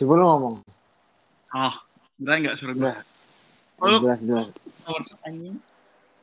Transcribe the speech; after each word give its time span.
Coba 0.00 0.12
lu 0.16 0.24
ngomong. 0.24 0.54
Oh, 1.50 1.74
beneran 2.16 2.38
nggak 2.40 2.56
suara 2.56 2.72
gue? 2.72 2.92
Oh, 3.80 4.00
Jelas, 4.00 4.20
jelas. 4.20 4.48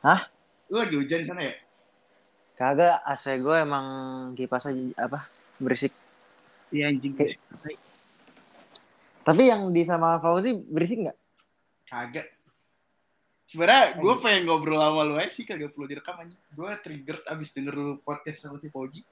Hah? 0.02 0.22
Lu 0.68 0.82
lagi 0.82 0.96
hujan 0.98 1.22
sana 1.26 1.42
ya? 1.46 1.54
Kagak, 2.58 3.06
AC 3.06 3.38
gue 3.38 3.56
emang 3.56 3.86
kipas 4.34 4.66
aja 4.66 4.82
apa 4.98 5.30
berisik. 5.58 5.94
Iya 6.74 6.90
anjing. 6.90 7.14
Kayak- 7.14 7.38
Tapi 9.22 9.44
yang 9.46 9.70
di 9.70 9.84
sama 9.84 10.18
Fauzi 10.18 10.58
berisik 10.58 11.06
nggak? 11.06 11.18
Kagak. 11.86 12.28
Sebenarnya 13.48 13.96
gue 13.96 14.14
pengen 14.20 14.44
ngobrol 14.44 14.82
sama 14.82 15.06
lu 15.06 15.16
aja 15.16 15.30
sih 15.30 15.46
kagak 15.46 15.72
perlu 15.72 15.86
direkam 15.86 16.18
anjing. 16.18 16.40
Gue 16.52 16.72
triggered 16.82 17.24
abis 17.26 17.54
denger 17.54 17.74
lu 17.74 17.94
podcast 18.02 18.42
sama 18.42 18.58
si 18.58 18.68
Fauji. 18.68 19.06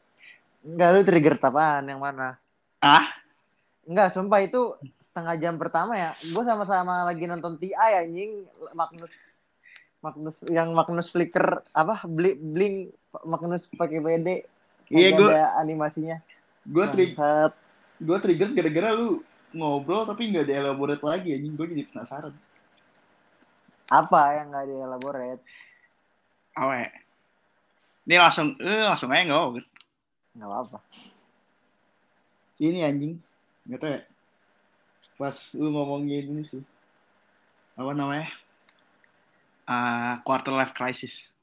Enggak, 0.66 0.90
lu 0.92 1.02
trigger 1.06 1.36
apaan? 1.38 1.86
Yang 1.86 2.02
mana? 2.02 2.28
Ah? 2.82 3.06
Enggak, 3.86 4.18
sumpah 4.18 4.42
itu 4.42 4.74
setengah 5.10 5.36
jam 5.38 5.56
pertama 5.56 5.94
ya. 5.94 6.12
Gue 6.34 6.44
sama-sama 6.44 7.06
lagi 7.06 7.30
nonton 7.30 7.56
TI 7.62 7.74
anjing 7.74 8.44
Magnus 8.74 9.14
Magnus 10.02 10.38
yang 10.50 10.70
Magnus 10.74 11.10
Flicker 11.10 11.66
apa 11.74 12.06
bli, 12.06 12.38
bling 12.38 12.76
Magnus 13.26 13.66
pakai 13.74 14.02
BD. 14.02 14.46
Iya, 14.90 15.18
gua- 15.18 15.34
ada 15.34 15.44
animasinya. 15.62 16.22
Gue 16.66 16.86
tri 16.90 17.14
Bangsat. 17.14 17.54
gue 17.96 18.18
trigger 18.20 18.50
gara-gara 18.52 18.90
lu 18.92 19.24
ngobrol 19.56 20.04
tapi 20.04 20.30
nggak 20.30 20.46
dielaborate 20.46 21.02
lagi 21.06 21.30
anjing. 21.34 21.54
Gue 21.56 21.68
jadi 21.74 21.86
penasaran. 21.90 22.34
apa 23.86 24.22
yang 24.42 24.50
nggak 24.50 24.66
dielaborate? 24.66 25.42
Awe. 26.58 26.90
Ini 28.06 28.16
langsung, 28.18 28.58
eh, 28.58 28.82
langsung 28.86 29.14
aja 29.14 29.22
nggak 29.26 29.42
apa 29.42 29.62
Nggak 30.34 30.50
apa-apa. 30.50 30.78
Ini 32.58 32.80
anjing. 32.82 33.14
Nggak 33.66 33.80
tau 33.82 33.90
ya. 33.90 34.02
Pas 35.16 35.38
lu 35.58 35.68
ngomongin 35.74 36.26
ini 36.32 36.44
sih. 36.46 36.64
Apa 37.76 37.92
namanya? 37.92 38.30
Ah, 39.66 40.22
quarter 40.22 40.54
life 40.54 40.74
crisis. 40.78 41.34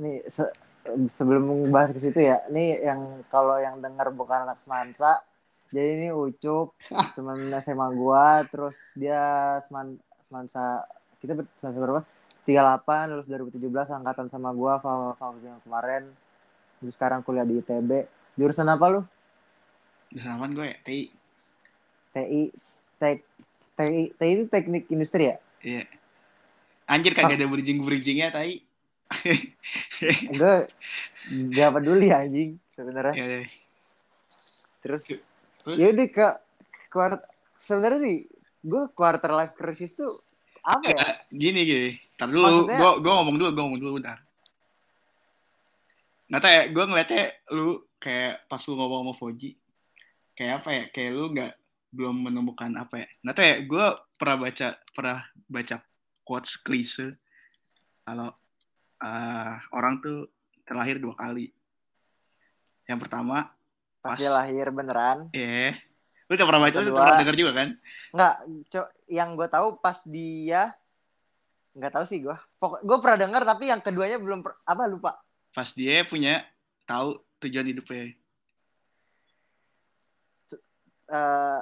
nih 0.00 0.24
se- 0.32 0.54
sebelum 1.12 1.68
bahas 1.68 1.92
ke 1.92 2.00
situ 2.00 2.16
ya, 2.24 2.40
nih 2.48 2.80
yang 2.88 3.20
kalau 3.28 3.60
yang 3.60 3.78
dengar 3.84 4.08
bukan 4.08 4.48
anak 4.48 4.58
semansa, 4.64 5.20
jadi 5.68 5.90
ini 6.00 6.08
Ucup, 6.14 6.72
teman 7.16 7.52
SMA 7.60 7.88
gua, 7.92 8.46
terus 8.48 8.76
dia 8.96 9.58
seman, 9.68 10.00
semansa 10.24 10.88
kita 11.20 11.36
semansa 11.60 11.78
berapa? 11.80 12.02
38 12.44 13.12
lulus 13.12 13.26
2017 13.28 13.96
angkatan 13.96 14.28
sama 14.28 14.52
gua 14.52 14.76
Fauzi 15.16 15.48
yang 15.48 15.60
kemarin. 15.64 16.12
Terus 16.80 16.92
sekarang 16.92 17.24
kuliah 17.24 17.48
di 17.48 17.56
ITB. 17.64 18.04
Jurusan 18.36 18.68
apa 18.68 18.84
lu? 18.92 19.00
Sama 20.14 20.46
gue 20.50 20.66
ya, 20.70 20.76
TI. 20.86 21.02
TI 22.14 22.42
Tek 23.02 23.18
TI 23.74 24.02
TI 24.14 24.30
itu 24.38 24.44
teknik 24.46 24.84
industri 24.86 25.34
ya? 25.34 25.36
Iya. 25.64 25.84
Anjir 26.86 27.16
kagak 27.16 27.40
ada 27.40 27.48
bridging-bridgingnya, 27.48 28.28
tai. 28.28 28.60
Gue 30.36 30.68
gak 31.54 31.70
peduli 31.80 32.12
anjing 32.12 32.60
sebenarnya. 32.76 33.14
ya 33.16 33.24
deh. 33.24 33.48
Terus 34.84 35.02
ya 35.80 35.86
udah 35.96 36.08
ke 36.12 36.28
kuart 36.92 37.20
sebenarnya 37.56 38.00
nih 38.04 38.18
gue 38.64 38.82
quarter 38.92 39.32
life 39.32 39.56
crisis 39.56 39.96
tuh 39.96 40.20
apa 40.64 40.92
ya? 40.92 41.08
Gini 41.42 41.60
gini. 41.64 41.90
Ntar 42.16 42.28
dulu, 42.32 42.68
gue 42.68 42.90
gue 43.00 43.12
ngomong 43.12 43.36
dulu, 43.36 43.48
gue 43.52 43.62
ngomong 43.64 43.80
dulu 43.80 43.92
bentar. 44.00 44.18
Nggak 46.28 46.40
tahu 46.40 46.52
ya, 46.52 46.62
gue 46.72 46.84
ngeliatnya 46.88 47.24
lu 47.52 47.68
kayak 48.00 48.48
pas 48.48 48.60
lu 48.64 48.74
ngomong 48.76 49.00
sama 49.04 49.14
Foji, 49.16 49.50
kayak 50.34 50.62
apa 50.62 50.70
ya, 50.70 50.84
kayak 50.90 51.10
lu 51.10 51.24
nggak 51.30 51.52
belum 51.90 52.16
menemukan 52.26 52.70
apa 52.74 52.94
ya. 53.02 53.08
Nggak 53.22 53.34
tahu 53.34 53.46
ya, 53.46 53.56
gue 53.62 53.86
pernah 54.14 54.36
baca 54.38 54.68
pernah 54.90 55.18
baca 55.46 55.76
quotes 56.22 56.54
klise 56.58 57.14
kalau 58.02 58.34
eh, 58.98 59.54
orang 59.70 59.98
tuh 59.98 60.26
terlahir 60.64 60.98
dua 60.98 61.14
kali. 61.14 61.52
Yang 62.84 62.98
pertama, 63.08 63.48
Pas 64.04 64.14
pas 64.14 64.18
dia 64.20 64.28
lahir 64.28 64.68
beneran. 64.68 65.32
ya, 65.32 65.72
lu 66.28 66.32
udah 66.36 66.46
pernah 66.48 66.62
baca, 66.62 66.76
lu 66.76 66.80
Kedua. 66.84 66.92
udah 66.92 67.00
pernah 67.00 67.20
denger 67.24 67.36
juga 67.36 67.52
kan? 67.56 67.68
Nggak, 68.12 68.34
co- 68.68 68.92
yang 69.08 69.28
gue 69.32 69.48
tahu 69.48 69.66
pas 69.80 69.98
dia 70.04 70.62
nggak 71.74 71.90
tahu 71.90 72.04
sih 72.04 72.20
gue. 72.20 72.36
Pokok 72.60 72.80
gue 72.84 72.96
pernah 73.00 73.18
dengar 73.18 73.42
tapi 73.42 73.72
yang 73.72 73.80
keduanya 73.80 74.18
belum 74.20 74.44
per- 74.44 74.60
apa 74.62 74.84
lupa. 74.84 75.16
Pas 75.50 75.70
dia 75.72 76.04
punya 76.04 76.44
tahu 76.84 77.16
tujuan 77.40 77.66
hidupnya. 77.66 78.12
Eh 81.06 81.60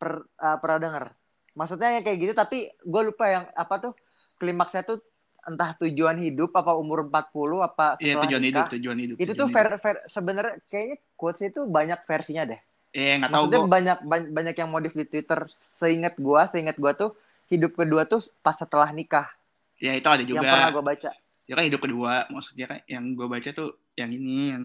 per, 0.00 0.24
eh, 0.24 0.56
pernah 0.58 0.78
dengar. 0.80 1.04
Maksudnya 1.52 1.92
yang 1.92 2.04
kayak 2.06 2.18
gitu 2.18 2.32
tapi 2.32 2.58
gue 2.72 3.02
lupa 3.04 3.28
yang 3.28 3.44
apa 3.52 3.74
tuh 3.78 3.92
klimaksnya 4.40 4.80
tuh 4.86 4.98
entah 5.40 5.72
tujuan 5.76 6.16
hidup 6.20 6.52
apa 6.52 6.72
umur 6.76 7.04
40 7.04 7.60
apa 7.60 7.96
Iya 8.00 8.20
tujuan 8.24 8.40
nikah. 8.40 8.64
hidup, 8.64 8.72
tujuan 8.76 8.96
hidup. 8.96 9.16
Itu 9.20 9.32
tujuan 9.32 9.40
tuh 9.40 9.46
ver, 9.52 9.68
ver, 9.76 9.96
sebenarnya 10.08 10.54
kayaknya 10.68 10.96
quotes 11.16 11.42
itu 11.44 11.60
banyak 11.68 12.00
versinya 12.04 12.44
deh. 12.48 12.60
Eh 12.92 13.20
nggak 13.20 13.28
tahu 13.28 13.36
Maksudnya 13.44 13.60
gue. 13.60 13.68
banyak 13.68 13.98
ban- 14.08 14.30
banyak 14.32 14.54
yang 14.56 14.70
modif 14.72 14.92
di 14.96 15.04
Twitter. 15.04 15.40
Seingat 15.60 16.16
gua, 16.16 16.48
seingat 16.48 16.76
gua 16.80 16.92
tuh 16.96 17.12
hidup 17.52 17.76
kedua 17.76 18.08
tuh 18.08 18.24
pas 18.40 18.56
setelah 18.56 18.88
nikah. 18.92 19.28
Ya 19.76 19.96
itu 19.96 20.08
ada 20.08 20.20
Yang 20.22 20.44
pernah 20.44 20.68
juga. 20.70 20.76
gua 20.76 20.84
baca. 20.96 21.10
Ya 21.44 21.54
kan 21.58 21.64
hidup 21.66 21.80
kedua, 21.82 22.12
maksudnya 22.30 22.66
kan 22.70 22.78
yang 22.86 23.10
gue 23.10 23.26
baca 23.26 23.50
tuh 23.50 23.74
yang 23.98 24.14
ini, 24.14 24.54
yang 24.54 24.62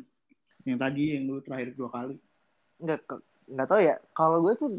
yang 0.69 0.77
tadi 0.77 1.17
yang 1.17 1.25
lu 1.25 1.41
terakhir 1.41 1.73
dua 1.73 1.89
kali. 1.89 2.13
Enggak 2.77 3.01
nggak 3.45 3.67
tahu 3.67 3.81
ya. 3.81 3.95
Kalau 4.11 4.37
gue 4.41 4.53
tuh 4.55 4.69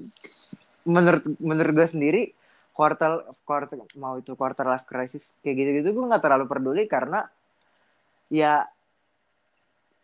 menurut 0.87 1.22
menurut 1.38 1.72
gue 1.75 1.88
sendiri 1.91 2.22
quarter 2.71 3.25
quarter 3.43 3.75
mau 3.97 4.15
itu 4.16 4.37
quarter 4.37 4.66
life 4.66 4.84
crisis 4.84 5.25
kayak 5.41 5.56
gitu-gitu 5.56 5.97
gue 5.97 6.04
nggak 6.06 6.22
terlalu 6.22 6.44
peduli 6.44 6.84
karena 6.84 7.25
ya 8.28 8.69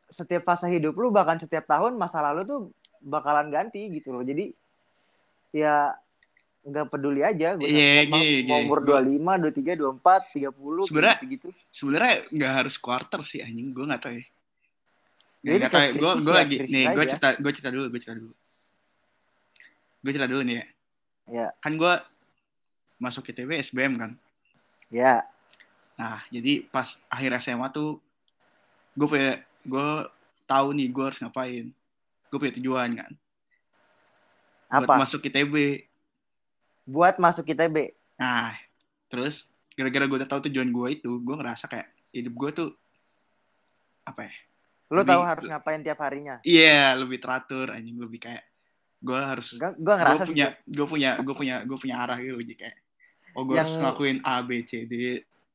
setiap 0.09 0.45
fase 0.45 0.69
hidup 0.69 0.93
lu 0.95 1.09
bahkan 1.09 1.37
setiap 1.37 1.65
tahun 1.65 1.97
masa 1.97 2.21
lalu 2.21 2.45
tuh 2.45 2.61
bakalan 3.00 3.49
ganti 3.49 3.89
gitu 3.91 4.12
loh. 4.12 4.23
Jadi 4.23 4.53
ya 5.53 5.93
nggak 6.62 6.94
peduli 6.94 7.27
aja 7.27 7.59
gue 7.59 7.67
Iya, 7.67 8.06
mau, 8.06 8.23
gini, 8.23 8.47
mau 8.47 8.59
gini. 8.62 8.67
umur 8.71 8.79
25, 8.87 9.34
23, 9.50 9.75
24, 9.75 10.23
30 10.31 10.84
Sebenarnya- 10.87 11.19
gitu. 11.27 11.49
Sebenarnya 11.75 12.15
nggak 12.31 12.53
harus 12.55 12.75
quarter 12.79 13.21
sih 13.27 13.43
anjing, 13.43 13.75
gue 13.75 13.83
nggak 13.83 13.99
tahu 14.00 14.15
ya. 14.15 14.25
Nggak 15.43 15.71
tahu 15.75 15.83
ya. 15.83 15.91
Gue 15.99 16.11
gue 16.23 16.31
ya, 16.31 16.39
lagi 16.39 16.56
nih, 16.62 16.84
gue 16.94 17.05
cerita 17.11 17.29
gue 17.34 17.50
cerita 17.50 17.71
dulu, 17.75 17.84
gue 17.91 18.00
cerita 18.00 18.17
dulu. 18.17 18.33
Gue 20.02 20.10
cerita 20.10 20.26
dulu 20.28 20.42
nih 20.42 20.56
ya. 20.58 20.66
Ya. 21.30 21.46
Kan 21.62 21.78
gue 21.78 21.92
masuk 22.98 23.30
ITB 23.30 23.62
SBM 23.62 23.94
kan. 23.98 24.12
Ya, 24.92 25.24
Nah, 25.96 26.24
jadi 26.32 26.64
pas 26.72 26.96
akhir 27.12 27.36
SMA 27.44 27.68
tuh 27.68 28.00
gue 28.96 29.08
punya 29.08 29.40
gue 29.64 29.88
tahu 30.48 30.72
nih 30.72 30.88
gue 30.88 31.04
harus 31.04 31.20
ngapain. 31.20 31.68
Gue 32.32 32.38
punya 32.40 32.54
tujuan 32.56 32.90
kan. 32.96 33.12
Buat 34.72 34.88
apa? 34.88 34.94
masuk 35.04 35.20
ITB. 35.28 35.84
Buat 36.88 37.20
masuk 37.20 37.44
ITB. 37.44 37.92
Nah, 38.16 38.56
terus 39.12 39.52
gara-gara 39.76 40.08
gue 40.08 40.19
udah 40.24 40.30
tahu 40.30 40.48
tujuan 40.48 40.69
gue 40.72 40.88
itu, 40.96 41.10
gue 41.20 41.34
ngerasa 41.36 41.69
kayak 41.69 41.88
hidup 42.12 42.34
gue 42.36 42.50
tuh 42.52 42.69
apa 44.04 44.28
ya? 44.28 44.34
Lu 44.92 45.00
Lebih- 45.00 45.12
tahu 45.12 45.22
harus 45.24 45.44
ngapain 45.48 45.80
tiap 45.84 46.00
harinya? 46.00 46.36
Iya, 46.44 46.96
lebih 46.96 47.20
teratur 47.20 47.72
anjing, 47.72 47.96
lebih 48.00 48.20
kayak 48.20 48.44
gue 49.02 49.18
harus 49.18 49.58
gue 49.58 49.94
ngerasa 49.98 50.24
punya 50.30 50.54
gue 50.62 50.86
punya 50.86 51.10
gue 51.18 51.34
punya 51.34 51.56
gue 51.66 51.78
punya 51.78 51.96
arah 51.98 52.18
gitu 52.22 52.38
jadi 52.38 52.54
kayak 52.54 52.76
oh 53.34 53.42
gue 53.42 53.56
harus 53.58 53.74
ngelakuin 53.76 54.18
A 54.22 54.34
B 54.46 54.62
C 54.62 54.86
D 54.86 54.94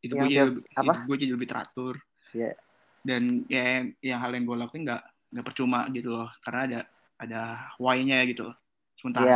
itu 0.03 0.13
gue 0.13 0.27
jadi 0.27 0.51
apa? 0.75 0.93
gue 1.07 1.15
jadi 1.15 1.31
lebih 1.33 1.47
teratur 1.47 1.95
Iya. 2.35 2.59
dan 3.07 3.47
ya 3.47 3.63
yang, 3.63 3.85
yang 4.03 4.19
hal 4.19 4.31
yang 4.35 4.43
gue 4.43 4.57
lakuin 4.59 4.83
nggak 4.83 5.03
nggak 5.31 5.45
percuma 5.47 5.87
gitu 5.95 6.11
loh 6.11 6.27
karena 6.43 6.61
ada 6.67 6.79
ada 7.17 7.41
why-nya 7.79 8.19
gitu 8.27 8.51
Iya. 8.51 8.95
sementara 8.99 9.35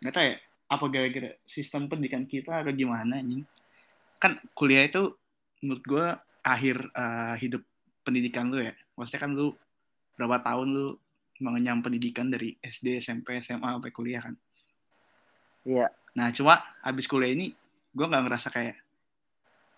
nggak 0.00 0.12
tahu 0.16 0.24
ya 0.24 0.34
apa 0.68 0.84
gara-gara 0.88 1.30
sistem 1.44 1.88
pendidikan 1.88 2.24
kita 2.24 2.64
atau 2.64 2.72
gimana 2.72 3.20
anjing 3.20 3.44
kan 4.16 4.40
kuliah 4.56 4.88
itu 4.88 5.12
menurut 5.60 5.84
gue 5.84 6.06
akhir 6.40 6.76
eh, 6.88 7.34
hidup 7.44 7.62
pendidikan 8.00 8.48
lu 8.48 8.64
ya 8.64 8.72
maksudnya 8.96 9.20
kan 9.28 9.32
lu 9.36 9.52
berapa 10.16 10.40
tahun 10.40 10.68
lu 10.72 10.86
mengenyam 11.38 11.82
pendidikan 11.82 12.30
dari 12.30 12.58
SD 12.60 13.02
SMP 13.02 13.38
SMA 13.42 13.78
sampai 13.78 13.92
kuliah 13.94 14.22
kan 14.22 14.34
Iya. 15.68 15.92
Nah, 16.16 16.32
cuma 16.32 16.64
habis 16.80 17.04
kuliah 17.04 17.36
ini 17.36 17.52
gue 17.92 18.06
nggak 18.08 18.24
ngerasa 18.24 18.48
kayak 18.48 18.80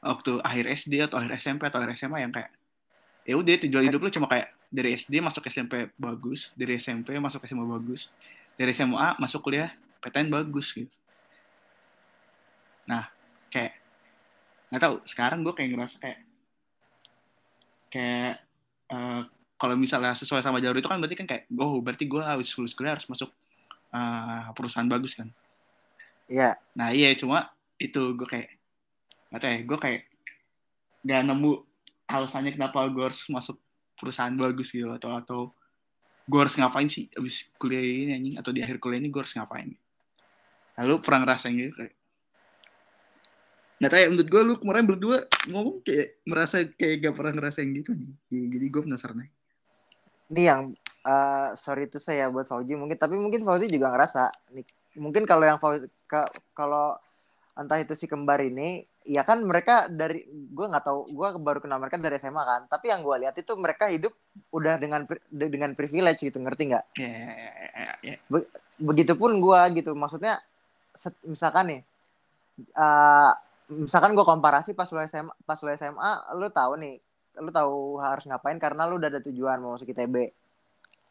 waktu 0.00 0.38
akhir 0.40 0.64
SD 0.86 1.02
atau 1.02 1.18
akhir 1.18 1.32
SMP 1.42 1.66
atau 1.66 1.82
akhir 1.82 1.98
SMA 1.98 2.22
yang 2.22 2.32
kayak 2.32 2.54
ya 3.26 3.34
udah 3.36 3.54
tujuan 3.66 3.84
hidup 3.90 4.00
lu 4.00 4.10
cuma 4.14 4.30
kayak 4.30 4.54
dari 4.70 4.94
SD 4.94 5.18
masuk 5.18 5.42
SMP 5.50 5.90
bagus, 5.98 6.54
dari 6.54 6.78
SMP 6.78 7.18
masuk 7.18 7.42
SMA 7.42 7.66
bagus, 7.66 8.06
dari 8.54 8.70
SMA 8.70 9.18
masuk 9.18 9.42
kuliah 9.42 9.74
PTN 9.98 10.30
bagus 10.30 10.70
gitu. 10.70 10.94
Nah, 12.86 13.10
kayak 13.50 13.74
nggak 14.70 14.82
tahu 14.86 14.96
sekarang 15.10 15.42
gue 15.42 15.54
kayak 15.58 15.70
ngerasa 15.74 15.96
kayak 15.98 16.20
kayak 17.90 18.34
eh, 18.94 19.22
kalau 19.60 19.76
misalnya 19.76 20.16
sesuai 20.16 20.40
sama 20.40 20.56
jalur 20.64 20.80
itu 20.80 20.88
kan 20.88 20.96
berarti 20.96 21.16
kan 21.20 21.28
kayak 21.28 21.44
oh 21.52 21.84
berarti 21.84 22.08
gue 22.08 22.22
harus 22.24 22.48
lulus 22.56 22.72
kuliah 22.72 22.96
harus 22.96 23.04
masuk 23.04 23.28
uh, 23.92 24.48
perusahaan 24.56 24.88
bagus 24.88 25.20
kan 25.20 25.28
Iya. 26.30 26.56
nah 26.72 26.88
iya 26.94 27.12
cuma 27.12 27.52
itu 27.76 28.16
gue 28.16 28.24
kayak 28.24 28.48
nggak 29.28 29.40
tahu 29.44 29.50
ya 29.52 29.60
gue 29.66 29.78
kayak 29.78 30.00
gak 31.00 31.22
nemu 31.26 31.52
alasannya 32.08 32.52
kenapa 32.56 32.86
gue 32.88 33.04
harus 33.04 33.20
masuk 33.28 33.60
perusahaan 34.00 34.32
bagus 34.32 34.72
gitu 34.72 34.88
atau 34.96 35.10
atau 35.12 35.40
gue 36.24 36.38
harus 36.40 36.54
ngapain 36.56 36.88
sih 36.88 37.12
abis 37.18 37.52
kuliah 37.60 37.82
ini 37.82 38.12
anjing 38.16 38.34
atau 38.40 38.50
di 38.54 38.64
akhir 38.64 38.80
kuliah 38.80 39.02
ini 39.02 39.12
gue 39.12 39.20
harus 39.20 39.34
ngapain 39.36 39.74
lalu 40.80 40.94
pernah 41.04 41.28
ngerasain 41.28 41.52
gitu 41.52 41.74
kayak 41.76 41.94
Nggak 43.80 43.96
tahu 43.96 44.00
ya, 44.04 44.08
menurut 44.12 44.28
gue 44.28 44.42
lu 44.44 44.54
kemarin 44.60 44.84
berdua 44.84 45.18
ngomong 45.48 45.80
kayak 45.80 46.20
merasa 46.28 46.68
kayak 46.76 47.00
gak 47.00 47.14
pernah 47.16 47.32
ngerasain 47.32 47.64
gitu 47.72 47.96
nih. 47.96 48.12
Jadi 48.28 48.66
gue 48.68 48.82
penasaran 48.84 49.24
aja. 49.24 49.39
Ini 50.30 50.42
yang 50.46 50.60
uh, 51.04 51.58
sorry 51.58 51.90
itu 51.90 51.98
saya 51.98 52.30
buat 52.30 52.46
Fauji 52.46 52.78
mungkin 52.78 52.96
tapi 52.96 53.18
mungkin 53.18 53.42
Fauji 53.42 53.66
juga 53.66 53.90
ngerasa 53.92 54.30
nih 54.54 54.66
mungkin 54.98 55.26
kalau 55.26 55.44
yang 55.46 55.58
Fauji 55.58 55.90
ka, 56.06 56.30
kalau 56.54 56.98
entah 57.58 57.78
itu 57.82 57.92
si 57.98 58.06
kembar 58.06 58.40
ini 58.40 58.86
ya 59.04 59.24
kan 59.24 59.40
mereka 59.42 59.88
dari 59.88 60.22
gue 60.28 60.66
nggak 60.70 60.84
tahu 60.84 61.08
gue 61.08 61.28
baru 61.40 61.58
kenal 61.58 61.80
mereka 61.80 61.96
dari 61.96 62.20
SMA 62.20 62.42
kan 62.44 62.62
tapi 62.68 62.92
yang 62.92 63.00
gue 63.00 63.16
lihat 63.26 63.34
itu 63.36 63.52
mereka 63.56 63.88
hidup 63.88 64.12
udah 64.52 64.76
dengan 64.76 65.08
dengan 65.32 65.72
privilege 65.72 66.20
gitu 66.20 66.36
ngerti 66.36 66.72
nggak 66.72 66.84
yeah, 67.00 67.10
yeah, 67.10 67.52
yeah, 67.74 67.94
yeah. 68.04 68.18
Be 68.28 68.44
begitupun 68.80 69.40
gue 69.40 69.60
gitu 69.76 69.92
maksudnya 69.92 70.40
misalkan 71.24 71.64
nih 71.68 71.80
uh, 72.76 73.32
misalkan 73.72 74.12
gue 74.12 74.24
komparasi 74.24 74.72
pas 74.76 74.88
lu 74.88 75.00
SMA 75.08 75.32
pas 75.48 75.58
lu 75.60 75.68
SMA 75.76 76.10
lu 76.36 76.48
tahu 76.52 76.72
nih 76.80 76.96
lu 77.38 77.50
tahu 77.54 78.02
harus 78.02 78.26
ngapain 78.26 78.58
karena 78.58 78.90
lu 78.90 78.98
udah 78.98 79.08
ada 79.12 79.22
tujuan 79.22 79.62
mau 79.62 79.78
masuk 79.78 79.94
ITB 79.94 80.34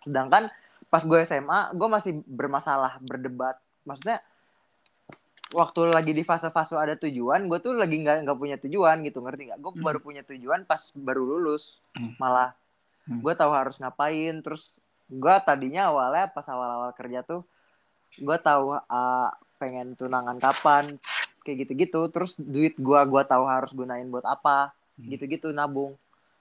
sedangkan 0.04 0.52
pas 0.92 1.04
gue 1.06 1.20
SMA 1.24 1.60
gue 1.76 1.88
masih 1.88 2.14
bermasalah 2.28 3.00
berdebat 3.00 3.56
maksudnya 3.88 4.20
waktu 5.56 5.90
lagi 5.90 6.12
di 6.14 6.22
fase-fase 6.28 6.76
ada 6.78 7.00
tujuan 7.00 7.48
gue 7.48 7.60
tuh 7.64 7.74
lagi 7.74 8.02
nggak 8.04 8.28
nggak 8.28 8.38
punya 8.38 8.58
tujuan 8.62 9.02
gitu 9.08 9.24
ngerti 9.24 9.54
nggak 9.54 9.60
gue 9.60 9.72
hmm. 9.76 9.86
baru 9.86 10.00
punya 10.04 10.22
tujuan 10.28 10.68
pas 10.68 10.92
baru 10.94 11.24
lulus 11.24 11.80
hmm. 11.96 12.20
malah 12.20 12.54
hmm. 13.08 13.24
gue 13.24 13.34
tahu 13.34 13.52
harus 13.56 13.76
ngapain 13.80 14.44
terus 14.44 14.78
gue 15.10 15.36
tadinya 15.42 15.90
awalnya 15.90 16.30
pas 16.30 16.46
awal-awal 16.46 16.94
kerja 16.94 17.26
tuh 17.26 17.42
gue 18.18 18.38
tahu 18.42 18.78
uh, 18.78 19.30
pengen 19.60 19.94
tunangan 20.00 20.38
kapan 20.40 20.98
kayak 21.44 21.68
gitu-gitu 21.68 22.02
terus 22.14 22.38
duit 22.40 22.78
gua 22.80 23.04
gua 23.10 23.26
tahu 23.26 23.44
harus 23.50 23.72
gunain 23.74 24.08
buat 24.08 24.24
apa 24.28 24.72
hmm. 25.02 25.10
gitu-gitu 25.18 25.52
nabung 25.52 25.98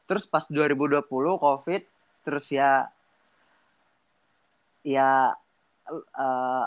terus 0.08 0.24
pas 0.24 0.48
2020 0.48 1.04
covid 1.36 1.82
terus 2.24 2.46
ya 2.48 2.88
ya 4.82 5.36
uh, 5.92 6.66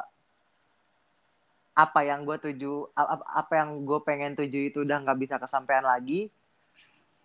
apa 1.71 1.99
yang 2.03 2.27
gue 2.27 2.37
tuju 2.37 2.91
apa, 2.93 3.53
yang 3.55 3.87
gue 3.87 3.99
pengen 4.03 4.35
tuju 4.35 4.59
itu 4.69 4.83
udah 4.83 5.01
nggak 5.07 5.19
bisa 5.19 5.35
kesampaian 5.39 5.87
lagi. 5.87 6.27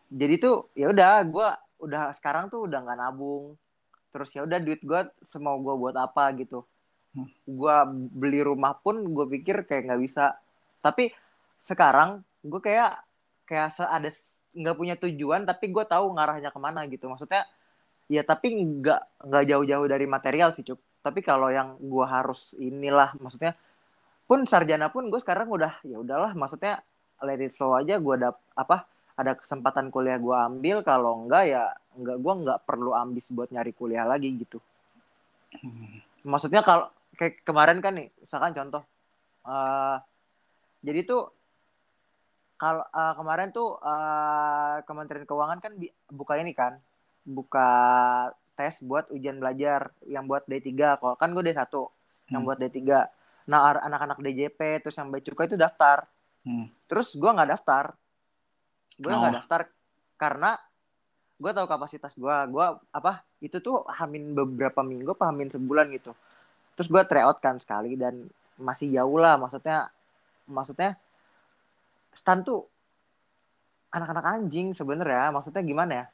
Jadi 0.06 0.34
tuh 0.38 0.70
ya 0.78 0.94
udah 0.94 1.26
gue 1.26 1.48
udah 1.82 2.14
sekarang 2.16 2.46
tuh 2.48 2.70
udah 2.70 2.78
nggak 2.86 2.98
nabung. 2.98 3.58
Terus 4.14 4.30
ya 4.32 4.46
udah 4.46 4.58
duit 4.62 4.80
gue 4.80 5.00
semau 5.28 5.58
gue 5.60 5.74
buat 5.74 5.96
apa 5.98 6.30
gitu. 6.38 6.64
Hmm. 7.16 7.32
gue 7.48 7.76
beli 8.12 8.44
rumah 8.44 8.76
pun 8.76 9.00
gue 9.00 9.26
pikir 9.40 9.64
kayak 9.66 9.88
nggak 9.90 10.02
bisa. 10.04 10.36
Tapi 10.84 11.10
sekarang 11.66 12.22
gue 12.44 12.60
kayak 12.62 13.02
kayak 13.48 13.72
ada 13.80 14.10
nggak 14.56 14.76
punya 14.76 14.94
tujuan 14.96 15.44
tapi 15.44 15.68
gue 15.68 15.84
tahu 15.84 16.16
ngarahnya 16.16 16.50
ke 16.50 16.60
mana 16.60 16.88
gitu. 16.88 17.06
Maksudnya 17.12 17.44
ya 18.08 18.24
tapi 18.24 18.56
nggak 18.56 19.28
nggak 19.28 19.44
jauh-jauh 19.52 19.86
dari 19.86 20.06
material 20.08 20.56
sih 20.56 20.64
cuk. 20.64 20.80
Tapi 21.04 21.20
kalau 21.22 21.52
yang 21.52 21.76
gue 21.78 22.06
harus 22.08 22.56
inilah 22.58 23.14
maksudnya 23.20 23.54
pun 24.26 24.42
sarjana 24.48 24.90
pun 24.90 25.06
gue 25.06 25.20
sekarang 25.22 25.46
udah 25.46 25.78
ya 25.86 26.02
udahlah 26.02 26.34
maksudnya 26.34 26.82
let 27.22 27.38
it 27.38 27.54
flow 27.54 27.78
aja 27.78 28.02
gue 28.02 28.14
dap 28.18 28.42
apa 28.58 28.82
ada 29.14 29.38
kesempatan 29.38 29.88
kuliah 29.88 30.18
gue 30.18 30.34
ambil 30.34 30.82
kalau 30.82 31.24
enggak 31.24 31.44
ya 31.46 31.64
enggak 31.94 32.18
gue 32.18 32.32
nggak 32.42 32.58
perlu 32.66 32.90
ambis 32.92 33.30
buat 33.30 33.48
nyari 33.54 33.70
kuliah 33.70 34.02
lagi 34.02 34.34
gitu. 34.34 34.58
Maksudnya 36.26 36.66
kalau 36.66 36.90
kayak 37.16 37.40
kemarin 37.46 37.78
kan 37.80 37.96
nih 37.96 38.12
misalkan 38.20 38.52
contoh 38.52 38.82
uh, 39.48 39.96
jadi 40.84 41.06
tuh 41.08 41.32
kalau 42.56 42.84
uh, 42.88 43.14
kemarin 43.16 43.52
tuh 43.52 43.76
uh, 43.84 44.80
Kementerian 44.88 45.28
Keuangan 45.28 45.60
kan 45.60 45.76
buka 46.08 46.40
ini 46.40 46.56
kan, 46.56 46.80
buka 47.28 47.68
tes 48.56 48.80
buat 48.80 49.12
ujian 49.12 49.36
belajar 49.36 49.92
yang 50.08 50.24
buat 50.24 50.48
D3. 50.48 50.72
Kalau 50.96 51.14
kan 51.20 51.36
gue 51.36 51.44
D1 51.44 51.68
hmm. 51.68 52.32
yang 52.32 52.42
buat 52.48 52.56
D3. 52.56 52.80
Nah, 53.46 53.60
anak-anak 53.76 54.18
DJP 54.24 54.82
terus 54.82 54.96
yang 54.96 55.12
Cukai 55.12 55.52
itu 55.52 55.60
daftar. 55.60 56.08
Hmm. 56.42 56.72
Terus 56.88 57.12
gue 57.12 57.28
nggak 57.28 57.50
daftar. 57.52 57.92
Gue 58.96 59.12
nggak 59.12 59.32
oh. 59.32 59.36
daftar 59.36 59.60
karena 60.16 60.56
gue 61.36 61.50
tahu 61.52 61.66
kapasitas 61.68 62.16
gue. 62.16 62.36
Gue 62.48 62.66
apa? 62.90 63.20
Itu 63.44 63.60
tuh 63.60 63.84
hamin 63.84 64.32
beberapa 64.32 64.80
minggu, 64.80 65.12
hamin 65.12 65.52
sebulan 65.52 65.92
gitu. 65.92 66.16
Terus 66.80 66.88
gue 66.88 67.02
tryout 67.04 67.38
kan 67.44 67.60
sekali 67.60 68.00
dan 68.00 68.24
masih 68.56 68.88
jauh 68.88 69.20
lah 69.20 69.36
maksudnya 69.36 69.92
maksudnya 70.48 70.96
Stan 72.16 72.40
tuh 72.40 72.64
anak-anak 73.92 74.24
anjing 74.24 74.72
sebenarnya 74.72 75.30
maksudnya 75.30 75.62
gimana 75.62 75.92
ya 75.92 76.06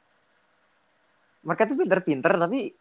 mereka 1.43 1.67
tuh 1.67 1.75
pinter-pinter 1.79 2.31
tapi 2.35 2.71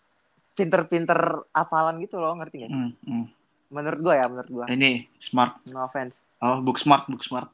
pinter-pinter 0.53 1.19
apalan 1.51 1.99
gitu 2.03 2.21
loh 2.21 2.37
ngerti 2.37 2.67
gak 2.67 2.71
sih 2.71 2.79
mm, 2.79 2.93
mm. 3.09 3.25
menurut 3.73 4.01
gue 4.05 4.15
ya 4.15 4.27
menurut 4.29 4.51
gue 4.53 4.65
ini 4.75 5.09
smart 5.17 5.65
no 5.71 5.83
offense 5.87 6.15
oh 6.45 6.61
book 6.61 6.77
smart 6.77 7.09
book 7.09 7.25
smart 7.25 7.51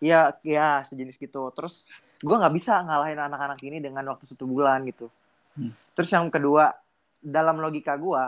Iya, 0.00 0.32
ya 0.40 0.80
sejenis 0.88 1.20
gitu. 1.20 1.52
Terus 1.52 1.92
gue 2.24 2.32
nggak 2.32 2.56
bisa 2.56 2.80
ngalahin 2.80 3.20
anak-anak 3.20 3.60
ini 3.60 3.84
dengan 3.84 4.00
waktu 4.08 4.24
satu 4.32 4.48
bulan 4.48 4.80
gitu. 4.88 5.12
Hmm. 5.52 5.76
Terus 5.92 6.08
yang 6.08 6.32
kedua, 6.32 6.72
dalam 7.20 7.60
logika 7.60 8.00
gue, 8.00 8.24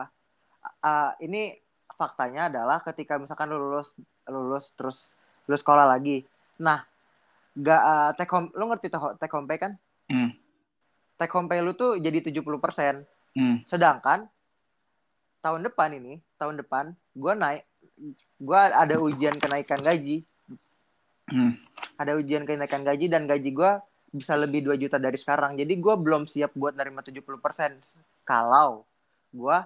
uh, 0.84 1.10
ini 1.24 1.56
faktanya 1.96 2.52
adalah 2.52 2.84
ketika 2.84 3.16
misalkan 3.16 3.48
lu 3.48 3.56
lulus, 3.56 3.88
lulus 4.28 4.64
terus 4.76 4.98
lu 5.48 5.56
sekolah 5.56 5.88
lagi, 5.88 6.28
Nah, 6.62 6.86
gak 7.58 7.82
uh, 7.82 7.98
eh, 7.98 8.10
take 8.14 8.30
home, 8.30 8.48
lu 8.54 8.70
ngerti 8.70 8.88
take 9.18 9.34
home 9.34 9.50
pay 9.50 9.58
kan? 9.58 9.74
Hmm. 10.06 10.30
Take 11.18 11.34
home 11.34 11.50
pay 11.50 11.58
lu 11.58 11.74
tuh 11.74 11.98
jadi 11.98 12.22
70%. 12.22 13.02
Hmm. 13.34 13.66
Sedangkan 13.66 14.30
tahun 15.42 15.66
depan 15.66 15.90
ini, 15.98 16.22
tahun 16.38 16.62
depan 16.62 16.94
gue 17.18 17.32
naik 17.34 17.66
gue 18.38 18.60
ada 18.60 18.96
ujian 19.02 19.34
kenaikan 19.42 19.82
gaji. 19.82 20.22
Hmm. 21.26 21.58
Ada 21.98 22.14
ujian 22.14 22.46
kenaikan 22.46 22.86
gaji 22.86 23.10
dan 23.10 23.26
gaji 23.26 23.50
gue 23.50 23.72
bisa 24.12 24.36
lebih 24.36 24.62
2 24.68 24.76
juta 24.78 25.00
dari 25.02 25.18
sekarang. 25.18 25.58
Jadi 25.58 25.74
gue 25.80 25.94
belum 25.98 26.28
siap 26.28 26.54
buat 26.54 26.76
nerima 26.76 27.00
70% 27.00 27.26
kalau 28.22 28.84
gue 29.32 29.58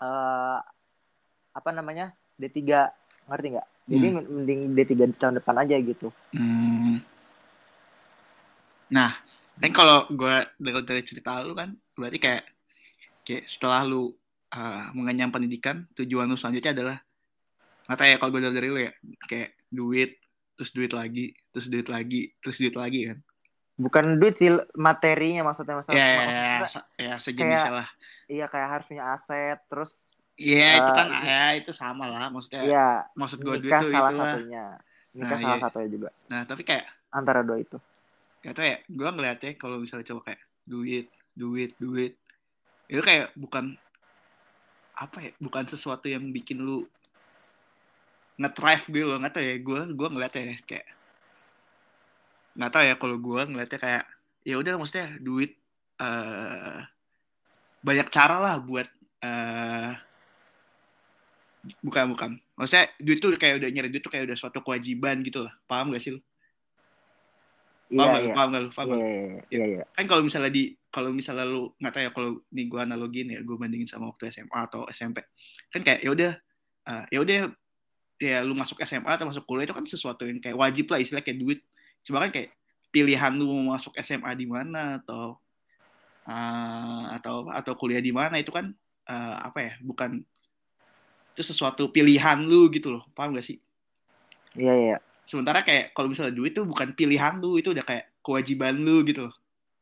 uh, 0.00 0.58
apa 1.52 1.70
namanya 1.74 2.16
D3 2.40 2.88
ngerti 3.28 3.46
nggak? 3.54 3.68
Jadi 3.88 4.06
hmm. 4.08 4.24
mending 4.28 4.60
D3 4.76 4.92
tahun 5.16 5.34
depan 5.40 5.56
aja 5.64 5.76
gitu. 5.80 6.08
Hmm. 6.32 7.00
Nah, 8.92 9.16
kan 9.60 9.72
kalau 9.72 10.08
gue 10.08 10.36
dari, 10.56 10.80
dari 10.84 11.02
cerita 11.04 11.40
lu 11.44 11.52
kan, 11.52 11.72
berarti 11.92 12.18
kayak 12.20 12.42
kayak 13.24 13.44
setelah 13.44 13.84
lu 13.84 14.12
uh, 14.52 14.92
mengenyam 14.96 15.28
pendidikan, 15.28 15.84
tujuan 15.96 16.28
lu 16.28 16.36
selanjutnya 16.36 16.72
adalah 16.72 16.96
nggak 17.88 18.04
ya 18.04 18.16
kalau 18.20 18.30
gue 18.36 18.40
dari 18.44 18.68
lu 18.68 18.80
ya, 18.80 18.92
kayak 19.24 19.56
duit, 19.68 20.20
terus 20.56 20.72
duit 20.72 20.92
lagi, 20.92 21.32
terus 21.52 21.68
duit 21.68 21.88
lagi, 21.88 22.32
terus 22.40 22.56
duit 22.60 22.76
lagi 22.76 23.12
kan. 23.12 23.18
Bukan 23.78 24.04
duit 24.18 24.34
sih 24.36 24.50
materinya 24.74 25.52
maksudnya 25.52 25.78
maksudnya. 25.78 26.00
Ya, 26.02 26.08
ya, 26.08 26.44
ya, 26.66 26.82
ya 26.98 27.14
sejenis 27.16 27.62
lah. 27.70 27.88
Iya 28.28 28.46
kayak 28.50 28.68
harus 28.68 28.86
punya 28.90 29.04
aset, 29.14 29.58
terus 29.70 30.07
Iya 30.38 30.70
uh, 30.70 30.78
itu 30.78 30.90
kan 30.94 31.08
ya 31.26 31.42
itu 31.58 31.70
sama 31.74 32.06
lah 32.06 32.30
maksudnya. 32.30 32.62
Iya. 32.62 32.88
Maksud 33.18 33.38
gue 33.42 33.56
duit 33.58 33.74
itu 33.74 33.90
salah 33.90 34.14
itulah. 34.14 34.26
satunya. 34.38 34.64
Nikah 35.10 35.28
nah, 35.34 35.42
salah 35.42 35.58
iya. 35.58 35.64
satunya 35.66 35.88
juga. 35.90 36.08
Nah 36.30 36.40
tapi 36.46 36.62
kayak 36.62 36.86
antara 37.10 37.42
dua 37.42 37.58
itu. 37.58 37.78
Gak 38.38 38.54
tau 38.54 38.62
ya, 38.62 38.78
gue 38.86 39.08
ngeliatnya 39.10 39.52
kalau 39.58 39.82
misalnya 39.82 40.06
coba 40.14 40.30
kayak 40.30 40.42
duit, 40.62 41.10
duit, 41.34 41.74
duit, 41.82 42.14
itu 42.86 43.02
kayak 43.02 43.34
bukan 43.34 43.74
apa 44.94 45.18
ya, 45.18 45.30
bukan 45.42 45.66
sesuatu 45.66 46.06
yang 46.06 46.30
bikin 46.30 46.62
lu 46.62 46.86
nge-thrive 48.38 48.86
gitu 48.94 49.06
loh, 49.10 49.18
nggak 49.18 49.34
tau 49.34 49.42
ya, 49.42 49.58
gue 49.58 49.80
gue 49.90 50.08
ngeliatnya 50.14 50.42
ya, 50.54 50.56
kayak 50.62 50.86
nggak 52.54 52.70
tau 52.70 52.82
ya 52.86 52.94
kalau 52.94 53.16
gue 53.18 53.40
ngeliatnya 53.42 53.78
kayak 53.82 54.04
ya 54.46 54.54
udah 54.54 54.72
maksudnya 54.78 55.08
duit 55.18 55.58
uh, 55.98 56.86
banyak 57.82 58.06
cara 58.10 58.38
lah 58.38 58.54
buat 58.62 58.86
uh, 59.26 59.98
bukan 61.84 62.04
bukan. 62.14 62.30
Maksudnya 62.56 62.86
duit 63.00 63.18
tuh 63.18 63.34
kayak 63.36 63.60
udah 63.62 63.68
nyari 63.68 63.88
duit 63.92 64.02
tuh 64.02 64.12
kayak 64.12 64.28
udah 64.30 64.36
suatu 64.36 64.58
kewajiban 64.60 65.20
gitu 65.22 65.44
lah. 65.44 65.54
Paham 65.68 65.92
gak 65.94 66.02
sih 66.02 66.16
lu? 66.16 66.20
Iya, 67.88 68.04
paham 68.04 68.12
iya, 68.12 68.20
gak, 68.20 68.36
paham 68.36 68.48
gak 68.52 68.62
lu? 68.62 68.70
Paham 68.70 68.86
iya, 68.88 68.96
iya, 69.00 69.42
iya, 69.48 69.64
iya. 69.80 69.84
kan 69.96 70.04
kalau 70.04 70.22
misalnya 70.24 70.52
di 70.52 70.76
kalau 70.88 71.10
misalnya 71.12 71.44
lu 71.48 71.72
nggak 71.76 71.92
tahu 71.92 72.02
ya 72.04 72.10
kalau 72.12 72.30
nih 72.52 72.64
gue 72.68 72.80
analogin 72.80 73.28
ya 73.32 73.40
gue 73.44 73.56
bandingin 73.56 73.88
sama 73.88 74.08
waktu 74.08 74.32
SMA 74.32 74.58
atau 74.72 74.88
SMP 74.88 75.20
kan 75.68 75.80
kayak 75.84 76.00
ya 76.00 76.10
udah 76.12 76.32
uh, 76.88 77.04
ya 77.12 77.18
udah 77.20 77.36
ya 78.18 78.38
lu 78.42 78.52
masuk 78.56 78.80
SMA 78.82 79.08
atau 79.08 79.28
masuk 79.30 79.44
kuliah 79.46 79.68
itu 79.68 79.76
kan 79.76 79.84
sesuatu 79.86 80.26
yang 80.26 80.42
kayak 80.42 80.58
wajib 80.58 80.90
lah 80.90 80.98
istilah 80.98 81.22
kayak 81.22 81.38
duit. 81.38 81.60
Cuma 82.02 82.24
kan 82.24 82.34
kayak 82.34 82.50
pilihan 82.88 83.32
lu 83.36 83.46
mau 83.46 83.76
masuk 83.78 83.94
SMA 84.00 84.32
di 84.34 84.46
mana 84.48 84.98
atau 85.00 85.38
uh, 86.26 87.04
atau 87.14 87.48
atau 87.48 87.72
kuliah 87.78 88.02
di 88.02 88.10
mana 88.10 88.36
itu 88.40 88.50
kan 88.50 88.68
uh, 89.08 89.34
apa 89.48 89.58
ya 89.64 89.72
bukan 89.80 90.24
itu 91.38 91.46
sesuatu 91.46 91.86
pilihan 91.94 92.42
lu 92.42 92.66
gitu 92.74 92.98
loh. 92.98 93.06
Paham 93.14 93.38
gak 93.38 93.46
sih? 93.46 93.62
Iya 94.58 94.74
iya. 94.74 94.96
Sementara 95.22 95.62
kayak 95.62 95.94
kalau 95.94 96.10
misalnya 96.10 96.34
duit 96.34 96.50
tuh 96.50 96.66
bukan 96.66 96.90
pilihan 96.98 97.38
lu 97.38 97.62
itu 97.62 97.70
udah 97.70 97.86
kayak 97.86 98.10
kewajiban 98.26 98.74
lu 98.74 99.06
gitu 99.06 99.30
loh. 99.30 99.34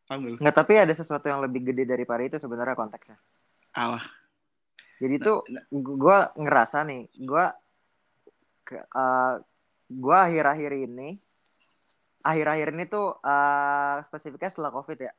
Paham 0.05 0.29
gak 0.29 0.33
lu? 0.37 0.39
nggak 0.45 0.57
tapi 0.61 0.77
ada 0.77 0.93
sesuatu 0.93 1.25
yang 1.33 1.41
lebih 1.41 1.73
gede 1.73 1.89
daripada 1.89 2.21
itu 2.21 2.37
sebenarnya 2.37 2.77
konteksnya. 2.77 3.17
Allah 3.73 4.05
jadi 4.97 5.21
tuh 5.21 5.45
gue 5.73 6.19
ngerasa 6.41 6.89
nih 6.89 7.05
gue 7.21 7.45
uh, 8.97 9.35
gue 9.87 10.17
akhir-akhir 10.17 10.73
ini 10.89 11.21
akhir-akhir 12.25 12.69
ini 12.75 12.85
tuh 12.89 13.21
uh, 13.23 14.03
spesifiknya 14.03 14.51
setelah 14.51 14.73
covid 14.75 14.99
ya. 14.99 15.13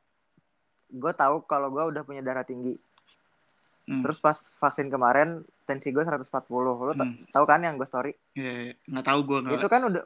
Gue 0.88 1.12
tahu 1.14 1.44
kalau 1.48 1.72
gue 1.72 1.84
udah 1.94 2.02
punya 2.04 2.20
darah 2.20 2.44
tinggi 2.44 2.76
hmm. 3.88 4.04
terus 4.04 4.20
pas 4.20 4.36
vaksin 4.36 4.92
kemarin 4.92 5.40
tensi 5.64 5.88
gue 5.92 6.04
140 6.04 6.28
lo 6.52 6.76
hmm. 6.92 7.32
tahu 7.32 7.44
kan 7.48 7.64
yang 7.64 7.80
gue 7.80 7.88
story? 7.88 8.12
Yeah, 8.36 8.76
nggak 8.84 9.06
tahu 9.08 9.20
gue 9.24 9.38
itu 9.56 9.68
kan 9.68 9.88
udah 9.88 10.04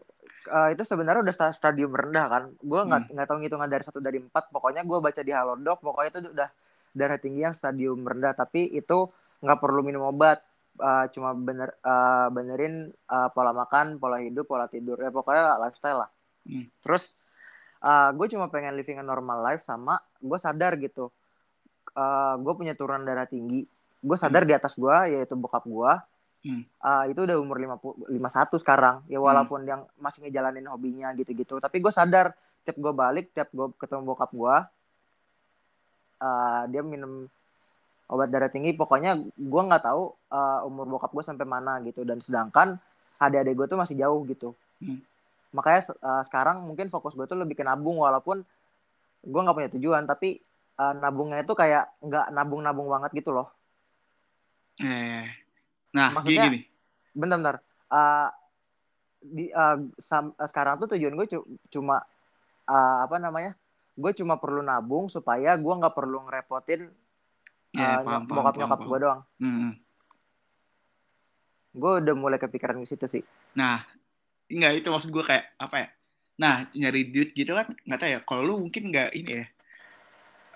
uh, 0.51 0.69
itu 0.71 0.83
sebenarnya 0.87 1.27
udah 1.27 1.35
stadium 1.51 1.91
rendah 1.91 2.27
kan? 2.31 2.43
Gue 2.62 2.81
nggak 2.87 3.11
hmm. 3.11 3.12
nggak 3.15 3.27
tahu 3.27 3.39
ngitungan 3.43 3.69
dari 3.71 3.85
satu 3.87 3.99
dari 3.99 4.19
empat. 4.23 4.51
Pokoknya 4.55 4.83
gue 4.87 4.99
baca 4.99 5.21
di 5.23 5.33
halodoc 5.35 5.79
pokoknya 5.83 6.11
itu 6.15 6.21
udah 6.35 6.49
darah 6.95 7.19
tinggi 7.19 7.43
yang 7.43 7.55
stadium 7.55 8.03
rendah. 8.07 8.35
Tapi 8.35 8.71
itu 8.75 9.11
nggak 9.43 9.59
perlu 9.59 9.83
minum 9.83 10.07
obat. 10.07 10.43
Uh, 10.73 11.05
cuma 11.12 11.37
bener 11.37 11.77
uh, 11.85 12.33
benerin 12.33 12.89
uh, 13.12 13.29
pola 13.29 13.53
makan 13.53 14.01
pola 14.01 14.19
hidup 14.23 14.49
pola 14.49 14.67
tidur. 14.67 14.97
Ya 14.99 15.12
pokoknya 15.12 15.59
lifestyle 15.59 16.07
lah. 16.07 16.11
Hmm. 16.43 16.67
terus 16.83 17.15
uh, 17.87 18.11
gue 18.15 18.27
cuma 18.35 18.51
pengen 18.51 18.75
living 18.75 18.99
a 18.99 19.05
normal 19.07 19.39
life 19.47 19.62
sama 19.62 19.95
gue 20.19 20.39
sadar 20.43 20.75
gitu 20.83 21.15
uh, 21.97 22.35
gue 22.41 22.53
punya 22.57 22.75
turun 22.77 23.05
darah 23.05 23.29
tinggi 23.29 23.65
gue 24.03 24.17
sadar 24.19 24.43
hmm. 24.45 24.51
di 24.51 24.55
atas 24.59 24.73
gue 24.75 24.97
yaitu 25.15 25.35
bokap 25.39 25.65
gue 25.65 25.93
hmm. 26.51 26.63
uh, 26.83 27.05
itu 27.07 27.21
udah 27.23 27.37
umur 27.39 27.57
lima 27.63 27.77
lima 28.11 28.29
satu 28.29 28.59
sekarang 28.59 29.07
ya 29.07 29.23
hmm. 29.23 29.27
walaupun 29.27 29.61
hmm. 29.63 29.71
yang 29.71 29.81
masih 30.03 30.27
ngejalanin 30.27 30.67
hobinya 30.67 31.15
gitu-gitu 31.15 31.63
tapi 31.63 31.79
gue 31.79 31.93
sadar 31.95 32.35
tiap 32.67 32.77
gue 32.79 32.93
balik 32.95 33.31
tiap 33.31 33.51
gue 33.55 33.71
ketemu 33.79 34.03
bokap 34.07 34.31
gue 34.35 34.57
uh, 36.23 36.63
dia 36.67 36.83
minum 36.83 37.27
obat 38.13 38.29
darah 38.29 38.51
tinggi 38.53 38.77
pokoknya 38.77 39.17
gue 39.23 39.63
nggak 39.63 39.83
tahu 39.87 40.13
uh, 40.35 40.69
umur 40.69 40.99
bokap 40.99 41.11
gue 41.15 41.25
sampai 41.25 41.47
mana 41.47 41.81
gitu 41.87 42.03
dan 42.05 42.21
sedangkan 42.21 42.77
adik-adik 43.23 43.55
gue 43.55 43.67
tuh 43.71 43.79
masih 43.79 43.95
jauh 43.95 44.21
gitu 44.27 44.53
hmm. 44.83 44.99
makanya 45.55 45.95
uh, 46.03 46.23
sekarang 46.27 46.67
mungkin 46.67 46.91
fokus 46.91 47.15
gue 47.15 47.25
tuh 47.25 47.39
lebih 47.39 47.55
ke 47.55 47.65
nabung 47.65 48.03
walaupun 48.03 48.43
gue 49.23 49.41
nggak 49.41 49.57
punya 49.57 49.71
tujuan 49.79 50.03
tapi 50.11 50.43
uh, 50.79 50.95
nabungnya 50.97 51.43
itu 51.43 51.52
kayak 51.52 51.93
nggak 52.00 52.26
nabung-nabung 52.33 52.88
banget 52.88 53.11
gitu 53.21 53.35
loh 53.35 53.49
eh 54.81 55.29
nah 55.93 56.09
maksudnya 56.17 56.49
gini, 56.49 56.61
bentar-bentar 57.12 57.61
uh, 57.93 58.29
di 59.23 59.52
uh, 59.52 59.79
sam, 60.00 60.33
uh, 60.35 60.49
sekarang 60.49 60.81
tuh 60.81 60.97
tujuan 60.97 61.14
gue 61.14 61.26
cuma 61.69 62.00
uh, 62.67 62.99
apa 63.05 63.21
namanya 63.21 63.52
gue 63.93 64.12
cuma 64.17 64.41
perlu 64.41 64.64
nabung 64.64 65.12
supaya 65.12 65.52
gue 65.55 65.75
nggak 65.76 65.93
perlu 65.93 66.25
ngerepotin 66.26 66.88
bokap 67.73 68.55
nyokap 68.61 68.81
gue 68.85 68.99
doang. 69.00 69.21
Hmm. 69.41 69.73
Gue 71.73 71.93
udah 72.05 72.14
mulai 72.17 72.37
kepikiran 72.37 72.76
di 72.76 72.88
situ 72.88 73.09
sih. 73.09 73.25
Nah, 73.57 73.81
enggak 74.52 74.85
itu 74.85 74.88
maksud 74.93 75.09
gue 75.09 75.25
kayak 75.25 75.57
apa 75.57 75.76
ya? 75.81 75.88
Nah, 76.37 76.55
nyari 76.76 77.09
duit 77.09 77.33
gitu 77.33 77.57
kan 77.57 77.73
nggak 77.73 77.99
tahu 78.00 78.11
ya. 78.12 78.21
Kalau 78.29 78.43
lu 78.45 78.55
mungkin 78.61 78.93
nggak 78.93 79.17
ini 79.17 79.33
ya. 79.41 79.47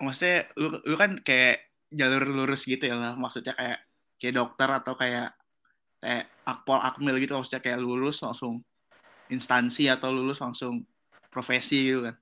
Maksudnya 0.01 0.49
lu, 0.57 0.81
lu 0.85 0.97
kan 0.99 1.17
kayak 1.21 1.73
jalur 1.93 2.25
lurus 2.29 2.65
gitu 2.65 2.85
ya 2.85 2.97
lah. 2.97 3.13
Maksudnya 3.17 3.57
kayak 3.57 3.79
kayak 4.17 4.35
dokter 4.35 4.69
atau 4.69 4.95
kayak 4.97 5.37
kayak 6.01 6.25
akpol 6.45 6.79
akmil 6.81 7.17
gitu 7.19 7.35
maksudnya 7.35 7.63
kayak 7.65 7.81
lulus 7.81 8.21
langsung 8.21 8.61
instansi 9.33 9.91
atau 9.91 10.13
lulus 10.13 10.39
langsung 10.39 10.85
profesi 11.33 11.91
gitu 11.93 12.07
kan. 12.07 12.17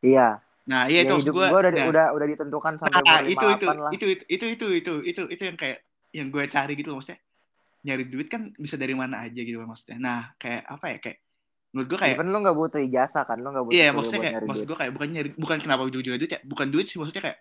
Iya. 0.00 0.28
Nah, 0.70 0.86
iya 0.86 1.02
ya, 1.02 1.18
itu 1.18 1.34
gue 1.34 1.46
udah, 1.50 1.72
nah, 1.72 1.86
udah 1.90 2.06
udah 2.14 2.26
ditentukan 2.30 2.78
sampai 2.78 3.02
nah, 3.02 3.20
itu, 3.26 3.46
itu, 3.58 3.66
lah. 3.66 3.90
Itu 3.90 4.04
itu 4.06 4.24
itu 4.30 4.46
itu 4.46 4.66
itu 4.78 4.92
itu 5.02 5.22
itu 5.26 5.42
yang 5.42 5.58
kayak 5.58 5.78
yang 6.14 6.28
gue 6.30 6.44
cari 6.46 6.72
gitu 6.78 6.94
maksudnya. 6.94 7.18
Nyari 7.80 8.04
duit 8.06 8.28
kan 8.28 8.52
bisa 8.54 8.76
dari 8.76 8.94
mana 8.94 9.24
aja 9.26 9.40
gitu 9.40 9.58
maksudnya. 9.60 9.98
Nah, 9.98 10.20
kayak 10.38 10.62
apa 10.68 10.86
ya 10.86 10.98
kayak 11.02 11.18
menurut 11.70 11.86
gue 11.86 11.98
kayak 12.02 12.14
Even 12.18 12.28
lu 12.34 12.38
gak 12.42 12.56
butuh 12.58 12.80
ijazah 12.82 13.22
kan 13.22 13.38
lu 13.38 13.48
gak 13.54 13.64
butuh 13.66 13.76
Iya, 13.78 13.88
maksudnya 13.94 14.20
kayak 14.26 14.42
maksud 14.46 14.66
gue 14.66 14.78
kayak 14.78 14.92
bukan 14.94 15.08
nyari 15.10 15.30
bukan 15.38 15.58
kenapa 15.62 15.82
ujung-ujungnya 15.86 16.18
duit 16.18 16.32
ya, 16.34 16.40
bukan 16.42 16.66
duit 16.68 16.86
sih 16.90 16.98
maksudnya 16.98 17.22
kayak 17.22 17.38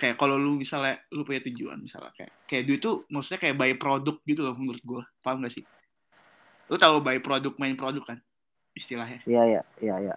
kayak 0.00 0.14
kalau 0.16 0.36
lu 0.40 0.56
misalnya 0.56 0.96
lu 1.12 1.22
punya 1.22 1.44
tujuan 1.44 1.76
misalnya 1.76 2.10
kayak 2.16 2.32
kayak 2.48 2.62
duit 2.66 2.80
tuh 2.80 3.04
maksudnya 3.12 3.38
kayak 3.38 3.54
buy 3.54 3.72
produk 3.76 4.16
gitu 4.26 4.40
loh 4.42 4.54
menurut 4.58 4.82
gue. 4.82 5.02
Paham 5.22 5.44
gak 5.46 5.54
sih? 5.54 5.64
Lu 6.66 6.76
tahu 6.78 6.98
buy 7.04 7.18
produk 7.22 7.52
main 7.60 7.76
produk 7.78 8.02
kan 8.02 8.18
istilahnya? 8.74 9.22
Iya, 9.28 9.42
iya, 9.46 9.62
iya, 9.78 9.96
iya 10.10 10.14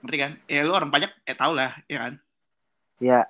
ngerti 0.00 0.16
kan 0.16 0.32
ya 0.48 0.64
lu 0.64 0.72
orang 0.72 0.88
banyak 0.88 1.12
eh 1.28 1.36
tau 1.36 1.52
lah 1.52 1.76
ya 1.84 2.08
kan 2.08 2.14
Iya. 3.00 3.24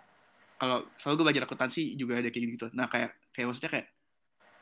Kalau 0.59 0.82
selalu 0.99 1.14
gue 1.14 1.25
belajar 1.30 1.44
akuntansi 1.47 1.94
juga 1.94 2.18
ada 2.18 2.26
kayak 2.26 2.59
gitu. 2.59 2.66
Nah 2.75 2.90
kayak 2.90 3.14
kayak 3.30 3.47
maksudnya 3.49 3.70
kayak 3.70 3.87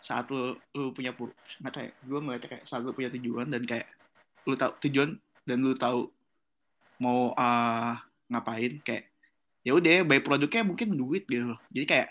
saat 0.05 0.29
lu, 0.31 0.55
lu 0.77 0.93
punya 0.93 1.17
pur 1.17 1.33
nggak 1.59 1.73
tahu 1.75 1.83
ya 1.83 1.93
gue 1.97 2.19
ngeliatnya 2.23 2.49
kayak 2.55 2.65
saat 2.69 2.85
lu 2.85 2.93
punya 2.93 3.11
tujuan 3.17 3.51
dan 3.51 3.65
kayak 3.65 3.89
lu 4.49 4.57
tahu 4.57 4.73
tujuan 4.89 5.21
dan 5.45 5.57
lu 5.61 5.77
tahu 5.77 6.09
mau 6.99 7.37
uh, 7.37 7.95
ngapain 8.33 8.81
kayak 8.81 9.13
ya 9.63 9.77
udah 9.77 10.09
by 10.09 10.25
produknya 10.25 10.65
mungkin 10.65 10.97
duit 10.97 11.29
gitu 11.29 11.53
loh. 11.53 11.61
Jadi 11.69 11.85
kayak 11.85 12.09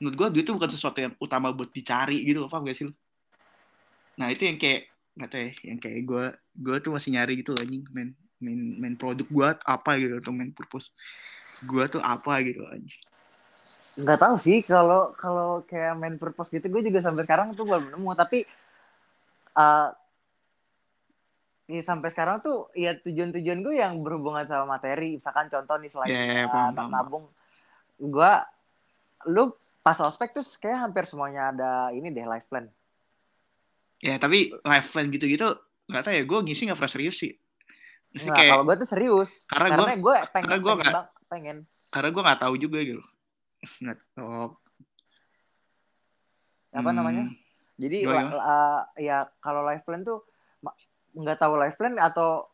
menurut 0.00 0.16
gue 0.16 0.26
duit 0.40 0.44
itu 0.48 0.52
bukan 0.56 0.70
sesuatu 0.72 0.98
yang 1.04 1.12
utama 1.20 1.52
buat 1.52 1.68
dicari 1.68 2.24
gitu 2.24 2.42
loh 2.42 2.50
paham 2.50 2.64
gak 2.64 2.76
sih 2.80 2.88
lu? 2.88 2.92
Nah 4.16 4.32
itu 4.32 4.48
yang 4.48 4.56
kayak 4.56 4.88
nggak 5.14 5.30
tahu 5.30 5.40
ya 5.46 5.52
yang 5.70 5.78
kayak 5.78 6.00
gue 6.02 6.24
gue 6.58 6.76
tuh 6.82 6.90
masih 6.90 7.14
nyari 7.14 7.38
gitu 7.38 7.54
loh 7.54 7.62
anjing 7.62 7.86
men 7.94 8.10
main 8.42 8.60
main 8.82 8.94
produk 8.98 9.26
gue 9.30 9.48
apa 9.62 9.90
gitu 10.02 10.18
atau 10.18 10.34
main 10.34 10.50
purpose 10.50 10.90
gue 11.62 11.84
tuh 11.86 12.02
apa 12.02 12.42
gitu 12.42 12.66
aja 12.66 12.98
nggak 13.94 14.18
tahu 14.18 14.36
sih 14.42 14.58
kalau 14.66 15.14
kalau 15.14 15.62
kayak 15.70 15.94
main 15.94 16.18
purpose 16.18 16.50
gitu 16.50 16.66
gue 16.66 16.90
juga 16.90 16.98
sampai 16.98 17.22
sekarang 17.22 17.54
tuh 17.54 17.62
belum 17.62 17.94
nemu 17.94 18.10
tapi 18.18 18.42
uh, 19.54 19.94
ya 21.64 21.80
sampai 21.80 22.12
sekarang 22.12 22.44
tuh 22.44 22.68
ya 22.76 22.92
tujuan-tujuan 23.00 23.58
gue 23.64 23.74
yang 23.80 24.04
berhubungan 24.04 24.44
sama 24.44 24.76
materi 24.76 25.16
misalkan 25.16 25.48
contoh 25.48 25.80
nih 25.80 25.90
selain 25.90 26.12
yeah, 26.12 26.44
paham, 26.48 26.92
nabung 26.92 27.24
gue 27.96 28.32
lu 29.32 29.48
pas 29.80 29.96
ospek 30.04 30.36
tuh 30.36 30.44
kayak 30.60 30.88
hampir 30.88 31.08
semuanya 31.08 31.52
ada 31.56 31.72
ini 31.96 32.12
deh 32.12 32.28
life 32.28 32.44
plan 32.52 32.68
ya 34.04 34.20
tapi 34.20 34.52
life 34.60 34.92
plan 34.92 35.08
gitu-gitu 35.08 35.56
nggak 35.88 36.02
tahu 36.04 36.14
ya 36.16 36.24
gue 36.28 36.38
ngisi 36.44 36.68
nggak 36.68 36.76
pernah 36.76 36.92
serius 36.92 37.16
sih 37.16 37.32
nah, 38.22 38.36
kayak, 38.38 38.52
kalau 38.54 38.64
gue 38.70 38.76
tuh 38.78 38.88
serius. 38.88 39.30
Karena, 39.50 39.68
karena 39.74 39.94
gue 39.98 40.16
pengen, 40.30 40.46
karena 40.46 40.58
gue 40.62 40.72
pengen, 40.78 40.94
gak, 40.94 41.06
pengen. 41.26 41.56
Karena 41.90 42.08
gue 42.14 42.22
nggak 42.22 42.40
tahu 42.46 42.54
juga 42.54 42.78
gitu. 42.86 43.02
Nggak 43.82 43.98
oh. 44.22 44.50
Apa 46.74 46.90
hmm. 46.90 46.96
namanya? 46.96 47.24
Jadi 47.74 48.06
uh, 48.06 48.82
ya 48.94 49.26
kalau 49.42 49.66
life 49.66 49.82
plan 49.82 50.06
tuh 50.06 50.22
nggak 51.14 51.38
tahu 51.38 51.54
life 51.56 51.78
plan 51.78 51.94
atau 51.96 52.50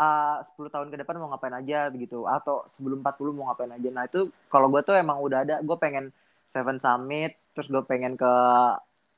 uh, 0.00 0.36
10 0.56 0.74
tahun 0.74 0.88
ke 0.90 0.96
depan 1.04 1.20
mau 1.20 1.30
ngapain 1.30 1.54
aja 1.54 1.92
gitu 1.94 2.24
atau 2.26 2.64
sebelum 2.66 3.04
40 3.04 3.36
mau 3.36 3.50
ngapain 3.52 3.70
aja. 3.70 3.88
Nah, 3.92 4.04
itu 4.08 4.32
kalau 4.50 4.66
gue 4.72 4.82
tuh 4.82 4.96
emang 4.96 5.20
udah 5.22 5.46
ada 5.46 5.56
gue 5.60 5.76
pengen 5.78 6.10
Seven 6.50 6.82
Summit 6.82 7.38
terus 7.54 7.70
gue 7.70 7.82
pengen 7.84 8.18
ke 8.18 8.32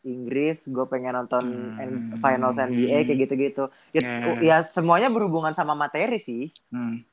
Inggris, 0.02 0.66
gue 0.66 0.82
pengen 0.90 1.14
nonton 1.14 1.78
hmm. 1.78 2.18
Finals 2.18 2.58
NBA 2.58 3.06
kayak 3.06 3.18
gitu-gitu. 3.28 3.64
Ya, 3.94 4.02
yeah. 4.02 4.38
ya 4.42 4.56
semuanya 4.66 5.06
berhubungan 5.08 5.54
sama 5.54 5.78
materi 5.78 6.18
sih. 6.18 6.50
Hmm. 6.74 7.06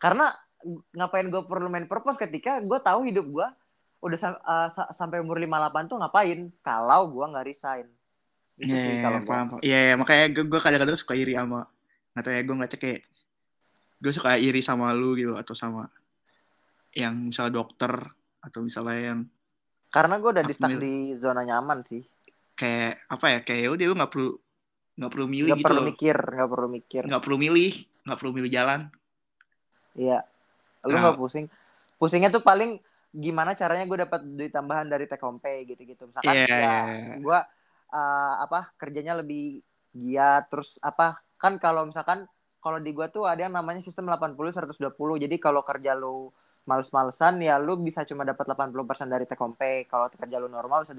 Karena 0.00 0.32
ngapain 0.96 1.28
gue 1.28 1.42
perlu 1.44 1.68
main 1.68 1.84
purpose 1.84 2.18
ketika 2.18 2.58
gue 2.64 2.78
tahu 2.80 3.06
hidup 3.06 3.26
gue 3.28 3.48
udah 3.98 4.18
sam 4.18 4.34
uh, 4.46 4.70
sampai 4.94 5.18
umur 5.18 5.42
58 5.42 5.90
tuh 5.90 5.98
ngapain 5.98 6.40
kalau 6.64 7.12
gue 7.12 7.24
nggak 7.28 7.46
resign. 7.46 7.86
Itu 8.58 8.74
yeah, 8.74 8.84
sih 8.84 8.94
kalau 9.00 9.20
gue. 9.22 9.62
Iya, 9.62 9.94
yeah, 9.94 9.94
makanya 9.94 10.26
gue 10.34 10.60
kadang-kadang 10.60 10.98
suka 10.98 11.14
iri 11.14 11.38
sama 11.38 11.70
nggak 12.18 12.24
tahu 12.26 12.34
ya 12.34 12.42
gue 12.42 12.54
ngeliatnya 12.58 12.80
kayak 12.82 13.00
gue 14.02 14.12
suka 14.14 14.30
iri 14.42 14.58
sama 14.58 14.90
lu 14.90 15.14
gitu 15.14 15.38
atau 15.38 15.54
sama 15.54 15.86
yang 16.90 17.30
misalnya 17.30 17.62
dokter 17.62 17.94
atau 18.42 18.58
misalnya 18.58 19.14
yang 19.14 19.20
karena 19.88 20.18
gue 20.20 20.30
udah 20.34 20.44
di 20.44 20.54
stuck 20.54 20.74
di 20.76 21.14
zona 21.16 21.46
nyaman 21.46 21.80
sih. 21.86 22.02
Kayak 22.58 23.06
apa 23.08 23.26
ya? 23.32 23.38
Kayak 23.46 23.60
ya 23.62 23.68
udah 23.70 23.84
lu 23.86 23.94
nggak 23.96 24.12
perlu 24.12 24.32
nggak 24.98 25.12
perlu 25.14 25.26
milih 25.30 25.50
gak 25.54 25.58
gitu 25.62 25.66
perlu 25.70 25.80
loh. 25.80 25.86
mikir, 25.88 26.16
nggak 26.18 26.50
perlu 26.50 26.68
mikir. 26.68 27.02
Nggak 27.06 27.22
perlu 27.22 27.36
milih, 27.38 27.72
nggak 28.02 28.18
perlu 28.18 28.32
milih 28.34 28.50
jalan. 28.50 28.80
Iya. 29.94 30.18
Lu 30.84 30.96
nggak 30.98 31.14
nah. 31.16 31.20
pusing. 31.22 31.46
Pusingnya 31.96 32.30
tuh 32.34 32.42
paling 32.42 32.82
gimana 33.14 33.56
caranya 33.56 33.88
gue 33.88 33.98
dapat 34.04 34.20
duit 34.26 34.52
tambahan 34.52 34.90
dari 34.90 35.06
take 35.08 35.22
home 35.22 35.40
pay 35.40 35.64
gitu-gitu. 35.64 36.04
Misalkan 36.04 36.34
yeah. 36.34 36.50
ya 36.50 36.76
gue 37.22 37.38
uh, 37.92 38.34
apa 38.44 38.72
kerjanya 38.76 39.18
lebih 39.18 39.60
giat 39.92 40.48
terus 40.52 40.76
apa 40.84 41.20
kan 41.40 41.56
kalau 41.56 41.88
misalkan 41.88 42.28
kalau 42.58 42.78
di 42.82 42.90
gua 42.92 43.08
tuh 43.08 43.24
ada 43.24 43.46
yang 43.46 43.54
namanya 43.54 43.80
sistem 43.80 44.10
80 44.10 44.34
120 44.36 44.94
jadi 45.24 45.36
kalau 45.38 45.62
kerja 45.62 45.94
lu 45.94 46.28
males-malesan 46.68 47.40
ya 47.40 47.56
lu 47.56 47.80
bisa 47.80 48.04
cuma 48.04 48.28
dapat 48.28 48.44
80% 48.44 49.08
dari 49.08 49.24
take 49.24 49.40
home 49.40 49.56
pay. 49.56 49.88
Kalau 49.88 50.12
kerja 50.12 50.36
lu 50.36 50.52
normal 50.52 50.84
bisa 50.84 50.92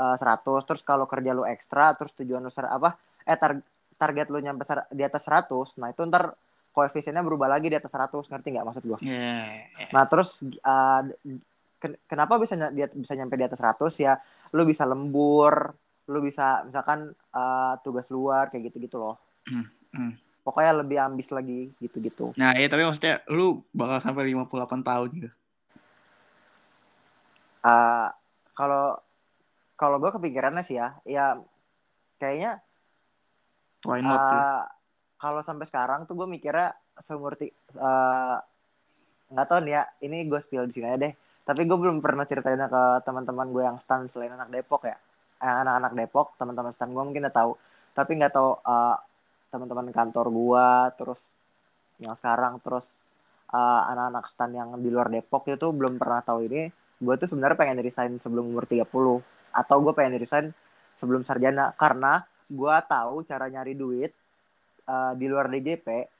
uh, 0.00 0.16
100 0.16 0.40
terus 0.64 0.80
kalau 0.80 1.04
kerja 1.04 1.36
lu 1.36 1.44
ekstra 1.44 1.92
terus 1.92 2.16
tujuan 2.16 2.40
lu 2.40 2.50
apa 2.64 2.96
eh 3.28 3.36
tar 3.36 3.60
target 4.00 4.32
lu 4.32 4.40
nyampe 4.40 4.64
di 4.90 5.04
atas 5.04 5.22
100 5.28 5.52
nah 5.78 5.92
itu 5.92 6.02
ntar 6.08 6.34
koefisiennya 6.74 7.22
berubah 7.22 7.46
lagi 7.46 7.70
di 7.70 7.76
atas 7.78 7.92
100 7.92 8.10
ngerti 8.10 8.48
nggak 8.50 8.66
maksud 8.66 8.84
gua? 8.88 8.98
Yeah, 9.04 9.62
yeah. 9.78 9.90
nah 9.94 10.08
terus 10.10 10.42
uh, 10.42 11.02
kenapa 12.08 12.40
bisa 12.40 12.56
dia 12.74 12.90
bisa 12.90 13.12
nyampe 13.14 13.38
di 13.38 13.44
atas 13.46 13.60
100 13.60 13.86
ya 14.00 14.18
lu 14.56 14.66
bisa 14.66 14.82
lembur 14.88 15.76
lu 16.04 16.20
bisa 16.20 16.64
misalkan 16.68 17.12
uh, 17.32 17.74
tugas 17.80 18.12
luar 18.12 18.52
kayak 18.52 18.72
gitu-gitu 18.72 19.00
loh. 19.00 19.16
Hmm, 19.44 19.68
hmm. 19.92 20.12
pokoknya 20.44 20.72
lebih 20.84 20.98
ambis 21.00 21.32
lagi 21.32 21.72
gitu-gitu. 21.80 22.36
Nah 22.36 22.52
ya 22.56 22.68
tapi 22.68 22.84
maksudnya 22.84 23.24
lu 23.32 23.64
bakal 23.72 24.00
sampai 24.00 24.28
58 24.32 24.84
tahun 24.84 25.08
gitu? 25.16 25.30
Uh, 27.64 28.12
kalau 28.52 29.00
kalau 29.80 29.96
gue 29.96 30.12
kepikirannya 30.12 30.60
sih 30.60 30.76
ya 30.76 31.00
ya 31.08 31.40
kayaknya 32.20 32.60
Why 33.84 34.00
not, 34.00 34.16
uh, 34.16 34.64
kalau 35.20 35.44
sampai 35.44 35.68
sekarang 35.68 36.08
tuh 36.08 36.16
gue 36.16 36.28
mikirnya 36.28 36.72
seumur 37.04 37.36
uh, 37.36 38.36
nggak 39.28 39.46
tahu 39.48 39.60
nih 39.64 39.72
ya 39.76 39.82
ini 40.04 40.24
gue 40.24 40.40
spill 40.40 40.64
di 40.68 40.72
sini 40.80 40.88
aja 40.88 41.08
deh. 41.08 41.12
Tapi 41.44 41.68
gue 41.68 41.76
belum 41.76 42.00
pernah 42.00 42.24
ceritain 42.24 42.56
ke 42.56 42.82
teman-teman 43.04 43.52
gue 43.52 43.60
yang 43.60 43.76
stan 43.76 44.08
selain 44.08 44.32
anak 44.32 44.48
Depok 44.48 44.88
ya 44.88 44.96
anak-anak 45.40 45.92
Depok 45.96 46.36
teman-teman 46.38 46.72
stan 46.74 46.90
gue 46.90 47.02
mungkin 47.04 47.24
udah 47.26 47.34
tahu. 47.34 47.52
Tapi 47.94 48.10
nggak 48.18 48.32
tahu 48.34 48.50
uh, 48.62 48.96
teman-teman 49.50 49.86
kantor 49.94 50.26
gue 50.30 50.66
terus 50.98 51.22
yang 52.02 52.18
sekarang 52.18 52.58
terus 52.58 52.98
uh, 53.54 53.82
anak-anak 53.90 54.24
stan 54.30 54.50
yang 54.54 54.68
di 54.78 54.90
luar 54.90 55.10
Depok 55.10 55.46
itu 55.50 55.70
belum 55.70 55.98
pernah 55.98 56.20
tahu 56.22 56.46
ini. 56.46 56.68
Gue 56.98 57.14
tuh 57.18 57.28
sebenarnya 57.30 57.58
pengen 57.58 57.78
resign 57.82 58.12
sebelum 58.18 58.50
umur 58.50 58.66
30 58.66 58.86
atau 59.54 59.76
gue 59.82 59.92
pengen 59.94 60.18
resign 60.18 60.46
sebelum 60.98 61.22
sarjana. 61.22 61.74
Karena 61.74 62.22
gue 62.50 62.76
tahu 62.86 63.24
cara 63.24 63.46
nyari 63.50 63.74
duit 63.74 64.12
uh, 64.88 65.12
di 65.14 65.26
luar 65.26 65.48
DJP 65.50 66.14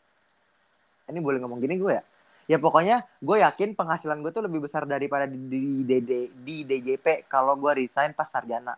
ini 1.04 1.20
boleh 1.20 1.38
ngomong 1.44 1.60
gini 1.60 1.76
gue 1.76 1.92
ya? 1.92 2.04
Ya 2.44 2.60
pokoknya 2.60 3.08
gue 3.24 3.40
yakin 3.40 3.72
penghasilan 3.72 4.20
gue 4.20 4.32
tuh 4.32 4.44
lebih 4.44 4.68
besar 4.68 4.84
daripada 4.84 5.24
di 5.24 5.36
di, 5.48 5.60
di, 5.84 5.96
di, 6.04 6.18
di 6.28 6.56
DJP 6.64 7.24
kalau 7.24 7.56
gue 7.56 7.72
resign 7.84 8.12
pas 8.12 8.28
sarjana 8.28 8.76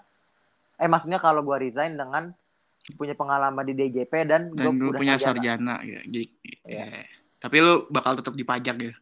eh 0.76 0.88
maksudnya 0.88 1.16
kalau 1.16 1.40
gue 1.40 1.56
resign 1.56 1.96
dengan 1.96 2.32
punya 2.94 3.18
pengalaman 3.18 3.66
di 3.66 3.74
DJP 3.74 4.12
dan, 4.28 4.54
dan 4.54 4.78
gue 4.78 4.94
punya 4.94 5.18
sarjana, 5.18 5.82
sarjana 5.82 5.82
ya. 5.82 6.00
Jadi, 6.06 6.26
ya. 6.62 6.86
ya. 6.86 7.02
tapi 7.42 7.56
lu 7.58 7.90
bakal 7.90 8.14
tetap 8.14 8.38
dipajak 8.38 8.76
ya? 8.78 8.94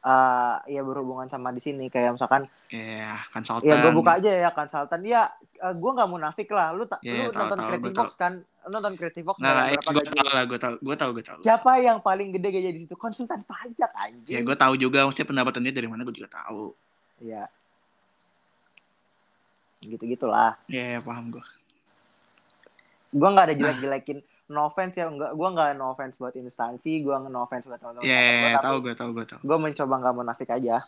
Uh, 0.00 0.56
ya 0.64 0.80
berhubungan 0.80 1.28
sama 1.28 1.52
di 1.52 1.60
sini. 1.60 1.88
Kayak 1.88 2.16
misalkan 2.16 2.48
ya 2.72 3.20
konsultan 3.32 3.68
ya 3.68 3.84
gue 3.84 3.92
buka 3.92 4.12
aja 4.20 4.32
ya 4.32 4.50
konsultan. 4.52 5.00
Ya 5.04 5.28
uh, 5.60 5.72
gue 5.76 5.90
nggak 5.92 6.10
munafik 6.12 6.48
lah. 6.52 6.72
Lu 6.76 6.84
tak 6.84 7.00
yeah, 7.04 7.28
lu 7.28 7.32
tahu, 7.32 7.40
nonton 7.40 7.58
tahu, 7.60 7.68
Creative 7.68 7.96
Box 7.96 8.10
kan? 8.16 8.32
Nonton 8.68 8.92
Creative 8.96 9.26
Box 9.28 9.36
nah, 9.40 9.68
ya, 9.68 9.76
gue 9.80 10.04
tahu 10.04 10.28
lah 10.32 10.44
gue 10.44 10.58
tahu 10.60 10.74
gue 10.80 10.96
tahu 10.96 11.10
gue 11.16 11.24
tahu. 11.24 11.40
Siapa 11.44 11.72
yang 11.84 12.00
paling 12.00 12.32
gede 12.32 12.48
gaji 12.48 12.70
di 12.72 12.80
situ? 12.84 12.96
Konsultan 12.96 13.44
pajak 13.44 13.92
anjing. 13.96 14.36
Ya 14.36 14.40
gue 14.40 14.56
tahu 14.56 14.74
juga 14.76 15.04
maksudnya 15.04 15.28
pendapatannya 15.28 15.72
dari 15.72 15.88
mana 15.88 16.04
gue 16.04 16.16
juga 16.16 16.32
tahu. 16.32 16.72
Ya 17.20 17.44
gitu 19.80 20.04
gitulah 20.04 20.60
ya 20.68 20.96
yeah, 20.96 21.00
paham 21.00 21.32
gue 21.32 21.44
gue 23.10 23.28
nggak 23.28 23.46
ada 23.50 23.54
jelek 23.56 23.78
jelekin 23.82 24.18
no 24.50 24.66
offense 24.66 24.98
ya 24.98 25.06
enggak 25.06 25.32
gue 25.32 25.48
nggak 25.54 25.68
no 25.78 25.94
offense 25.94 26.18
buat 26.18 26.34
instansi 26.34 27.06
gue 27.06 27.14
no 27.30 27.46
offense 27.46 27.64
buat 27.70 27.78
teman-teman 27.78 28.06
yeah, 28.06 28.58
yeah, 28.58 28.62
tahu 28.62 28.82
gue 28.82 28.94
tahu 28.98 29.10
gue 29.14 29.24
tahu 29.26 29.40
gue 29.40 29.58
mencoba 29.58 29.94
nggak 30.02 30.14
munafik 30.14 30.50
aja. 30.50 30.82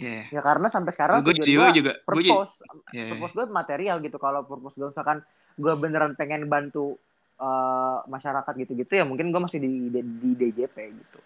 Yeah. 0.00 0.24
ya 0.32 0.40
karena 0.40 0.72
sampai 0.72 0.96
sekarang 0.96 1.20
gue 1.20 1.36
juga, 1.36 1.68
juga 1.76 1.92
purpose 2.00 2.64
gue, 2.64 2.96
yeah, 2.96 3.12
purpose 3.12 3.36
gue 3.36 3.44
material 3.52 4.00
gitu. 4.00 4.16
Kalau 4.16 4.40
purpose 4.48 4.80
gue 4.80 4.88
misalkan 4.88 5.20
gue 5.60 5.74
beneran 5.76 6.16
pengen 6.16 6.48
bantu 6.48 6.96
uh, 7.36 8.00
masyarakat 8.08 8.52
gitu-gitu 8.64 8.88
ya 8.88 9.04
mungkin 9.04 9.28
gue 9.28 9.40
masih 9.40 9.60
di, 9.60 9.92
di, 9.92 10.00
di 10.00 10.30
DJP 10.32 10.76
gitu. 10.96 11.20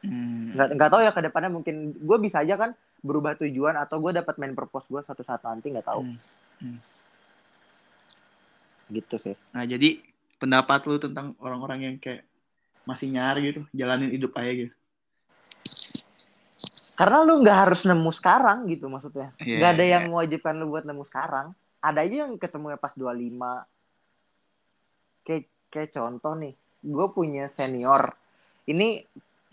Hmm. 0.00 0.56
nggak 0.56 0.68
nggak 0.80 0.90
tahu 0.96 1.00
ya 1.04 1.12
ke 1.12 1.20
depannya 1.28 1.50
mungkin 1.52 1.92
gue 1.92 2.18
bisa 2.24 2.40
aja 2.40 2.56
kan 2.56 2.72
berubah 3.04 3.36
tujuan 3.36 3.76
atau 3.76 4.00
gue 4.00 4.16
dapat 4.16 4.40
main 4.40 4.56
purpose 4.56 4.88
gue 4.88 5.00
satu 5.04 5.20
saat 5.24 5.40
nanti 5.44 5.72
nggak 5.72 5.88
tahu. 5.88 6.04
Hmm. 6.04 6.16
Hmm. 6.60 6.80
gitu 8.92 9.16
sih 9.16 9.36
nah 9.56 9.64
jadi 9.64 10.00
pendapat 10.40 10.88
lu 10.88 10.96
tentang 10.96 11.36
orang-orang 11.40 11.80
yang 11.84 11.96
kayak 12.00 12.24
masih 12.88 13.12
nyari 13.12 13.52
gitu, 13.52 13.60
jalanin 13.76 14.10
hidup 14.10 14.32
aja 14.40 14.52
gitu? 14.66 14.74
Karena 16.96 17.24
lu 17.24 17.40
nggak 17.40 17.58
harus 17.68 17.80
nemu 17.84 18.10
sekarang 18.12 18.68
gitu 18.68 18.88
maksudnya. 18.88 19.32
Yeah, 19.40 19.60
gak 19.60 19.70
ada 19.76 19.84
yeah. 19.84 19.92
yang 20.00 20.04
mewajibkan 20.12 20.56
lu 20.56 20.72
buat 20.72 20.84
nemu 20.84 21.04
sekarang. 21.08 21.52
Ada 21.80 22.04
aja 22.04 22.28
yang 22.28 22.36
ketemu 22.36 22.76
ya 22.76 22.78
pas 22.80 22.92
25. 22.92 23.64
Kayak, 25.24 25.44
kayak 25.72 25.90
contoh 25.96 26.32
nih, 26.36 26.52
gue 26.84 27.06
punya 27.12 27.48
senior. 27.48 28.12
Ini 28.68 29.00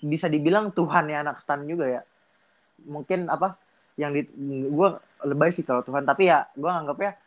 bisa 0.04 0.28
dibilang 0.28 0.76
Tuhan 0.76 1.08
ya 1.08 1.24
anak 1.24 1.40
stan 1.40 1.64
juga 1.64 1.88
ya. 1.88 2.02
Mungkin 2.84 3.32
apa 3.32 3.56
yang 3.98 4.14
di 4.14 4.24
gue 4.70 4.90
lebay 5.26 5.50
sih 5.50 5.66
kalau 5.66 5.82
Tuhan 5.82 6.06
tapi 6.06 6.30
ya 6.30 6.46
gue 6.54 6.70
anggapnya 6.70 7.18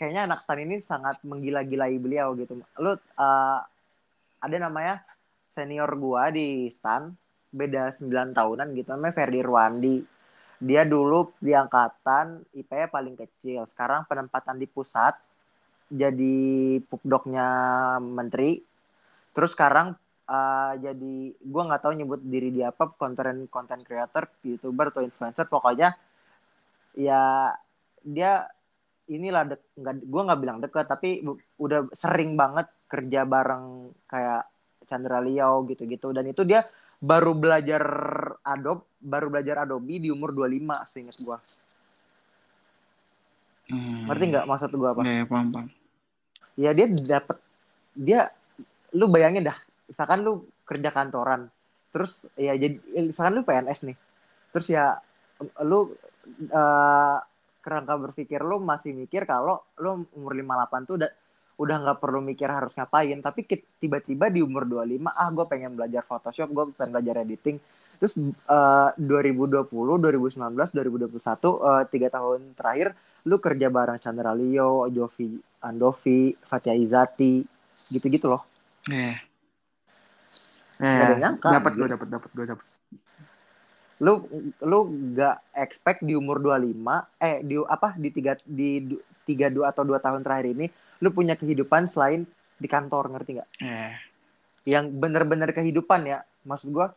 kayaknya 0.00 0.24
anak 0.24 0.40
stan 0.40 0.64
ini 0.64 0.80
sangat 0.80 1.20
menggila-gilai 1.20 2.00
beliau 2.00 2.32
gitu. 2.32 2.56
Lu 2.80 2.96
uh, 2.96 3.60
ada 4.40 4.56
namanya 4.56 5.04
senior 5.52 5.92
gua 6.00 6.32
di 6.32 6.72
stan 6.72 7.12
beda 7.52 7.92
9 7.92 8.08
tahunan 8.32 8.72
gitu 8.72 8.88
namanya 8.96 9.12
Ferdi 9.12 9.44
Rwandi. 9.44 9.96
Dia 10.64 10.88
dulu 10.88 11.36
di 11.36 11.52
angkatan 11.52 12.48
IP 12.56 12.72
paling 12.88 13.12
kecil. 13.12 13.68
Sekarang 13.68 14.08
penempatan 14.08 14.56
di 14.56 14.64
pusat 14.64 15.20
jadi 15.92 16.80
pupdoknya 16.88 17.48
menteri. 18.00 18.64
Terus 19.36 19.52
sekarang 19.52 19.92
uh, 20.32 20.72
jadi 20.80 21.36
gua 21.44 21.68
nggak 21.68 21.82
tahu 21.84 21.92
nyebut 21.92 22.24
diri 22.24 22.48
dia 22.56 22.72
apa 22.72 22.88
konten 22.96 23.44
konten 23.52 23.84
creator, 23.84 24.32
youtuber 24.48 24.88
atau 24.96 25.04
influencer 25.04 25.44
pokoknya 25.44 25.92
ya 26.94 27.52
dia 28.00 28.48
inilah 29.10 29.42
dek 29.54 29.62
nggak 29.74 29.94
gue 30.06 30.22
nggak 30.26 30.40
bilang 30.40 30.58
dekat 30.62 30.86
tapi 30.86 31.22
udah 31.58 31.90
sering 31.90 32.38
banget 32.38 32.70
kerja 32.86 33.26
bareng 33.26 33.90
kayak 34.06 34.46
Chandra 34.86 35.18
Liao 35.22 35.66
gitu-gitu 35.66 36.14
dan 36.14 36.26
itu 36.30 36.42
dia 36.46 36.66
baru 37.02 37.34
belajar 37.34 37.82
Adobe 38.46 38.86
baru 39.02 39.32
belajar 39.32 39.66
Adobe 39.66 39.98
di 39.98 40.08
umur 40.12 40.30
25 40.34 40.90
seingat 40.90 41.16
gue 41.18 41.36
hmm. 43.74 44.10
ngerti 44.10 44.24
nggak 44.30 44.46
maksud 44.46 44.70
gue 44.74 44.88
apa? 44.90 45.00
Ya, 45.06 45.24
paham, 45.26 45.48
paham. 45.54 45.68
Ya 46.58 46.70
dia 46.74 46.86
dapat 46.90 47.38
dia 47.94 48.30
lu 48.94 49.06
bayangin 49.10 49.46
dah 49.46 49.58
misalkan 49.86 50.22
lu 50.22 50.46
kerja 50.66 50.90
kantoran 50.94 51.50
terus 51.90 52.30
ya 52.38 52.54
jadi 52.54 52.78
misalkan 53.10 53.34
lu 53.38 53.42
PNS 53.42 53.90
nih 53.90 53.96
terus 54.54 54.66
ya 54.70 54.98
lu 55.66 55.94
uh, 56.50 57.18
kerangka 57.60 57.94
berpikir 58.00 58.40
lu 58.40 58.58
masih 58.60 58.96
mikir 58.96 59.28
kalau 59.28 59.60
lu 59.78 60.08
umur 60.16 60.32
58 60.32 60.88
tuh 60.88 60.94
udah 60.96 61.10
udah 61.60 61.76
nggak 61.76 61.98
perlu 62.00 62.24
mikir 62.24 62.48
harus 62.48 62.72
ngapain. 62.72 63.20
Tapi 63.20 63.44
tiba-tiba 63.76 64.32
di 64.32 64.40
umur 64.40 64.64
25 64.64 65.04
ah 65.12 65.28
gue 65.28 65.44
pengen 65.44 65.76
belajar 65.76 66.02
Photoshop 66.02 66.48
gue 66.48 66.64
pengen 66.72 66.96
belajar 66.96 67.20
editing. 67.20 67.60
Terus 68.00 68.16
uh, 68.48 68.96
2020 68.96 69.68
2019 69.68 70.40
2021 70.56 71.20
uh, 71.20 71.84
tiga 71.84 72.08
tahun 72.08 72.56
terakhir 72.56 72.96
lu 73.28 73.36
kerja 73.36 73.68
bareng 73.68 74.00
Chandra 74.00 74.32
Leo 74.32 74.88
Jovi 74.88 75.36
Andovi 75.60 76.32
Fatia 76.40 76.72
Izati 76.72 77.44
gitu-gitu 77.92 78.32
loh. 78.32 78.42
Eh 78.88 79.12
yeah. 80.80 81.28
eh, 81.28 81.36
dapat 81.44 81.72
gue 81.76 81.88
dapat 81.92 82.08
dapat 82.08 82.30
gue 82.32 82.46
dapat 82.56 82.79
lu 84.00 84.24
lu 84.64 84.78
nggak 85.12 85.54
expect 85.60 86.00
di 86.00 86.16
umur 86.16 86.40
25 86.40 87.20
eh 87.20 87.44
di 87.44 87.56
apa 87.60 87.94
di 88.00 88.08
tiga 88.08 88.32
di 88.42 88.96
tiga 89.28 89.52
dua 89.52 89.70
atau 89.70 89.84
dua 89.84 90.00
tahun 90.00 90.24
terakhir 90.24 90.56
ini 90.56 90.66
lu 91.04 91.12
punya 91.12 91.36
kehidupan 91.36 91.86
selain 91.86 92.24
di 92.56 92.68
kantor 92.68 93.12
ngerti 93.12 93.30
nggak? 93.40 93.50
Eh. 93.60 93.94
Yang 94.68 94.84
bener-bener 94.96 95.50
kehidupan 95.52 96.08
ya 96.08 96.24
maksud 96.48 96.72
gua 96.72 96.96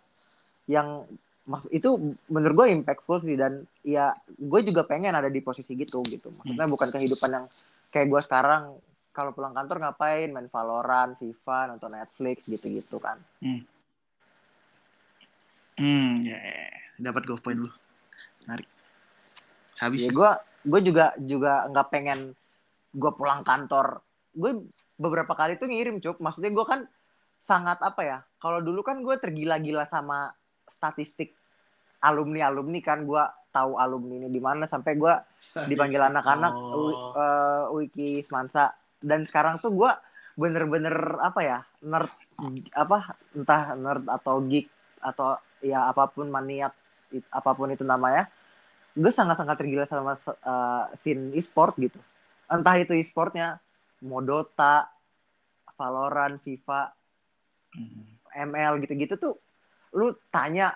yang 0.68 1.04
maksud 1.44 1.76
itu 1.76 2.16
menurut 2.32 2.56
gue 2.64 2.68
impactful 2.72 3.20
sih 3.20 3.36
dan 3.36 3.68
ya 3.84 4.16
gue 4.32 4.60
juga 4.64 4.88
pengen 4.88 5.12
ada 5.12 5.28
di 5.28 5.44
posisi 5.44 5.76
gitu 5.76 6.00
gitu 6.08 6.32
maksudnya 6.32 6.64
hmm. 6.64 6.72
bukan 6.72 6.88
kehidupan 6.88 7.30
yang 7.36 7.46
kayak 7.92 8.08
gue 8.08 8.22
sekarang 8.24 8.80
kalau 9.14 9.32
pulang 9.32 9.54
kantor 9.54 9.78
ngapain 9.78 10.34
main 10.34 10.50
Valorant, 10.50 11.14
FIFA, 11.22 11.70
nonton 11.70 11.94
Netflix 11.94 12.50
gitu-gitu 12.50 12.98
kan. 12.98 13.22
Hmm. 13.40 13.62
Hmm, 15.78 16.22
ya, 16.22 16.38
yeah. 16.38 16.70
Ya 16.98 17.10
dapat 17.10 17.26
go 17.26 17.38
point 17.38 17.58
lu. 17.58 17.70
Menarik. 18.46 18.70
Habis 19.82 20.08
ya 20.08 20.12
gue 20.14 20.32
gue 20.64 20.82
juga 20.86 21.06
juga 21.20 21.66
nggak 21.70 21.88
pengen 21.90 22.20
gue 22.94 23.12
pulang 23.18 23.42
kantor. 23.42 24.02
Gue 24.34 24.70
beberapa 24.96 25.34
kali 25.34 25.58
tuh 25.58 25.68
ngirim 25.68 25.98
cuk. 25.98 26.22
Maksudnya 26.22 26.54
gue 26.54 26.66
kan 26.66 26.86
sangat 27.44 27.82
apa 27.84 28.02
ya 28.06 28.18
kalau 28.40 28.64
dulu 28.64 28.86
kan 28.86 29.04
gue 29.04 29.20
tergila-gila 29.20 29.84
sama 29.90 30.32
statistik 30.70 31.34
alumni 32.06 32.48
alumni 32.48 32.80
kan. 32.80 33.04
Gue 33.04 33.24
tahu 33.54 33.78
alumni 33.78 34.26
ini 34.26 34.30
di 34.34 34.42
mana 34.42 34.66
sampai 34.66 34.98
gue 34.98 35.14
dipanggil 35.70 36.02
anak-anak 36.02 36.54
Oh. 36.54 37.14
uh, 37.14 37.70
wiki 37.70 38.26
semansa 38.26 38.74
dan 38.98 39.30
sekarang 39.30 39.62
tuh 39.62 39.70
gue 39.78 39.92
bener-bener 40.34 41.22
apa 41.22 41.42
ya 41.46 41.60
nerd 41.86 42.10
apa 42.74 43.14
entah 43.38 43.78
nerd 43.78 44.10
atau 44.10 44.42
geek 44.42 44.66
atau 44.98 45.38
ya 45.64 45.90
apa 45.90 46.12
pun 46.12 46.28
maniak 46.28 46.76
apa 47.32 47.52
pun 47.56 47.72
itu 47.72 47.88
namanya 47.88 48.28
gue 48.94 49.10
sangat-sangat 49.10 49.56
tergila 49.58 49.88
sama 49.90 50.14
uh, 50.20 50.86
scene 51.02 51.34
e-sport 51.34 51.80
gitu 51.80 51.98
entah 52.52 52.78
itu 52.78 52.94
e-sportnya 52.94 53.58
mau 54.04 54.22
Dota 54.22 54.86
Valorant 55.74 56.38
FIFA 56.38 56.94
Hmm. 57.74 58.06
ML 58.34 58.82
gitu-gitu 58.86 59.18
tuh 59.18 59.34
lu 59.94 60.14
tanya 60.30 60.74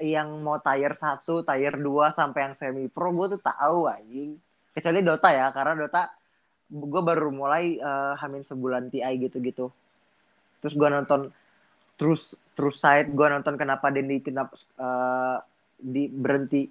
yang 0.00 0.40
mau 0.40 0.56
tier 0.60 0.92
1, 0.96 1.20
tier 1.44 1.74
2 1.76 2.16
sampai 2.16 2.40
yang 2.50 2.54
semi 2.56 2.88
pro 2.88 3.12
gue 3.12 3.36
tuh 3.36 3.40
tahu 3.44 3.88
anjing. 3.88 4.40
Kecuali 4.72 5.00
Dota 5.04 5.28
ya, 5.30 5.52
karena 5.52 5.84
Dota 5.84 6.08
gue 6.72 7.02
baru 7.04 7.28
mulai 7.28 7.76
eh, 7.76 8.14
hamin 8.16 8.44
sebulan 8.44 8.88
TI 8.88 9.28
gitu-gitu. 9.28 9.68
Terus 10.64 10.74
gue 10.74 10.88
nonton 10.88 11.28
terus 11.96 12.34
terus 12.52 12.80
side 12.80 13.12
gue 13.12 13.26
nonton 13.28 13.54
kenapa 13.56 13.88
Dendi 13.88 14.20
kenapa 14.20 14.54
eh, 14.58 15.38
di 15.82 16.06
berhenti 16.08 16.70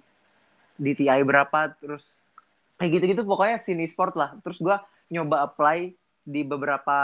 di 0.82 0.92
TI 0.96 1.20
berapa 1.22 1.70
terus 1.78 2.32
kayak 2.80 2.98
gitu-gitu 2.98 3.22
pokoknya 3.22 3.62
sini 3.62 3.86
sport 3.86 4.18
lah. 4.18 4.34
Terus 4.42 4.58
gue 4.58 4.76
nyoba 5.14 5.46
apply 5.46 5.94
di 6.26 6.42
beberapa 6.42 6.98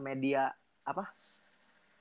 media 0.00 0.50
apa 0.82 1.06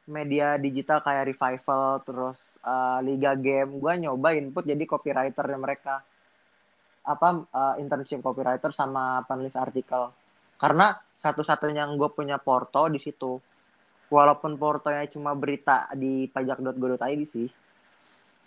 media 0.09 0.57
digital 0.57 1.05
kayak 1.05 1.29
revival 1.29 2.01
terus 2.01 2.39
uh, 2.65 2.97
liga 3.05 3.37
game. 3.37 3.77
Gue 3.77 4.01
nyoba 4.01 4.33
input 4.33 4.65
jadi 4.65 4.81
copywriternya 4.81 5.59
mereka. 5.61 6.01
Apa 7.05 7.45
uh, 7.45 7.75
internship 7.77 8.25
copywriter 8.25 8.73
sama 8.73 9.21
penulis 9.29 9.53
artikel. 9.53 10.09
Karena 10.57 10.97
satu-satunya 11.13 11.85
yang 11.85 11.93
gue 12.01 12.09
punya 12.09 12.41
porto 12.41 12.89
di 12.89 12.97
situ 12.97 13.37
walaupun 14.09 14.57
portonya 14.57 15.05
cuma 15.07 15.37
berita 15.37 15.87
di 15.93 16.27
pajak.go.id 16.29 17.23
sih. 17.29 17.49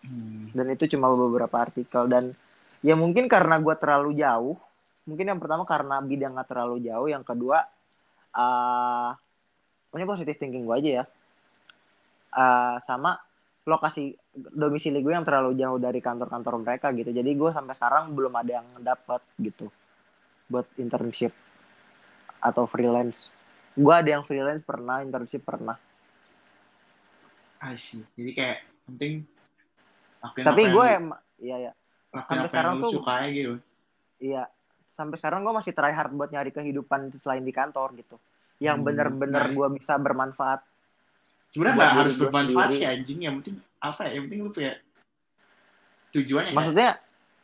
Hmm. 0.02 0.50
dan 0.50 0.66
itu 0.74 0.90
cuma 0.98 1.14
beberapa 1.14 1.62
artikel. 1.62 2.10
Dan 2.10 2.34
ya 2.82 2.98
mungkin 2.98 3.30
karena 3.30 3.62
gue 3.62 3.74
terlalu 3.78 4.18
jauh. 4.18 4.58
Mungkin 5.06 5.34
yang 5.34 5.38
pertama 5.38 5.62
karena 5.62 6.02
bidangnya 6.02 6.42
terlalu 6.42 6.82
jauh. 6.82 7.06
Yang 7.06 7.24
kedua 7.30 7.62
uh, 8.34 9.10
ini 9.94 10.04
positive 10.04 10.38
thinking 10.38 10.66
gue 10.66 10.76
aja 10.76 10.90
ya. 11.02 11.04
Uh, 12.32 12.76
sama 12.82 13.14
lokasi 13.62 14.18
domisili 14.34 14.98
gue 15.04 15.14
yang 15.14 15.22
terlalu 15.22 15.54
jauh 15.54 15.78
dari 15.78 16.02
kantor-kantor 16.02 16.66
mereka 16.66 16.90
gitu. 16.90 17.14
Jadi 17.14 17.30
gue 17.38 17.50
sampai 17.54 17.74
sekarang 17.78 18.10
belum 18.10 18.34
ada 18.34 18.58
yang 18.58 18.68
dapat 18.82 19.22
gitu 19.38 19.70
buat 20.50 20.66
internship 20.76 21.30
atau 22.42 22.66
freelance 22.66 23.30
gue 23.72 23.94
ada 23.94 24.10
yang 24.18 24.24
freelance 24.24 24.64
pernah 24.64 25.00
internship 25.00 25.42
pernah 25.44 25.76
see. 27.78 28.02
Jadi 28.18 28.30
kayak 28.34 28.58
penting 28.90 29.22
tapi 30.42 30.66
gue 30.70 30.86
yang, 30.86 31.14
em- 31.14 31.22
iya 31.38 31.56
ya 31.70 31.72
sampai 32.20 32.48
sekarang 32.50 32.74
tuh- 32.84 32.92
suka 33.00 33.14
gitu. 33.32 33.56
Iya, 34.22 34.46
sampai 34.86 35.16
sekarang 35.18 35.42
gue 35.42 35.50
masih 35.50 35.72
try 35.74 35.90
hard 35.90 36.14
buat 36.14 36.30
nyari 36.30 36.54
kehidupan 36.54 37.10
selain 37.18 37.42
di 37.42 37.50
kantor 37.50 37.90
gitu. 37.98 38.16
Yang 38.62 38.78
Hmm, 38.78 38.86
bener-bener 38.86 39.44
nah. 39.50 39.52
gue 39.52 39.68
bisa 39.82 39.98
bermanfaat. 39.98 40.62
Sebenarnya 41.50 41.74
nggak 41.74 41.94
harus 41.98 42.14
bermanfaat 42.22 42.70
sih 42.70 42.86
anjing. 42.86 43.18
Yang 43.26 43.34
penting 43.42 43.56
apa 43.82 44.00
ya? 44.06 44.10
Yang 44.14 44.22
penting 44.30 44.40
lu 44.46 44.50
punya 44.54 44.72
tujuannya 46.14 46.50
kan? 46.54 46.56
Maksudnya, 46.62 46.90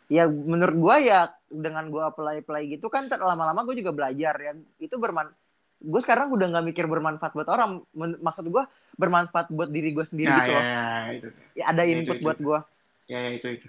ya 0.07 0.25
menurut 0.31 0.77
gue 0.79 0.97
ya 1.11 1.21
dengan 1.51 1.85
gue 1.91 2.03
apply-apply 2.05 2.63
gitu 2.79 2.87
kan 2.87 3.11
lama-lama 3.11 3.67
gue 3.67 3.83
juga 3.83 3.91
belajar 3.91 4.35
ya. 4.39 4.53
Itu 4.79 5.03
berman. 5.03 5.35
Gue 5.79 6.01
sekarang 6.03 6.35
udah 6.35 6.47
nggak 6.51 6.67
mikir 6.75 6.85
bermanfaat 6.91 7.33
buat 7.39 7.47
orang. 7.47 7.87
Men- 7.95 8.19
maksud 8.19 8.51
gue 8.51 8.65
bermanfaat 8.99 9.47
buat 9.55 9.71
diri 9.71 9.95
gue 9.95 10.03
sendiri 10.03 10.31
ya, 10.31 10.39
gitu 10.43 10.51
ya, 10.51 10.59
loh. 10.59 10.65
ya, 10.67 10.87
itu. 11.15 11.29
Ya, 11.55 11.65
ada 11.71 11.83
Itu, 11.87 11.93
input 11.95 12.17
itu, 12.19 12.25
buat 12.27 12.39
gue. 12.39 12.59
Ya, 13.09 13.19
ya, 13.25 13.31
itu 13.33 13.47
itu. 13.49 13.69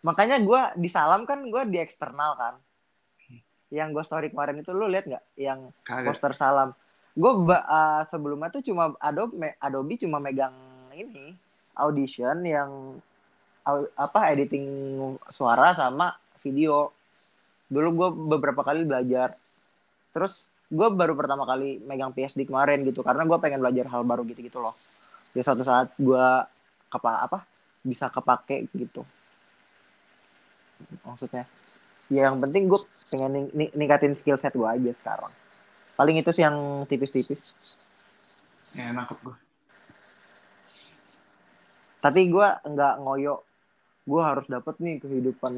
Makanya 0.00 0.40
gue 0.40 0.60
di 0.80 0.88
salam 0.88 1.28
kan 1.28 1.44
gue 1.44 1.62
di 1.68 1.78
eksternal 1.78 2.32
kan. 2.34 2.54
Yang 3.70 3.88
gue 3.94 4.04
story 4.08 4.28
kemarin 4.32 4.58
itu 4.58 4.72
lu 4.74 4.88
lihat 4.90 5.06
nggak? 5.06 5.24
Yang 5.36 5.60
Kagak. 5.86 6.06
poster 6.10 6.32
salam. 6.34 6.74
Gue 7.14 7.32
sebelumnya 8.10 8.50
tuh 8.50 8.64
cuma 8.66 8.96
Adobe 8.98 9.54
Adobe 9.60 9.94
cuma 10.00 10.18
megang 10.18 10.54
ini 10.96 11.36
audition 11.78 12.42
yang 12.42 12.98
au- 13.62 13.92
apa 13.94 14.32
editing 14.34 14.66
suara 15.30 15.70
sama 15.76 16.16
video. 16.42 16.90
Dulu 17.70 17.88
gue 17.94 18.08
beberapa 18.34 18.66
kali 18.66 18.82
belajar. 18.82 19.38
Terus 20.10 20.49
gue 20.70 20.88
baru 20.90 21.18
pertama 21.18 21.42
kali 21.42 21.82
megang 21.82 22.14
PSD 22.14 22.46
kemarin 22.46 22.86
gitu 22.86 23.02
karena 23.02 23.26
gue 23.26 23.38
pengen 23.38 23.58
belajar 23.58 23.90
hal 23.90 24.06
baru 24.06 24.22
gitu-gitu 24.22 24.62
loh. 24.62 24.74
Di 25.30 25.42
suatu 25.42 25.62
saat 25.62 25.90
gue 25.98 26.26
apa 26.90 27.10
apa 27.20 27.38
bisa 27.82 28.06
kepake 28.06 28.70
gitu. 28.70 29.02
Maksudnya 31.02 31.44
ya 32.08 32.26
yang 32.26 32.38
penting 32.38 32.66
gue 32.66 32.80
pengen 33.06 33.30
ning- 33.30 33.52
ning- 33.52 33.74
ningkatin 33.74 34.14
skill 34.14 34.34
set 34.34 34.50
gue 34.50 34.66
aja 34.66 34.90
sekarang 34.98 35.30
paling 35.94 36.18
itu 36.18 36.30
sih 36.30 36.42
yang 36.42 36.56
tipis-tipis 36.86 37.54
Ya, 38.70 38.90
nangkep 38.90 39.18
gue. 39.20 39.36
tapi 42.00 42.30
gue 42.30 42.48
nggak 42.64 42.94
ngoyo 42.98 43.42
gue 44.02 44.22
harus 44.22 44.46
dapet 44.46 44.74
nih 44.80 44.98
kehidupan 44.98 45.52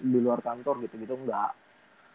di 0.00 0.18
luar 0.18 0.40
kantor 0.40 0.82
gitu-gitu 0.82 1.14
enggak 1.14 1.52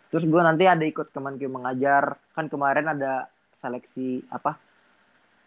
terus 0.10 0.26
gue 0.26 0.42
nanti 0.42 0.66
ada 0.66 0.82
ikut 0.84 1.14
kemenki 1.14 1.46
mengajar 1.46 2.18
kan 2.34 2.50
kemarin 2.50 2.98
ada 2.98 3.30
seleksi 3.58 4.26
apa 4.30 4.58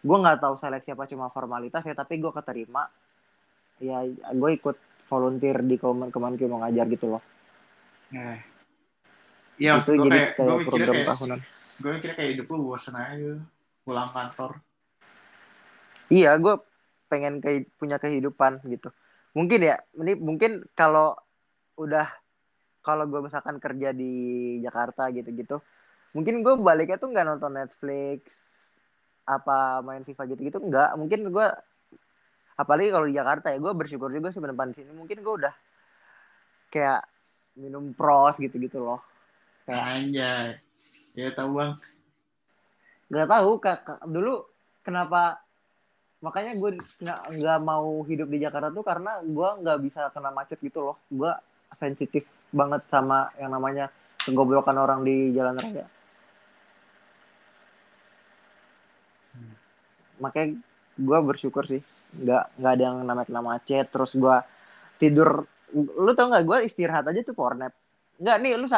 gue 0.03 0.17
nggak 0.17 0.39
tahu 0.39 0.55
seleksi 0.59 0.95
apa 0.95 1.03
cuma 1.07 1.31
formalitas 1.31 1.83
ya 1.83 1.95
tapi 1.95 2.19
gue 2.19 2.31
keterima 2.31 2.87
ya 3.83 4.03
gue 4.31 4.49
ikut 4.55 4.77
volunteer 5.07 5.59
di 5.63 5.75
kemen 5.75 6.09
kemenki 6.11 6.47
mengajar 6.47 6.87
gitu 6.87 7.17
loh 7.17 7.23
Ya. 8.13 8.37
Ya, 9.57 9.81
itu 9.81 9.97
gue 9.97 10.05
jadi 10.05 10.13
kayak, 10.13 10.29
gue 10.37 10.45
kayak 10.45 10.53
mikirnya 10.53 10.69
program 10.69 10.93
kayak, 10.93 11.09
tahunan 11.09 11.39
gue 11.73 11.89
mikirnya 11.97 12.15
kayak 12.15 12.31
hidup 12.37 12.45
lu 12.53 12.57
bosan 12.69 12.95
aja. 12.97 13.33
Pulang 13.83 14.09
kantor. 14.13 14.51
Iya, 16.13 16.31
gue 16.37 16.55
pengen 17.09 17.33
ke, 17.41 17.65
punya 17.81 17.97
kehidupan 17.97 18.61
gitu. 18.69 18.93
Mungkin 19.33 19.59
ya, 19.65 19.81
ini 19.97 20.13
mungkin 20.13 20.65
kalau 20.77 21.17
udah 21.73 22.05
kalau 22.83 23.07
gue 23.07 23.31
misalkan 23.31 23.57
kerja 23.63 23.95
di 23.95 24.13
Jakarta 24.59 25.07
gitu-gitu, 25.09 25.63
mungkin 26.11 26.43
gue 26.43 26.53
baliknya 26.59 26.99
tuh 26.99 27.09
nggak 27.09 27.25
nonton 27.25 27.55
Netflix, 27.55 28.27
apa 29.23 29.79
main 29.79 30.03
FIFA 30.03 30.23
gitu-gitu 30.35 30.59
nggak. 30.59 30.99
Mungkin 30.99 31.31
gue 31.31 31.47
apalagi 32.59 32.91
kalau 32.91 33.07
di 33.07 33.15
Jakarta 33.15 33.55
ya, 33.55 33.57
gue 33.57 33.73
bersyukur 33.73 34.11
juga 34.11 34.29
sih 34.29 34.43
di 34.43 34.75
sini. 34.75 34.91
Mungkin 34.91 35.17
gue 35.23 35.33
udah 35.39 35.53
kayak 36.69 37.07
minum 37.55 37.95
pros 37.95 38.35
gitu-gitu 38.37 38.83
loh. 38.83 38.99
Kayak 39.63 39.83
Anjay. 39.87 40.47
Ya 41.15 41.31
tahu 41.31 41.55
bang. 41.55 41.73
nggak 43.13 43.29
tahu 43.29 43.51
kak, 43.61 43.79
kak- 43.85 44.05
dulu 44.09 44.41
kenapa 44.81 45.37
makanya 46.23 46.57
gue 46.57 46.81
nggak 47.29 47.59
mau 47.61 48.01
hidup 48.07 48.31
di 48.31 48.41
Jakarta 48.41 48.73
tuh 48.73 48.81
karena 48.81 49.21
gue 49.21 49.49
nggak 49.61 49.79
bisa 49.85 50.09
kena 50.09 50.33
macet 50.33 50.57
gitu 50.63 50.79
loh 50.81 50.97
gue 51.11 51.29
sensitif 51.75 52.25
banget 52.53 52.85
sama 52.87 53.33
yang 53.41 53.49
namanya 53.49 53.89
kegoblokan 54.21 54.77
orang 54.77 55.01
di 55.01 55.33
jalan 55.33 55.57
raya. 55.57 55.89
Makanya 60.21 60.61
gue 60.93 61.19
bersyukur 61.25 61.65
sih 61.65 61.81
nggak 62.13 62.61
nggak 62.61 62.71
ada 62.77 62.83
yang 62.85 62.97
namanya 63.01 63.25
kena 63.25 63.41
macet 63.41 63.89
terus 63.89 64.13
gue 64.13 64.37
tidur. 65.01 65.49
Lu 65.73 66.13
tau 66.13 66.29
nggak 66.29 66.45
gue 66.45 66.57
istirahat 66.69 67.09
aja 67.09 67.19
tuh 67.25 67.33
power 67.33 67.57
nap. 67.57 67.73
Nggak 68.21 68.37
nih 68.39 68.53
lu 68.55 68.69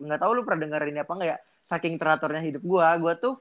nggak 0.00 0.20
tahu 0.22 0.30
lu 0.32 0.46
pernah 0.46 0.64
dengerin 0.64 1.02
apa 1.02 1.12
nggak 1.12 1.28
ya 1.28 1.38
saking 1.60 2.00
teraturnya 2.00 2.40
hidup 2.40 2.64
gue 2.64 2.86
gue 3.04 3.12
tuh 3.20 3.34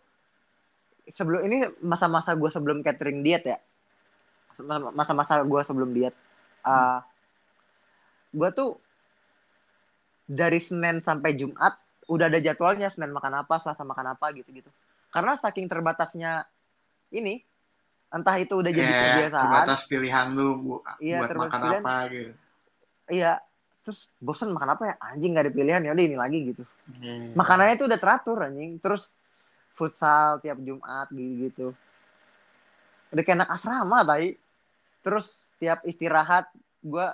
sebelum 1.07 1.47
ini 1.47 1.71
masa-masa 1.79 2.35
gue 2.35 2.49
sebelum 2.51 2.81
catering 2.83 3.21
diet 3.21 3.45
ya. 3.45 3.57
Masa-masa 4.91 5.39
gue 5.45 5.61
sebelum 5.63 5.93
diet. 5.95 6.17
Uh, 6.65 6.99
gue 8.35 8.49
tuh 8.51 8.75
dari 10.29 10.61
Senin 10.61 11.01
sampai 11.01 11.33
Jumat 11.33 11.73
udah 12.05 12.25
ada 12.25 12.37
jadwalnya 12.37 12.85
Senin 12.87 13.09
makan 13.09 13.33
apa 13.39 13.57
Selasa 13.57 13.81
makan 13.81 14.13
apa 14.13 14.29
gitu-gitu. 14.31 14.69
Karena 15.09 15.33
saking 15.35 15.65
terbatasnya 15.65 16.45
ini 17.09 17.41
entah 18.07 18.37
itu 18.37 18.53
udah 18.55 18.69
jadi 18.69 18.85
Ya, 18.87 19.01
kebiasaan. 19.03 19.41
terbatas 19.43 19.79
pilihan 19.83 20.27
lu 20.31 20.47
bu- 20.55 20.83
Iya, 20.99 21.17
buat 21.19 21.29
makan 21.35 21.59
pilihan. 21.59 21.83
apa 21.83 21.95
gitu. 22.07 22.31
iya 23.09 23.33
terus 23.79 24.05
bosan 24.19 24.53
makan 24.53 24.69
apa 24.71 24.83
ya? 24.85 24.95
Anjing 25.03 25.33
nggak 25.33 25.45
ada 25.45 25.53
pilihan 25.55 25.81
ya 25.81 25.91
udah 25.91 26.05
ini 26.05 26.13
lagi 26.15 26.39
gitu. 26.47 26.63
Hmm. 26.91 27.33
makanannya 27.33 27.73
itu 27.75 27.85
udah 27.85 27.97
teratur 27.97 28.37
anjing. 28.39 28.77
Terus 28.77 29.17
futsal 29.73 30.37
tiap 30.39 30.59
Jumat 30.59 31.09
gitu 31.09 31.73
udah 33.09 33.23
kayak 33.23 33.37
anak 33.39 33.49
asrama 33.49 34.03
tadi 34.03 34.37
terus 34.99 35.49
tiap 35.55 35.81
istirahat 35.81 36.45
gue 36.79 37.07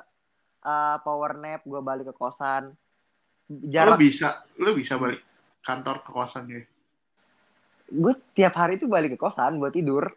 uh, 0.61 0.97
power 0.99 1.37
nap 1.37 1.61
gue 1.61 1.79
balik 1.79 2.09
ke 2.09 2.13
kosan 2.13 2.75
Lu 3.47 3.61
jarak 3.67 3.97
bisa, 3.97 4.27
lu 4.57 4.73
bisa 4.73 4.95
balik 4.95 5.21
kantor 5.61 6.01
ke 6.01 6.09
kosan 6.09 6.43
gitu. 6.45 6.65
gue 7.85 8.13
tiap 8.33 8.57
hari 8.57 8.75
itu 8.75 8.89
balik 8.89 9.13
ke 9.13 9.19
kosan 9.19 9.57
buat 9.57 9.69
tidur. 9.69 10.09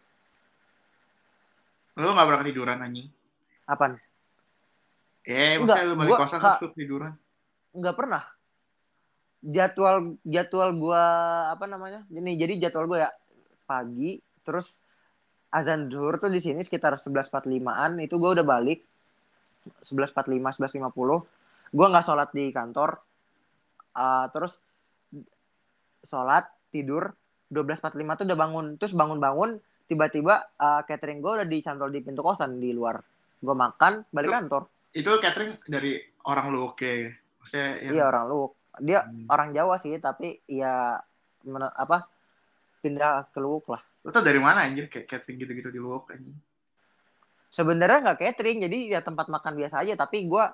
Lu 1.94 2.08
gak 2.08 2.24
berangkat 2.24 2.48
tiduran 2.48 2.78
anjing. 2.78 3.08
apaan? 3.64 4.00
Eh, 5.22 5.60
Enggak, 5.60 5.76
maksudnya 5.76 5.84
lu 5.84 5.94
balik 5.94 6.08
gua- 6.08 6.20
kosan 6.22 6.38
terus 6.40 6.58
lu 6.58 6.68
tiduran. 6.72 7.12
nggak 7.70 7.94
pernah. 7.94 8.24
Jadwal 9.38 9.96
jadwal 10.24 10.70
gue 10.72 11.04
apa 11.46 11.64
namanya? 11.64 12.00
Ini 12.08 12.32
jadi 12.34 12.54
jadwal 12.58 12.88
gue 12.88 12.98
ya 12.98 13.10
pagi 13.62 14.16
terus 14.40 14.80
azan 15.48 15.86
zuhur 15.86 16.16
tuh 16.16 16.26
di 16.26 16.40
sini 16.40 16.60
sekitar 16.60 16.96
11.45an 16.96 17.60
itu 18.00 18.16
gue 18.16 18.30
udah 18.32 18.42
balik. 18.42 18.80
11.45 19.84 20.56
11.50 20.56 21.28
gue 21.68 21.86
nggak 21.86 22.02
sholat 22.02 22.32
di 22.32 22.48
kantor 22.48 22.96
Ah, 23.98 24.30
terus 24.30 24.62
sholat 26.00 26.46
tidur 26.70 27.10
12.45 27.50 27.82
tuh 28.14 28.24
udah 28.28 28.38
bangun 28.38 28.66
terus 28.78 28.94
bangun-bangun 28.94 29.58
tiba-tiba 29.84 30.46
ah, 30.54 30.84
catering 30.84 31.18
gue 31.18 31.32
udah 31.34 31.48
dicantol 31.48 31.88
di 31.88 31.98
pintu 31.98 32.20
kosan 32.20 32.56
di 32.56 32.70
luar 32.70 33.02
gue 33.38 33.56
makan 33.56 34.06
balik 34.08 34.30
Tuh. 34.30 34.36
kantor 34.36 34.62
Itu 34.90 35.10
catering 35.16 35.52
dari 35.64 36.00
orang 36.24 36.48
lu 36.48 36.64
oke. 36.66 36.92
Maksudnya 37.38 37.68
yang 37.82 37.92
iya 37.92 38.04
orang 38.06 38.24
Luwuk 38.26 38.52
dia 38.78 39.02
Hmm. 39.02 39.26
orang 39.26 39.50
Jawa 39.50 39.74
sih 39.76 39.98
tapi 39.98 40.38
ya 40.46 41.02
men- 41.42 41.74
apa 41.74 42.06
pindah 42.78 43.26
ke 43.28 43.38
Luwuk 43.38 43.68
lah 43.68 43.82
Lu 44.00 44.10
tau 44.10 44.22
dari 44.22 44.38
mana 44.38 44.62
anjir 44.62 44.86
kayak 44.86 45.08
catering 45.08 45.36
gitu-gitu 45.36 45.68
di 45.68 45.78
Luwuk 45.78 46.08
anjing? 46.08 46.36
sebenarnya 47.48 48.04
nggak 48.04 48.20
catering 48.22 48.58
jadi 48.60 48.78
ya 48.90 49.00
tempat 49.00 49.26
makan 49.26 49.56
biasa 49.56 49.80
aja 49.80 49.96
tapi 49.96 50.24
gua 50.24 50.52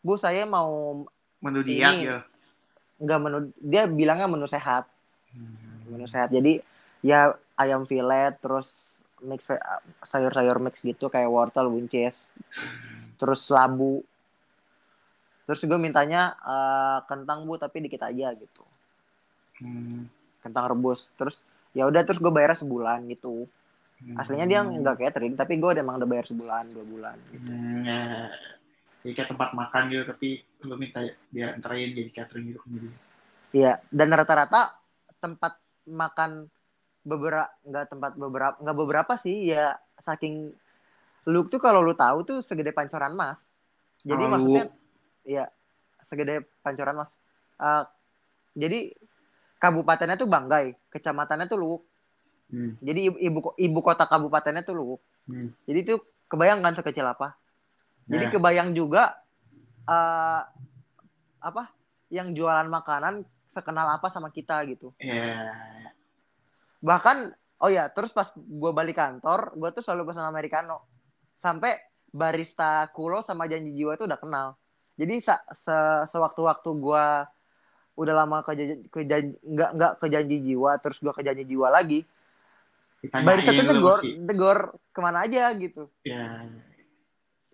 bu 0.00 0.14
saya 0.14 0.44
mau 0.44 1.02
Menu 1.40 1.60
diet 1.60 2.04
ya. 2.04 2.18
Nggak 3.04 3.20
menu 3.20 3.38
dia 3.60 3.84
bilangnya 3.84 4.26
menu 4.26 4.48
sehat 4.48 4.88
Hmm. 5.34 5.90
menu 5.90 6.06
sehat 6.06 6.30
jadi 6.30 6.62
ya 7.02 7.34
ayam 7.54 7.84
filet 7.84 8.38
terus 8.38 8.88
mix 9.20 9.44
sayur-sayur 10.00 10.56
mix 10.58 10.78
gitu 10.80 11.06
kayak 11.06 11.26
wortel 11.26 11.68
buncis 11.68 12.14
terus 13.16 13.46
labu 13.50 14.00
terus 15.44 15.60
gue 15.60 15.76
mintanya 15.76 16.32
eh, 16.38 16.98
kentang 17.04 17.44
bu 17.44 17.56
tapi 17.56 17.84
dikit 17.84 18.02
aja 18.02 18.32
gitu 18.32 18.64
Hmm. 19.54 20.10
kentang 20.38 20.66
rebus 20.66 21.14
terus 21.14 21.40
ya 21.72 21.86
udah 21.86 22.02
terus 22.02 22.18
gue 22.18 22.28
bayar 22.28 22.54
sebulan 22.54 23.06
gitu 23.06 23.46
Hmm. 24.02 24.18
aslinya 24.18 24.46
dia 24.46 24.60
nggak 24.60 24.98
catering 25.00 25.34
tapi 25.34 25.56
gue 25.56 25.70
emang 25.74 25.96
udah 25.96 26.06
bayar 26.06 26.26
sebulan 26.26 26.64
dua 26.70 26.84
bulan 26.84 27.16
gitu 27.30 27.50
Hmm. 27.50 28.28
Jadi 29.04 29.12
kayak 29.12 29.30
tempat 29.36 29.52
makan 29.52 29.82
gitu 29.92 30.02
tapi 30.08 30.28
lu 30.64 30.80
minta 30.80 31.04
dia 31.28 31.52
anterin 31.52 31.92
jadi 31.92 32.10
catering 32.10 32.56
gitu 32.56 32.60
jadi. 32.64 32.88
iya 33.52 33.72
dan 33.92 34.08
rata-rata 34.16 34.80
tempat 35.20 35.60
makan 35.84 36.48
beberapa 37.04 37.52
nggak 37.68 37.92
tempat 37.92 38.12
beberapa 38.16 38.56
nggak 38.64 38.76
beberapa 38.80 39.12
sih 39.20 39.52
ya 39.52 39.76
saking 40.00 40.56
lu 41.28 41.40
tuh 41.52 41.60
kalau 41.60 41.84
lu 41.84 41.92
tahu 41.92 42.24
tuh 42.24 42.38
segede 42.40 42.72
pancoran 42.72 43.12
mas 43.12 43.44
jadi 44.00 44.24
Kalau 44.24 44.32
maksudnya 44.32 44.64
Luwuk. 44.72 45.28
ya 45.28 45.44
segede 46.08 46.34
pancoran 46.64 46.96
mas 47.04 47.12
Eh, 47.54 47.84
jadi 48.58 48.90
kabupatennya 49.62 50.18
tuh 50.18 50.26
Banggai 50.26 50.74
kecamatannya 50.90 51.46
tuh 51.46 51.60
Luwuk 51.60 51.82
Hmm. 52.44 52.76
jadi 52.80 53.08
ibu 53.08 53.56
ibu, 53.56 53.78
kota 53.80 54.04
kabupatennya 54.04 54.64
tuh 54.64 54.76
Luwuk 54.76 55.00
Hmm. 55.28 55.52
jadi 55.64 55.80
tuh 55.92 55.98
kebayang 56.28 56.60
kan 56.60 56.76
sekecil 56.76 57.04
apa 57.04 57.32
Jadi 58.04 58.24
Nah. 58.28 58.32
kebayang 58.32 58.70
juga 58.76 59.16
eh 59.84 60.42
apa 61.44 61.68
yang 62.08 62.32
jualan 62.32 62.68
makanan 62.68 63.24
sekenal 63.52 63.86
apa 63.96 64.08
sama 64.08 64.32
kita 64.32 64.64
gitu. 64.68 64.92
Ya. 64.98 65.44
Bahkan 66.80 67.32
oh 67.60 67.70
ya, 67.72 67.88
terus 67.92 68.12
pas 68.12 68.28
gue 68.34 68.72
balik 68.72 68.96
kantor, 68.96 69.52
gue 69.56 69.70
tuh 69.72 69.82
selalu 69.84 70.12
pesan 70.12 70.28
americano. 70.28 70.84
Sampai 71.40 71.76
barista 72.08 72.88
Kulo 72.92 73.20
sama 73.20 73.44
Janji 73.48 73.72
Jiwa 73.76 73.96
itu 73.96 74.04
udah 74.08 74.20
kenal. 74.20 74.48
Jadi 74.94 75.20
sa- 75.20 75.44
se- 75.64 76.04
sewaktu-waktu 76.12 76.70
gue 76.80 77.06
udah 77.94 78.14
lama 78.14 78.42
ke, 78.42 78.52
ke 78.90 78.98
nggak 79.42 79.70
nggak 79.74 79.92
ke 80.02 80.06
Janji 80.08 80.36
Jiwa, 80.44 80.78
terus 80.80 80.98
gue 80.98 81.12
ke 81.12 81.22
Janji 81.22 81.44
Jiwa 81.44 81.68
lagi. 81.70 82.06
Ditanyain 83.04 83.26
barista 83.26 83.52
tuh 83.52 83.64
negor, 83.68 83.98
masih. 84.00 84.12
negor 84.24 84.58
ke 84.94 85.00
mana 85.04 85.18
aja 85.28 85.44
gitu. 85.60 85.90
Ya. 86.08 86.46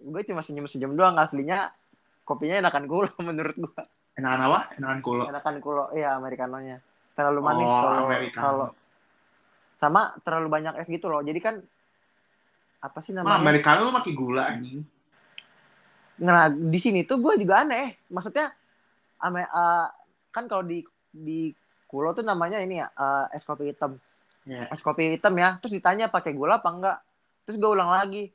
Gue 0.01 0.23
cuma 0.25 0.41
senyum-senyum 0.41 0.97
doang 0.97 1.17
aslinya 1.17 1.71
kopinya 2.25 2.57
enakan 2.59 2.85
Kulo 2.85 3.11
menurut 3.29 3.57
gue. 3.57 3.83
Enakan 4.17 4.41
apa? 4.49 4.61
Enakan 4.77 5.01
kulo. 5.01 5.25
enakan 5.29 5.57
kulo 5.61 5.85
iya 5.93 6.13
americanonya 6.15 6.77
terlalu 7.15 7.41
manis 7.41 7.69
Oh, 7.69 7.81
kalau 7.81 8.09
kalau 8.33 8.69
sama 9.77 10.13
terlalu 10.21 10.49
banyak 10.51 10.75
es 10.77 10.89
gitu 10.89 11.09
loh 11.09 11.21
jadi 11.21 11.41
kan 11.41 11.55
apa 12.81 12.99
sih 13.01 13.13
namanya 13.13 13.41
americano 13.41 13.89
lu 13.89 13.93
pakai 13.93 14.13
gula 14.13 14.45
anjing. 14.45 14.85
nah 16.21 16.49
di 16.49 16.77
sini 16.77 17.05
tuh 17.05 17.17
gue 17.17 17.41
juga 17.41 17.65
aneh 17.65 17.97
maksudnya 18.09 18.53
ame, 19.21 19.45
eh, 19.45 19.87
kan 20.29 20.45
kalau 20.45 20.65
di 20.65 20.85
di 21.09 21.49
kulo 21.85 22.13
tuh 22.13 22.25
namanya 22.25 22.61
ini 22.61 22.77
ya 22.77 22.89
eh, 22.89 23.37
es 23.37 23.45
kopi 23.45 23.73
hitam 23.73 23.97
Ya. 24.45 24.65
es 24.73 24.81
kopi 24.81 25.13
hitam 25.13 25.37
ya 25.37 25.61
terus 25.61 25.77
ditanya 25.77 26.09
pakai 26.09 26.33
gula 26.33 26.59
apa 26.59 26.69
enggak 26.73 26.99
terus 27.45 27.61
gue 27.61 27.71
ulang 27.71 27.93
lagi 27.93 28.33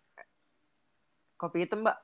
kopi 1.46 1.70
hitam 1.70 1.86
mbak. 1.86 1.98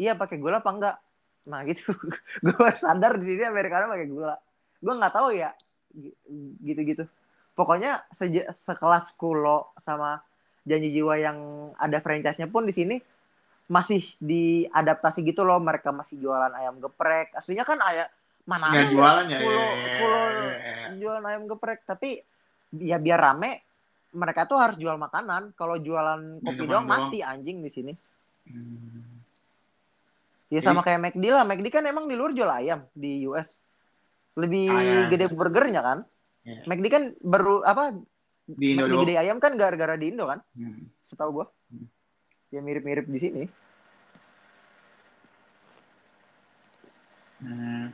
Iya 0.00 0.16
pakai 0.16 0.40
gula 0.40 0.64
apa 0.64 0.70
enggak? 0.72 0.96
Nah 1.44 1.60
gitu. 1.68 1.92
Gue 2.44 2.70
sadar 2.80 3.20
di 3.20 3.36
sini 3.36 3.44
americano 3.44 3.92
pakai 3.92 4.08
gula. 4.08 4.34
Gue 4.80 4.94
nggak 4.96 5.12
tahu 5.12 5.36
ya 5.36 5.52
gitu 6.62 6.80
gitu 6.86 7.04
pokoknya 7.60 8.06
seje- 8.14 8.48
sekelas 8.48 9.12
kulo 9.20 9.74
sama 9.82 10.22
janji 10.64 10.94
jiwa 10.96 11.14
yang 11.20 11.38
ada 11.76 12.00
franchise-nya 12.00 12.48
pun 12.48 12.64
di 12.64 12.72
sini 12.72 12.96
masih 13.70 14.02
diadaptasi 14.18 15.20
gitu 15.22 15.44
loh. 15.44 15.60
Mereka 15.60 15.92
masih 15.92 16.16
jualan 16.18 16.50
ayam 16.56 16.80
geprek. 16.80 17.36
Aslinya 17.36 17.68
kan 17.68 17.78
ayam 17.84 18.08
mana 18.48 18.72
ada 18.72 18.88
jualan 18.88 19.26
ya. 19.28 19.38
kulo 19.44 19.62
ya, 19.62 19.92
kulo 20.00 20.22
ya, 20.24 20.48
ya. 20.48 20.86
jualan 20.96 21.24
ayam 21.28 21.42
geprek. 21.46 21.80
Tapi 21.84 22.18
ya 22.80 22.96
biar 22.96 23.20
rame 23.20 23.62
mereka 24.10 24.48
tuh 24.48 24.58
harus 24.58 24.80
jual 24.80 24.96
makanan. 24.96 25.52
Kalau 25.54 25.76
jualan 25.78 26.42
kopi 26.42 26.64
doang 26.66 26.88
doang. 26.88 27.12
mati 27.12 27.20
anjing 27.20 27.60
di 27.60 27.70
sini 27.70 27.92
Hmm. 28.50 29.22
ya 30.48 30.58
Jadi- 30.58 30.66
sama 30.66 30.80
kayak 30.80 31.00
McD 31.00 31.24
lah 31.26 31.44
McD 31.44 31.66
kan 31.68 31.84
emang 31.84 32.04
di 32.04 32.14
luar 32.14 32.30
jual 32.30 32.50
ayam 32.50 32.82
di 32.92 33.22
US 33.24 33.54
lebih 34.34 34.66
Ayam. 34.68 35.06
gede 35.08 35.26
burgernya 35.28 35.80
kan 35.80 35.98
Iya. 36.40 36.64
McD 36.64 36.86
kan 36.86 37.02
baru 37.20 37.62
apa 37.62 37.94
Di 38.44 38.74
Indo 38.74 38.84
McD 38.84 38.96
gede 39.04 39.14
ayam 39.16 39.38
kan 39.38 39.54
gara-gara 39.54 39.94
di 39.94 40.10
Indo 40.10 40.26
kan 40.26 40.42
Hmm. 40.52 40.90
setahu 41.04 41.30
gua 41.32 41.46
Hmm. 41.68 41.86
ya 42.50 42.58
mirip-mirip 42.58 43.06
di 43.06 43.18
sini 43.18 43.42
Hmm. 47.40 47.88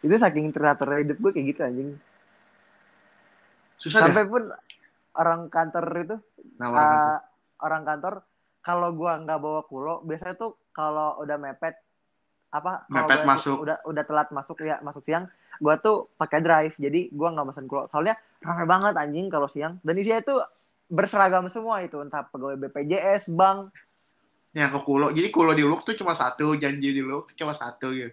itu 0.00 0.14
saking 0.14 0.48
teratur 0.50 0.88
hidup 0.96 1.18
gue 1.18 1.30
kayak 1.30 1.46
gitu 1.48 1.60
anjing 1.60 1.90
Susah 3.76 4.00
sampai 4.02 4.24
pun 4.24 4.44
orang 5.14 5.48
kantor 5.48 5.84
itu 5.98 6.16
nawarin 6.56 6.80
itu. 6.80 7.00
uh, 7.06 7.18
orang 7.60 7.82
kantor 7.82 8.14
kalau 8.60 8.92
gua 8.92 9.20
nggak 9.20 9.38
bawa 9.40 9.60
kulo 9.66 10.04
biasanya 10.04 10.36
tuh 10.36 10.56
kalau 10.70 11.18
udah 11.20 11.36
mepet 11.40 11.76
apa 12.50 12.84
Mepet 12.90 13.22
masuk. 13.24 13.62
udah 13.62 13.78
udah 13.86 14.04
telat 14.04 14.28
masuk 14.34 14.58
ya 14.62 14.82
masuk 14.82 15.02
siang 15.06 15.28
gua 15.60 15.78
tuh 15.80 16.10
pakai 16.16 16.40
drive 16.44 16.74
jadi 16.76 17.10
gua 17.12 17.32
nggak 17.32 17.46
pesen 17.54 17.66
kulo 17.68 17.86
soalnya 17.88 18.14
ramai 18.42 18.66
banget 18.66 18.94
anjing 18.96 19.26
kalau 19.28 19.48
siang 19.48 19.78
dan 19.84 19.94
isinya 19.96 20.20
itu 20.20 20.34
berseragam 20.90 21.46
semua 21.52 21.80
itu 21.84 22.00
entah 22.02 22.26
pegawai 22.26 22.58
BPJS 22.66 23.30
bank 23.30 23.70
yang 24.50 24.74
ke 24.74 24.82
kulo. 24.82 25.14
Jadi 25.14 25.30
kulo 25.30 25.54
di 25.54 25.62
tuh 25.62 25.94
cuma 25.94 26.10
satu, 26.10 26.58
janji 26.58 26.90
di 26.90 26.98
tuh 27.06 27.22
cuma 27.38 27.54
satu 27.54 27.94
gitu. 27.94 28.10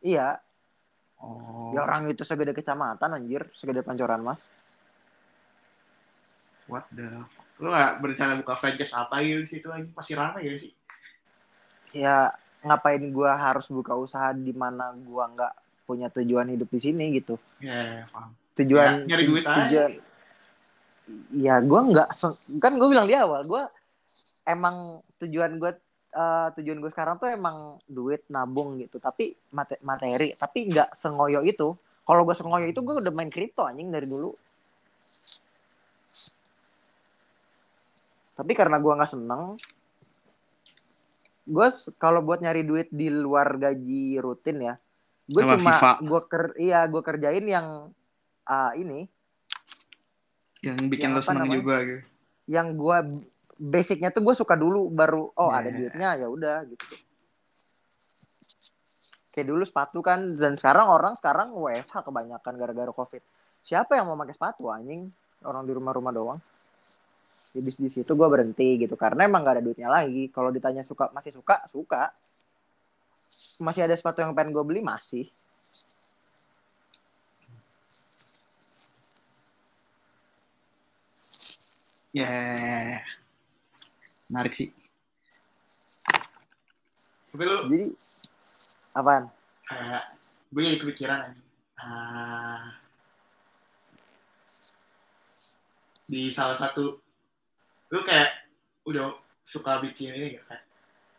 iya 0.00 0.40
Oh. 1.20 1.68
ya 1.76 1.84
orang 1.84 2.08
itu 2.08 2.24
segede 2.24 2.56
kecamatan 2.56 3.12
anjir 3.12 3.44
segede 3.52 3.84
pancoran 3.84 4.24
mas 4.24 4.40
What 6.70 6.86
the 6.88 7.10
fuck? 7.24 7.46
Lu 7.58 7.68
gak 7.68 7.98
berencana 7.98 8.32
buka 8.36 8.54
franchise 8.54 8.94
apa 8.94 9.18
gitu 9.20 9.42
di 9.42 9.48
situ 9.50 9.66
aja? 9.68 9.84
Pasti 9.90 10.12
ramai 10.14 10.44
ya 10.44 10.54
sih? 10.56 10.72
ya 11.90 12.30
ngapain 12.62 13.02
gua 13.10 13.34
harus 13.34 13.66
buka 13.66 13.92
usaha 13.92 14.30
di 14.30 14.54
mana 14.54 14.94
gua 14.94 15.26
nggak 15.26 15.54
punya 15.82 16.06
tujuan 16.08 16.46
hidup 16.48 16.70
di 16.70 16.78
sini 16.80 17.04
gitu 17.12 17.34
Ya, 17.58 18.06
paham. 18.06 18.30
tujuan 18.54 18.86
Ya, 19.02 19.06
nyari 19.08 19.24
duit 19.26 19.42
aja. 19.42 19.58
tujuan 19.66 19.90
ya 21.34 21.58
gue 21.58 21.80
nggak 21.90 22.08
kan 22.56 22.72
gue 22.72 22.88
bilang 22.88 23.10
di 23.10 23.18
awal 23.18 23.42
gue 23.42 23.62
emang 24.46 25.02
tujuan 25.18 25.58
gue 25.58 25.72
uh, 26.12 26.54
tujuan 26.54 26.78
gue 26.78 26.86
sekarang 26.88 27.18
tuh 27.18 27.26
emang 27.26 27.82
duit 27.84 28.22
nabung 28.28 28.78
gitu 28.78 29.02
tapi 29.02 29.34
mate 29.50 29.82
materi 29.82 30.30
tapi 30.32 30.70
nggak 30.70 30.94
sengoyo 30.94 31.42
itu 31.42 31.74
kalau 32.06 32.22
gue 32.22 32.38
sengoyo 32.38 32.70
itu 32.70 32.78
gue 32.78 32.94
udah 32.96 33.10
main 33.10 33.26
kripto 33.26 33.66
anjing 33.66 33.90
dari 33.90 34.06
dulu 34.06 34.30
tapi 38.40 38.52
karena 38.56 38.80
gue 38.80 38.92
nggak 38.96 39.12
seneng 39.12 39.60
gue 41.44 41.68
kalau 42.00 42.24
buat 42.24 42.40
nyari 42.40 42.64
duit 42.64 42.88
di 42.88 43.12
luar 43.12 43.60
gaji 43.60 44.16
rutin 44.16 44.58
ya 44.64 44.74
gue 45.30 45.42
cuma 45.46 45.72
gue 46.02 46.20
ker 46.26 46.44
iya 46.58 46.80
gue 46.90 47.02
kerjain 47.06 47.46
yang 47.46 47.94
uh, 48.50 48.72
ini. 48.74 49.06
Yang 50.60 50.76
bikin 50.90 51.14
yang 51.14 51.16
lo 51.16 51.22
seneng 51.22 51.48
juga 51.48 51.76
gitu. 51.86 52.02
Yang 52.50 52.66
gue 52.76 52.98
basicnya 53.60 54.10
tuh 54.10 54.26
gue 54.26 54.34
suka 54.34 54.58
dulu 54.58 54.90
baru 54.90 55.30
oh 55.30 55.48
yeah. 55.52 55.58
ada 55.62 55.70
duitnya 55.70 56.08
ya 56.18 56.26
udah 56.26 56.56
gitu. 56.66 56.84
Kayak 59.30 59.46
dulu 59.46 59.62
sepatu 59.62 60.02
kan 60.02 60.34
dan 60.34 60.58
sekarang 60.58 60.90
orang 60.90 61.14
sekarang 61.22 61.54
WFH 61.54 62.02
kebanyakan 62.02 62.52
gara-gara 62.58 62.90
covid. 62.90 63.22
Siapa 63.62 63.94
yang 63.94 64.10
mau 64.10 64.18
pakai 64.18 64.34
sepatu 64.34 64.66
anjing? 64.68 65.06
Orang 65.46 65.64
di 65.64 65.72
rumah-rumah 65.72 66.12
doang 66.12 66.40
di 67.54 67.70
di 67.70 67.90
situ 67.90 68.12
gue 68.14 68.28
berhenti 68.30 68.68
gitu. 68.82 68.94
Karena 68.94 69.26
emang 69.26 69.42
gak 69.42 69.60
ada 69.60 69.64
duitnya 69.64 69.88
lagi. 69.90 70.30
Kalau 70.30 70.50
ditanya 70.54 70.82
suka 70.86 71.10
masih 71.10 71.32
suka 71.34 71.66
suka. 71.70 72.14
Masih 73.60 73.84
ada 73.86 73.94
sepatu 73.98 74.22
yang 74.24 74.32
pengen 74.36 74.54
gue 74.54 74.64
beli 74.64 74.80
masih. 74.84 75.26
Ya 82.10 82.26
yeah 82.26 83.20
menarik 84.30 84.54
sih. 84.54 84.70
Tapi 87.34 87.42
lu 87.42 87.58
jadi 87.66 87.86
apaan? 88.94 89.26
Kayak 89.66 90.02
gue 90.50 90.62
jadi 90.62 90.78
kepikiran 90.78 91.18
aja 91.26 91.42
uh, 91.82 92.62
di 96.06 96.30
salah 96.30 96.58
satu 96.58 96.98
lu 97.90 98.00
kayak 98.06 98.30
udah 98.86 99.14
suka 99.42 99.82
bikin 99.82 100.14
ini 100.14 100.38
gak 100.38 100.46
kayak 100.46 100.64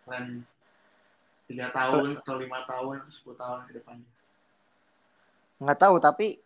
plan 0.08 0.26
tiga 1.46 1.68
tahun 1.76 2.18
atau 2.24 2.36
lima 2.40 2.64
tahun 2.64 3.04
atau 3.04 3.12
sepuluh 3.12 3.38
tahun 3.38 3.60
ke 3.68 3.72
depannya 3.84 4.12
nggak 5.62 5.80
tahu 5.80 5.96
tapi 6.02 6.42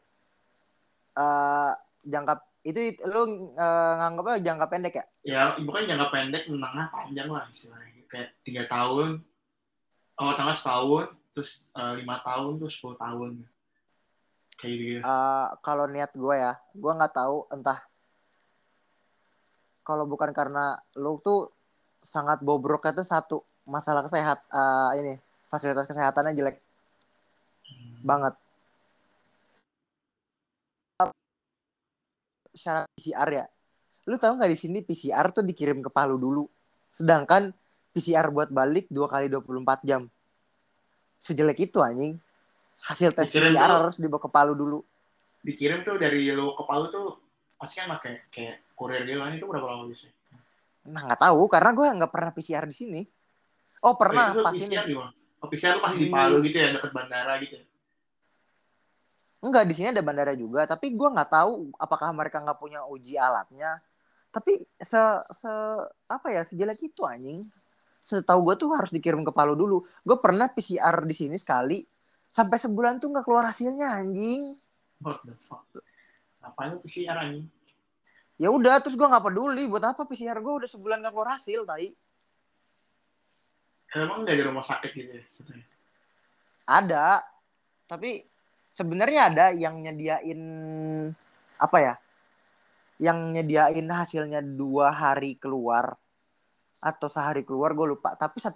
uh, 1.15 1.71
jangka 2.03 2.43
itu 2.65 2.97
lu 3.05 3.53
uh, 3.53 3.93
nganggapnya 4.01 4.41
jangka 4.41 4.65
pendek 4.73 4.93
ya? 4.97 5.05
Ya, 5.21 5.41
bukan 5.61 5.85
jangka 5.85 6.09
pendek, 6.09 6.49
menengah, 6.49 6.89
panjang 6.89 7.29
lah 7.29 7.45
istilahnya. 7.45 8.01
Kayak 8.09 8.29
tiga 8.41 8.63
tahun, 8.65 9.21
oh 10.17 10.33
tanggal 10.33 10.57
setahun, 10.57 11.05
terus 11.29 11.69
uh, 11.77 11.93
lima 11.93 12.17
tahun, 12.25 12.57
terus 12.57 12.73
sepuluh 12.73 12.97
tahun. 12.97 13.45
Kayak 14.57 14.75
gitu. 14.81 15.01
Uh, 15.05 15.53
kalau 15.61 15.85
niat 15.85 16.09
gue 16.17 16.35
ya, 16.35 16.57
gue 16.73 16.91
nggak 16.97 17.13
tahu 17.13 17.45
entah 17.53 17.85
kalau 19.85 20.09
bukan 20.09 20.33
karena 20.33 20.75
lu 20.97 21.21
tuh 21.21 21.53
sangat 22.01 22.41
bobroknya 22.41 22.97
tuh 22.97 23.07
satu 23.07 23.37
masalah 23.69 24.01
kesehat 24.05 24.41
uh, 24.49 24.97
ini 24.97 25.21
fasilitas 25.45 25.85
kesehatannya 25.85 26.33
jelek 26.33 26.57
hmm. 27.69 28.01
banget 28.01 28.33
syarat 32.55 32.87
PCR 32.95 33.29
ya. 33.29 33.45
Lu 34.07 34.15
tahu 34.15 34.39
nggak 34.39 34.51
di 34.51 34.57
sini 34.57 34.79
PCR 34.81 35.29
tuh 35.35 35.43
dikirim 35.43 35.83
ke 35.83 35.91
Palu 35.91 36.15
dulu. 36.15 36.47
Sedangkan 36.95 37.51
PCR 37.91 38.31
buat 38.31 38.49
balik 38.49 38.87
dua 38.87 39.11
kali 39.11 39.27
24 39.27 39.83
jam. 39.83 40.07
Sejelek 41.19 41.69
itu 41.69 41.83
anjing. 41.83 42.17
Hasil 42.75 43.11
tes 43.15 43.29
dikirim 43.29 43.55
PCR 43.55 43.69
tuh, 43.69 43.77
harus 43.87 43.97
dibawa 43.99 44.21
ke 44.23 44.29
Palu 44.31 44.53
dulu. 44.55 44.79
Dikirim 45.43 45.83
tuh 45.83 45.99
dari 45.99 46.31
lu 46.31 46.55
ke 46.55 46.63
Palu 46.63 46.87
tuh 46.89 47.07
pasti 47.55 47.79
kan 47.79 47.91
pakai 47.95 48.27
kayak 48.31 48.57
kurir 48.75 49.07
dia 49.07 49.17
lah 49.17 49.31
itu 49.31 49.47
berapa 49.47 49.65
lama 49.65 49.87
bisa? 49.87 50.11
Nah 50.85 51.01
nggak 51.09 51.21
tahu 51.23 51.41
karena 51.47 51.71
gue 51.71 51.87
nggak 52.03 52.11
pernah 52.11 52.31
PCR 52.35 52.65
di 52.67 52.75
sini. 52.75 53.01
Oh 53.81 53.95
pernah 53.95 54.35
oh, 54.35 54.43
pas 54.43 54.53
PCR 54.53 54.85
ini. 54.85 54.95
Oh, 55.41 55.47
PCR 55.47 55.77
pasti 55.79 55.97
di 56.05 56.07
Palu 56.11 56.43
gitu 56.43 56.57
ya 56.57 56.75
dekat 56.75 56.91
bandara 56.91 57.37
gitu. 57.41 57.57
Ya? 57.57 57.65
Enggak, 59.45 59.69
di 59.69 59.73
sini 59.77 59.93
ada 59.93 60.01
bandara 60.01 60.33
juga, 60.33 60.65
tapi 60.65 60.89
gue 60.89 61.05
nggak 61.05 61.29
tahu 61.29 61.69
apakah 61.77 62.09
mereka 62.09 62.41
nggak 62.41 62.57
punya 62.57 62.81
uji 62.89 63.13
alatnya. 63.13 63.77
Tapi 64.33 64.65
se, 64.81 64.97
se 65.37 65.53
apa 66.09 66.27
ya 66.33 66.41
sejelek 66.41 66.81
itu 66.81 67.05
anjing. 67.05 67.45
Setahu 68.09 68.41
gue 68.51 68.55
tuh 68.57 68.73
harus 68.73 68.89
dikirim 68.89 69.21
ke 69.21 69.29
Palu 69.29 69.53
dulu. 69.53 69.85
Gue 70.01 70.17
pernah 70.17 70.49
PCR 70.49 71.05
di 71.05 71.13
sini 71.13 71.37
sekali, 71.37 71.85
sampai 72.33 72.57
sebulan 72.57 72.97
tuh 72.97 73.13
nggak 73.13 73.25
keluar 73.25 73.45
hasilnya 73.45 73.93
anjing. 73.93 74.57
What 75.05 75.21
the 75.29 75.37
fuck? 75.45 75.69
Apa 76.41 76.81
PCR 76.81 77.17
anjing? 77.21 77.45
Ya 78.35 78.51
udah, 78.51 78.83
terus 78.83 78.99
gue 78.99 79.07
nggak 79.07 79.25
peduli. 79.25 79.63
Buat 79.67 79.95
apa 79.95 80.03
PCR 80.03 80.39
gue 80.43 80.53
udah 80.63 80.69
sebulan 80.69 80.99
nggak 81.03 81.13
keluar 81.15 81.39
hasil, 81.39 81.63
tai. 81.63 81.95
Emang 83.95 84.27
nggak 84.27 84.35
di 84.35 84.43
rumah 84.43 84.65
sakit 84.65 84.91
gitu 84.91 85.11
ya? 85.15 85.23
Ada, 86.67 87.23
tapi 87.87 88.25
sebenarnya 88.75 89.31
ada 89.31 89.45
yang 89.55 89.79
nyediain 89.79 90.41
apa 91.55 91.77
ya 91.79 91.95
yang 92.99 93.31
nyediain 93.31 93.87
hasilnya 93.87 94.43
dua 94.43 94.91
hari 94.91 95.39
keluar 95.39 95.95
atau 96.83 97.07
sehari 97.07 97.47
keluar 97.47 97.71
gue 97.71 97.95
lupa 97.95 98.19
tapi 98.19 98.43
1,8 98.43 98.51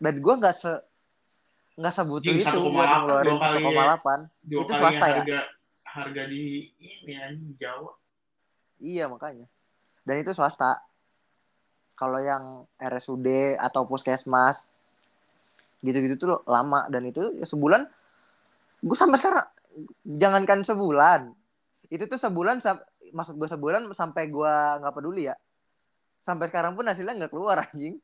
dan 0.00 0.14
gue 0.16 0.34
nggak 0.40 0.56
se 0.56 0.72
nggak 1.76 1.92
sebutuh 1.92 2.32
Jing, 2.32 2.40
itu 2.40 2.58
buat 2.72 2.88
ngeluarin 3.04 3.36
1,8 3.36 4.48
itu 4.48 4.72
swasta 4.72 5.06
ya 5.12 5.20
harga, 5.20 5.40
harga 5.96 6.22
di 6.28 6.68
ini 6.76 7.12
ya, 7.16 7.32
di 7.32 7.56
Jawa. 7.56 7.92
Iya 8.76 9.08
makanya. 9.08 9.48
Dan 10.04 10.20
itu 10.20 10.36
swasta. 10.36 10.84
Kalau 11.96 12.20
yang 12.20 12.68
RSUD 12.76 13.56
atau 13.56 13.88
puskesmas 13.88 14.68
gitu-gitu 15.80 16.20
tuh 16.20 16.44
lama. 16.44 16.84
Dan 16.92 17.08
itu 17.08 17.32
ya 17.32 17.48
sebulan 17.48 17.88
gue 18.84 18.96
sampai 18.96 19.16
sekarang 19.16 19.48
jangankan 20.04 20.60
sebulan 20.60 21.32
itu 21.88 22.04
tuh 22.04 22.20
sebulan 22.20 22.60
maksud 23.16 23.34
gue 23.40 23.48
sebulan 23.48 23.88
sampai 23.96 24.28
gue 24.28 24.54
nggak 24.84 24.94
peduli 24.94 25.32
ya. 25.32 25.36
Sampai 26.20 26.52
sekarang 26.52 26.76
pun 26.76 26.84
hasilnya 26.84 27.16
nggak 27.24 27.32
keluar 27.32 27.64
anjing. 27.64 27.96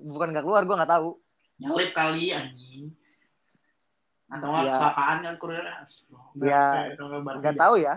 Bukan 0.00 0.32
nggak 0.32 0.44
keluar 0.48 0.64
gue 0.64 0.76
nggak 0.80 0.92
tahu. 0.96 1.20
Nyalip 1.60 1.90
kali 1.92 2.32
anjing 2.32 3.03
atau 4.34 4.50
ya. 4.50 4.74
kecelakaan 4.74 5.16
kan 5.22 5.34
kurir 5.38 5.64
ya 6.42 6.90
nggak 7.38 7.54
tahu 7.54 7.74
ya. 7.78 7.94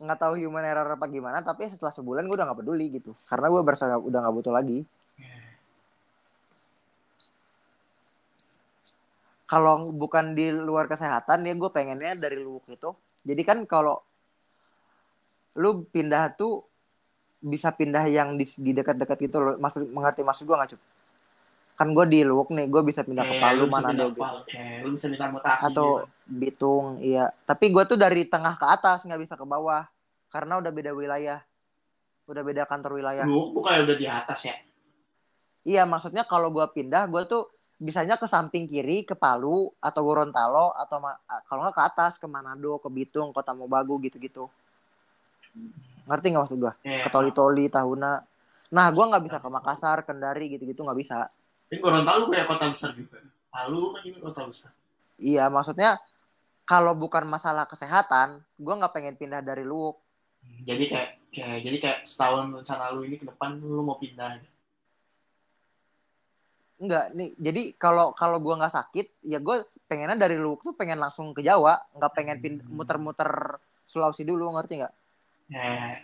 Nggak 0.00 0.18
tahu 0.18 0.34
human 0.40 0.64
error 0.64 0.88
apa 0.96 1.06
gimana 1.06 1.38
tapi 1.44 1.70
setelah 1.70 1.94
sebulan 1.94 2.26
gue 2.26 2.36
udah 2.36 2.46
nggak 2.50 2.60
peduli 2.64 2.86
gitu. 2.98 3.14
Karena 3.30 3.46
gue 3.52 3.62
berasa 3.62 3.84
udah 3.94 4.18
nggak 4.18 4.34
butuh 4.34 4.52
lagi. 4.54 4.78
Kalau 9.46 9.90
bukan 9.90 10.38
di 10.38 10.54
luar 10.54 10.86
kesehatan 10.86 11.42
ya 11.42 11.54
gue 11.58 11.70
pengennya 11.70 12.14
dari 12.18 12.38
lu 12.38 12.62
itu. 12.70 12.90
Jadi 13.26 13.42
kan 13.42 13.58
kalau 13.66 13.98
lu 15.58 15.84
pindah 15.90 16.34
tuh 16.38 16.62
bisa 17.40 17.72
pindah 17.74 18.06
yang 18.06 18.38
di, 18.38 18.46
di 18.46 18.70
dekat-dekat 18.72 19.18
gitu 19.26 19.36
loh. 19.42 19.54
Maksud 19.58 19.90
mengerti 19.90 20.22
maksud 20.22 20.46
gue 20.46 20.56
nggak 20.56 20.70
cuy 20.74 20.80
kan 21.80 21.96
gue 21.96 22.06
di 22.12 22.20
Luwuk 22.28 22.52
nih 22.52 22.68
gue 22.68 22.84
bisa 22.84 23.00
pindah 23.00 23.24
ke 23.24 23.40
Palu 23.40 23.64
mana 23.64 23.96
gitu. 23.96 24.12
Lu 24.84 24.92
bisa 24.92 25.08
mutasi 25.32 25.72
atau 25.72 26.04
juga. 26.04 26.28
Bitung 26.28 27.00
iya. 27.00 27.32
Tapi 27.48 27.72
gue 27.72 27.88
tuh 27.88 27.96
dari 27.96 28.28
tengah 28.28 28.60
ke 28.60 28.68
atas 28.68 29.00
nggak 29.08 29.16
bisa 29.24 29.32
ke 29.32 29.48
bawah. 29.48 29.88
Karena 30.28 30.60
udah 30.60 30.68
beda 30.68 30.92
wilayah. 30.92 31.40
Udah 32.28 32.44
beda 32.44 32.68
kantor 32.68 33.00
wilayah. 33.00 33.24
Lu 33.24 33.56
bukan 33.56 33.88
udah 33.88 33.96
di 33.96 34.04
atas 34.04 34.44
ya? 34.44 34.60
Iya 35.64 35.88
maksudnya 35.88 36.28
kalau 36.28 36.52
gue 36.52 36.68
pindah 36.68 37.08
gue 37.08 37.24
tuh 37.24 37.48
bisanya 37.80 38.20
ke 38.20 38.28
samping 38.28 38.68
kiri 38.68 39.08
ke 39.08 39.16
Palu 39.16 39.72
atau 39.80 40.00
Gorontalo 40.04 40.76
atau 40.76 41.00
kalau 41.48 41.64
nggak 41.64 41.76
ke 41.80 41.84
atas 41.96 42.12
ke 42.20 42.28
Manado 42.28 42.76
ke 42.76 42.92
Bitung 42.92 43.32
Kota 43.32 43.56
Mobagu 43.56 43.96
gitu-gitu. 44.04 44.52
Ngerti 46.04 46.26
nggak 46.28 46.44
maksud 46.44 46.60
gue 46.60 46.72
yeah. 46.84 47.08
ke 47.08 47.08
Toli-Toli 47.08 47.72
Tahuna. 47.72 48.20
Nah 48.68 48.86
gue 48.92 49.00
nggak 49.00 49.24
bisa 49.24 49.40
ke 49.40 49.48
Makassar 49.48 50.04
Kendari 50.04 50.52
gitu-gitu 50.52 50.84
nggak 50.84 51.00
bisa 51.00 51.32
ini 51.70 51.78
Gorontalo 51.78 52.26
kayak 52.28 52.46
kota 52.50 52.66
besar 52.74 52.90
juga 52.92 53.22
Palu 53.50 53.94
kan 53.94 54.02
juga 54.02 54.18
kota 54.30 54.42
besar 54.50 54.70
iya 55.16 55.46
maksudnya 55.46 56.02
kalau 56.66 56.94
bukan 56.94 57.24
masalah 57.26 57.64
kesehatan 57.70 58.42
gue 58.58 58.74
nggak 58.74 58.92
pengen 58.94 59.14
pindah 59.14 59.40
dari 59.40 59.62
Luwuk 59.62 60.02
jadi 60.64 60.84
kayak, 60.90 61.10
kayak 61.30 61.58
jadi 61.62 61.76
kayak 61.78 61.98
setahun 62.04 62.50
rencana 62.50 62.90
lu 62.92 63.04
ini 63.04 63.16
ke 63.20 63.24
depan 63.28 63.60
lu 63.60 63.84
mau 63.84 64.00
pindah 64.00 64.40
Enggak, 66.80 67.12
nih. 67.12 67.36
Jadi 67.36 67.62
kalau 67.76 68.16
kalau 68.16 68.40
gua 68.40 68.56
nggak 68.56 68.72
sakit, 68.72 69.20
ya 69.28 69.36
gue 69.36 69.68
pengennya 69.84 70.16
dari 70.16 70.40
Luwuk 70.40 70.64
tuh 70.64 70.72
pengen 70.72 70.96
langsung 70.96 71.36
ke 71.36 71.44
Jawa, 71.44 71.76
nggak 71.92 72.12
pengen 72.16 72.40
muter-muter 72.72 73.60
Sulawesi 73.84 74.24
dulu, 74.24 74.48
ngerti 74.56 74.80
nggak? 74.80 74.94
Yeah. 75.50 76.00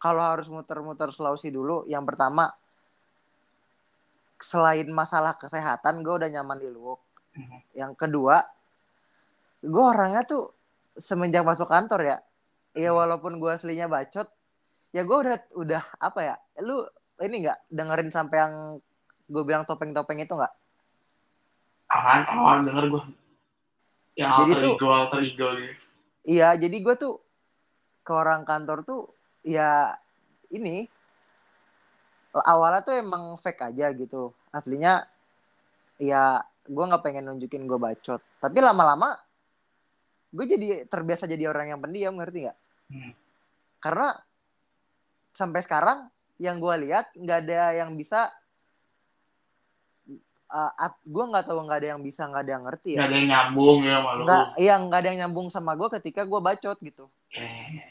kalau 0.00 0.20
harus 0.20 0.46
muter-muter 0.48 1.12
Sulawesi 1.12 1.52
dulu, 1.52 1.84
yang 1.84 2.04
pertama 2.08 2.48
selain 4.44 4.84
masalah 4.92 5.32
kesehatan, 5.40 6.04
gue 6.04 6.14
udah 6.20 6.28
nyaman 6.28 6.60
di 6.60 6.68
Luwuk. 6.68 7.00
Mhm. 7.32 7.58
Yang 7.72 7.92
kedua, 7.96 8.44
gue 9.64 9.84
orangnya 9.84 10.28
tuh 10.28 10.52
semenjak 10.94 11.42
masuk 11.42 11.66
kantor 11.66 12.00
ya, 12.04 12.18
ya 12.76 12.92
Hmm. 12.92 13.00
walaupun 13.00 13.40
gue 13.40 13.50
aslinya 13.50 13.88
bacot, 13.88 14.28
ya 14.92 15.02
gue 15.02 15.16
udah 15.16 15.36
udah 15.56 15.82
apa 15.98 16.20
ya, 16.22 16.36
lu 16.62 16.84
ini 17.24 17.48
nggak 17.48 17.58
dengerin 17.72 18.10
sampai 18.12 18.36
yang 18.38 18.54
gue 19.24 19.42
bilang 19.42 19.64
topeng-topeng 19.64 20.20
itu 20.20 20.36
nggak? 20.36 20.54
Apaan? 21.88 22.22
Apaan 22.28 22.60
denger 22.68 22.84
gue? 22.92 23.04
Yang 24.14 24.30
Jadi 24.30 24.52
alter 24.52 24.62
ego, 24.70 24.86
alter 24.92 25.20
ego 25.24 25.48
gitu. 25.58 25.74
Iya, 26.24 26.48
jadi 26.56 26.76
gue 26.78 26.94
tuh 26.94 27.14
ke 28.04 28.12
orang 28.12 28.46
kantor 28.46 28.86
tuh 28.86 29.02
ya 29.42 29.96
ini 30.52 30.86
awalnya 32.42 32.82
tuh 32.82 32.94
emang 32.98 33.38
fake 33.38 33.70
aja 33.70 33.94
gitu. 33.94 34.34
Aslinya 34.50 35.06
ya 36.02 36.42
gue 36.64 36.84
nggak 36.84 37.04
pengen 37.04 37.30
nunjukin 37.30 37.68
gue 37.70 37.78
bacot. 37.78 38.18
Tapi 38.42 38.58
lama-lama 38.58 39.14
gue 40.34 40.44
jadi 40.50 40.68
terbiasa 40.90 41.30
jadi 41.30 41.46
orang 41.46 41.70
yang 41.76 41.80
pendiam 41.82 42.14
ngerti 42.18 42.50
nggak? 42.50 42.58
Hmm. 42.90 43.12
Karena 43.78 44.08
sampai 45.34 45.60
sekarang 45.62 45.98
yang 46.42 46.58
gue 46.58 46.74
lihat 46.90 47.14
nggak 47.14 47.38
ada 47.46 47.60
yang 47.78 47.94
bisa 47.94 48.30
uh, 50.50 50.90
gue 51.02 51.24
nggak 51.30 51.44
tahu 51.46 51.58
nggak 51.66 51.78
ada 51.82 51.88
yang 51.94 52.00
bisa 52.02 52.22
nggak 52.26 52.42
ada 52.46 52.52
yang 52.54 52.64
ngerti 52.66 52.90
Gak 52.94 52.98
ya 52.98 53.06
ada 53.06 53.16
yang 53.18 53.28
nyambung 53.30 53.78
ya 53.82 53.96
malu. 54.02 54.22
nggak 54.26 54.44
iya 54.58 54.74
nggak 54.78 54.98
ada 55.02 55.08
yang 55.10 55.18
nyambung 55.26 55.48
sama 55.50 55.72
gue 55.74 55.88
ketika 56.00 56.22
gue 56.26 56.40
bacot 56.40 56.78
gitu 56.78 57.04
Eh, 57.34 57.82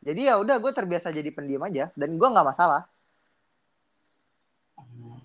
jadi 0.00 0.20
ya 0.32 0.34
udah 0.40 0.56
gue 0.56 0.72
terbiasa 0.72 1.12
jadi 1.12 1.28
pendiam 1.28 1.64
aja 1.64 1.92
dan 1.92 2.16
gue 2.16 2.28
nggak 2.28 2.48
masalah 2.48 2.88
hmm. 4.80 5.20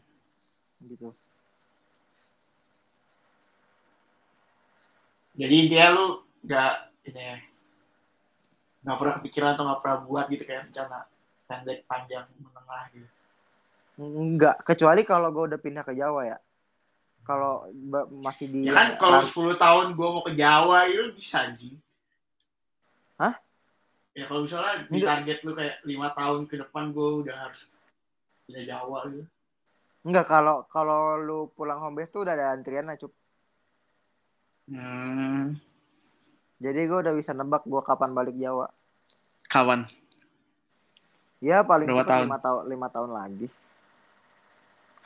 Gitu 0.90 1.14
Jadi 5.40 5.72
dia 5.72 5.96
lu 5.96 6.20
gak 6.44 6.92
ini 7.08 7.16
ya, 7.16 7.40
gak 8.84 8.98
pernah 9.00 9.14
kepikiran 9.24 9.56
atau 9.56 9.72
gak 9.72 9.80
pernah 9.80 9.98
buat 10.04 10.26
gitu 10.28 10.44
kayak 10.44 10.68
rencana 10.68 11.08
pendek, 11.48 11.88
panjang, 11.88 12.28
menengah 12.44 12.84
gitu. 12.92 13.08
Enggak, 14.00 14.60
kecuali 14.68 15.08
kalau 15.08 15.32
gue 15.32 15.56
udah 15.56 15.60
pindah 15.60 15.84
ke 15.88 15.96
Jawa 15.96 16.28
ya. 16.28 16.38
Kalau 17.24 17.72
masih 18.20 18.52
di 18.52 18.68
Ya 18.68 18.76
kan 18.76 19.00
kalau 19.00 19.24
10 19.24 19.56
tahun 19.56 19.86
gue 19.96 20.08
mau 20.12 20.24
ke 20.28 20.34
Jawa 20.36 20.92
itu 20.92 21.16
bisa 21.16 21.48
anjing. 21.48 21.80
Hah? 23.16 23.40
Ya 24.12 24.28
kalau 24.28 24.44
misalnya 24.44 24.88
di 24.92 25.00
target 25.00 25.40
lu 25.48 25.56
kayak 25.56 25.88
lima 25.88 26.12
tahun 26.12 26.52
ke 26.52 26.68
depan 26.68 26.92
gue 26.92 27.10
udah 27.24 27.36
harus 27.48 27.72
pindah 28.44 28.64
Jawa 28.68 29.08
gitu. 29.08 29.24
Enggak 30.06 30.26
kalau 30.28 30.64
kalau 30.68 31.20
lu 31.20 31.39
pulang 31.54 31.80
home 31.84 32.00
base 32.00 32.12
tuh 32.12 32.24
udah 32.24 32.34
ada 32.34 32.56
antrian 32.56 32.88
lah, 32.88 32.95
Cup. 32.95 33.12
Hmm. 34.70 35.58
Jadi 36.60 36.80
gue 36.86 37.00
udah 37.02 37.14
bisa 37.16 37.32
nebak 37.32 37.64
gue 37.66 37.82
kapan 37.82 38.12
balik 38.14 38.36
Jawa. 38.36 38.68
Kawan. 39.47 39.88
Ya 41.39 41.64
paling 41.64 41.88
Berapa 41.88 42.04
cepat 42.04 42.12
tahun? 42.12 42.24
lima 42.28 42.38
tahun 42.43 42.62
lima 42.68 42.88
tahun 42.91 43.12
lagi. 43.16 43.47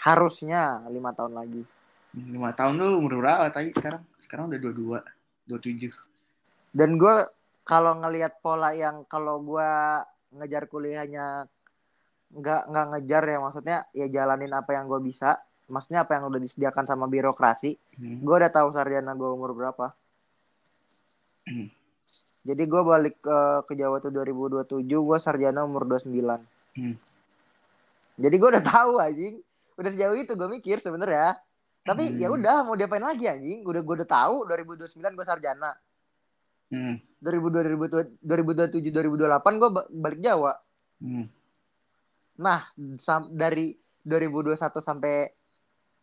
Harusnya 0.02 0.84
lima 0.90 1.14
tahun 1.14 1.34
lagi. 1.38 1.64
Lima 2.14 2.52
tahun 2.52 2.82
tuh 2.82 2.90
umur 2.98 3.22
berapa 3.22 3.48
tadi 3.54 3.70
sekarang? 3.72 4.04
Sekarang 4.18 4.50
udah 4.50 4.60
22, 4.60 5.50
27. 5.50 5.94
Dan 6.74 6.98
gue 6.98 7.16
kalau 7.64 8.02
ngelihat 8.02 8.42
pola 8.44 8.74
yang 8.74 9.06
kalau 9.06 9.40
gue 9.40 9.70
ngejar 10.34 10.66
kuliahnya 10.68 11.46
nggak 12.34 12.62
nggak 12.70 12.86
ngejar 12.94 13.24
ya 13.30 13.38
maksudnya 13.38 13.78
ya 13.94 14.06
jalanin 14.10 14.52
apa 14.54 14.74
yang 14.74 14.90
gue 14.90 15.00
bisa. 15.00 15.38
Maksudnya 15.70 16.04
apa 16.04 16.20
yang 16.20 16.28
udah 16.28 16.42
disediakan 16.44 16.86
sama 16.86 17.08
birokrasi. 17.08 17.78
Hmm. 17.98 18.20
gue 18.26 18.36
udah 18.36 18.52
tahu 18.52 18.74
sarjana 18.74 19.16
gue 19.16 19.30
umur 19.30 19.56
berapa. 19.56 19.96
Hmm. 21.48 21.70
Jadi 22.44 22.64
gue 22.68 22.82
balik 22.84 23.24
ke, 23.24 23.38
ke 23.72 23.74
Jawa 23.80 24.04
tuh 24.04 24.12
2027, 24.12 24.84
gue 24.84 25.18
sarjana 25.18 25.64
umur 25.64 25.88
29. 25.88 26.44
Hmm. 26.76 26.96
Jadi 28.20 28.36
gue 28.36 28.50
udah 28.52 28.64
tahu 28.64 29.00
anjing. 29.00 29.40
Udah 29.80 29.90
sejauh 29.90 30.18
itu 30.20 30.36
gue 30.36 30.50
mikir 30.52 30.84
sebenarnya. 30.84 31.40
Tapi 31.84 32.04
Hmm. 32.12 32.20
ya 32.20 32.28
udah 32.32 32.68
mau 32.68 32.76
diapain 32.76 33.04
lagi 33.04 33.32
anjing? 33.32 33.64
Udah 33.64 33.80
gue 33.80 33.96
udah 34.04 34.10
tahu 34.10 34.44
2029 34.48 35.16
gue 35.16 35.26
sarjana. 35.26 35.72
Hmm. 36.68 37.00
2000 37.24 38.20
2027 38.20 38.92
2028 38.92 39.60
gue 39.64 39.70
balik 39.96 40.20
Jawa. 40.20 40.60
Hmm. 41.00 41.32
Nah, 42.44 42.68
dari 43.32 43.72
2021 44.04 44.60
sampai 44.84 45.32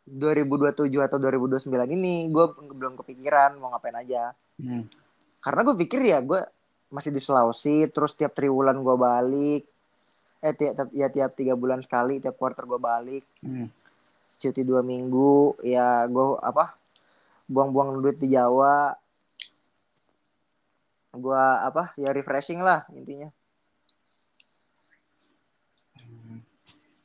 2027 0.03 0.89
atau 0.99 1.21
2029 1.21 1.69
ini 1.93 2.27
gue 2.27 2.47
belum 2.73 2.97
kepikiran 2.97 3.61
mau 3.61 3.71
ngapain 3.71 3.95
aja. 3.95 4.33
Hmm. 4.57 4.85
karena 5.41 5.65
gue 5.65 5.77
pikir 5.81 6.01
ya 6.05 6.21
gue 6.21 6.37
masih 6.93 7.09
di 7.09 7.21
Sulawesi 7.23 7.89
terus 7.89 8.13
tiap 8.13 8.37
triwulan 8.37 8.77
gue 8.77 8.93
balik 8.93 9.65
eh 10.37 10.53
tiap 10.53 10.93
ya 10.93 11.09
tiap 11.09 11.33
tiga 11.33 11.57
bulan 11.57 11.81
sekali 11.81 12.21
tiap 12.21 12.37
quarter 12.37 12.69
gue 12.69 12.77
balik 12.77 13.25
Hmm. 13.41 13.73
cuti 14.37 14.61
dua 14.61 14.85
minggu 14.85 15.57
ya 15.65 16.05
gue 16.13 16.37
apa 16.45 16.77
buang-buang 17.49 18.05
duit 18.05 18.21
di 18.21 18.37
Jawa 18.37 18.93
gue 21.11 21.43
apa 21.65 21.97
ya 21.97 22.13
refreshing 22.13 22.61
lah 22.61 22.85
intinya 22.93 23.33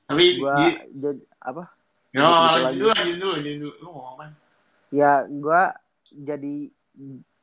Tapi 0.06 0.24
gue 0.38 0.56
di- 0.62 0.80
jadi 0.96 1.22
apa 1.42 1.64
gitu 2.16 2.24
lanjut 2.24 2.64
lagi. 2.64 2.78
dulu, 2.80 2.90
lanjut 2.90 3.16
dulu, 3.18 3.32
lanjut 3.36 3.56
dulu. 3.60 3.74
Lu 3.82 3.88
ngomong 3.92 4.14
apa? 4.16 4.26
ya 4.90 5.12
gue 5.28 5.62
jadi 6.16 6.56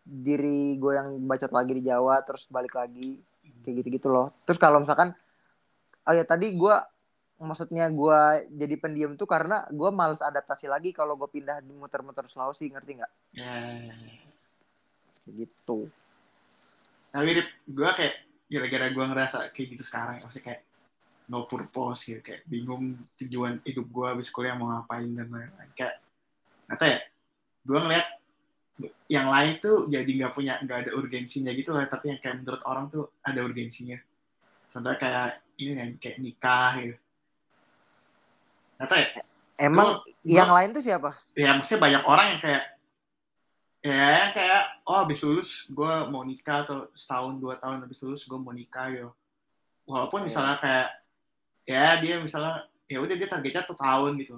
diri 0.02 0.80
gue 0.80 0.92
yang 0.96 1.08
bacot 1.28 1.52
lagi 1.52 1.72
di 1.76 1.82
Jawa 1.84 2.24
terus 2.24 2.48
balik 2.48 2.72
lagi 2.72 3.20
kayak 3.60 3.74
gitu-gitu 3.84 4.08
loh 4.08 4.32
terus 4.42 4.56
kalau 4.56 4.80
misalkan 4.80 5.12
oh 6.02 6.14
ya 6.16 6.24
tadi 6.24 6.54
gue 6.56 6.76
maksudnya 7.36 7.90
gue 7.90 8.20
jadi 8.54 8.74
pendiam 8.78 9.12
tuh 9.18 9.26
karena 9.26 9.66
gue 9.68 9.90
males 9.90 10.22
adaptasi 10.22 10.70
lagi 10.70 10.94
kalau 10.94 11.18
gue 11.18 11.28
pindah 11.28 11.60
di 11.60 11.74
muter-muter 11.74 12.24
Sulawesi 12.30 12.70
ngerti 12.70 13.02
nggak 13.02 13.12
Ya. 13.36 13.52
Kayak 15.22 15.34
gitu 15.46 15.90
Tapi 17.12 17.30
gue 17.68 17.90
kayak 17.92 18.14
gara-gara 18.48 18.86
gue 18.88 19.04
ngerasa 19.12 19.38
kayak 19.52 19.68
gitu 19.76 19.84
sekarang, 19.84 20.24
maksudnya 20.24 20.44
kayak 20.48 20.60
no 21.30 21.46
purpose 21.46 22.08
gitu, 22.10 22.20
kayak 22.22 22.42
bingung 22.46 22.98
tujuan 23.18 23.62
hidup 23.62 23.86
gue 23.86 24.06
habis 24.06 24.28
kuliah 24.30 24.58
mau 24.58 24.70
ngapain 24.72 25.06
dan 25.10 25.28
lain-lain. 25.30 25.70
Kayak, 25.76 26.02
kata 26.70 26.84
ya, 26.86 26.98
gue 27.62 27.78
ngeliat 27.78 28.06
yang 29.06 29.28
lain 29.30 29.52
tuh 29.62 29.86
jadi 29.86 30.08
nggak 30.08 30.32
punya 30.34 30.58
nggak 30.64 30.78
ada 30.88 30.90
urgensinya 30.98 31.52
gitu 31.54 31.70
lah, 31.76 31.86
tapi 31.86 32.10
yang 32.10 32.18
kayak 32.18 32.42
menurut 32.42 32.62
orang 32.66 32.90
tuh 32.90 33.12
ada 33.22 33.40
urgensinya. 33.44 34.00
Contohnya 34.72 34.98
kayak 34.98 35.28
ini 35.60 35.72
kan, 35.76 35.88
kayak 36.00 36.18
nikah 36.18 36.70
gitu. 36.80 36.96
Kata 38.82 38.94
ya, 38.98 39.06
emang 39.62 40.02
Gua- 40.02 40.02
yang 40.26 40.50
lain 40.50 40.74
tuh 40.74 40.82
siapa 40.82 41.14
ya 41.38 41.54
maksudnya 41.54 41.80
banyak 41.80 42.02
orang 42.02 42.26
yang 42.34 42.40
kayak 42.42 42.64
ya 43.82 44.30
kayak 44.34 44.62
oh 44.86 45.02
habis 45.02 45.22
lulus 45.22 45.66
gue 45.70 45.92
mau 46.10 46.22
nikah 46.22 46.62
atau 46.66 46.86
setahun 46.94 47.34
dua 47.38 47.58
tahun 47.58 47.82
habis 47.86 47.98
lulus 48.02 48.22
gue 48.26 48.38
mau 48.38 48.54
nikah 48.54 48.90
yo 48.90 49.08
walaupun 49.86 50.22
Iya. 50.22 50.26
misalnya 50.30 50.56
kayak 50.62 50.88
ya 51.62 51.98
dia 52.02 52.18
misalnya 52.18 52.66
ya 52.90 52.98
udah 53.00 53.14
dia 53.16 53.28
targetnya 53.30 53.62
satu 53.64 53.74
tahun 53.78 54.18
gitu 54.20 54.36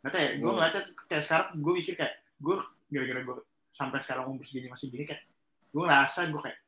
nggak 0.00 0.12
tahu 0.12 0.20
ya 0.22 0.30
gue 0.36 0.40
Iya. 0.40 0.52
ngeliatnya 0.52 0.82
kayak 1.08 1.22
sekarang 1.24 1.48
gue 1.58 1.72
mikir 1.80 1.94
kayak 1.96 2.14
gue 2.40 2.56
gara-gara 2.92 3.20
gue 3.24 3.36
sampai 3.74 3.98
sekarang 3.98 4.24
umur 4.30 4.44
segini 4.46 4.68
masih 4.70 4.86
gini 4.92 5.04
kayak 5.04 5.22
gue 5.74 5.82
ngerasa 5.82 6.30
gue 6.30 6.40
kayak 6.40 6.58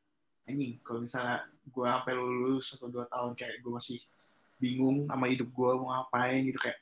anjing 0.47 0.73
kalau 0.83 0.99
misalnya 1.03 1.37
gue 1.67 1.85
sampai 1.85 2.13
lulus 2.15 2.65
atau 2.75 2.87
dua 2.87 3.05
tahun 3.07 3.31
kayak 3.35 3.55
gue 3.63 3.71
masih 3.71 3.99
bingung 4.57 5.05
sama 5.05 5.25
hidup 5.29 5.47
gue 5.53 5.69
mau 5.77 5.89
ngapain 5.93 6.41
gitu 6.43 6.59
kayak 6.59 6.77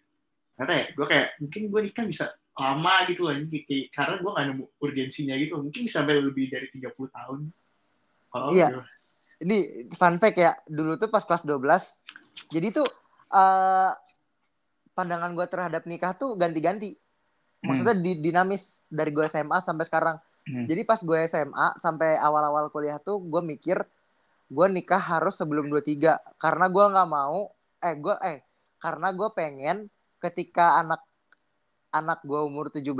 nggak 0.55 0.65
tahu 0.65 0.77
ya 0.79 0.85
gue 0.95 1.05
kayak 1.11 1.27
mungkin 1.43 1.61
gue 1.67 1.81
nikah 1.91 2.05
bisa 2.07 2.25
lama 2.55 2.95
gitu 3.11 3.27
lah 3.27 3.35
kayak, 3.35 3.91
karena 3.91 4.15
gue 4.23 4.31
gak 4.31 4.45
nemu 4.47 4.65
urgensinya 4.79 5.35
gitu 5.35 5.59
mungkin 5.59 5.81
bisa 5.83 5.99
sampai 5.99 6.23
lebih 6.23 6.47
dari 6.47 6.71
30 6.71 6.87
tahun 7.11 7.39
kalau 8.31 8.47
Iya. 8.55 8.67
Ini 9.43 9.87
fun 9.95 10.15
fact 10.21 10.37
ya 10.39 10.55
dulu 10.67 10.95
tuh 10.95 11.11
pas 11.11 11.23
kelas 11.23 11.43
12 11.43 12.51
jadi 12.51 12.67
tuh 12.71 12.87
eh 13.35 13.91
pandangan 14.95 15.35
gue 15.35 15.45
terhadap 15.51 15.83
nikah 15.83 16.15
tuh 16.15 16.39
ganti-ganti. 16.39 16.95
Maksudnya 17.67 17.99
di, 17.99 18.23
dinamis 18.23 18.87
dari 18.87 19.11
gue 19.11 19.27
SMA 19.27 19.59
sampai 19.59 19.85
sekarang. 19.85 20.17
Hmm. 20.45 20.69
jadi 20.69 20.85
pas 20.85 21.01
gue 21.01 21.17
SMA 21.25 21.81
sampai 21.81 22.21
awal-awal 22.21 22.69
kuliah 22.69 23.01
tuh 23.01 23.17
gue 23.17 23.41
mikir 23.41 23.81
gue 24.45 24.67
nikah 24.69 25.01
harus 25.01 25.41
sebelum 25.41 25.73
23 25.73 26.37
karena 26.37 26.65
gue 26.69 26.85
nggak 26.85 27.09
mau 27.09 27.49
eh 27.81 27.95
gue 27.97 28.13
eh 28.21 28.45
karena 28.77 29.09
gue 29.09 29.25
pengen 29.33 29.89
ketika 30.21 30.85
anak 30.85 31.01
anak 31.95 32.19
gue 32.21 32.37
umur 32.37 32.67
17, 32.67 32.83
gue 32.83 32.99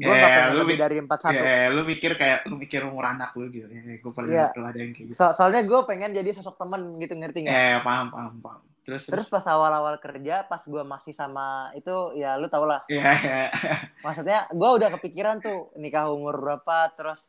Ya, 0.00 0.14
nggak 0.14 0.30
pengen 0.32 0.56
lebih 0.56 0.76
dari 0.76 0.94
41. 0.96 1.34
Ya, 1.34 1.68
lu 1.68 1.82
mikir 1.82 2.10
kayak 2.14 2.38
lu 2.44 2.54
mikir 2.54 2.80
umur 2.82 3.04
anak 3.04 3.34
lu 3.34 3.46
gitu. 3.48 3.66
Ya, 3.66 3.98
gue 3.98 4.12
pernah 4.12 4.48
pernah 4.48 4.70
ada 4.70 4.78
yang 4.78 4.92
kayak 4.92 5.06
gitu. 5.08 5.18
So- 5.18 5.34
soalnya 5.34 5.60
gue 5.60 5.80
pengen 5.84 6.10
jadi 6.10 6.30
sosok 6.32 6.54
temen 6.56 6.96
gitu 6.96 7.12
ngerti 7.12 7.38
nggak? 7.42 7.52
Eh, 7.52 7.78
paham, 7.80 8.06
paham, 8.08 8.34
paham. 8.38 8.62
Terus, 8.80 9.04
Terus 9.04 9.28
pas 9.28 9.44
awal-awal 9.44 9.98
kerja, 9.98 10.40
pas 10.42 10.58
gue 10.58 10.80
masih 10.82 11.12
sama 11.12 11.44
itu 11.72 11.92
ya 12.14 12.34
lu 12.34 12.46
tau 12.46 12.64
lah. 12.64 12.80
Iya, 12.86 13.04
iya. 13.20 13.46
Maksudnya 14.06 14.48
gue 14.48 14.70
udah 14.72 14.88
kepikiran 14.94 15.36
tuh 15.38 15.68
nikah 15.74 16.08
umur 16.08 16.38
berapa, 16.38 16.88
terus 16.94 17.20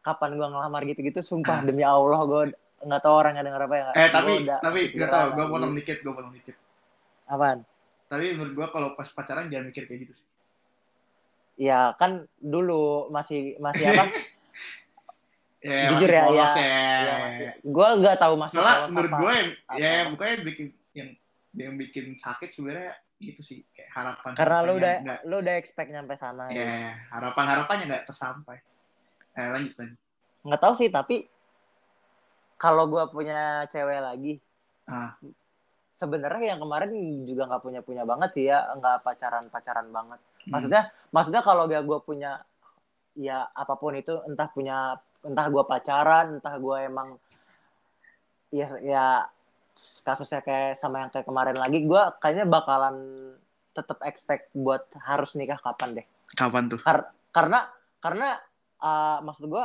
kapan 0.00 0.32
gue 0.34 0.46
ngelamar 0.46 0.82
gitu-gitu. 0.86 1.20
Sumpah 1.20 1.60
Ah. 1.60 1.66
demi 1.66 1.82
Allah 1.82 2.22
gue 2.22 2.42
nggak 2.78 3.02
tahu 3.02 3.10
orang 3.12 3.34
yang 3.34 3.44
denger 3.44 3.62
apa 3.64 3.74
ya. 3.74 3.84
Eh, 3.90 3.92
Gua 4.00 4.08
tapi 4.08 4.30
udah 4.40 4.58
tapi 4.58 4.78
gak 4.78 4.88
kepikiran 4.88 5.10
tau, 5.10 5.26
gue 5.28 5.44
potong 5.50 5.74
dikit, 5.74 5.98
gue 5.98 6.12
potong 6.14 6.32
dikit. 6.32 6.56
Apaan? 7.26 7.58
Tapi 8.08 8.24
menurut 8.32 8.52
gue 8.54 8.66
kalau 8.70 8.88
pas 8.94 9.08
pacaran 9.10 9.44
jangan 9.46 9.68
mikir 9.68 9.84
kayak 9.84 10.00
gitu 10.02 10.12
sih. 10.14 10.26
Ya 11.58 11.92
kan 11.94 12.10
dulu 12.38 13.10
masih 13.10 13.58
masih 13.58 13.90
apa? 13.90 14.06
Ya, 15.58 15.90
Jujur 15.90 16.06
ya, 16.06 16.22
polos 16.22 16.54
ya. 16.54 16.62
ya. 16.62 16.86
ya 17.02 17.14
masih. 17.18 17.46
Gue 17.66 17.88
nggak 17.98 18.16
tahu 18.16 18.34
masih 18.38 18.56
polos 18.56 18.78
menurut 18.88 19.10
gue 19.10 19.32
yang, 19.34 19.50
ya 19.74 19.92
bukannya 20.06 20.36
bikin 20.46 20.66
yang 20.94 21.08
yang 21.50 21.72
bikin 21.74 22.14
sakit 22.14 22.54
sebenarnya 22.54 22.94
itu 23.18 23.42
sih 23.42 23.66
kayak 23.74 23.90
harapan 23.90 24.30
Karena 24.38 24.58
lu 24.62 24.72
udah 24.78 24.94
nggak- 25.02 25.22
lu 25.26 25.34
udah 25.42 25.54
expect 25.58 25.90
nyampe 25.90 26.14
sana. 26.14 26.46
ya 26.48 26.62
ya. 26.62 26.92
harapan 27.10 27.44
harapannya 27.48 27.84
nggak 27.90 28.06
tersampai. 28.06 28.62
Eh, 29.34 29.48
lanjut 29.50 29.74
lanjut. 29.74 29.98
Nggak 30.46 30.60
tahu 30.62 30.74
sih 30.78 30.88
tapi 30.88 31.16
kalau 32.54 32.86
gue 32.86 33.04
punya 33.10 33.66
cewek 33.66 33.98
lagi, 33.98 34.32
Ah, 34.86 35.18
sebenarnya 35.90 36.54
yang 36.54 36.62
kemarin 36.62 36.90
juga 37.26 37.50
nggak 37.50 37.62
punya 37.62 37.80
punya 37.82 38.06
banget 38.06 38.30
sih 38.32 38.46
ya, 38.46 38.62
nggak 38.72 39.02
pacaran 39.02 39.50
pacaran 39.50 39.90
banget. 39.90 40.22
Hmm. 40.44 40.50
Maksudnya 40.52 40.82
maksudnya 41.10 41.42
kalau 41.42 41.66
gak 41.66 41.84
gue 41.84 41.98
punya 42.04 42.42
ya 43.18 43.50
apa 43.50 43.74
pun 43.74 43.98
itu 43.98 44.14
entah 44.30 44.46
punya 44.52 44.94
entah 45.26 45.46
gue 45.50 45.64
pacaran, 45.66 46.38
entah 46.38 46.54
gue 46.54 46.76
emang 46.86 47.08
ya 48.54 48.66
ya 48.80 49.04
kasusnya 49.78 50.42
kayak 50.42 50.78
sama 50.78 51.06
yang 51.06 51.10
kayak 51.10 51.26
kemarin 51.26 51.58
lagi, 51.58 51.86
gue 51.86 52.02
kayaknya 52.18 52.46
bakalan 52.46 52.96
tetap 53.74 54.02
expect 54.06 54.50
buat 54.54 54.82
harus 55.06 55.38
nikah 55.38 55.58
kapan 55.58 56.02
deh. 56.02 56.06
kapan 56.34 56.66
tuh? 56.66 56.80
Kar- 56.82 57.14
karena 57.30 57.70
karena 58.02 58.38
uh, 58.82 59.18
maksud 59.22 59.46
gue 59.46 59.64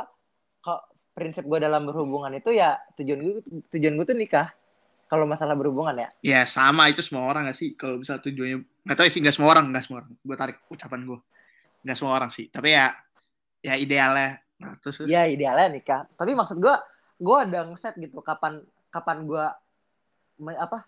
kok 0.62 0.80
prinsip 1.14 1.46
gue 1.46 1.58
dalam 1.62 1.86
berhubungan 1.86 2.34
itu 2.34 2.50
ya 2.54 2.78
tujuan 2.98 3.20
gue 3.22 3.34
tujuan 3.70 3.94
gue 3.94 4.06
tuh 4.06 4.18
nikah 4.18 4.50
kalau 5.06 5.28
masalah 5.30 5.54
berhubungan 5.54 5.94
ya 5.94 6.08
Ya 6.24 6.40
sama 6.48 6.90
itu 6.90 7.04
semua 7.04 7.30
orang 7.30 7.46
gak 7.46 7.58
sih 7.58 7.78
kalau 7.78 8.02
bisa 8.02 8.18
tujuannya 8.18 8.66
nggak 8.84 8.96
tahu 9.00 9.08
sih 9.08 9.20
nggak 9.24 9.34
semua 9.34 9.50
orang 9.56 9.72
nggak 9.72 9.84
semua 9.84 9.98
orang. 10.04 10.12
Gue 10.20 10.36
tarik 10.36 10.56
ucapan 10.68 11.00
gue 11.08 11.18
nggak 11.84 11.96
semua 11.96 12.12
orang 12.16 12.30
sih. 12.30 12.46
Tapi 12.52 12.68
ya 12.72 12.92
ya 13.64 13.74
idealnya. 13.80 14.40
Nah, 14.60 14.78
terus, 14.78 15.02
ya 15.10 15.26
idealnya 15.26 15.66
nikah 15.66 16.06
tapi 16.14 16.30
maksud 16.32 16.62
gue 16.62 16.76
gue 17.18 17.36
ada 17.36 17.66
ngeset 17.66 17.98
gitu 17.98 18.20
kapan 18.20 18.60
kapan 18.92 19.24
gue 19.26 19.44
apa? 20.54 20.84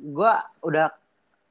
Gue 0.00 0.32
udah 0.64 0.88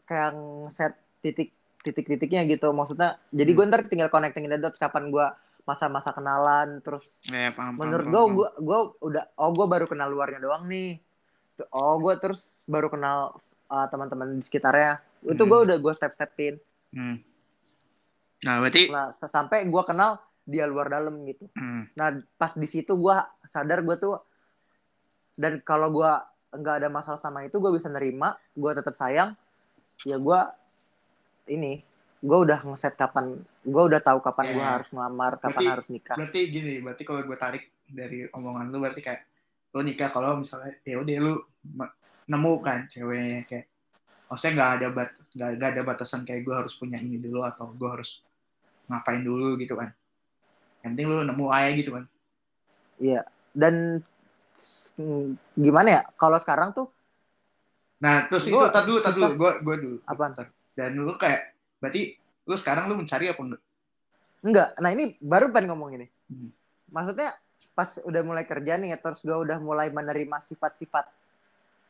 kayak 0.09 0.33
ngeset 0.35 0.93
titik 1.21 1.53
titik 1.85 2.05
titiknya 2.09 2.43
gitu. 2.49 2.73
Maksudnya 2.73 3.21
jadi 3.29 3.51
gue 3.53 3.65
ntar 3.69 3.81
tinggal 3.87 4.09
connecting 4.09 4.49
the 4.49 4.57
dots 4.57 4.81
kapan 4.81 5.13
gue 5.13 5.27
masa-masa 5.69 6.09
kenalan 6.09 6.81
terus 6.81 7.21
Ya, 7.29 7.53
paham, 7.53 7.77
paham, 7.77 7.85
menurut 7.85 8.05
gue 8.09 8.23
gue 8.33 8.49
gue 8.65 8.79
udah 9.05 9.23
oh 9.37 9.53
gue 9.53 9.67
baru 9.69 9.85
kenal 9.85 10.09
luarnya 10.09 10.41
doang 10.41 10.65
nih. 10.65 10.97
Oh 11.75 11.99
gue 12.01 12.15
terus 12.17 12.63
baru 12.65 12.89
kenal 12.89 13.35
uh, 13.67 13.87
teman-teman 13.91 14.33
di 14.33 14.41
sekitarnya 14.41 15.08
itu 15.21 15.37
Hmm. 15.37 15.49
gue 15.49 15.59
udah 15.65 15.77
gue 15.77 15.93
step 15.93 16.11
stepin 16.11 16.55
Hmm. 16.89 17.21
Nah 18.39 18.55
berarti 18.57 18.87
lah 18.87 19.11
sampai 19.19 19.63
gue 19.63 19.83
kenal 19.83 20.17
dia 20.43 20.63
luar 20.63 20.89
dalam 20.89 21.21
gitu 21.23 21.45
hmm, 21.51 21.93
Nah, 21.93 22.07
pas 22.33 22.49
di 22.51 22.65
situ 22.65 22.91
gue 22.91 23.17
sadar 23.45 23.79
gue 23.79 23.95
tuh 23.95 24.17
dan 25.35 25.59
kalau 25.59 25.89
gue 25.89 26.11
nggak 26.51 26.75
ada 26.77 26.89
masalah 26.89 27.17
sama 27.17 27.43
itu 27.43 27.55
gue 27.55 27.69
bisa 27.69 27.87
nerima, 27.87 28.33
gue 28.51 28.71
tetap 28.73 28.91
sayang. 28.93 29.37
Ya 30.01 30.17
gue 30.17 30.39
ini 31.47 31.85
gue 32.19 32.37
udah 32.39 32.65
ngeset 32.65 32.93
kapan, 32.93 33.37
gue 33.61 33.83
udah 33.85 33.99
tahu 33.99 34.19
kapan 34.19 34.45
gue 34.49 34.59
Ya. 34.59 34.73
harus 34.73 34.89
ngelamar, 34.89 35.37
kapan 35.37 35.47
Berarti- 35.53 35.69
harus 35.69 35.87
nikah. 35.87 36.15
berarti 36.17 36.39
gini, 36.49 36.73
berarti 36.79 37.03
kalau 37.03 37.21
gue 37.21 37.37
tarik 37.37 37.63
dari 37.85 38.27
omongan 38.27 38.67
lu 38.67 38.77
berarti 38.79 38.99
kayak 38.99 39.21
lu 39.69 39.81
nikah 39.81 40.09
kalau 40.09 40.35
misalnya 40.35 40.73
ya 40.81 40.97
udah 40.97 41.15
lu 41.19 41.33
nemu 42.25 42.53
kan 42.59 42.85
ceweknya 42.85 43.45
kayak 43.45 43.65
maksudnya 44.29 44.53
nggak 44.55 44.71
ada 44.77 44.87
bat 44.93 45.09
nggak 45.33 45.69
ada 45.73 45.81
batasan 45.83 46.21
kayak 46.23 46.45
gue 46.45 46.55
harus 46.55 46.73
punya 46.73 46.95
ini 46.95 47.17
dulu 47.17 47.41
atau 47.41 47.73
gue 47.73 47.89
harus 47.89 48.21
ngapain 48.85 49.19
dulu 49.19 49.57
gitu 49.57 49.73
kan 49.73 49.89
yang 50.81 50.93
penting 50.93 51.05
lu 51.09 51.25
nemu 51.25 51.45
aja 51.49 51.71
gitu 51.73 51.91
kan 51.93 52.05
Iya. 52.99 53.23
Dan 53.55 54.03
gimana 55.55 55.89
ya? 55.89 56.01
Kalau 56.15 56.35
sekarang 56.37 56.75
tuh 56.75 56.87
nah 57.99 58.27
terus 58.27 58.47
itu 58.47 58.55
Gua 58.55 58.71
tar 58.71 58.87
dulu 58.87 58.99
tar 58.99 59.11
dulu 59.11 59.23
susah. 59.27 59.35
gue 59.35 59.51
gue 59.59 59.75
dulu 59.75 59.97
Apaan? 60.03 60.31
Tar. 60.31 60.47
dan 60.71 60.95
lu 60.95 61.11
kayak 61.15 61.51
berarti 61.79 62.15
lu 62.43 62.55
sekarang 62.55 62.87
lu 62.87 62.95
mencari 62.95 63.27
apa 63.27 63.39
enggak 63.39 63.61
enggak. 64.39 64.69
Nah 64.79 64.89
ini 64.95 65.19
baru 65.19 65.51
pengen 65.51 65.75
ngomong 65.75 65.99
ini. 65.99 66.07
Hmm. 66.31 66.47
Maksudnya 66.87 67.35
pas 67.75 67.99
udah 68.01 68.21
mulai 68.23 68.47
kerja 68.47 68.79
nih, 68.79 68.95
terus 68.95 69.19
gue 69.19 69.35
udah 69.35 69.59
mulai 69.59 69.91
menerima 69.91 70.39
sifat-sifat. 70.39 71.11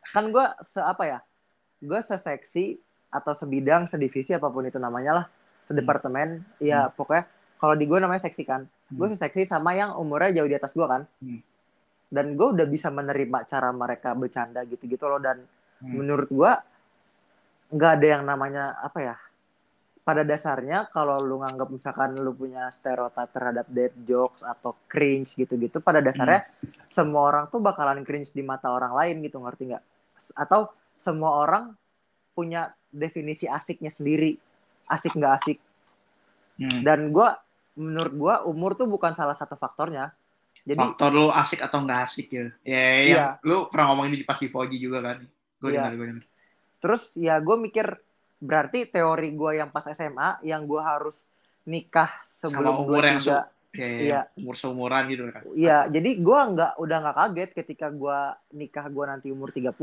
Kan 0.09 0.33
gue 0.33 0.45
se 0.65 0.81
apa 0.81 1.03
ya? 1.05 1.19
Gue 1.79 1.99
seseksi 1.99 2.77
atau 3.09 3.33
sebidang, 3.33 3.89
sedivisi 3.89 4.31
apa 4.31 4.47
pun 4.47 4.67
itu 4.67 4.77
namanya 4.77 5.11
lah, 5.23 5.25
sedepartemen. 5.63 6.43
Ya 6.59 6.87
pokoknya 6.87 7.25
kalau 7.57 7.73
di 7.73 7.87
gue 7.87 7.99
namanya 7.99 8.27
seksi 8.27 8.43
kan. 8.43 8.67
Gue 8.89 9.07
Hmm. 9.07 9.15
seseksi 9.15 9.45
sama 9.45 9.73
yang 9.73 9.95
umurnya 9.95 10.41
jauh 10.41 10.49
di 10.49 10.57
atas 10.57 10.75
gue 10.75 10.85
kan. 10.85 11.03
Hmm. 11.23 11.41
Dan 12.09 12.33
gue 12.33 12.47
udah 12.57 12.65
bisa 12.65 12.89
menerima 12.89 13.45
cara 13.45 13.69
mereka 13.69 14.13
bercanda 14.13 14.61
gitu-gitu 14.65 15.05
loh. 15.05 15.21
Dan 15.21 15.41
Hmm. 15.79 15.93
menurut 15.95 16.27
gue 16.27 16.51
nggak 17.69 17.91
ada 18.01 18.07
yang 18.17 18.23
namanya 18.25 18.77
apa 18.79 18.99
ya? 18.99 19.15
pada 19.99 20.25
dasarnya 20.25 20.89
kalau 20.89 21.21
lu 21.21 21.37
nganggap 21.37 21.69
misalkan 21.69 22.17
lu 22.17 22.33
punya 22.33 22.65
stereotip 22.73 23.29
terhadap 23.29 23.69
dead 23.69 23.93
jokes 24.09 24.41
atau 24.41 24.73
cringe 24.89 25.37
gitu-gitu 25.37 25.85
pada 25.85 26.01
dasarnya 26.01 26.49
semua 26.89 27.29
orang 27.29 27.45
tuh 27.45 27.61
bakalan 27.61 28.01
cringe 28.01 28.33
di 28.33 28.41
mata 28.41 28.73
orang 28.73 28.89
lain 28.89 29.21
gitu 29.21 29.37
ngerti 29.37 29.69
nggak 29.69 29.83
atau 30.33 30.65
semua 30.99 31.39
orang 31.39 31.73
punya 32.35 32.75
definisi 32.91 33.47
asiknya 33.47 33.89
sendiri. 33.89 34.35
Asik 34.85 35.15
nggak 35.15 35.33
asik. 35.41 35.57
Hmm. 36.59 36.83
dan 36.83 37.15
gua 37.15 37.39
menurut 37.79 38.13
gua 38.19 38.35
umur 38.43 38.75
tuh 38.75 38.83
bukan 38.83 39.15
salah 39.15 39.31
satu 39.31 39.55
faktornya. 39.55 40.11
Jadi 40.67 40.75
faktor 40.75 41.15
lu 41.15 41.31
asik 41.31 41.63
atau 41.63 41.79
nggak 41.87 41.99
asik 42.03 42.27
ya? 42.35 42.45
Ya 42.67 42.83
yang 42.83 43.07
Iya. 43.07 43.25
lu 43.47 43.71
pernah 43.71 43.95
ngomong 43.95 44.11
ini 44.11 44.27
pas 44.27 44.35
di 44.35 44.51
Foji 44.51 44.75
juga 44.75 44.99
kan? 44.99 45.23
Gue 45.63 45.71
dengar 45.71 45.95
gue 45.95 46.07
dengar 46.11 46.25
terus 46.79 47.11
ya 47.19 47.35
gue 47.39 47.55
mikir 47.59 47.99
berarti 48.39 48.87
teori 48.87 49.35
gua 49.35 49.51
yang 49.51 49.67
pas 49.71 49.83
SMA 49.91 50.39
yang 50.47 50.63
gua 50.63 50.95
harus 50.95 51.27
nikah 51.67 52.07
sebelum 52.27 52.71
Sama 52.71 52.83
umur 52.87 53.03
yang 53.03 53.19
23 53.19 53.75
kayak 53.75 53.99
Iya. 54.01 54.21
umur 54.39 54.55
seumuran 54.55 55.03
gitu 55.11 55.23
kan? 55.29 55.43
Iya, 55.53 55.77
jadi 55.91 56.09
gua 56.23 56.39
nggak 56.47 56.71
udah 56.79 56.97
nggak 57.03 57.15
kaget 57.19 57.49
ketika 57.55 57.87
gua 57.91 58.33
nikah 58.51 58.87
gua 58.87 59.15
nanti 59.15 59.27
umur 59.29 59.51
30. 59.51 59.75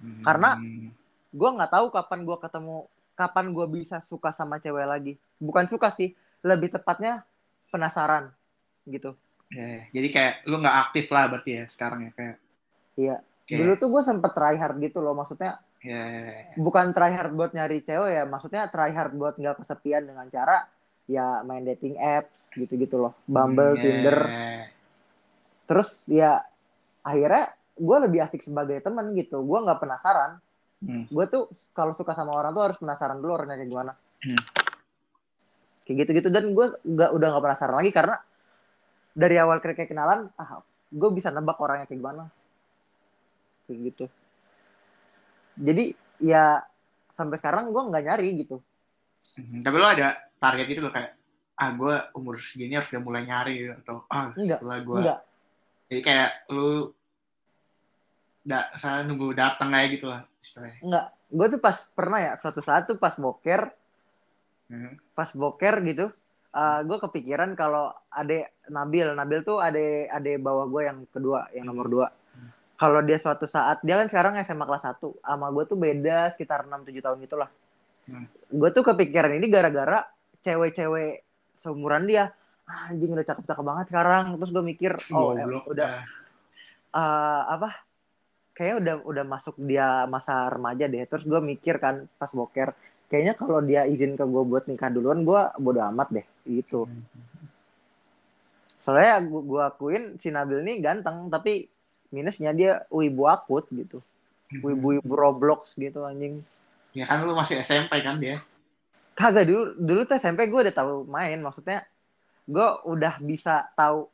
Hmm. 0.00 0.24
Karena- 0.24 0.56
Gua 1.30 1.54
nggak 1.54 1.70
tahu 1.70 1.86
kapan 1.94 2.26
gua 2.26 2.42
ketemu 2.42 2.76
kapan 3.14 3.54
gua 3.54 3.62
bisa 3.64 4.02
suka 4.02 4.34
sama 4.34 4.58
cewek 4.58 4.82
lagi. 4.82 5.12
Bukan 5.38 5.70
suka 5.70 5.86
sih, 5.86 6.10
lebih 6.42 6.74
tepatnya 6.74 7.22
penasaran 7.70 8.34
gitu. 8.82 9.14
Ya, 9.46 9.86
jadi 9.90 10.08
kayak 10.10 10.34
lu 10.46 10.58
nggak 10.58 10.76
aktif 10.88 11.06
lah 11.10 11.30
berarti 11.30 11.50
ya 11.54 11.64
sekarang 11.66 12.06
ya 12.06 12.12
kayak 12.12 12.36
Iya. 12.96 13.16
kayak 13.46 13.58
Dulu 13.62 13.72
tuh 13.76 13.88
gue 13.90 14.02
sempet 14.02 14.30
try 14.30 14.54
hard 14.54 14.76
gitu 14.78 14.98
loh, 14.98 15.14
maksudnya 15.14 15.58
ya, 15.80 16.02
bukan 16.54 16.90
try 16.90 17.10
hard 17.10 17.30
buat 17.30 17.50
nyari 17.50 17.78
cewek 17.80 18.10
ya, 18.10 18.22
maksudnya 18.26 18.66
try 18.66 18.90
hard 18.90 19.14
buat 19.14 19.34
nggak 19.34 19.58
kesepian 19.58 20.06
dengan 20.06 20.26
cara 20.26 20.66
ya 21.06 21.42
main 21.42 21.62
dating 21.62 21.94
apps 21.94 22.50
gitu-gitu 22.54 22.94
loh, 22.94 23.14
Bumble, 23.24 23.74
Hmm, 23.74 23.78
ya, 23.78 23.82
Tinder. 23.82 24.18
Terus 25.66 25.90
ya 26.06 26.42
akhirnya 27.02 27.54
gue 27.80 27.96
lebih 28.04 28.20
asik 28.20 28.44
sebagai 28.44 28.76
teman 28.84 29.16
gitu. 29.16 29.40
Gue 29.40 29.58
nggak 29.64 29.80
penasaran. 29.80 30.36
Hmm. 30.80 31.04
gue 31.12 31.24
tuh 31.28 31.44
kalau 31.76 31.92
suka 31.92 32.16
sama 32.16 32.32
orang 32.32 32.56
tuh 32.56 32.64
harus 32.64 32.80
penasaran 32.80 33.20
dulu 33.20 33.36
orangnya 33.36 33.60
kayak 33.60 33.68
gimana 33.68 33.92
Hmm. 34.24 34.40
kayak 35.84 35.96
gitu 36.08 36.10
gitu 36.16 36.28
dan 36.32 36.56
gue 36.56 36.66
nggak 36.80 37.10
udah 37.12 37.26
nggak 37.36 37.44
penasaran 37.44 37.76
lagi 37.76 37.92
karena 37.92 38.16
dari 39.12 39.36
awal 39.36 39.60
kayak 39.60 39.84
kenalan 39.84 40.32
ah 40.40 40.64
gue 40.88 41.10
bisa 41.12 41.28
nebak 41.28 41.60
orangnya 41.60 41.84
kayak 41.84 42.00
gimana 42.00 42.32
kayak 43.68 43.92
gitu 43.92 44.04
jadi 45.60 45.84
ya 46.16 46.64
sampai 47.12 47.36
sekarang 47.36 47.68
gue 47.68 47.82
nggak 47.84 48.04
nyari 48.08 48.28
gitu 48.40 48.56
Hmm, 49.36 49.60
tapi 49.60 49.76
lu 49.76 49.84
ada 49.84 50.16
target 50.40 50.64
gitu 50.64 50.80
loh 50.80 50.96
kayak 50.96 51.12
ah 51.60 51.70
gue 51.76 51.94
umur 52.16 52.40
segini 52.40 52.72
harus 52.72 52.88
udah 52.88 53.04
mulai 53.04 53.22
nyari 53.28 53.52
gitu, 53.62 53.72
atau 53.84 54.08
ah 54.08 54.32
Enggak, 54.32 54.64
setelah 54.64 54.78
gue 54.80 54.96
enggak 54.96 55.20
jadi 55.92 56.00
kayak 56.02 56.30
lu 56.50 56.88
da, 58.50 58.66
saya 58.74 59.06
nunggu 59.06 59.30
datang 59.30 59.70
aja 59.70 59.86
gitu 59.86 60.06
lah 60.10 60.26
istilahnya. 60.42 60.78
Enggak 60.82 61.06
gue 61.30 61.46
tuh 61.46 61.60
pas 61.62 61.76
pernah 61.94 62.18
ya 62.18 62.32
suatu 62.34 62.58
saat 62.58 62.90
tuh 62.90 62.98
pas 62.98 63.14
boker. 63.14 63.70
Hmm. 64.70 64.94
pas 65.18 65.26
boker 65.34 65.82
gitu 65.82 66.14
uh, 66.54 66.80
gue 66.86 66.98
kepikiran 67.02 67.54
kalau 67.58 67.90
ade 68.10 68.50
Nabil. 68.70 69.06
Nabil 69.14 69.42
tuh 69.42 69.58
ade 69.58 70.06
ade 70.06 70.38
bawah 70.38 70.66
gue 70.70 70.82
yang 70.86 70.98
kedua 71.10 71.50
yang 71.54 71.66
nomor 71.70 71.86
dua. 71.90 72.06
Kalau 72.78 73.04
dia 73.04 73.20
suatu 73.20 73.44
saat 73.44 73.82
dia 73.84 74.00
kan 74.00 74.08
sekarang 74.08 74.40
SMA 74.40 74.64
kelas 74.64 74.88
1 74.88 75.04
sama 75.20 75.52
gue 75.52 75.64
tuh 75.68 75.76
beda 75.76 76.32
sekitar 76.32 76.64
6-7 76.64 77.02
tahun 77.04 77.18
gitulah 77.26 77.50
Hmm. 78.10 78.26
gue 78.50 78.70
tuh 78.74 78.82
kepikiran 78.82 79.38
ini 79.38 79.46
gara-gara 79.46 80.02
cewek-cewek 80.42 81.22
seumuran 81.54 82.08
dia. 82.08 82.32
"Ah, 82.66 82.90
anjing 82.90 83.12
udah 83.14 83.22
cakep-cakep 83.22 83.62
banget 83.62 83.86
sekarang. 83.92 84.24
Terus 84.40 84.50
gue 84.50 84.64
mikir 84.66 84.92
oh 85.14 85.36
eh, 85.38 85.46
udah 85.46 85.90
eh, 86.90 87.42
apa 87.54 87.70
kayaknya 88.60 88.76
udah 88.76 88.94
udah 89.08 89.24
masuk 89.24 89.56
dia 89.56 90.04
masa 90.04 90.52
remaja 90.52 90.84
deh. 90.84 91.00
Terus 91.08 91.24
gue 91.24 91.40
mikir 91.40 91.80
kan 91.80 92.04
pas 92.20 92.28
boker 92.28 92.76
kayaknya 93.08 93.32
kalau 93.32 93.64
dia 93.64 93.88
izin 93.88 94.20
ke 94.20 94.24
gue 94.28 94.42
buat 94.44 94.68
nikah 94.68 94.92
duluan 94.92 95.24
gue 95.24 95.40
bodo 95.56 95.80
amat 95.88 96.12
deh 96.12 96.26
gitu. 96.44 96.84
Hmm. 96.84 97.08
soalnya 98.80 99.20
gue 99.24 99.42
gua 99.44 99.72
akuin 99.72 100.16
si 100.16 100.32
Nabil 100.32 100.64
ini 100.64 100.80
ganteng 100.80 101.28
tapi 101.28 101.68
minusnya 102.12 102.52
dia 102.52 102.84
wibu 102.92 103.24
akut 103.32 103.64
gitu. 103.72 104.04
Wibu 104.60 105.00
wibu 105.00 105.12
Roblox 105.16 105.80
gitu 105.80 106.04
anjing. 106.04 106.44
Ya 106.92 107.08
kan 107.08 107.24
lu 107.24 107.32
masih 107.32 107.64
SMP 107.64 107.96
kan 108.04 108.20
dia. 108.20 108.36
kagak 109.16 109.48
dulu 109.48 109.76
dulu 109.76 110.00
tuh 110.04 110.16
SMP 110.20 110.52
gue 110.52 110.60
udah 110.68 110.74
tahu 110.76 111.08
main. 111.08 111.40
Maksudnya 111.40 111.88
gue 112.44 112.68
udah 112.84 113.16
bisa 113.24 113.72
tahu 113.72 114.04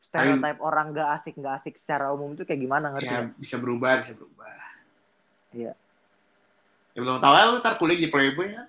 stereotip 0.00 0.58
orang 0.60 0.92
gak 0.92 1.08
asik 1.20 1.34
gak 1.36 1.60
asik 1.60 1.74
secara 1.76 2.10
umum 2.10 2.32
tuh 2.32 2.44
kayak 2.44 2.60
gimana 2.60 2.92
ngerti 2.92 3.08
Ya 3.08 3.28
bisa 3.34 3.56
berubah, 3.56 4.00
bisa 4.00 4.12
berubah. 4.14 4.48
Iya. 5.52 5.72
Ya 6.92 6.98
belum 6.98 7.18
tahu 7.18 7.32
ya 7.32 7.44
lu 7.48 7.58
ntar 7.60 7.74
kuliah 7.78 7.98
di 7.98 8.08
Playboy 8.08 8.52
kan? 8.52 8.66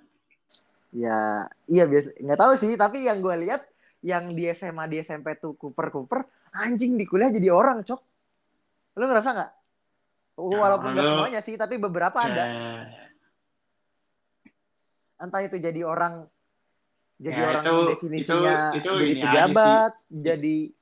Ya, 0.89 1.45
iya 1.65 1.85
biasa. 1.85 2.17
Nggak 2.17 2.39
tahu 2.39 2.51
sih, 2.57 2.73
tapi 2.73 3.05
yang 3.05 3.21
gue 3.21 3.35
lihat 3.45 3.61
yang 4.01 4.33
di 4.33 4.49
SMA 4.49 4.89
di 4.89 4.97
SMP 4.97 5.37
tuh 5.37 5.53
kuper-kuper, 5.53 6.25
anjing 6.51 6.97
di 6.97 7.05
kuliah 7.05 7.29
jadi 7.29 7.53
orang, 7.53 7.85
cok. 7.85 8.01
Lu 8.97 9.05
ngerasa 9.05 9.29
nggak? 9.33 9.51
Walaupun 10.39 10.89
nggak 10.93 11.05
semuanya 11.05 11.41
sih, 11.43 11.55
tapi 11.55 11.75
beberapa 11.77 12.15
ada. 12.15 12.43
Ya, 12.45 12.85
Entah 15.19 15.43
itu 15.43 15.59
jadi 15.59 15.83
orang, 15.83 16.25
jadi 17.19 17.35
Ya, 17.35 17.47
orang 17.51 17.63
itu- 17.65 17.89
definisinya 17.91 18.55
itu- 18.71 18.77
itu 18.79 18.89
jadi 19.03 19.13
pejabat, 19.19 19.91
jadi 20.07 20.57
ya 20.71 20.78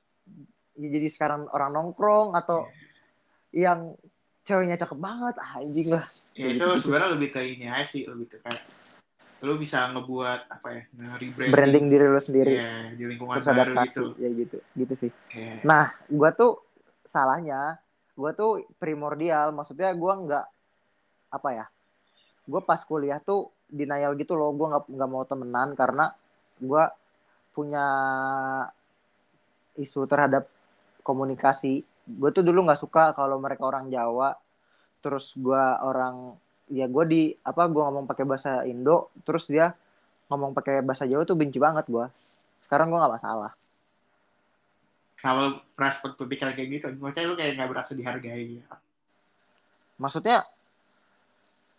jadi 0.78 1.10
sekarang 1.10 1.50
orang 1.50 1.74
nongkrong 1.74 2.38
atau 2.38 2.70
yang 3.50 3.98
ceweknya 4.46 4.78
cakep 4.78 4.96
banget, 4.96 5.34
ah, 5.42 5.60
anjing 5.60 5.88
lah. 5.92 6.06
ya 6.38 6.54
itu 6.54 6.68
sebenarnya 6.80 7.18
lebih 7.18 7.28
ke 7.34 7.40
ini 7.42 7.66
aja 7.66 7.84
sih, 7.84 8.06
lebih 8.06 8.30
ke 8.30 8.38
kayak 8.40 8.62
lu 9.42 9.54
bisa 9.54 9.90
ngebuat 9.94 10.50
apa 10.50 10.68
ya, 10.72 10.82
nge-rebranding 10.98 11.54
Branding 11.54 11.86
diri 11.90 12.06
lu 12.10 12.18
sendiri, 12.18 12.54
ya, 12.58 12.90
di 12.94 13.04
lingkungan 13.06 13.38
terus 13.38 13.50
baru 13.50 13.74
adaptasi, 13.74 13.90
gitu. 13.90 14.04
ya 14.18 14.28
gitu, 14.34 14.58
gitu 14.74 14.94
sih. 14.98 15.12
Ya. 15.30 15.52
Nah, 15.62 15.84
gua 16.10 16.30
tuh 16.34 16.58
salahnya, 17.06 17.78
gua 18.18 18.34
tuh 18.34 18.66
primordial, 18.82 19.54
maksudnya 19.54 19.94
gua 19.94 20.14
nggak 20.18 20.46
apa 21.30 21.48
ya, 21.54 21.66
gua 22.50 22.60
pas 22.66 22.82
kuliah 22.82 23.22
tuh 23.22 23.52
denial 23.70 24.18
gitu 24.18 24.34
loh, 24.34 24.50
gua 24.56 24.74
nggak 24.74 24.84
nggak 24.90 25.10
mau 25.10 25.22
temenan 25.22 25.68
karena 25.78 26.10
gua 26.58 26.90
punya 27.54 27.86
isu 29.78 30.02
terhadap 30.10 30.50
komunikasi. 31.08 31.80
Gue 32.04 32.30
tuh 32.36 32.44
dulu 32.44 32.68
nggak 32.68 32.80
suka 32.80 33.16
kalau 33.16 33.40
mereka 33.40 33.64
orang 33.64 33.88
Jawa, 33.88 34.36
terus 35.00 35.32
gua 35.40 35.80
orang 35.80 36.36
ya 36.68 36.84
gue 36.84 37.04
di 37.08 37.22
apa 37.40 37.64
gua 37.72 37.88
ngomong 37.88 38.04
pakai 38.04 38.24
bahasa 38.28 38.64
Indo, 38.68 39.08
terus 39.24 39.48
dia 39.48 39.72
ngomong 40.28 40.52
pakai 40.52 40.84
bahasa 40.84 41.08
Jawa 41.08 41.24
tuh 41.24 41.36
benci 41.36 41.56
banget 41.56 41.88
gua. 41.88 42.12
Sekarang 42.64 42.92
gua 42.92 43.08
nggak 43.08 43.14
masalah. 43.16 43.52
Kalau 45.18 45.58
respon 45.74 46.14
pemikiran 46.14 46.54
kayak 46.54 46.68
gitu, 46.78 46.86
maksudnya 47.00 47.26
lu 47.26 47.34
kayak 47.34 47.52
nggak 47.58 47.70
berasa 47.72 47.92
dihargai. 47.96 48.62
maksudnya 49.98 50.46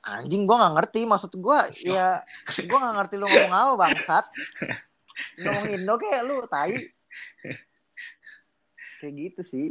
anjing 0.04 0.44
gue 0.44 0.56
nggak 0.56 0.76
ngerti 0.76 1.02
maksud 1.08 1.32
gue 1.40 1.60
ya 1.88 2.20
gue 2.68 2.78
nggak 2.80 2.96
ngerti 3.00 3.16
lu 3.16 3.28
ngomong 3.28 3.54
apa 3.56 3.74
bangsat 3.80 4.26
ngomong 5.44 5.66
Indo 5.76 5.96
kayak 6.00 6.24
lu 6.24 6.44
tai 6.48 6.76
kayak 9.00 9.14
gitu 9.16 9.42
sih 9.42 9.68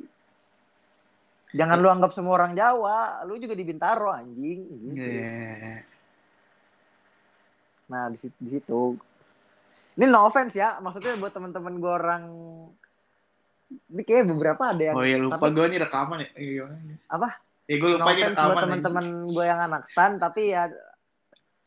jangan 1.50 1.76
lu 1.76 1.88
anggap 1.88 2.10
semua 2.10 2.36
orang 2.36 2.52
Jawa 2.52 3.22
lu 3.22 3.36
juga 3.36 3.52
di 3.52 3.62
Bintaro 3.62 4.08
anjing 4.10 4.60
gitu. 4.86 5.00
Ya. 5.00 5.80
nah 7.86 8.08
di 8.08 8.16
situ, 8.16 8.36
di 8.36 8.50
situ 8.50 8.80
ini 9.94 10.04
no 10.06 10.24
offense 10.24 10.52
ya 10.54 10.76
maksudnya 10.78 11.16
buat 11.16 11.30
teman-teman 11.30 11.74
gue 11.74 11.88
orang 11.90 12.22
ini 13.86 14.02
kayak 14.02 14.24
beberapa 14.26 14.62
ada 14.66 14.82
yang 14.82 14.94
Oh 14.94 15.04
iya 15.04 15.16
lupa 15.18 15.36
tapi- 15.38 15.52
gue 15.52 15.66
nih 15.66 15.78
rekaman 15.78 16.18
ya. 16.18 16.28
Gimana? 16.32 16.76
Apa? 17.06 17.28
Ya 17.64 17.74
gue 17.76 17.88
no 17.90 17.94
lupa 17.94 18.08
nih 18.08 18.22
offense 18.22 18.32
buat 18.34 18.44
rekaman. 18.46 18.62
teman-teman 18.64 19.04
gue 19.26 19.44
yang 19.44 19.60
anak 19.62 19.82
stan 19.84 20.12
tapi 20.16 20.42
ya 20.48 20.62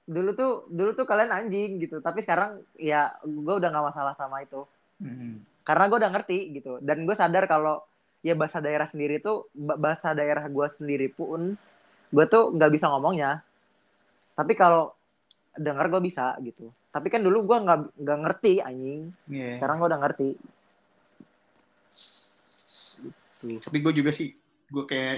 dulu 0.04 0.30
tuh 0.32 0.52
dulu 0.68 0.92
tuh 0.92 1.06
kalian 1.06 1.30
anjing 1.32 1.78
gitu 1.78 1.98
tapi 2.00 2.20
sekarang 2.20 2.58
ya 2.74 3.14
gue 3.22 3.54
udah 3.56 3.70
nggak 3.70 3.88
masalah 3.88 4.14
sama 4.14 4.42
itu 4.42 4.66
Hmm. 4.98 5.42
Karena 5.62 5.84
gue 5.88 5.98
udah 6.02 6.12
ngerti 6.12 6.38
gitu 6.58 6.78
dan 6.82 7.06
gue 7.06 7.16
sadar 7.16 7.46
kalau 7.46 7.82
ya 8.22 8.34
bahasa 8.34 8.62
daerah 8.62 8.86
sendiri 8.86 9.22
tuh 9.22 9.50
ba- 9.54 9.78
bahasa 9.78 10.14
daerah 10.14 10.46
gue 10.46 10.68
sendiri 10.74 11.10
pun 11.10 11.54
gue 12.12 12.26
tuh 12.28 12.54
nggak 12.54 12.72
bisa 12.74 12.90
ngomongnya 12.90 13.42
tapi 14.34 14.54
kalau 14.54 14.94
dengar 15.58 15.88
gue 15.90 16.02
bisa 16.02 16.34
gitu 16.42 16.70
tapi 16.92 17.08
kan 17.08 17.22
dulu 17.22 17.46
gue 17.46 17.58
nggak 17.62 17.80
nggak 17.98 18.20
ngerti 18.26 18.54
anjing 18.60 19.14
Iya. 19.30 19.58
sekarang 19.58 19.76
gue 19.82 19.88
udah 19.90 20.02
ngerti 20.06 20.30
Tapi 23.42 23.82
gue 23.82 23.90
juga 23.90 24.14
sih, 24.14 24.38
gue 24.70 24.86
kayak 24.86 25.18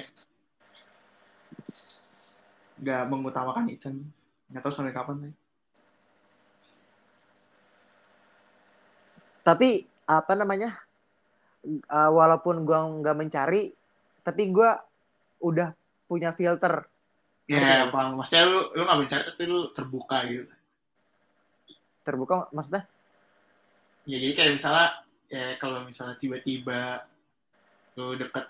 nggak 2.79 3.03
mengutamakan 3.11 3.67
itu. 3.67 3.91
Nggak 4.47 4.63
tahu 4.63 4.71
sampai 4.71 4.95
kapan 4.95 5.27
nih. 5.27 5.33
tapi 9.43 9.83
apa 10.03 10.33
namanya 10.35 10.75
uh, 11.87 12.11
walaupun 12.11 12.67
gue 12.67 12.75
nggak 12.75 13.17
mencari 13.17 13.71
tapi 14.23 14.51
gue 14.51 14.69
udah 15.43 15.71
punya 16.07 16.31
filter 16.35 16.87
Ya, 17.43 17.59
Ngerti 17.59 17.91
apa? 17.91 17.99
Maksudnya 18.15 18.43
lu 18.47 18.59
lu 18.71 18.81
nggak 18.87 18.99
mencari 19.03 19.23
tapi 19.27 19.43
lu 19.51 19.61
terbuka 19.75 20.17
gitu. 20.31 20.47
terbuka 22.03 22.47
maksudnya 22.55 22.87
Ya 24.03 24.19
jadi 24.19 24.35
kayak 24.35 24.51
misalnya, 24.59 24.87
ya 25.31 25.55
kalau 25.59 25.83
misalnya 25.87 26.19
tiba-tiba 26.19 27.07
lu 27.95 28.19
deket, 28.19 28.47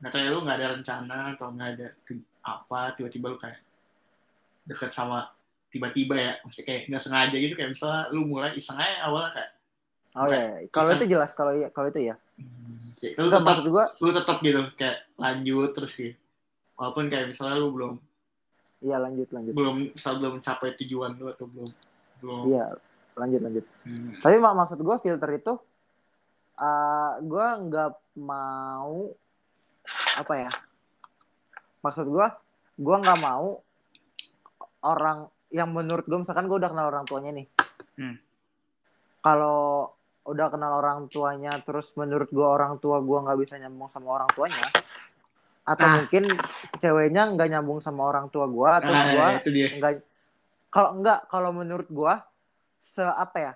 nggak 0.00 0.10
tahu 0.12 0.20
ya 0.24 0.30
lu 0.32 0.40
nggak 0.44 0.56
ada 0.60 0.68
rencana 0.76 1.18
atau 1.36 1.52
nggak 1.52 1.68
ada 1.76 1.86
apa, 2.44 2.80
tiba-tiba 2.96 3.26
lu 3.32 3.36
kayak 3.36 3.60
deket 4.64 4.92
sama 4.96 5.28
tiba-tiba 5.68 6.16
ya, 6.16 6.32
maksudnya 6.40 6.66
kayak 6.72 6.82
nggak 6.88 7.02
sengaja 7.04 7.36
gitu 7.36 7.52
kayak 7.56 7.70
misalnya 7.76 8.02
lu 8.12 8.24
mulai 8.24 8.52
iseng 8.56 8.80
aja 8.80 9.08
awalnya 9.08 9.30
kayak 9.36 9.50
oh 10.18 10.26
ya 10.26 10.66
kalau 10.74 10.90
itu 10.98 11.06
jelas 11.06 11.30
kalau 11.36 11.52
iya 11.54 11.68
kalau 11.70 11.86
itu 11.90 12.10
ya 12.10 12.16
lu 13.00 13.08
Enggak, 13.08 13.24
tetap 13.28 13.42
maksud 13.44 13.66
gue 13.68 13.84
lu 14.00 14.10
tetap 14.12 14.36
gitu 14.44 14.60
kayak 14.76 14.98
lanjut 15.16 15.70
terus 15.72 15.92
sih. 15.96 16.12
Walaupun 16.76 17.12
kayak 17.12 17.28
misalnya 17.28 17.56
lu 17.60 17.72
belum 17.72 17.94
iya 18.80 18.96
lanjut 18.96 19.28
lanjut. 19.28 19.52
belum 19.52 19.76
misal 19.92 20.16
belum 20.16 20.40
mencapai 20.40 20.72
tujuan 20.80 21.12
lu 21.20 21.28
atau 21.28 21.44
belum 21.44 21.68
belum 22.24 22.42
iya 22.48 22.64
lanjut 23.16 23.40
lanjut. 23.44 23.64
Hmm. 23.84 24.16
tapi 24.24 24.36
mak 24.40 24.54
maksud 24.56 24.80
gue 24.80 24.96
filter 25.04 25.30
itu 25.36 25.52
uh, 26.56 27.12
gue 27.20 27.46
nggak 27.68 27.92
mau 28.20 29.12
apa 30.16 30.34
ya? 30.36 30.50
Maksud 31.84 32.06
gue 32.08 32.26
gue 32.80 32.96
nggak 33.00 33.20
mau 33.20 33.60
orang 34.84 35.28
yang 35.52 35.68
menurut 35.72 36.08
gue 36.08 36.18
misalkan 36.20 36.48
gue 36.48 36.56
udah 36.56 36.70
kenal 36.72 36.88
orang 36.88 37.04
tuanya 37.04 37.32
nih. 37.36 37.46
Hmm. 38.00 38.16
kalau 39.20 39.92
udah 40.30 40.46
kenal 40.48 40.72
orang 40.74 41.06
tuanya 41.06 41.58
terus 41.58 41.90
menurut 41.94 42.28
gue 42.28 42.42
orang 42.42 42.78
tua 42.78 42.98
gue 42.98 43.18
nggak 43.20 43.38
bisa 43.38 43.54
nyambung 43.56 43.86
sama 43.86 44.14
orang 44.14 44.30
tuanya 44.30 44.62
atau 45.62 45.84
Ah. 45.84 45.94
mungkin 45.98 46.24
ceweknya 46.76 47.22
nggak 47.28 47.48
nyambung 47.48 47.78
sama 47.78 48.02
orang 48.04 48.26
tua 48.26 48.46
gue 48.46 48.70
terus 48.80 48.96
Ah, 48.96 49.06
gue 49.08 49.26
itu 49.38 49.50
dia 49.50 49.66
enggak 49.70 49.92
kalau 50.68 50.90
enggak 50.94 51.18
kalau 51.26 51.50
menurut 51.50 51.88
gua 51.88 52.22
se 52.78 53.02
apa 53.02 53.38
ya 53.40 53.52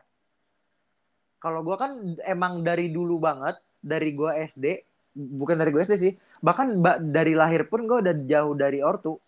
kalau 1.39 1.61
gua 1.61 1.77
kan 1.77 1.93
emang 2.23 2.61
dari 2.61 2.89
dulu 2.89 3.17
banget 3.19 3.55
dari 3.79 4.11
gua 4.11 4.35
SD 4.35 4.83
bukan 5.15 5.55
dari 5.55 5.71
gua 5.71 5.83
SD 5.83 5.95
sih 5.97 6.13
bahkan 6.41 6.75
ba- 6.77 6.99
dari 6.99 7.33
lahir 7.33 7.65
pun 7.65 7.85
gua 7.85 8.01
udah 8.01 8.15
jauh 8.21 8.55
dari 8.55 8.81
ortu 8.81 9.21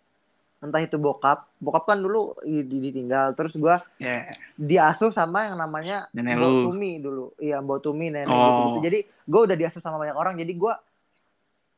entah 0.67 0.79
itu 0.79 0.97
bokap 0.97 1.47
bokap 1.57 1.87
kan 1.87 1.97
dulu 1.97 2.35
ditinggal 2.43 3.33
terus 3.33 3.55
gua 3.55 3.79
ya 3.97 4.27
diasuh 4.53 5.09
sama 5.09 5.47
yang 5.47 5.57
namanya 5.57 6.11
Nenek 6.11 6.35
Mbok 6.35 6.45
lu. 6.45 6.61
Tumi 6.67 6.93
dulu 6.99 7.25
iya 7.39 7.57
Mbok 7.59 7.79
Tumi 7.81 8.07
nenek 8.09 8.27
Oh. 8.29 8.43
gitu-gitu 8.75 8.81
jadi 8.85 8.99
gua 9.25 9.41
udah 9.45 9.57
diasuh 9.57 9.79
sama 9.79 9.97
banyak 9.97 10.15
orang 10.15 10.35
jadi 10.35 10.53
gua 10.53 10.75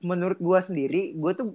menurut 0.00 0.38
gua 0.38 0.58
sendiri 0.58 1.12
gua 1.12 1.32
tuh 1.32 1.52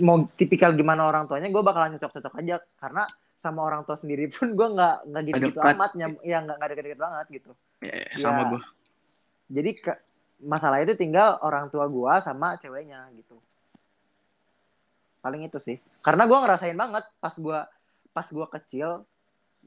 mau 0.00 0.26
tipikal 0.32 0.72
gimana 0.72 1.04
orang 1.04 1.24
tuanya 1.24 1.46
gua 1.46 1.62
bakalan 1.62 1.94
cocok-cocok 1.94 2.34
aja 2.36 2.56
karena 2.76 3.04
sama 3.36 3.62
orang 3.62 3.82
tua 3.82 3.94
sendiri 3.94 4.26
pun 4.34 4.50
gue 4.50 4.68
nggak 4.68 4.96
nggak 5.06 5.22
gitu 5.24 5.38
gitu 5.38 5.48
Dekat. 5.54 5.72
amat 5.72 5.90
nyam 5.94 6.12
ya 6.20 6.38
nggak 6.40 6.56
nggak 6.58 6.68
deket-deket 6.68 6.98
banget 6.98 7.26
gitu 7.32 7.50
Ya, 7.78 7.94
Ya. 7.94 8.18
sama 8.18 8.42
gue. 8.48 8.60
jadi 9.48 9.70
ke, 9.72 9.92
masalah 10.40 10.78
itu 10.78 10.92
tinggal 10.92 11.38
orang 11.38 11.66
tua 11.66 11.86
gue 11.86 12.14
sama 12.20 12.54
ceweknya 12.56 13.06
gitu 13.14 13.38
paling 15.20 15.46
itu 15.46 15.58
sih. 15.58 15.76
Karena 16.02 16.24
gue 16.24 16.38
ngerasain 16.38 16.76
banget 16.78 17.04
pas 17.18 17.34
gue 17.34 17.60
pas 18.12 18.26
gue 18.26 18.46
kecil. 18.58 19.02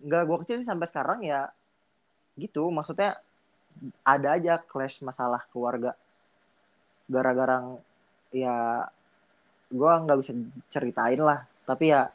Nggak 0.02 0.24
gue 0.28 0.38
kecil 0.46 0.56
sih 0.64 0.68
sampai 0.68 0.88
sekarang 0.88 1.20
ya 1.24 1.52
gitu. 2.40 2.68
Maksudnya 2.72 3.20
ada 4.04 4.36
aja 4.36 4.60
clash 4.60 5.04
masalah 5.04 5.44
keluarga. 5.52 5.96
Gara-gara 7.08 7.62
ya 8.32 8.88
gue 9.72 9.92
nggak 9.92 10.20
bisa 10.24 10.32
ceritain 10.72 11.20
lah. 11.20 11.44
Tapi 11.68 11.92
ya 11.92 12.12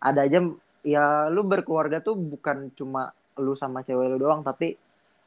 ada 0.00 0.20
aja 0.24 0.38
ya 0.86 1.26
lu 1.32 1.42
berkeluarga 1.42 1.98
tuh 1.98 2.14
bukan 2.14 2.70
cuma 2.76 3.10
lu 3.36 3.52
sama 3.58 3.82
cewek 3.82 4.16
lu 4.16 4.18
doang 4.22 4.40
tapi 4.40 4.78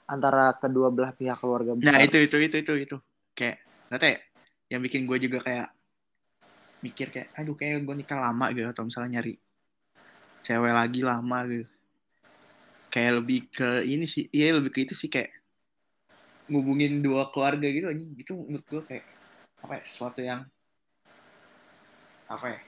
antara 0.10 0.58
kedua 0.58 0.89
belah 0.89 1.14
pihak 1.14 1.38
keluarga 1.38 1.78
besar. 1.78 1.93
Nah 1.93 2.02
itu 2.02 2.18
itu 2.18 2.38
itu 2.41 2.58
itu 2.62 2.74
itu. 2.89 2.97
Kayak 3.38 3.62
nggak 3.89 4.00
tahu 4.02 4.10
ya. 4.10 4.20
Yang 4.70 4.82
bikin 4.86 5.02
gue 5.10 5.18
juga 5.30 5.39
kayak 5.45 5.68
mikir 6.80 7.12
kayak 7.12 7.30
aduh 7.36 7.56
kayak 7.56 7.84
gue 7.84 7.96
nikah 8.00 8.20
lama 8.20 8.52
gitu 8.56 8.68
atau 8.72 8.88
misalnya 8.88 9.20
nyari 9.20 9.36
cewek 10.44 10.74
lagi 10.74 11.02
lama 11.04 11.38
gitu. 11.48 11.68
Kayak 12.90 13.12
lebih 13.22 13.40
ke 13.54 13.70
ini 13.86 14.06
sih 14.10 14.26
iya 14.34 14.56
lebih 14.56 14.72
ke 14.74 14.80
itu 14.88 14.96
sih 14.98 15.12
kayak 15.12 15.30
ngubungin 16.50 17.04
dua 17.06 17.30
keluarga 17.30 17.68
gitu 17.70 17.86
anjing. 17.92 18.12
Gitu 18.18 18.34
menurut 18.34 18.66
gue 18.66 18.82
kayak 18.88 19.06
apa 19.60 19.74
ya 19.78 19.84
sesuatu 19.86 20.20
yang 20.24 20.42
apa 22.30 22.48
ya 22.48 22.60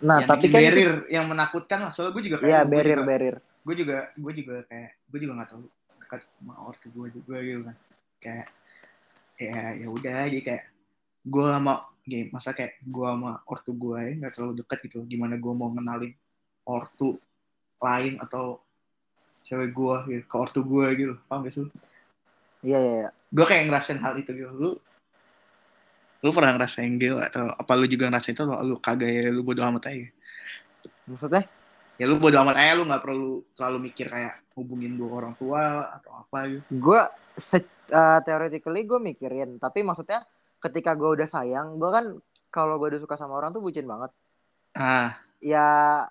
Nah, 0.00 0.24
yang 0.24 0.28
tapi 0.30 0.46
kan 0.48 0.54
barrier 0.64 0.92
yang 1.12 1.26
menakutkan 1.28 1.78
lah. 1.84 1.90
Soalnya 1.92 2.16
gue 2.16 2.22
juga 2.32 2.38
kayak 2.40 2.64
gue 2.64 2.72
barrier 2.72 2.96
juga- 2.96 3.08
barrier. 3.10 3.36
gue 3.68 3.74
juga 3.76 3.96
gue 4.16 4.32
juga 4.32 4.54
kayak 4.64 4.90
gue 5.12 5.18
juga 5.20 5.32
nggak 5.36 5.48
terlalu 5.52 5.68
dekat 6.00 6.20
sama 6.24 6.54
ortu 6.64 6.86
gue 6.88 7.06
juga 7.12 7.36
gitu 7.44 7.60
kan. 7.68 7.76
Kayak 8.22 8.46
ya 9.36 9.56
ya 9.76 9.86
udah 9.92 10.18
jadi 10.32 10.40
kayak 10.40 10.64
gue 11.28 11.44
sama 11.44 11.74
game. 12.08 12.28
Masa 12.32 12.56
kayak 12.56 12.80
gue 12.80 13.06
sama 13.06 13.44
ortu 13.44 13.76
gue 13.76 13.98
ya 14.00 14.12
nggak 14.24 14.32
terlalu 14.32 14.52
dekat 14.64 14.78
gitu. 14.88 15.04
Gimana 15.04 15.36
gue 15.36 15.52
mau 15.52 15.68
kenalin 15.70 16.12
ortu 16.64 17.20
lain 17.78 18.16
atau 18.18 18.58
cewek 19.44 19.70
gue 19.70 19.96
gitu, 20.10 20.24
ke 20.24 20.36
ortu 20.36 20.60
gue 20.64 20.86
gitu. 20.96 21.14
Paham 21.28 21.44
gak 21.44 21.54
sih? 21.54 21.68
Iya, 22.64 22.78
iya, 22.80 22.94
iya. 23.06 23.10
gue 23.12 23.44
kayak 23.46 23.70
ngerasain 23.70 24.00
hal 24.00 24.16
itu 24.18 24.32
gitu. 24.32 24.50
Lu 24.56 24.70
lu 26.18 26.30
pernah 26.34 26.58
ngerasain 26.58 26.98
gitu 26.98 27.22
atau 27.22 27.46
apa 27.54 27.72
lu 27.78 27.86
juga 27.86 28.10
ngerasain 28.10 28.34
itu? 28.34 28.42
Lu 28.42 28.80
kagak 28.82 29.08
ya 29.12 29.30
lu 29.30 29.44
bodo 29.46 29.62
amat 29.62 29.92
aja. 29.92 30.08
Maksudnya? 31.06 31.44
ya 31.98 32.06
lu 32.06 32.14
bodo 32.14 32.38
amat 32.38 32.56
aja 32.62 32.78
lu 32.78 32.86
nggak 32.86 33.02
perlu 33.02 33.42
terlalu 33.58 33.90
mikir 33.90 34.06
kayak 34.06 34.38
hubungin 34.54 34.94
dua 34.94 35.10
orang 35.18 35.34
tua 35.34 35.90
atau 35.98 36.22
apa 36.22 36.38
gitu. 36.46 36.62
Gue 36.78 37.00
se- 37.34 37.78
uh, 37.90 38.22
theoretically 38.22 38.86
gue 38.86 38.98
mikirin, 39.02 39.58
tapi 39.58 39.82
maksudnya 39.82 40.22
ketika 40.58 40.94
gue 40.98 41.10
udah 41.18 41.28
sayang, 41.30 41.78
gue 41.78 41.90
kan 41.90 42.04
kalau 42.50 42.80
gue 42.80 42.96
udah 42.96 43.00
suka 43.02 43.14
sama 43.14 43.38
orang 43.38 43.54
tuh 43.54 43.62
bucin 43.62 43.86
banget. 43.86 44.10
ah 44.78 45.14
Ya 45.38 46.04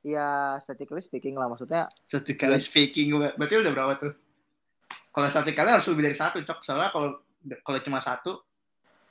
ya 0.00 0.56
statically 0.64 1.04
speaking 1.04 1.36
lah 1.36 1.44
maksudnya 1.44 1.84
statistically 2.08 2.56
speaking 2.56 3.12
ber- 3.12 3.36
berarti 3.36 3.60
udah 3.60 3.72
berapa 3.72 3.92
tuh 4.00 4.12
kalau 5.12 5.28
statistically 5.28 5.68
harus 5.76 5.84
lebih 5.92 6.08
dari 6.08 6.16
satu 6.16 6.40
cok 6.40 6.58
soalnya 6.64 6.88
kalau 6.88 7.20
kalau 7.60 7.78
cuma 7.84 8.00
satu 8.00 8.40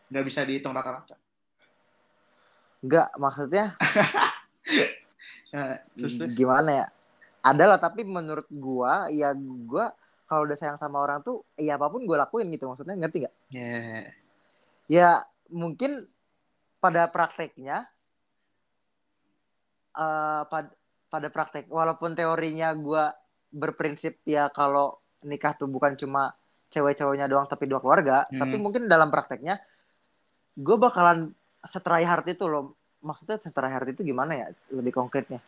nggak 0.09 0.25
bisa 0.25 0.41
dihitung 0.49 0.73
rata-rata 0.73 1.13
enggak 2.81 3.09
maksudnya 3.21 3.77
Ya, 5.49 5.81
terus 5.97 6.13
terus 6.21 6.37
gimana 6.37 6.69
ya? 6.69 6.85
Ada 7.41 7.65
lah 7.65 7.79
tapi 7.81 8.05
menurut 8.05 8.45
gua 8.53 9.09
ya 9.09 9.33
gua 9.65 9.89
kalau 10.29 10.45
udah 10.45 10.53
sayang 10.53 10.77
sama 10.77 11.01
orang 11.01 11.25
tuh 11.25 11.41
ya 11.57 11.73
apa 11.73 11.89
pun 11.89 12.05
gue 12.05 12.13
lakuin 12.13 12.53
gitu 12.53 12.69
maksudnya 12.69 12.93
ngerti 12.93 13.25
nggak? 13.25 13.35
ya 13.49 14.05
Ya 14.89 15.21
mungkin 15.53 16.03
pada 16.81 17.05
prakteknya 17.05 17.85
eh 19.93 20.43
pad- 20.49 20.77
pada 21.09 21.27
praktek 21.29 21.69
walaupun 21.69 22.13
teorinya 22.17 22.73
gua 22.73 23.13
berprinsip 23.49 24.21
ya 24.25 24.49
kalau 24.53 24.97
nikah 25.25 25.57
tuh 25.57 25.65
bukan 25.67 25.97
cuma 25.97 26.33
cewek-ceweknya 26.69 27.25
doang 27.25 27.49
tapi 27.49 27.65
dua 27.65 27.81
keluarga, 27.81 28.29
Hmm. 28.29 28.45
tapi 28.45 28.55
mungkin 28.61 28.85
dalam 28.85 29.09
prakteknya 29.09 29.57
gue 30.53 30.77
bakalan 30.77 31.33
setrai 31.65 32.05
hard 32.05 32.29
itu 32.29 32.45
loh. 32.45 32.77
Maksudnya 33.01 33.41
setrai 33.41 33.73
hard 33.73 33.97
itu 33.97 34.05
gimana 34.05 34.37
ya? 34.37 34.47
Lebih 34.69 34.93
konkretnya. 34.93 35.41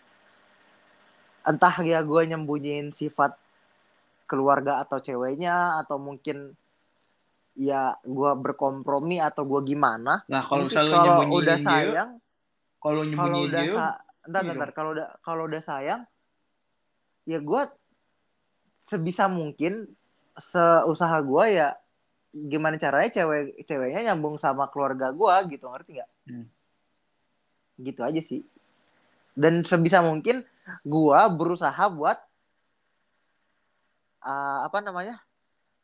Entah 1.45 1.77
ya 1.85 2.01
gue 2.01 2.21
nyembunyiin 2.25 2.89
sifat 2.89 3.37
keluarga 4.25 4.81
atau 4.81 4.97
ceweknya 4.97 5.77
atau 5.85 6.01
mungkin 6.01 6.57
ya 7.55 7.95
gue 8.01 8.31
berkompromi 8.39 9.19
atau 9.19 9.43
gue 9.43 9.75
gimana. 9.75 10.23
nah 10.25 10.41
kalau 10.43 10.65
misalnya 10.71 10.97
kalau 11.03 11.27
udah 11.35 11.57
sayang, 11.59 12.09
kalau 12.79 13.01
nyembunyiin 13.03 13.49
udah 13.51 13.61
dia 13.61 13.73
sa 13.75 13.87
entar, 14.23 14.41
iya 14.45 14.51
entar, 14.55 14.69
kalau 14.71 14.89
udah 14.95 15.07
kalau 15.19 15.43
udah 15.49 15.61
sayang 15.61 16.01
ya 17.27 17.37
gue 17.37 17.61
sebisa 18.81 19.29
mungkin 19.29 19.85
seusaha 20.39 21.17
gue 21.21 21.45
ya 21.53 21.75
gimana 22.31 22.79
caranya 22.79 23.11
cewek 23.11 23.61
ceweknya 23.67 24.11
nyambung 24.11 24.39
sama 24.39 24.71
keluarga 24.71 25.11
gue 25.11 25.35
gitu 25.51 25.67
ngerti 25.67 25.99
nggak 25.99 26.11
Hmm. 26.21 26.45
gitu 27.81 28.01
aja 28.05 28.21
sih 28.21 28.45
dan 29.35 29.65
sebisa 29.67 29.99
mungkin 30.05 30.45
gue 30.85 31.21
berusaha 31.35 31.83
buat 31.91 32.17
uh, 34.21 34.59
apa 34.65 34.79
namanya 34.79 35.17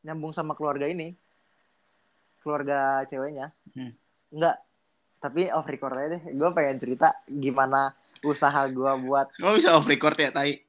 nyambung 0.05 0.31
sama 0.31 0.53
keluarga 0.53 0.85
ini 0.87 1.17
keluarga 2.47 3.03
ceweknya. 3.11 3.51
Hmm. 3.75 3.91
enggak 4.31 4.55
tapi 5.19 5.51
off 5.51 5.67
record 5.67 5.99
aja 5.99 6.15
deh. 6.15 6.23
Gue 6.31 6.49
pengen 6.55 6.79
cerita 6.79 7.19
gimana 7.27 7.91
usaha 8.23 8.63
gue 8.71 8.91
buat 9.03 9.27
Kamu 9.35 9.59
bisa 9.59 9.75
off 9.75 9.89
record 9.89 10.15
ya 10.15 10.31
tai? 10.31 10.63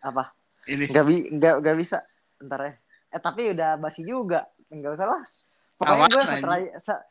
Apa? 0.00 0.32
Ini. 0.64 0.88
Nggak 0.88 1.04
bi 1.04 1.16
nggak 1.36 1.54
nggak 1.60 1.76
bisa. 1.76 2.00
Ntar 2.40 2.60
ya. 2.64 2.72
Eh 3.12 3.20
tapi 3.20 3.52
udah 3.52 3.76
basi 3.76 4.00
juga. 4.00 4.48
Nggak 4.72 4.96
usah 4.96 5.06
lah. 5.12 5.22
Pokoknya 5.76 6.08
gue 6.08 6.24
setelah 6.24 6.58
se- 6.80 7.06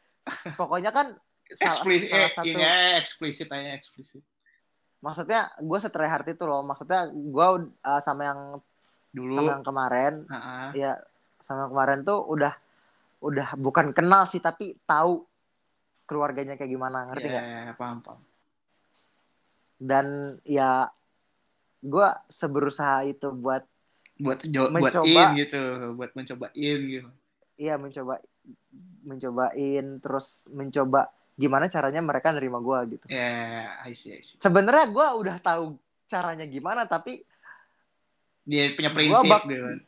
pokoknya 0.58 0.92
kan 0.96 1.08
eksplisit 1.52 2.10
salah 2.10 2.26
eh, 2.26 2.32
satu 2.32 2.48
ini 2.48 2.64
eh, 2.64 2.94
eksplisit 3.04 3.50
aja 3.52 3.76
eksplisit 3.76 4.24
maksudnya 5.02 5.50
gue 5.58 5.80
setelah 5.82 6.08
hard 6.08 6.28
itu 6.32 6.46
loh. 6.46 6.62
Maksudnya 6.64 7.10
gue 7.12 7.48
uh, 7.74 8.02
sama 8.06 8.22
yang 8.24 8.40
dulu. 9.12 9.42
sama 9.42 9.52
yang 9.58 9.66
kemarin. 9.66 10.14
Ah, 10.30 10.38
ah. 10.38 10.70
ya 10.78 10.96
sama 11.42 11.68
yang 11.68 11.72
kemarin 11.74 12.00
tuh 12.06 12.22
udah 12.22 12.54
udah 13.22 13.54
bukan 13.56 13.94
kenal 13.94 14.26
sih 14.26 14.38
tapi 14.38 14.74
tahu 14.84 15.22
keluarganya 16.04 16.58
kayak 16.58 16.70
gimana 16.70 17.06
ngerti 17.08 17.30
nggak 17.30 17.46
ya 17.46 17.74
paham 17.74 18.02
paham 18.02 18.22
dan 19.78 20.06
ya 20.44 20.90
gue 21.82 22.08
seberusaha 22.28 23.06
itu 23.06 23.30
buat 23.32 23.66
buat 24.18 24.42
jo- 24.46 24.70
buat 24.70 24.94
Mencoba. 24.94 25.10
in 25.10 25.30
gitu 25.40 25.62
buat 25.96 26.12
mencobain 26.14 26.80
gitu 26.84 27.10
iya 27.58 27.78
mencoba 27.78 28.22
mencobain 29.02 29.86
terus 29.98 30.46
mencoba 30.52 31.10
gimana 31.34 31.66
caranya 31.66 32.02
mereka 32.02 32.30
nerima 32.30 32.62
gue 32.62 32.98
gitu 32.98 33.06
ya 33.08 33.82
I 33.82 33.94
see, 33.94 34.14
I 34.14 34.22
see. 34.22 34.38
sebenarnya 34.38 34.90
gue 34.90 35.08
udah 35.26 35.38
tahu 35.42 35.74
caranya 36.06 36.46
gimana 36.46 36.86
tapi 36.86 37.26
dia 38.44 38.74
punya 38.74 38.90
Gua 38.90 38.98
prinsip 38.98 39.30
bak- 39.30 39.46
gitu 39.48 39.64
kan 39.64 39.80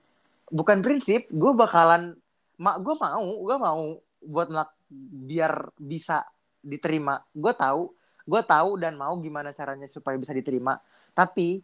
bukan 0.50 0.78
prinsip 0.82 1.22
gue 1.30 1.52
bakalan 1.54 2.18
mak 2.60 2.82
gue 2.82 2.95
mau 2.97 3.28
gue 3.43 3.58
mau 3.58 3.84
buat 4.24 4.47
melak- 4.49 4.80
biar 5.28 5.74
bisa 5.78 6.24
diterima. 6.62 7.22
Gue 7.34 7.54
tahu 7.54 7.91
gue 8.24 8.41
tahu 8.45 8.80
dan 8.80 8.95
mau 8.95 9.14
gimana 9.20 9.51
caranya 9.51 9.89
supaya 9.89 10.16
bisa 10.16 10.32
diterima. 10.32 10.80
Tapi 11.12 11.60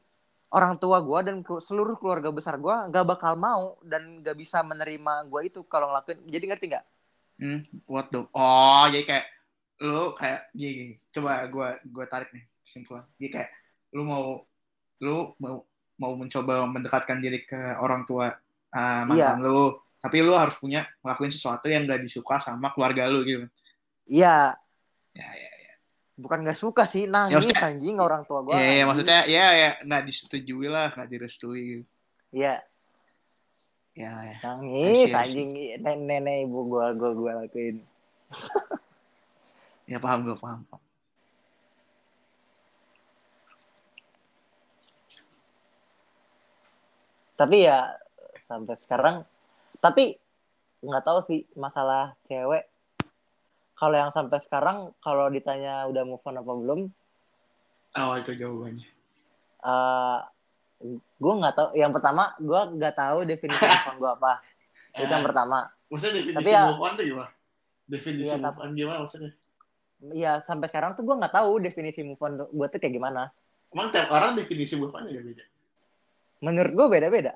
orang 0.49 0.75
tua 0.81 0.97
gue 0.99 1.19
dan 1.23 1.35
seluruh 1.45 1.95
keluarga 2.01 2.33
besar 2.33 2.57
gue 2.57 2.75
nggak 2.89 3.05
bakal 3.05 3.37
mau 3.37 3.77
dan 3.85 4.25
nggak 4.25 4.35
bisa 4.35 4.65
menerima 4.65 5.29
gue 5.29 5.41
itu 5.45 5.59
kalau 5.69 5.93
ngelakuin. 5.93 6.19
Jadi 6.25 6.45
ngerti 6.49 6.65
nggak? 6.73 6.85
Hmm, 7.39 7.63
what 7.87 8.11
the 8.11 8.27
oh 8.35 8.85
jadi 8.91 9.05
kayak 9.07 9.25
lu 9.79 10.11
kayak 10.11 10.51
gini, 10.51 10.71
gini. 10.75 10.93
coba 11.15 11.47
gua 11.47 11.79
gua 11.87 12.03
tarik 12.03 12.35
nih 12.35 12.43
kesimpulan. 12.67 13.07
Jadi 13.15 13.29
kayak 13.31 13.49
lu 13.95 14.03
mau 14.03 14.43
lu 14.99 15.31
mau 15.39 15.63
mau 15.99 16.11
mencoba 16.19 16.67
mendekatkan 16.67 17.23
diri 17.23 17.47
ke 17.47 17.79
orang 17.79 18.03
tua 18.03 18.35
uh, 18.75 19.01
mantan 19.07 19.39
lu 19.39 19.71
tapi 19.99 20.23
lu 20.23 20.31
harus 20.35 20.55
punya 20.55 20.87
ngelakuin 21.03 21.31
sesuatu 21.31 21.67
yang 21.67 21.83
gak 21.83 21.99
disuka 21.99 22.39
sama 22.39 22.71
keluarga 22.71 23.07
lu 23.11 23.23
gitu. 23.27 23.45
Iya. 24.07 24.55
Ya 25.13 25.29
ya 25.35 25.51
bukan 26.19 26.43
nggak 26.43 26.59
suka 26.59 26.83
sih 26.83 27.07
nangis 27.07 27.39
maksudnya- 27.39 27.63
anjing 27.63 27.95
orang 27.95 28.27
tua 28.27 28.43
gue 28.43 28.51
ya, 28.51 28.59
ya, 28.59 28.83
maksudnya 28.83 29.19
ya 29.23 29.45
ya 29.55 29.69
nggak 29.87 30.03
disetujui 30.03 30.67
lah 30.67 30.91
nggak 30.91 31.07
direstui. 31.07 31.63
Gitu. 31.63 31.83
iya. 32.35 32.59
Ya 33.95 34.11
ya. 34.27 34.37
Nangis 34.43 35.07
see. 35.07 35.15
anjing 35.15 35.49
nenek 35.79 35.97
nenek 36.03 36.37
ibu 36.47 36.59
gue 36.67 36.85
gue 36.99 37.11
gue 37.15 37.31
lakuin. 37.39 37.77
Ya 39.89 39.97
paham 39.97 40.21
gue 40.21 40.37
paham, 40.37 40.61
paham. 40.69 40.83
tapi 47.39 47.63
ya 47.63 47.95
sampai 48.35 48.75
sekarang 48.83 49.23
tapi 49.79 50.19
nggak 50.79 51.03
tahu 51.03 51.19
sih 51.21 51.43
masalah 51.53 52.15
cewek 52.23 52.67
kalau 53.73 53.95
yang 53.95 54.11
sampai 54.11 54.37
sekarang 54.37 54.77
kalau 54.99 55.27
ditanya 55.27 55.87
udah 55.87 56.03
move 56.03 56.23
on 56.23 56.35
apa 56.35 56.53
belum 56.53 56.81
Oh 57.91 58.13
itu 58.13 58.31
jawabannya. 58.33 58.85
eh 59.59 60.19
gue 61.17 61.33
nggak 61.35 61.53
tahu 61.53 61.69
yang 61.73 61.91
pertama 61.91 62.31
gue 62.37 62.61
nggak 62.77 62.95
tahu 62.95 63.17
definisi 63.23 63.59
move 63.61 63.87
on 63.87 63.97
gue 63.97 64.11
apa 64.13 64.33
itu 64.95 65.09
yang 65.09 65.25
pertama 65.25 65.59
Maksudnya 65.89 66.21
definisi 66.21 66.37
Tapi 66.37 66.49
ya- 66.53 66.67
move 66.69 66.79
on 66.79 66.93
tuh 66.93 67.03
gimana? 67.03 67.31
Definisi 67.89 68.29
Iya, 68.29 68.35
move 68.37 68.59
on 68.59 68.69
gimana 68.73 68.97
maksudnya? 69.01 69.31
ya 70.13 70.39
sampai 70.39 70.67
sekarang 70.67 70.95
tuh 70.95 71.03
gue 71.03 71.11
nggak 71.13 71.33
tahu 71.33 71.59
definisi 71.59 71.99
move 72.01 72.19
on 72.19 72.39
gue 72.39 72.67
tuh 72.67 72.79
kayak 72.79 72.93
gimana 72.93 73.31
Emang 73.69 73.89
tiap 73.89 74.07
orang 74.09 74.33
definisi 74.33 74.73
move 74.73 74.91
on 74.91 75.03
beda 75.03 75.19
beda. 75.21 75.43
menurut 76.39 76.71
gue 76.71 76.87
beda-beda 76.89 77.33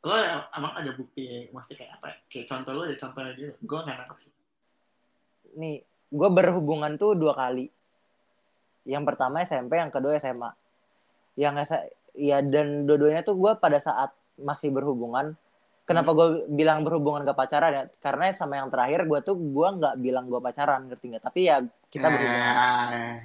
Lo 0.00 0.16
em- 0.16 0.48
emang 0.56 0.72
ada 0.76 0.90
bukti 0.96 1.48
maksudnya 1.52 1.84
kayak 1.84 1.92
apa? 2.00 2.06
ya? 2.08 2.16
Kayak 2.28 2.46
contoh 2.48 2.72
lo 2.72 2.82
ada 2.88 2.96
contohnya 2.96 3.32
dia. 3.36 3.50
Gue 3.60 3.78
nggak 3.84 4.18
sih. 4.20 4.32
nih 5.50 5.82
gue 6.10 6.30
berhubungan 6.30 6.94
tuh 6.94 7.18
dua 7.18 7.34
kali 7.34 7.66
yang 8.86 9.06
pertama 9.06 9.42
SMP 9.42 9.78
yang 9.78 9.90
kedua 9.90 10.14
SMA 10.18 10.50
yang 11.38 11.54
ya 12.14 12.42
dan 12.42 12.86
dua-duanya 12.86 13.22
tuh 13.22 13.38
gue 13.38 13.52
pada 13.58 13.78
saat 13.78 14.10
masih 14.40 14.74
berhubungan 14.74 15.38
kenapa 15.86 16.10
gue 16.14 16.50
bilang 16.50 16.82
berhubungan 16.82 17.22
gak 17.26 17.38
pacaran 17.38 17.70
ya 17.70 17.84
karena 18.02 18.34
sama 18.34 18.58
yang 18.58 18.70
terakhir 18.70 19.06
gue 19.06 19.20
tuh 19.22 19.36
gue 19.38 19.68
nggak 19.78 19.94
bilang 20.02 20.26
gue 20.26 20.40
pacaran 20.42 20.86
ngerti 20.90 21.06
nggak 21.14 21.24
tapi 21.26 21.40
ya 21.46 21.62
kita 21.90 22.06
berhubungan 22.10 22.54
Eh, 22.90 23.18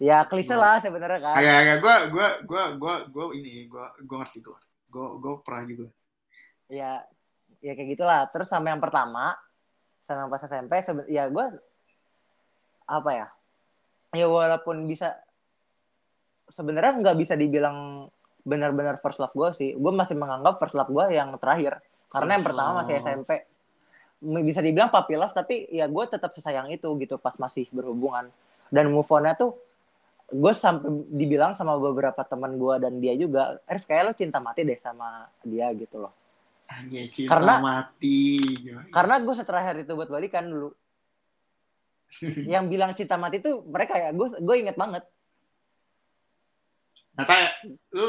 ya 0.00 0.24
klise 0.24 0.54
lah 0.56 0.80
sebenarnya 0.80 1.20
kan 1.20 1.34
Agak 1.38 1.54
agak 1.60 1.76
gue 1.82 1.96
gue 2.14 2.28
gue 2.46 2.62
gue 2.78 2.94
gue 3.10 3.24
ini 3.38 3.52
gue 3.68 3.84
gue 4.06 4.16
ngerti 4.16 4.38
gue 4.42 4.58
gue 4.90 5.06
gue 5.22 5.34
pernah 5.46 5.64
juga. 5.64 5.86
ya 6.70 7.02
ya 7.62 7.72
kayak 7.74 7.88
gitulah. 7.96 8.20
Terus 8.34 8.50
sama 8.50 8.74
yang 8.74 8.82
pertama 8.82 9.38
sama 10.02 10.26
yang 10.26 10.30
pas 10.30 10.42
SMP 10.42 10.72
ya 11.06 11.30
gue 11.30 11.46
apa 12.90 13.10
ya? 13.14 13.26
Ya 14.10 14.26
walaupun 14.26 14.90
bisa 14.90 15.14
sebenarnya 16.50 16.98
nggak 16.98 17.16
bisa 17.18 17.38
dibilang 17.38 18.10
benar-benar 18.42 18.98
first 18.98 19.22
love 19.22 19.34
gue 19.34 19.50
sih. 19.54 19.70
Gue 19.78 19.92
masih 19.94 20.18
menganggap 20.18 20.58
first 20.58 20.74
love 20.74 20.90
gue 20.90 21.14
yang 21.14 21.30
terakhir. 21.38 21.78
Karena 22.10 22.34
yang 22.34 22.42
First 22.42 22.50
pertama 22.58 22.70
masih. 22.82 22.98
SMP 22.98 23.30
bisa 24.20 24.60
dibilang 24.60 24.92
puppy 24.92 25.16
love 25.16 25.32
tapi 25.32 25.64
ya 25.72 25.88
gue 25.88 26.04
tetap 26.04 26.34
sesayang 26.36 26.68
itu 26.68 26.90
gitu 26.98 27.16
pas 27.22 27.38
masih 27.38 27.70
berhubungan. 27.70 28.28
Dan 28.70 28.90
move 28.90 29.08
on-nya 29.10 29.38
tuh 29.38 29.54
gue 30.30 30.52
sampai 30.54 30.86
dibilang 31.10 31.58
sama 31.58 31.74
beberapa 31.74 32.22
teman 32.22 32.54
gue 32.54 32.74
dan 32.78 33.02
dia 33.02 33.18
juga 33.18 33.58
Arif 33.66 33.82
kayak 33.84 34.02
lo 34.06 34.12
cinta 34.14 34.38
mati 34.38 34.62
deh 34.62 34.78
sama 34.78 35.26
dia 35.42 35.66
gitu 35.74 36.06
loh. 36.06 36.14
Anjay, 36.70 37.10
cinta 37.10 37.34
Karena- 37.34 37.58
mati. 37.58 38.38
Karena 38.94 39.18
gue 39.18 39.34
terakhir 39.34 39.82
itu 39.82 39.92
buat 39.98 40.06
balikan 40.06 40.46
dulu. 40.46 40.70
Yang 42.54 42.64
bilang 42.70 42.94
cinta 42.94 43.18
mati 43.18 43.42
tuh 43.42 43.66
mereka 43.66 43.98
ya 43.98 44.14
gue 44.14 44.28
gue 44.38 44.56
inget 44.58 44.78
banget. 44.78 45.02
Kayak 47.18 47.52
lu 47.90 48.08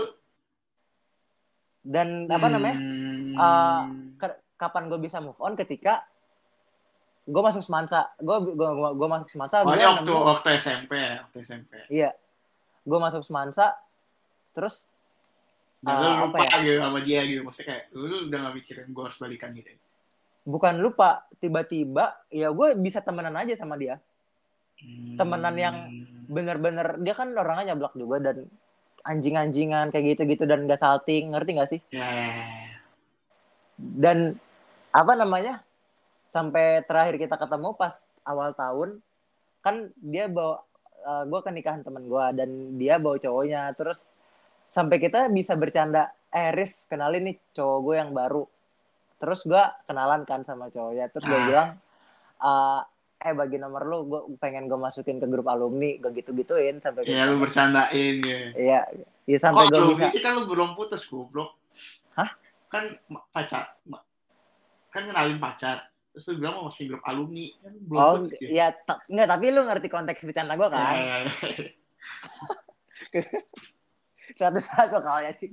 dan 1.81 2.29
apa 2.29 2.47
namanya? 2.47 2.77
Hmm, 2.77 3.09
Uh, 3.31 3.87
kapan 4.59 4.91
gue 4.91 4.99
bisa 4.99 5.17
move 5.23 5.39
on? 5.39 5.55
Ketika 5.55 6.03
gue 7.31 7.41
masuk 7.41 7.63
semansa 7.63 8.11
gue 8.17 8.37
gue 8.51 8.69
gue 8.91 9.07
masuk 9.09 9.29
semansa 9.29 9.55
oh, 9.57 9.71
waktu 9.71 10.11
waktu 10.11 10.47
SMP 10.57 10.91
ya, 10.93 11.23
waktu 11.23 11.37
SMP. 11.41 11.71
iya 11.87 12.11
gue 12.81 12.99
masuk 12.99 13.23
semansa 13.23 13.71
terus 14.51 14.91
Dan 15.79 15.97
Uh, 15.97 16.01
lu 16.03 16.29
lupa 16.29 16.37
ya? 16.39 16.61
gitu 16.61 16.77
sama 16.77 16.99
dia 17.01 17.25
gitu. 17.25 17.41
Maksudnya 17.41 17.67
kayak 17.67 17.83
lu, 17.91 18.05
lu 18.05 18.17
udah 18.29 18.39
gak 18.39 18.53
mikirin 18.53 18.87
gue 18.87 19.01
harus 19.01 19.17
balikan 19.17 19.49
gitu. 19.51 19.71
bukan 20.41 20.77
lupa 20.77 21.09
tiba-tiba 21.37 22.05
ya 22.27 22.49
gue 22.49 22.67
bisa 22.75 22.99
temenan 22.99 23.33
aja 23.33 23.55
sama 23.55 23.75
dia 23.75 23.97
Hmm. 24.77 25.13
Temenan 25.13 25.53
yang- 25.55 25.89
bener-bener 26.25 26.97
dia 26.97 27.13
kan 27.13 27.29
orangnya 27.31 27.71
nyablak 27.71 27.93
juga 27.93 28.17
dan 28.19 28.49
anjing-anjingan 29.03 29.89
kayak 29.89 30.05
gitu-gitu 30.11 30.43
dan 30.43 30.65
gak 30.65 30.77
salting 30.77 31.29
ngerti 31.29 31.51
gak 31.53 31.69
sih 31.69 31.81
Ya, 31.89 32.01
ya, 32.01 32.25
ya. 32.27 32.45
dan 33.77 34.17
apa 34.89 35.13
namanya 35.13 35.61
sampai 36.31 36.81
terakhir 36.81 37.19
kita 37.19 37.35
ketemu 37.35 37.75
pas 37.75 37.93
awal 38.23 38.55
tahun 38.55 39.03
kan 39.59 39.91
dia 39.97 40.25
bawa 40.25 40.63
gue 41.27 41.39
ke 41.41 41.49
nikahan 41.51 41.81
teman 41.81 42.05
gue 42.05 42.25
dan 42.33 42.49
dia 42.77 42.95
bawa 42.95 43.17
cowoknya 43.17 43.73
terus 43.73 44.15
sampai 44.69 44.97
kita 44.97 45.27
bisa 45.27 45.53
bercanda 45.53 46.07
eh 46.29 46.49
Rif 46.49 46.71
kenalin 46.87 47.27
nih 47.27 47.37
cowok 47.51 47.79
gue 47.83 47.95
yang 47.97 48.11
baru 48.11 48.43
terus 49.17 49.43
gue 49.43 49.59
kenalan 49.85 50.23
kan 50.23 50.41
sama 50.41 50.71
cowoknya 50.71 51.11
terus 51.11 51.27
gue 51.27 51.35
Ah. 51.35 51.45
bilang 51.45 51.69
"Eh, 52.39 52.81
eh 53.21 53.33
bagi 53.35 53.59
nomor 53.59 53.83
lu 53.83 53.97
gue 54.07 54.21
pengen 54.37 54.65
gue 54.65 54.79
masukin 54.79 55.19
ke 55.19 55.27
grup 55.27 55.45
alumni 55.45 55.99
gue 55.99 56.09
gitu 56.15 56.31
gituin 56.31 56.79
sampai 56.79 57.03
Ya, 57.03 57.27
lu 57.27 57.37
bercandain 57.37 58.17
ya. 58.23 58.39
iya 58.55 58.81
iya 59.27 59.37
sampai 59.37 59.67
gue 59.67 59.77
lu 59.77 59.93
bisa 59.93 60.09
sih 60.09 60.23
kan 60.23 60.33
lu 60.33 60.47
belum 60.47 60.73
putus 60.73 61.03
goblok. 61.03 61.59
Hah? 62.15 62.31
Kan 62.65 62.95
pacar 63.29 63.75
kan 64.87 65.01
kenalin 65.03 65.37
pacar. 65.37 65.90
Terus 66.11 66.23
lu 66.27 66.33
bilang 66.37 66.67
masih 66.67 66.83
grup 66.87 67.03
alumni. 67.03 67.47
Kan 67.57 67.73
belum 67.81 67.97
oh 67.97 68.13
putus 68.21 68.39
ya. 68.39 68.49
iya 68.49 68.67
nggak 69.07 69.27
tapi 69.29 69.45
lu 69.47 69.61
ngerti 69.63 69.87
konteks 69.87 70.19
bercanda 70.21 70.53
gue 70.55 70.67
kan 70.67 70.93
Ya, 70.93 70.99
ya, 70.99 71.15
ya. 71.23 71.31
suatu 74.31 74.59
saat 74.59 74.87
gue 74.87 75.01
kalau 75.01 75.19
ya 75.19 75.31
sih 75.35 75.47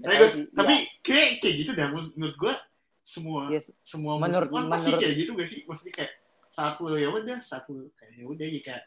Tapi, 0.51 0.75
kayak 1.03 1.29
kayak 1.39 1.55
gitu 1.57 1.71
dah 1.75 1.87
menurut 1.91 2.13
menurut 2.15 2.37
gue 2.37 2.55
semua 3.03 3.41
Yes. 3.49 3.67
semua 3.83 4.19
Menurut- 4.19 4.49
move 4.49 4.59
on 4.61 4.67
pasti 4.69 4.91
menurut- 4.91 5.03
kayak 5.03 5.15
gitu 5.17 5.31
gak 5.35 5.49
sih? 5.49 5.61
Maksudnya 5.65 5.95
kayak 5.97 6.13
saat 6.49 6.75
lu 6.79 6.95
ya 6.95 7.09
udah, 7.09 7.39
saat 7.41 7.65
lu 7.69 7.89
kayak 7.95 8.13
ya 8.15 8.25
udah 8.25 8.47
gitu 8.47 8.65
kayak 8.65 8.85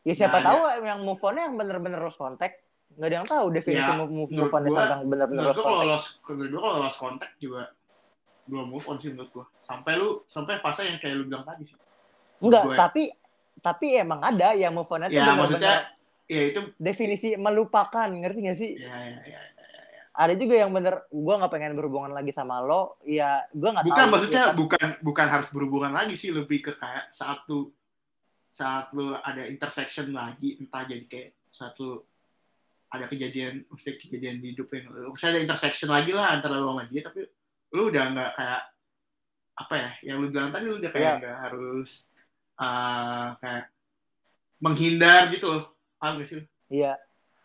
ya 0.00 0.12
siapa 0.14 0.38
Nah, 0.38 0.44
tahu 0.46 0.60
yang 0.82 1.00
move 1.00 1.20
on 1.20 1.34
yang 1.34 1.52
bener-bener 1.54 1.98
lost 1.98 2.16
contact 2.16 2.56
nggak 2.90 3.06
ada 3.06 3.16
yang 3.16 3.28
tahu 3.28 3.46
definisi 3.50 3.80
Ya, 3.80 3.94
move, 3.94 4.10
move, 4.10 4.30
menurut 4.30 4.50
on 4.50 4.62
yang 4.66 5.02
bener-bener 5.06 5.40
menurut 5.42 5.54
lost 5.54 5.58
gue 5.58 5.66
kalau 5.66 5.84
lost 5.86 6.08
menurut 6.26 6.50
gua 6.50 6.60
kalau 6.62 6.78
lost 6.80 6.98
contact 6.98 7.34
juga 7.38 7.62
belum 8.50 8.66
move 8.68 8.82
on 8.84 8.98
sih 8.98 9.08
menurut 9.08 9.30
gue. 9.30 9.46
Sampai 9.58 9.94
lu 9.94 10.26
sampai 10.26 10.58
fase 10.58 10.82
yang 10.82 10.98
kayak 10.98 11.14
lu 11.14 11.24
bilang 11.24 11.42
tadi 11.42 11.62
sih. 11.64 11.78
enggak 12.40 12.64
Gue- 12.66 12.74
tapi 12.74 13.02
tapi 13.60 13.86
emang 13.94 14.18
ada 14.20 14.50
yang 14.52 14.72
move 14.72 14.88
on 14.88 15.04
itu 15.04 15.14
ya 15.14 15.32
maksudnya 15.32 15.76
ya 16.26 16.42
itu 16.48 16.60
definisi 16.74 17.36
melupakan 17.36 18.08
ngerti 18.08 18.38
gak 18.42 18.56
sih 18.56 18.72
ya 18.74 18.88
ya 18.88 19.20
ya. 19.28 19.40
ada 20.12 20.32
juga 20.34 20.54
yang 20.56 20.70
bener 20.70 21.04
gue 21.06 21.34
nggak 21.36 21.48
pengen 21.48 21.74
berhubungan 21.74 22.10
lagi 22.10 22.30
sama 22.30 22.58
lo 22.58 22.96
ya 23.02 23.44
gue 23.46 23.68
nggak 23.68 23.84
Bukan 23.84 23.98
tahu 24.00 24.10
maksudnya 24.10 24.42
Ya, 24.42 24.54
bukan 24.54 24.88
bukan 25.00 25.26
harus 25.28 25.48
berhubungan 25.48 25.92
lagi 25.92 26.14
sih 26.14 26.30
lebih 26.30 26.62
ke 26.62 26.72
kayak 26.74 27.10
saat 27.10 27.44
lu 27.46 27.68
saat 28.46 28.90
lu 28.90 29.12
ada 29.12 29.44
intersection 29.44 30.10
lagi 30.10 30.56
entah 30.56 30.82
jadi 30.82 31.04
kayak 31.04 31.28
saat 31.46 31.76
lu 31.76 32.00
ada 32.88 33.04
kejadian 33.04 33.62
mesti 33.66 33.94
kejadian 33.96 34.38
di 34.38 34.50
hidup 34.50 34.66
yang 34.70 34.88
misalnya 35.06 35.36
ada 35.36 35.42
intersection 35.44 35.88
lagi 35.88 36.10
lah 36.10 36.32
antara 36.32 36.56
lu 36.56 36.72
sama 36.72 36.82
dia 36.84 37.02
tapi 37.02 37.22
lu 37.70 37.88
udah 37.88 38.04
nggak 38.10 38.30
kayak 38.34 38.62
apa 39.60 39.74
ya 39.76 39.90
yang 40.02 40.16
lu 40.20 40.26
bilang 40.32 40.50
tadi 40.50 40.64
lu 40.66 40.76
udah 40.80 40.90
kayak 40.90 41.04
Iya. 41.06 41.18
nggak 41.20 41.36
harus 41.44 41.90
uh, 42.56 43.26
kayak 43.38 43.64
menghindar 44.60 45.30
gitu 45.30 45.46
loh. 45.48 45.64
Paham 46.00 46.20
gak 46.20 46.28
sih 46.28 46.42
iya. 46.68 46.96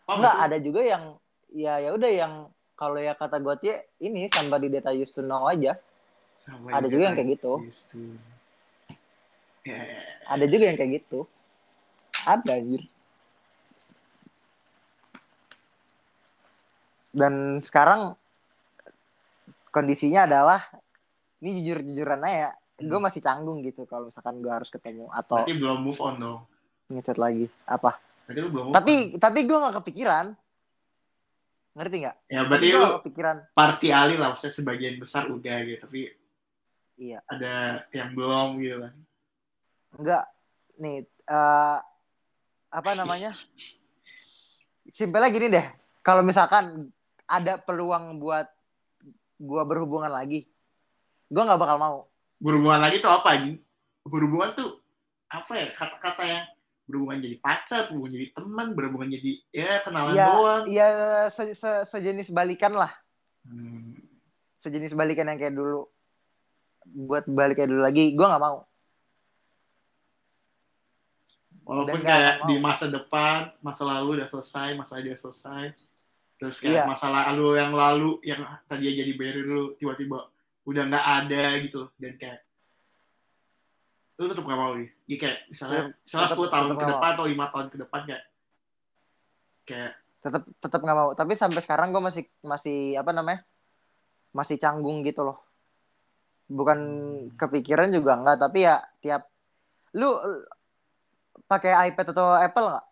Paham 0.07 0.23
nggak 0.23 0.38
ada 0.47 0.57
juga 0.59 0.82
yang 0.82 1.03
ya 1.51 1.80
ya 1.80 1.89
udah 1.93 2.11
yang 2.11 2.34
kalau 2.76 2.99
ya 2.99 3.15
kata 3.15 3.39
gue 3.39 3.55
ini 4.03 4.28
somebody 4.32 4.67
that 4.67 4.84
I 4.88 4.99
used 4.99 5.15
to 5.15 5.23
know 5.23 5.47
aja. 5.47 5.80
Sama 6.36 6.67
ada 6.67 6.88
juga 6.91 7.07
yang 7.11 7.15
kayak 7.15 7.30
gitu. 7.39 7.51
to- 7.63 8.34
Ya, 9.65 9.82
ya, 9.82 9.97
ya. 9.97 10.01
ada 10.30 10.45
juga 10.45 10.63
yang 10.69 10.78
kayak 10.78 10.91
gitu. 11.01 11.19
Ada 12.21 12.51
anjir. 12.53 12.86
Dan 17.15 17.63
sekarang 17.63 18.19
kondisinya 19.76 20.23
adalah 20.23 20.63
ini 21.43 21.59
jujur 21.59 21.84
jujuran 21.84 22.23
aja 22.23 22.55
gue 22.76 22.99
masih 22.99 23.19
canggung 23.19 23.59
gitu 23.59 23.84
kalau 23.84 24.07
misalkan 24.07 24.39
gue 24.39 24.47
harus 24.47 24.71
ketemu 24.71 25.11
atau 25.11 25.43
Berarti 25.43 25.55
belum 25.55 25.80
move 25.84 25.99
on 25.99 26.15
dong. 26.15 26.39
ngechat 26.88 27.19
lagi 27.19 27.51
apa 27.67 27.99
Berarti 28.23 28.39
lu 28.39 28.49
belum 28.51 28.65
move 28.71 28.76
tapi 28.76 28.93
on. 28.95 29.19
tapi 29.19 29.39
gue 29.43 29.57
nggak 29.59 29.76
kepikiran 29.84 30.26
ngerti 31.76 31.95
nggak 32.07 32.17
Ya 32.32 32.41
berarti 32.47 32.65
gue 32.71 32.80
lu 32.80 32.95
kepikiran 33.03 33.38
party 33.51 33.88
alih 33.91 34.15
lah. 34.15 34.32
Maksudnya 34.32 34.55
sebagian 34.55 34.95
besar 34.95 35.28
udah 35.28 35.57
gitu. 35.67 35.80
Tapi 35.84 35.99
iya 36.95 37.19
ada 37.28 37.84
yang 37.91 38.15
belum 38.15 38.63
gitu 38.63 38.80
kan. 38.80 38.93
Enggak, 39.95 40.23
nih 40.76 41.03
eh 41.03 41.80
apa 42.71 42.91
namanya? 42.95 43.36
Simpelnya 44.95 45.28
gini 45.28 45.47
deh, 45.51 45.67
kalau 45.99 46.23
misalkan 46.23 46.88
ada 47.28 47.59
peluang 47.59 48.15
buat 48.15 48.47
gua 49.38 49.63
berhubungan 49.63 50.09
lagi, 50.09 50.47
gua 51.27 51.43
nggak 51.43 51.59
bakal 51.59 51.77
mau. 51.77 51.97
Berhubungan 52.38 52.79
lagi 52.79 52.99
tuh 52.99 53.09
apa 53.09 53.27
anjing? 53.33 53.57
Berhubungan 54.03 54.53
tuh 54.53 54.69
apa 55.27 55.51
ya 55.55 55.67
kata-kata 55.71 56.23
yang 56.23 56.43
berhubungan 56.86 57.17
jadi 57.17 57.38
pacar, 57.41 57.89
berhubungan 57.89 58.13
jadi 58.13 58.27
teman, 58.31 58.67
berhubungan 58.71 59.09
jadi 59.09 59.31
ya 59.49 59.81
kenalan 59.81 60.13
Iya, 60.13 60.27
doang. 60.29 60.63
iya 60.69 60.88
se- 61.29 61.57
se- 61.57 61.86
sejenis 61.89 62.29
balikan 62.29 62.73
lah. 62.73 62.93
Hmm. 63.45 63.93
sejenis 64.57 64.97
balikan 64.97 65.29
yang 65.29 65.38
kayak 65.38 65.53
dulu 65.53 65.86
buat 67.05 67.29
balik 67.29 67.61
kayak 67.61 67.69
dulu 67.69 67.86
lagi 67.86 68.17
gue 68.17 68.25
nggak 68.25 68.41
mau 68.41 68.65
Walaupun 71.61 71.97
Dan 71.97 72.05
kayak 72.05 72.36
di 72.45 72.55
masa 72.57 72.86
depan, 72.86 73.49
masa 73.57 73.81
lalu 73.86 74.21
udah 74.21 74.29
selesai, 74.29 74.77
masa 74.77 75.01
dia 75.01 75.17
selesai. 75.17 75.73
Terus 76.36 76.59
kayak 76.59 76.83
Iya. 76.83 76.83
masa 76.86 77.07
lalu 77.07 77.55
yang 77.55 77.71
lalu 77.71 78.19
yang 78.27 78.41
tadi 78.67 78.91
jadi 78.91 79.11
barrier 79.15 79.47
lu 79.47 79.71
tiba-tiba 79.79 80.27
udah 80.67 80.83
nggak 80.91 81.05
ada 81.23 81.43
gitu. 81.63 81.88
Dan 81.95 82.19
kayak 82.19 82.43
lu 84.15 84.27
tetap 84.27 84.43
gak 84.43 84.59
mau. 84.59 84.75
Ya 84.75 85.15
kayak 85.15 85.39
misalnya, 85.47 85.81
misalnya 86.03 86.27
tetep- 86.27 86.39
10 86.39 86.51
tahun 86.51 86.67
tetep 86.67 86.75
ke 86.75 86.83
nggak 86.83 86.93
depan 86.99 87.11
atau 87.15 87.25
lima 87.27 87.45
tahun 87.51 87.67
ke 87.71 87.77
depan 87.83 88.01
kayak 88.03 88.23
kayak 89.65 89.91
tetap 90.19 90.43
tetap 90.59 90.79
nggak 90.83 90.97
mau. 90.97 91.09
Tapi 91.15 91.33
sampai 91.36 91.61
sekarang 91.63 91.88
gue 91.95 92.03
masih 92.03 92.23
masih 92.43 92.79
apa 92.99 93.11
namanya 93.15 93.39
masih 94.36 94.59
canggung 94.59 95.03
gitu 95.07 95.23
loh. 95.23 95.39
Bukan 96.45 96.79
kepikiran 97.39 97.89
juga 97.89 98.19
enggak 98.19 98.38
tapi 98.39 98.67
ya 98.67 98.83
tiap 98.99 99.31
lu 99.95 100.11
lu 100.11 100.43
pakai 101.47 101.91
iPad 101.91 102.11
atau 102.11 102.36
Apple 102.36 102.67
nggak? 102.67 102.86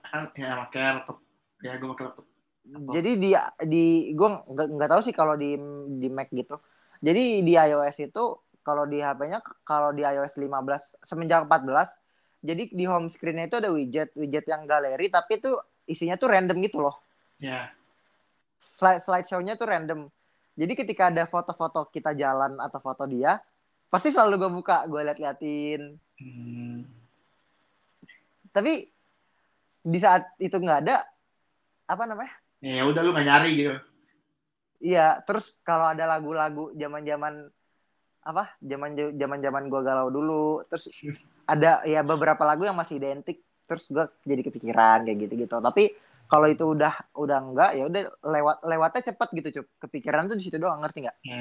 Kan 0.00 0.24
ya 0.32 0.50
pakai 0.64 0.80
laptop. 0.96 1.18
Ya 1.60 1.76
gue 1.76 1.88
pakai 1.92 2.04
laptop 2.08 2.26
jadi 2.66 3.10
di 3.14 3.30
di 3.66 3.84
gue 4.12 4.28
nggak 4.28 4.68
nggak 4.74 4.90
tahu 4.90 5.00
sih 5.06 5.14
kalau 5.14 5.38
di 5.38 5.54
di 6.02 6.08
Mac 6.10 6.28
gitu 6.34 6.58
jadi 6.98 7.46
di 7.46 7.52
iOS 7.54 7.96
itu 8.02 8.24
kalau 8.66 8.84
di 8.84 8.98
HP-nya 8.98 9.38
kalau 9.62 9.94
di 9.94 10.02
iOS 10.02 10.34
15 10.34 11.06
semenjak 11.06 11.46
14 11.46 11.88
jadi 12.42 12.62
di 12.70 12.84
home 12.86 13.10
screen-nya 13.10 13.46
itu 13.46 13.56
ada 13.58 13.70
widget 13.70 14.10
widget 14.18 14.46
yang 14.50 14.66
galeri 14.66 15.06
tapi 15.06 15.38
itu 15.38 15.54
isinya 15.86 16.18
tuh 16.18 16.34
random 16.34 16.58
gitu 16.62 16.82
loh 16.82 16.98
ya 17.38 17.70
slide 18.66 19.02
slideshow-nya 19.06 19.54
tuh 19.54 19.68
random. 19.70 20.00
Jadi 20.56 20.72
ketika 20.72 21.12
ada 21.12 21.28
foto-foto 21.28 21.86
kita 21.92 22.16
jalan 22.16 22.56
atau 22.58 22.80
foto 22.80 23.04
dia, 23.04 23.38
pasti 23.92 24.10
selalu 24.10 24.34
gue 24.40 24.50
buka, 24.62 24.88
gue 24.88 25.00
liat-liatin. 25.04 25.80
hmm, 26.18 26.78
Tapi 28.50 28.88
di 29.86 29.98
saat 30.00 30.32
itu 30.40 30.56
nggak 30.56 30.80
ada, 30.88 31.04
apa 31.86 32.04
namanya? 32.08 32.34
Ya 32.60 32.82
udah 32.84 33.00
lu 33.02 33.10
gak 33.12 33.26
nyari 33.26 33.50
gitu 33.54 33.74
Iya, 34.76 35.24
terus 35.24 35.56
kalau 35.64 35.88
ada 35.88 36.04
lagu-lagu 36.04 36.68
zaman-zaman 36.76 37.48
apa? 38.20 38.52
Zaman 38.60 38.92
zaman-zaman 39.16 39.72
gue 39.72 39.80
galau 39.80 40.12
dulu, 40.12 40.60
terus 40.68 40.84
ada 41.52 41.80
ya 41.88 42.04
beberapa 42.04 42.44
lagu 42.44 42.68
yang 42.68 42.76
masih 42.76 43.00
identik, 43.00 43.40
terus 43.64 43.88
gue 43.88 44.04
jadi 44.28 44.44
kepikiran 44.44 45.08
kayak 45.08 45.16
gitu-gitu. 45.24 45.56
Tapi 45.56 45.96
kalau 46.28 46.44
itu 46.44 46.60
udah 46.66 46.92
udah 47.16 47.38
enggak 47.40 47.70
ya 47.72 47.84
udah 47.88 48.02
lewat 48.20 48.56
lewatnya 48.66 49.02
cepet 49.06 49.28
gitu 49.32 49.48
cup 49.62 49.66
kepikiran 49.86 50.26
tuh 50.26 50.36
di 50.36 50.44
situ 50.44 50.58
doang 50.58 50.82
ngerti 50.82 51.06
nggak 51.06 51.16
ya 51.22 51.38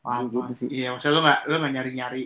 Paham, 0.00 0.28
Gitu 0.28 0.52
sih. 0.64 0.68
iya 0.68 0.92
maksudnya 0.92 1.16
lu 1.16 1.20
gak 1.20 1.40
lu 1.48 1.54
gak 1.60 1.72
nyari 1.76 1.90
nyari 1.96 2.24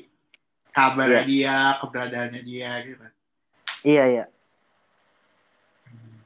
kabarnya 0.70 1.22
Iya. 1.22 1.30
dia 1.30 1.56
keberadaannya 1.78 2.42
dia 2.42 2.70
gitu 2.82 2.96
kan 2.98 3.12
iya 3.86 4.04
iya 4.10 4.24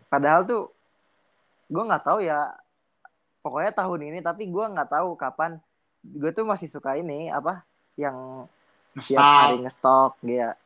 padahal 0.08 0.44
tuh 0.44 0.72
gue 1.68 1.84
nggak 1.84 2.04
tahu 2.04 2.24
ya 2.24 2.56
pokoknya 3.44 3.72
tahun 3.76 4.00
ini 4.12 4.18
tapi 4.24 4.48
gue 4.48 4.64
nggak 4.64 4.90
tahu 4.90 5.14
kapan. 5.14 5.60
Gue 6.02 6.30
tuh 6.32 6.48
masih 6.48 6.68
suka 6.68 6.96
ini 6.96 7.28
apa 7.28 7.62
yang 7.94 8.48
tiap 8.98 9.22
hari 9.22 9.62
ngestok 9.62 10.18
dia 10.24 10.56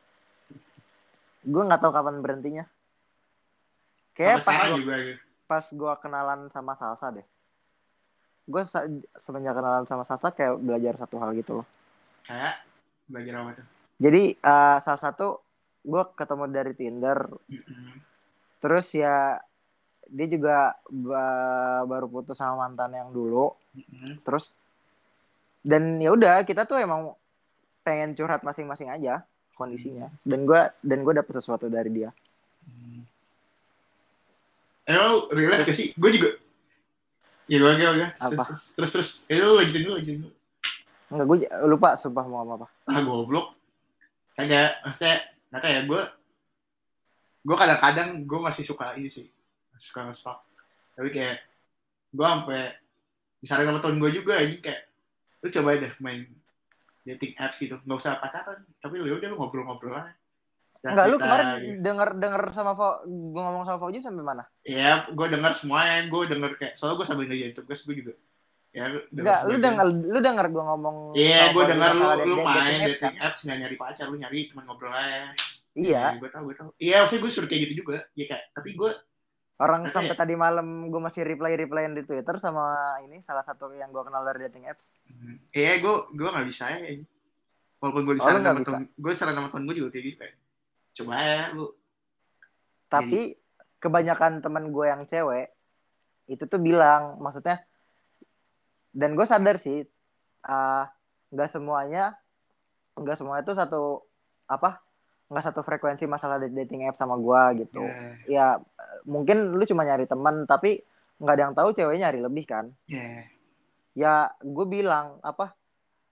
gue 1.43 1.63
nggak 1.63 1.81
tahu 1.83 1.91
kapan 1.91 2.15
berhentinya. 2.23 2.65
Kayak 4.15 4.39
pas 4.39 4.45
sekarang 4.47 4.69
gua, 4.71 4.79
juga 4.79 4.95
pas 5.43 5.65
gue 5.67 5.93
kenalan 5.99 6.39
sama 6.49 6.73
salsa 6.79 7.07
deh. 7.11 7.27
Gue 8.47 8.63
semenjak 9.19 9.55
kenalan 9.55 9.85
sama 9.87 10.03
salsa 10.07 10.31
kayak 10.31 10.59
belajar 10.59 10.93
satu 10.99 11.15
hal 11.19 11.35
gitu 11.35 11.61
loh. 11.61 11.67
Kayak 12.23 12.63
belajar 13.11 13.33
apa 13.43 13.51
tuh? 13.59 13.67
Jadi 13.99 14.23
eh, 14.39 14.77
salah 14.79 15.01
satu 15.01 15.27
gue 15.83 16.03
ketemu 16.15 16.43
dari 16.47 16.73
Tinder. 16.75 17.19
Terus 18.63 18.87
ya 18.95 19.43
dia 20.07 20.27
juga 20.31 20.71
ba- 20.87 21.83
baru 21.83 22.07
putus 22.07 22.39
sama 22.39 22.63
mantan 22.63 22.95
yang 22.95 23.11
dulu 23.11 23.51
Mm-mm. 23.75 24.23
terus 24.23 24.55
dan 25.59 25.99
ya 25.99 26.15
udah 26.15 26.47
kita 26.47 26.63
tuh 26.63 26.79
emang 26.79 27.11
pengen 27.83 28.15
curhat 28.15 28.39
masing-masing 28.39 28.87
aja 28.87 29.27
kondisinya 29.53 30.07
dan 30.23 30.47
gue 30.47 30.61
dan 30.79 31.03
gue 31.03 31.13
dapet 31.13 31.33
sesuatu 31.35 31.67
dari 31.67 31.91
dia 31.91 32.09
Hmm. 32.63 33.03
Eh 34.87 34.95
lu 34.95 35.27
relate 35.35 35.67
gak 35.67 35.75
sih? 35.75 35.91
Gue 35.99 36.15
juga. 36.15 36.31
Ya 37.51 37.59
gue 37.59 37.71
gue. 37.75 38.07
Terus, 38.15 38.39
Apa? 38.39 38.43
terus 38.79 38.91
terus. 38.95 39.09
Eh 39.27 39.35
lu 39.35 39.59
lanjutin 39.59 39.83
dulu 39.83 39.93
lanjutin 39.99 40.19
dulu. 40.23 40.33
Enggak 41.11 41.25
gue 41.27 41.37
lupa 41.67 41.89
sumpah 41.99 42.23
mau 42.23 42.39
ngomong 42.39 42.63
apa 42.63 42.67
Ah 42.87 43.03
goblok. 43.03 43.51
Kagak. 44.39 44.79
Maksudnya 44.87 45.15
tahu 45.51 45.71
ya 45.71 45.81
gue. 45.83 46.01
Gue 47.43 47.55
kadang-kadang 47.59 48.23
gue 48.23 48.39
masih 48.39 48.63
suka 48.63 48.95
ini 48.95 49.11
sih. 49.11 49.27
Masih 49.75 49.87
suka 49.91 50.07
nge-stalk. 50.07 50.39
Tapi 50.95 51.09
kayak 51.11 51.43
gue 52.13 52.25
sampai 52.25 52.61
misalnya 53.43 53.65
sama 53.75 53.79
temen 53.83 53.99
gue 53.99 54.11
juga 54.15 54.39
ini 54.39 54.61
kayak 54.63 54.81
lu 55.43 55.47
coba 55.51 55.75
deh 55.75 55.93
main 55.99 56.23
dating 57.03 57.35
apps 57.35 57.59
gitu 57.59 57.75
nggak 57.83 57.99
usah 57.99 58.15
pacaran 58.23 58.63
tapi 58.79 58.95
lu 58.95 59.11
udah 59.11 59.27
lu 59.27 59.35
ngobrol-ngobrol 59.35 59.91
aja 59.91 60.15
enggak 60.83 61.05
lu 61.11 61.17
kemarin 61.19 61.45
gitu. 61.59 61.79
denger 61.79 62.09
denger 62.19 62.43
sama 62.55 62.71
Fo, 62.75 63.03
gue 63.07 63.41
ngomong 63.43 63.63
sama 63.67 63.79
Fauji 63.79 63.99
sampai 63.99 64.23
mana 64.23 64.43
Ya, 64.63 65.07
gue 65.07 65.27
denger 65.27 65.51
semuanya, 65.55 66.07
gue 66.07 66.21
denger 66.27 66.51
kayak, 66.59 66.73
soalnya 66.79 66.95
gue 66.99 67.07
sambil 67.07 67.25
ngerjain 67.27 67.55
tugas, 67.55 67.83
gue 67.83 67.95
juga. 67.99 68.13
Ya, 68.75 68.91
enggak 68.91 69.39
lu 69.47 69.55
denger 69.63 69.87
lu 69.91 70.19
denger 70.19 70.45
gue 70.51 70.63
ngomong 70.63 70.95
Iya, 71.15 71.39
sama 71.39 71.53
gue 71.55 71.63
denger 71.71 71.91
lu, 71.95 72.07
lu 72.27 72.35
main 72.43 72.79
dating 72.83 72.99
apps, 72.99 72.99
kan? 72.99 73.13
apps, 73.15 73.39
nggak 73.47 73.57
nyari 73.63 73.75
pacar, 73.79 74.05
lu 74.11 74.17
nyari 74.19 74.39
cuma 74.51 74.61
ngobrol 74.67 74.91
aja. 74.91 75.31
Iya 75.73 76.17
gue 76.17 76.29
tau, 76.29 76.45
gue 76.45 76.55
tau. 76.55 76.69
Iya, 76.77 77.05
maksudnya 77.05 77.21
gue 77.25 77.31
suruh 77.33 77.49
kayak 77.49 77.61
gitu 77.69 77.73
juga. 77.85 78.05
Ya 78.13 78.25
kayak, 78.29 78.45
tapi 78.53 78.77
gue, 78.77 78.91
orang 79.57 79.89
sampai 79.89 80.13
tadi 80.17 80.33
malam 80.33 80.89
gue 80.89 81.01
masih 81.01 81.21
reply 81.23 81.53
replyan 81.55 81.93
di 81.93 82.03
Twitter 82.03 82.35
sama 82.41 82.97
ini 83.05 83.21
salah 83.21 83.45
satu 83.45 83.69
yang 83.73 83.93
gue 83.93 84.03
kenal 84.03 84.25
dari 84.25 84.49
dating 84.49 84.65
apps 84.67 84.89
iya, 85.53 85.77
gue, 85.79 85.95
gue 86.11 86.25
nggak 86.25 86.47
bisa 86.49 86.67
ya. 86.73 86.99
Walaupun 87.79 88.01
gue 88.03 88.13
Oh, 88.13 88.17
disaran 88.17 88.41
sama 88.43 88.59
bisa? 88.59 88.67
temen, 88.73 88.83
gue 88.91 89.13
saran 89.13 89.35
sama 89.37 89.47
temen 89.53 89.63
gue 89.69 89.75
juga 89.79 89.89
kayak 89.93 90.03
gitu 90.09 90.17
kayak, 90.19 90.35
coba 90.99 91.13
ya 91.21 91.41
lu. 91.55 91.65
tapi 92.91 93.21
kebanyakan 93.79 94.33
teman 94.43 94.69
gue 94.69 94.85
yang 94.85 95.03
cewek 95.09 95.47
itu 96.29 96.43
tuh 96.45 96.59
bilang 96.61 97.17
maksudnya 97.17 97.63
dan 98.93 99.17
gue 99.17 99.25
sadar 99.25 99.57
sih 99.57 99.85
ah, 100.43 100.85
nggak 101.33 101.49
semuanya 101.49 102.13
nggak 102.93 103.17
semuanya 103.17 103.41
itu 103.41 103.53
satu 103.57 104.05
apa 104.45 104.82
nggak 105.33 105.45
satu 105.49 105.65
frekuensi 105.65 106.05
masalah 106.05 106.37
dating 106.37 106.85
app 106.85 107.01
sama 107.01 107.17
gue 107.17 107.65
gitu. 107.65 107.81
Ya, 107.83 107.97
ya 108.29 108.47
mungkin 109.09 109.57
lu 109.57 109.65
cuma 109.65 109.81
nyari 109.81 110.05
teman 110.05 110.45
tapi 110.45 110.85
nggak 111.17 111.33
ada 111.33 111.43
yang 111.49 111.55
tahu 111.57 111.69
ceweknya 111.73 112.09
nyari 112.09 112.19
lebih 112.21 112.45
kan. 112.45 112.65
Ya, 112.85 113.25
ya 113.97 114.13
gue 114.45 114.65
bilang 114.69 115.17
apa 115.25 115.57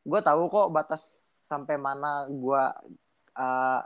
gue 0.01 0.19
tahu 0.25 0.49
kok 0.49 0.73
batas 0.73 1.01
sampai 1.45 1.77
mana 1.77 2.25
gue 2.25 2.63
uh, 3.37 3.81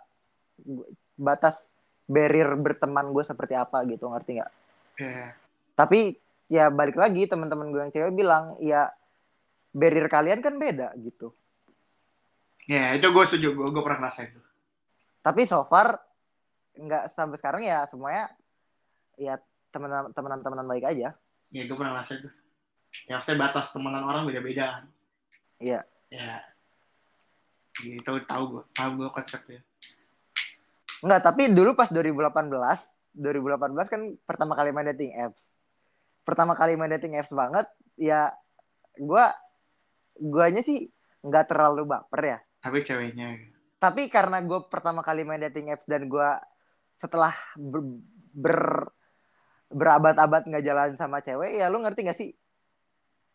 batas 1.20 1.76
barrier 2.08 2.56
berteman 2.56 3.12
gue 3.12 3.24
seperti 3.28 3.60
apa 3.60 3.84
gitu 3.84 4.08
ngerti 4.08 4.40
nggak? 4.40 4.54
Ya. 4.96 5.36
tapi 5.76 6.16
ya 6.48 6.72
balik 6.72 6.96
lagi 6.96 7.28
teman-teman 7.28 7.68
gue 7.68 7.84
yang 7.84 7.92
cewek 7.92 8.16
bilang 8.16 8.56
ya 8.64 8.96
barrier 9.76 10.08
kalian 10.08 10.40
kan 10.40 10.56
beda 10.56 10.96
gitu. 11.04 11.36
Ya, 12.66 12.98
itu 12.98 13.06
gue 13.14 13.24
setuju, 13.30 13.54
gue, 13.54 13.68
gue 13.70 13.84
pernah 13.84 14.08
ngerasain 14.08 14.34
tuh. 14.34 14.46
Tapi 15.26 15.50
so 15.50 15.66
far 15.66 15.98
nggak 16.78 17.10
sampai 17.10 17.38
sekarang 17.42 17.62
ya 17.66 17.90
semuanya 17.90 18.30
ya 19.18 19.42
temenan 19.74 20.14
temenan 20.14 20.40
temenan 20.46 20.68
baik 20.70 20.86
aja 20.86 21.18
Ya, 21.54 21.62
gue 21.68 21.76
pernah 21.78 22.00
ngerasain 22.00 22.26
tuh. 22.26 22.34
Ya, 23.06 23.20
maksudnya 23.20 23.40
batas 23.46 23.70
temenan 23.76 24.06
orang 24.08 24.26
beda-beda 24.26 24.64
kan. 24.80 24.84
Iya. 25.62 25.82
Ya, 26.10 26.42
gitu, 27.84 28.18
tahu 28.24 28.44
gue, 28.50 28.64
tahu 28.72 28.90
gue 29.04 29.10
konsepnya. 29.12 29.62
Nggak, 31.04 31.22
tapi 31.22 31.52
dulu 31.52 31.76
pas 31.76 31.92
2018, 31.92 32.34
2018 33.20 33.92
kan 33.92 34.02
pertama 34.24 34.56
kali 34.56 34.72
main 34.72 34.90
dating 34.96 35.14
apps. 35.22 35.60
Pertama 36.26 36.58
kali 36.58 36.74
main 36.80 36.90
dating 36.98 37.20
apps 37.20 37.30
banget, 37.36 37.68
ya 38.00 38.34
gua 38.98 39.36
guanya 40.18 40.66
sih 40.66 40.90
nggak 41.22 41.46
terlalu 41.52 41.86
baper 41.86 42.22
ya. 42.24 42.40
Tapi 42.64 42.82
ceweknya, 42.82 43.38
Tapi 43.86 44.10
karena 44.10 44.42
gue 44.42 44.66
pertama 44.66 45.06
kali 45.06 45.22
main 45.22 45.38
dating 45.46 45.70
apps 45.70 45.86
dan 45.86 46.10
gua 46.10 46.42
setelah 46.98 47.38
ber, 47.54 47.86
ber- 48.34 48.90
berabad-abad 49.70 50.42
nggak 50.50 50.66
jalan 50.66 50.90
sama 50.98 51.22
cewek, 51.22 51.62
ya 51.62 51.70
lu 51.70 51.86
ngerti 51.86 52.02
gak 52.02 52.18
sih? 52.18 52.34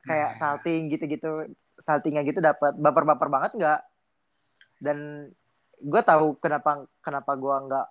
Kayak 0.02 0.34
Nah. 0.34 0.38
salting 0.42 0.90
gitu-gitu, 0.90 1.54
saltingnya 1.78 2.26
gitu 2.26 2.42
dapat 2.42 2.74
baper-baper 2.74 3.30
banget 3.30 3.54
nggak? 3.54 3.80
Dan 4.82 5.30
gue 5.78 6.02
tahu 6.02 6.34
kenapa 6.42 6.82
kenapa 6.98 7.32
gua 7.38 7.56
nggak 7.70 7.86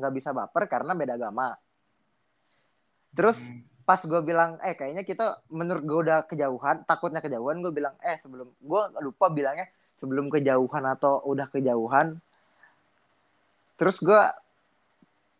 nggak 0.00 0.12
bisa 0.16 0.30
baper 0.32 0.64
karena 0.64 0.96
beda 0.96 1.20
agama. 1.20 1.60
Terus 3.12 3.36
Hmm. 3.36 3.68
pas 3.84 4.00
gue 4.00 4.20
bilang 4.24 4.56
eh 4.64 4.72
kayaknya 4.72 5.04
kita 5.04 5.44
menurut 5.52 5.84
gue 5.84 5.98
udah 6.08 6.24
kejauhan 6.24 6.88
takutnya 6.88 7.20
kejauhan 7.20 7.60
gue 7.60 7.72
bilang 7.72 7.96
eh 8.00 8.16
sebelum 8.20 8.52
gue 8.56 8.82
lupa 9.04 9.28
bilangnya 9.28 9.68
sebelum 9.98 10.26
kejauhan 10.28 10.84
atau 10.88 11.20
udah 11.22 11.46
kejauhan. 11.46 12.16
Terus 13.74 13.98
gue 13.98 14.22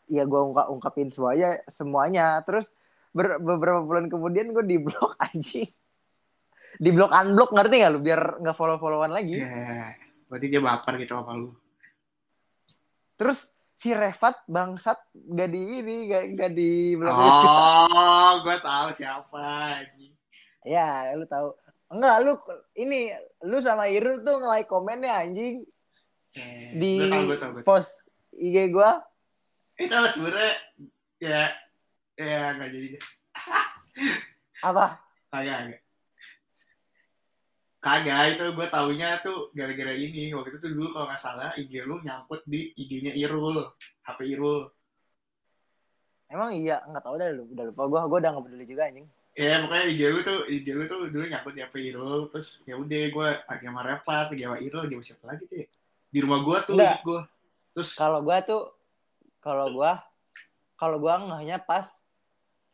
ya 0.08 0.22
gue 0.22 0.40
ungkap 0.42 0.66
ungkapin 0.68 1.08
semuanya 1.08 1.62
semuanya. 1.66 2.26
Terus 2.42 2.70
ber, 3.10 3.38
beberapa 3.38 3.80
bulan 3.80 4.06
kemudian 4.06 4.50
gue 4.50 4.64
di 4.64 4.76
blok 4.76 5.14
aja 5.18 5.64
di 6.76 6.90
blok 6.90 7.10
unblock 7.10 7.50
ngerti 7.50 7.74
nggak 7.76 7.92
lu? 7.92 8.00
Biar 8.00 8.22
nggak 8.38 8.54
follow 8.54 8.76
followan 8.76 9.10
lagi 9.10 9.34
Ya, 9.34 9.98
berarti 10.26 10.46
dia 10.46 10.60
baper 10.60 10.94
gitu 10.96 11.16
sama 11.16 11.34
lu. 11.34 11.50
terus 13.14 13.50
si 13.74 13.90
Refat 13.90 14.46
bangsat 14.46 14.94
gak 15.12 15.48
di 15.48 15.82
ini 15.82 16.06
gak, 16.06 16.24
gak 16.34 16.52
di 16.52 16.94
blok 16.94 17.10
Oh, 17.10 18.30
gue 18.44 18.56
tahu 18.58 18.88
siapa. 18.92 19.42
anjing. 19.74 20.14
ya 20.62 21.14
lu 21.14 21.24
tahu 21.24 21.50
enggak 21.88 22.16
lu 22.24 22.32
ini 22.76 23.12
lu 23.44 23.58
sama 23.58 23.88
Irul 23.88 24.20
tuh 24.20 24.40
nge-like 24.40 24.68
komennya 24.68 25.24
anjing 25.24 25.64
Eh, 26.36 26.76
di 26.76 27.00
gue 27.00 27.08
tahu, 27.08 27.24
gue 27.24 27.38
tahu, 27.40 27.50
gue 27.56 27.62
post 27.64 28.12
IG 28.36 28.70
gua 28.70 29.00
Itu 29.74 29.96
sebenarnya 30.12 30.54
ya 31.18 31.42
ya 32.14 32.54
nggak 32.54 32.68
jadi 32.68 32.88
apa 34.62 34.86
Kagak, 35.28 35.56
kagak. 35.60 35.80
Kagak, 37.78 38.22
itu 38.32 38.44
gue 38.54 38.66
taunya 38.68 39.20
tuh 39.20 39.52
gara-gara 39.52 39.92
ini. 39.92 40.32
Waktu 40.32 40.56
itu 40.56 40.58
tuh 40.60 40.70
dulu 40.72 40.88
kalau 40.92 41.06
nggak 41.08 41.20
salah 41.20 41.50
IG 41.52 41.84
lu 41.84 42.00
nyangkut 42.00 42.42
di 42.48 42.72
IG-nya 42.74 43.12
Irul. 43.12 43.60
HP 44.04 44.34
Irul. 44.36 44.68
emang 46.28 46.52
iya 46.52 46.84
nggak 46.84 47.00
tahu 47.00 47.16
dah 47.16 47.28
lu 47.32 47.48
udah 47.48 47.64
lupa 47.72 47.82
gua 47.88 48.00
gua 48.04 48.18
udah 48.20 48.30
nggak 48.36 48.44
peduli 48.44 48.66
juga 48.68 48.84
anjing 48.84 49.08
Ya 49.38 49.62
pokoknya 49.62 49.84
IG 49.86 50.00
lu 50.10 50.20
tuh, 50.26 50.38
IG 50.50 50.66
lu 50.74 50.84
tuh 50.90 51.06
dulu 51.06 51.22
nyangkut 51.30 51.54
di 51.54 51.62
HP 51.62 51.94
Irul. 51.94 52.26
Terus 52.34 52.58
ya 52.66 52.74
udah 52.74 53.02
gue 53.06 53.28
Repat, 53.62 54.34
lagi 54.34 54.42
sama 54.42 54.58
Irul, 54.58 54.82
lagi 54.82 54.94
sama 54.98 55.04
siapa 55.06 55.24
lagi 55.30 55.44
tuh 55.46 55.56
ya. 55.62 55.66
Di 56.10 56.18
rumah 56.26 56.40
gue 56.42 56.58
tuh, 56.66 56.74
Enggak. 56.74 56.98
gue. 57.06 57.22
Terus 57.78 57.94
kalau 57.94 58.26
gua 58.26 58.42
tuh 58.42 58.74
kalau 59.38 59.70
gua 59.70 60.02
kalau 60.74 60.98
gua 60.98 61.22
ngehnya 61.22 61.62
pas 61.62 61.86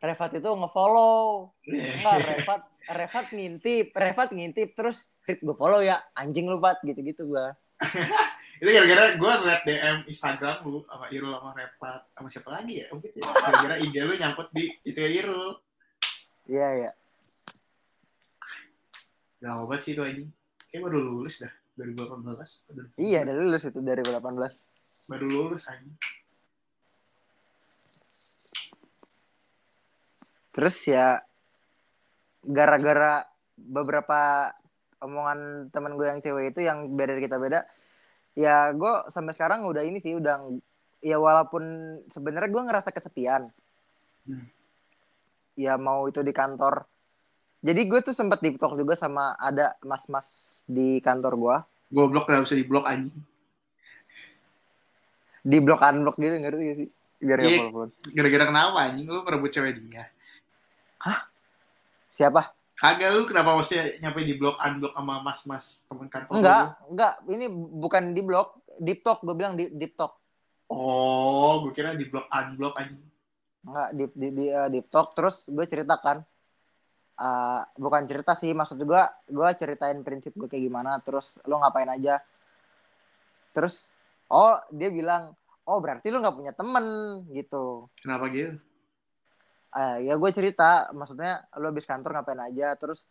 Refat 0.01 0.41
itu 0.41 0.49
ngefollow 0.49 1.53
enggak 1.69 2.17
Refat 2.41 2.61
Refat 2.89 3.27
ngintip 3.37 3.93
Refat 3.93 4.33
ngintip 4.33 4.73
terus 4.73 5.13
Rip 5.29 5.45
gue 5.45 5.53
follow 5.53 5.85
ya 5.85 6.01
anjing 6.17 6.49
lu 6.49 6.57
Pat 6.57 6.81
gitu-gitu 6.81 7.29
gua 7.29 7.53
itu 8.65 8.71
gara-gara 8.73 9.13
gue 9.13 9.33
ngeliat 9.45 9.63
DM 9.69 9.99
Instagram 10.09 10.57
lu 10.65 10.81
sama 10.89 11.07
Irul 11.13 11.37
sama 11.37 11.53
Repat 11.53 12.01
sama 12.17 12.29
siapa 12.33 12.49
lagi 12.49 12.75
ya 12.81 12.87
mungkin 12.89 13.11
ya. 13.13 13.29
gara-gara 13.29 13.77
IG 13.77 13.95
lu 14.09 14.15
nyangkut 14.17 14.49
di 14.57 14.65
itu 14.89 14.99
ya 15.05 15.11
Irul 15.21 15.53
iya 16.51 16.69
iya. 16.85 16.91
Lama 19.45 19.69
banget 19.69 19.83
sih 19.85 19.93
itu 19.97 20.03
anjing 20.03 20.29
kayak 20.73 20.83
baru 20.91 20.99
lulus 21.01 21.45
dah 21.45 21.53
2018 21.79 22.99
iya 23.03 23.23
udah 23.23 23.35
lulus 23.35 23.63
itu 23.67 23.79
dari 23.83 24.01
2018 24.03 25.11
baru 25.11 25.27
lulus 25.29 25.65
anjing. 25.69 25.97
Terus 30.55 30.77
ya 30.87 31.19
gara-gara 32.47 33.27
beberapa 33.59 34.53
omongan 35.03 35.69
teman 35.75 35.99
gue 35.99 36.07
yang 36.07 36.21
cewek 36.23 36.55
itu 36.55 36.61
yang 36.65 36.95
beda 36.95 37.19
kita 37.19 37.37
beda 37.37 37.67
ya 38.35 38.75
gue 38.75 38.93
sampai 39.13 39.33
sekarang 39.37 39.63
udah 39.69 39.83
ini 39.87 40.03
sih 40.03 40.17
udah 40.19 40.59
ya 41.05 41.21
walaupun 41.21 41.63
sebenarnya 42.09 42.51
gue 42.51 42.63
ngerasa 42.65 42.91
kesepian. 42.91 43.53
Hmm. 44.25 44.49
Ya 45.55 45.79
mau 45.79 46.07
itu 46.11 46.23
di 46.23 46.35
kantor. 46.35 46.87
Jadi 47.65 47.81
gue 47.89 48.01
tuh 48.05 48.13
sempat 48.13 48.45
di 48.45 48.53
talk 48.61 48.77
juga 48.77 48.93
sama 48.93 49.33
ada 49.41 49.73
mas-mas 49.81 50.61
di 50.69 51.01
kantor 51.01 51.35
gue 51.41 51.57
goblok 51.95 52.27
gak 52.27 52.43
bisa 52.43 52.59
di 52.59 52.67
blok 52.67 52.91
anjing. 52.91 53.15
Di 55.45 55.59
blok 55.63 55.81
unblock 55.85 56.17
gitu 56.19 56.35
ngerti 56.41 56.63
gak 56.67 56.79
sih? 56.83 56.89
Biar 57.25 57.39
ya 57.41 57.71
gara-gara 58.13 58.45
kenapa 58.51 58.79
anjing? 58.83 59.07
Lu 59.07 59.23
merebut 59.23 59.55
cewek 59.55 59.79
dia. 59.79 60.11
Siapa? 62.11 62.51
Kagak 62.75 63.11
lu 63.15 63.23
kenapa 63.31 63.55
mesti 63.55 64.03
nyampe 64.03 64.27
di 64.27 64.35
blok 64.35 64.59
unblock 64.59 64.95
sama 64.99 65.15
mas-mas 65.23 65.87
teman 65.87 66.11
kantor 66.11 66.33
enggak 66.35 66.63
lu? 66.67 66.91
enggak. 66.91 67.15
Ini 67.31 67.47
bukan 67.55 68.03
di 68.11 68.23
blok 68.27 68.49
deep 68.83 69.01
talk 69.07 69.23
gue 69.23 69.35
bilang 69.39 69.55
di 69.55 69.87
talk. 69.95 70.19
Oh 70.69 71.63
gue 71.63 71.73
kira 71.73 71.95
di 71.95 72.11
blok 72.11 72.27
unblock 72.29 72.75
anjing 72.77 73.14
Enggak, 73.65 73.89
di, 73.97 74.05
di, 74.13 74.29
di, 74.33 74.45
eh, 74.53 74.69
deep 74.69 74.93
talk 74.93 75.17
terus 75.17 75.49
gue 75.49 75.65
ceritakan 75.65 76.21
Eh, 77.15 77.63
bukan 77.79 78.11
cerita 78.11 78.35
sih 78.35 78.51
maksud 78.51 78.75
gue 78.83 79.03
gue 79.31 79.49
ceritain 79.55 79.95
prinsip 80.03 80.35
gue 80.35 80.51
kayak 80.51 80.67
gimana 80.67 80.99
terus 80.99 81.39
lo 81.47 81.63
ngapain 81.63 81.87
aja. 81.87 82.19
Terus 83.55 83.95
oh 84.35 84.59
dia 84.75 84.91
bilang 84.91 85.31
oh 85.71 85.79
berarti 85.79 86.11
lo 86.11 86.19
nggak 86.19 86.35
punya 86.35 86.53
temen 86.59 86.87
gitu. 87.31 87.87
Kenapa 88.03 88.27
gitu 88.35 88.59
Eh, 89.75 90.07
ya 90.11 90.15
gue 90.19 90.31
cerita 90.31 90.91
maksudnya 90.95 91.47
lo 91.59 91.71
habis 91.71 91.87
kantor 91.87 92.19
ngapain 92.19 92.43
aja 92.47 92.79
terus 92.79 93.07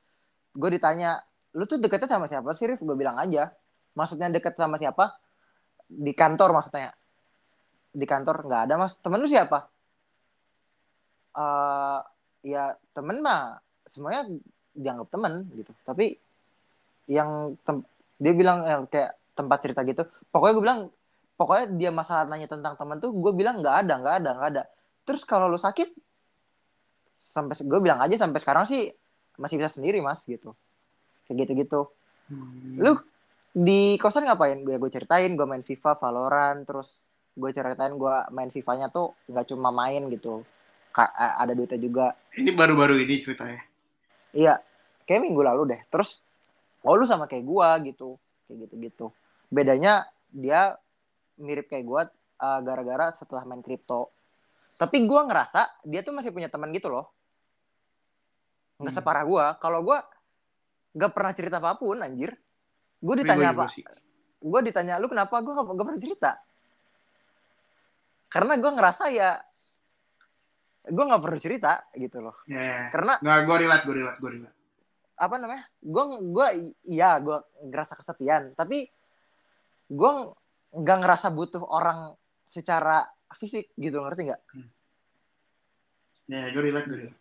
gue 0.55 0.69
ditanya 0.71 1.19
lu 1.55 1.67
tuh 1.67 1.75
deketnya 1.79 2.07
sama 2.07 2.27
siapa 2.27 2.51
sih 2.59 2.67
Rif? 2.67 2.83
Gue 2.83 2.99
bilang 2.99 3.15
aja. 3.15 3.55
Maksudnya 3.95 4.27
deket 4.35 4.59
sama 4.59 4.75
siapa? 4.75 5.15
Di 5.87 6.11
kantor 6.11 6.59
maksudnya. 6.59 6.91
Di 7.95 8.03
kantor 8.03 8.51
nggak 8.51 8.61
ada 8.67 8.75
mas. 8.75 8.99
Temen 8.99 9.23
lu 9.23 9.31
siapa 9.31 9.72
eh 11.33 11.99
ya 12.43 12.63
temen 12.93 13.23
mah 13.23 13.57
semuanya 13.89 14.29
dianggap 14.73 15.07
temen 15.09 15.33
gitu. 15.53 15.71
Tapi 15.85 16.17
yang 17.09 17.57
tem- 17.67 17.87
dia 18.21 18.33
bilang 18.33 18.63
yang 18.63 18.83
kayak 18.87 19.17
tempat 19.33 19.59
cerita 19.65 19.81
gitu 19.83 20.05
pokoknya 20.29 20.53
gue 20.55 20.63
bilang 20.63 20.79
pokoknya 21.35 21.65
dia 21.73 21.89
masalah 21.89 22.29
nanya 22.29 22.45
tentang 22.45 22.77
temen 22.77 23.01
tuh 23.01 23.09
gue 23.11 23.33
bilang 23.33 23.59
nggak 23.59 23.75
ada 23.83 23.93
nggak 23.99 24.15
ada 24.21 24.29
nggak 24.37 24.49
ada. 24.55 24.63
Terus 25.03 25.25
kalau 25.27 25.51
lu 25.51 25.59
sakit 25.59 25.89
sampai 27.17 27.55
gue 27.59 27.79
bilang 27.81 27.99
aja 28.01 28.15
sampai 28.19 28.39
sekarang 28.39 28.65
sih 28.69 28.93
masih 29.39 29.57
bisa 29.57 29.71
sendiri 29.73 29.99
mas 29.99 30.21
gitu. 30.23 30.53
Kayak 31.27 31.37
gitu 31.47 31.53
gitu 31.65 31.81
Hmm. 32.23 32.79
lu 32.79 32.95
di 33.51 33.99
kosan 33.99 34.23
ngapain? 34.23 34.63
Gue 34.63 34.79
gue 34.79 34.87
ceritain 34.87 35.27
gue 35.35 35.43
main 35.43 35.59
FIFA 35.59 35.99
Valorant 35.99 36.63
terus 36.63 37.03
gue 37.35 37.51
ceritain 37.51 37.91
gue 37.91 38.15
main 38.31 38.47
FIFA-nya 38.47 38.87
tuh 38.87 39.11
nggak 39.27 39.51
cuma 39.51 39.75
main 39.75 40.07
gitu 40.07 40.47
ada 40.93 41.51
duitnya 41.57 41.79
juga. 41.81 42.05
Ini 42.37 42.53
baru-baru 42.53 43.01
ini 43.01 43.17
ceritanya. 43.17 43.61
Iya 44.33 44.61
kayak 45.09 45.21
minggu 45.25 45.41
lalu 45.41 45.73
deh. 45.73 45.81
Terus 45.89 46.21
oh 46.85 46.93
lu 46.93 47.09
sama 47.09 47.25
kayak 47.25 47.45
gue 47.45 47.69
gitu. 47.93 48.15
Kayak 48.45 48.57
gitu 48.69 48.75
gitu 48.77 49.05
bedanya 49.53 50.09
dia 50.33 50.73
mirip 51.37 51.69
kayak 51.69 51.85
gue 51.85 52.01
uh, 52.41 52.59
gara-gara 52.65 53.13
setelah 53.13 53.45
main 53.45 53.61
kripto. 53.61 54.09
Tapi 54.73 55.05
gue 55.05 55.21
ngerasa 55.29 55.85
dia 55.85 56.01
tuh 56.01 56.17
masih 56.17 56.33
punya 56.33 56.49
teman 56.49 56.73
gitu 56.73 56.89
loh. 56.89 57.13
Nggak 58.81 58.89
Hmm. 58.89 58.97
separah 58.97 59.23
gue 59.29 59.45
kalau 59.61 59.79
gue 59.85 59.97
nggak 60.97 61.11
pernah 61.13 61.33
cerita 61.37 61.61
apa 61.61 61.77
pun 61.77 62.01
anjir. 62.01 62.33
Ditanya 62.97 63.53
gua 63.53 63.69
juga 63.69 63.85
apa? 63.85 64.01
gue 64.43 64.59
ditanya 64.67 64.93
lu 64.99 65.07
kenapa? 65.07 65.39
Gue 65.39 65.53
gak, 65.55 65.65
gak 65.71 65.85
pernah 65.87 66.01
cerita. 66.01 66.31
Karena 68.27 68.53
gue 68.57 68.71
ngerasa 68.73 69.03
ya 69.13 69.39
gue 70.83 71.03
nggak 71.03 71.21
perlu 71.21 71.39
cerita 71.39 71.87
gitu 71.93 72.19
loh 72.19 72.35
Ya. 72.45 72.89
karena 72.89 73.19
Nggak, 73.19 73.39
gue 73.43 73.55
relate, 73.57 73.83
gue 73.83 73.95
relate, 73.95 74.19
gue 74.19 74.31
relate. 74.31 74.55
apa 75.13 75.35
namanya 75.37 75.63
gue 75.79 76.03
gue 76.25 76.47
iya 76.83 77.15
gue 77.17 77.37
ngerasa 77.63 77.93
kesepian 77.95 78.51
tapi 78.53 78.89
gue 79.87 80.11
nggak 80.73 80.97
ngerasa 80.99 81.27
butuh 81.29 81.61
orang 81.61 82.17
secara 82.43 83.05
fisik 83.31 83.71
gitu 83.75 83.97
ngerti 83.97 84.27
nggak 84.27 84.41
Ya, 86.23 86.47
gue 86.49 86.63
relate, 86.63 86.87
gue 86.87 86.97
relate. 86.99 87.19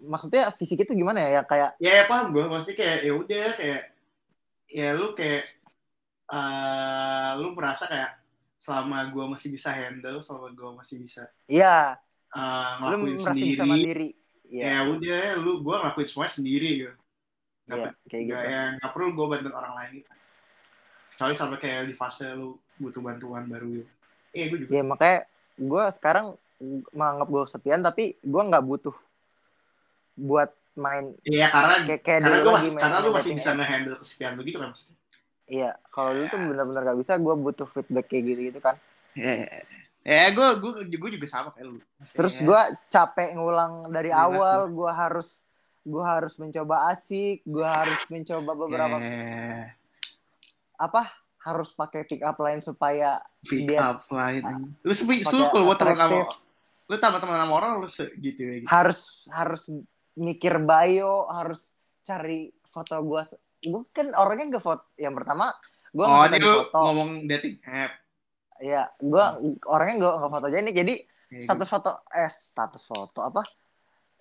maksudnya 0.00 0.50
fisik 0.52 0.82
itu 0.82 0.92
gimana 0.92 1.22
ya 1.22 1.30
ya 1.30 1.42
kayak 1.42 1.70
Ya, 1.78 1.92
ya 1.98 2.04
paham 2.04 2.30
gue. 2.30 2.44
Maksudnya 2.44 2.76
kayak, 2.76 2.98
ya 3.00 3.12
udah, 3.14 3.46
kayak, 3.56 3.82
ya 4.68 4.88
lu 4.92 5.06
kayak, 5.14 5.44
eh 6.28 7.30
lu 7.38 7.54
merasa 7.54 7.86
kayak, 7.86 8.10
selama 8.64 8.98
gue 9.12 9.24
masih 9.28 9.48
bisa 9.52 9.68
handle, 9.68 10.24
selama 10.24 10.48
gue 10.56 10.70
masih 10.80 10.96
bisa 11.04 11.28
iya. 11.44 12.00
eh, 12.32 12.70
lu 12.80 12.96
ngelakuin 13.04 13.20
sendiri, 13.20 13.52
bisa 13.52 13.64
mandiri. 13.68 14.10
Iya. 14.48 14.64
Ya 14.64 14.78
udah, 14.88 15.24
lu 15.44 15.52
gue 15.60 15.76
ngelakuin 15.76 16.08
semuanya 16.08 16.32
sendiri 16.32 16.70
gitu. 16.80 16.94
Nggak 17.64 17.76
iya 17.76 17.90
kayak 18.08 18.24
gitu. 18.24 18.40
ya 18.40 18.62
nggak 18.80 18.90
perlu 18.96 19.08
gue 19.12 19.26
bantu 19.28 19.48
orang 19.52 19.74
lain. 19.76 19.92
Gitu. 20.00 20.10
kecuali 21.14 21.34
sampai 21.38 21.58
kayak 21.62 21.80
di 21.86 21.94
fase 21.94 22.26
lu 22.34 22.58
butuh 22.80 22.98
bantuan 23.04 23.44
baru 23.46 23.68
gitu. 23.84 23.90
Eh 24.32 24.44
gue 24.50 24.58
juga. 24.66 24.70
Ya 24.72 24.82
makanya 24.82 25.18
gue 25.60 25.84
sekarang 25.94 26.26
menganggap 26.90 27.28
gue 27.28 27.42
kesepian 27.46 27.80
tapi 27.84 28.04
gue 28.18 28.42
nggak 28.42 28.64
butuh 28.64 28.96
buat 30.14 30.50
main 30.74 31.14
iya 31.26 31.50
karena 31.50 31.74
kayak 31.86 32.00
kayak 32.02 32.20
karena 32.26 32.38
gue 32.42 32.52
masih 32.54 32.70
main 32.74 32.82
karena 32.82 32.98
lu 32.98 33.10
masih 33.14 33.32
bisa 33.38 33.50
nge-handle 33.54 33.96
kesepian 34.02 34.32
lu 34.34 34.42
gitu 34.42 34.58
kan 34.58 34.68
maksudnya 34.74 34.96
iya 35.46 35.76
kalau 35.88 36.12
dulu 36.12 36.26
tuh 36.26 36.40
benar-benar 36.40 36.82
gak 36.86 36.98
bisa 36.98 37.12
gue 37.16 37.34
butuh 37.36 37.66
feedback 37.66 38.06
kayak 38.06 38.24
gitu 38.26 38.40
gitu 38.48 38.60
kan 38.60 38.76
Iya. 39.14 39.62
Ya 40.02 40.28
gue 40.28 40.48
gue 40.58 40.70
gue 40.90 41.10
juga 41.14 41.24
sama 41.24 41.48
kayak 41.48 41.64
lu. 41.66 41.78
Terus 42.12 42.36
Ya. 42.36 42.44
gue 42.44 42.60
capek 42.88 43.28
ngulang 43.32 43.88
dari 43.88 44.10
awal, 44.10 44.68
gue 44.68 44.90
harus 44.90 45.46
gue 45.80 46.02
harus 46.02 46.34
mencoba 46.34 46.90
asik, 46.90 47.40
gue 47.40 47.64
harus 47.64 47.96
mencoba 48.08 48.52
beberapa 48.54 48.96
Ya, 48.98 49.70
apa 50.76 51.08
harus 51.40 51.70
pakai 51.70 52.04
pick 52.04 52.20
up 52.20 52.36
line 52.36 52.58
supaya 52.58 53.22
pick 53.40 53.64
Dia- 53.64 53.94
up 53.94 54.04
line. 54.10 54.42
anjing. 54.42 54.76
Lu 54.80 54.92
sepi 54.92 55.22
lu 55.22 55.44
kalau 55.46 55.64
buat 55.64 55.78
teman 55.78 55.94
atraktif. 55.94 56.28
lu 56.84 56.94
sama 56.98 57.16
teman 57.16 57.38
sama 57.38 57.52
orang 57.54 57.70
lu 57.78 57.88
gitu 58.18 58.40
ya 58.42 58.54
gitu. 58.60 58.68
harus 58.68 59.00
harus 59.30 59.62
mikir 60.12 60.58
bio, 60.58 61.24
harus 61.30 61.76
cari 62.02 62.52
foto 62.66 62.92
gue. 62.98 63.22
Gue 63.64 63.82
kan 63.90 64.12
orangnya 64.12 64.46
nggak 64.52 64.64
foto. 64.64 64.84
Yang 64.94 65.14
pertama 65.16 65.46
gue 65.90 66.04
Oh, 66.04 66.22
ini 66.22 66.38
lu 66.38 66.52
foto. 66.64 66.78
ngomong 66.82 67.10
dating 67.24 67.56
app. 67.64 67.92
Iya, 68.56 68.92
gue 68.96 69.24
orangnya 69.64 69.94
nggak 69.98 70.14
nggak 70.16 70.32
foto 70.32 70.46
aja 70.46 70.58
ini. 70.58 70.72
Jadi 70.72 70.94
Ya, 71.26 71.42
status 71.42 71.66
foto 71.66 71.90
eh 72.10 72.30
status 72.30 72.84
foto 72.84 73.18
apa? 73.18 73.42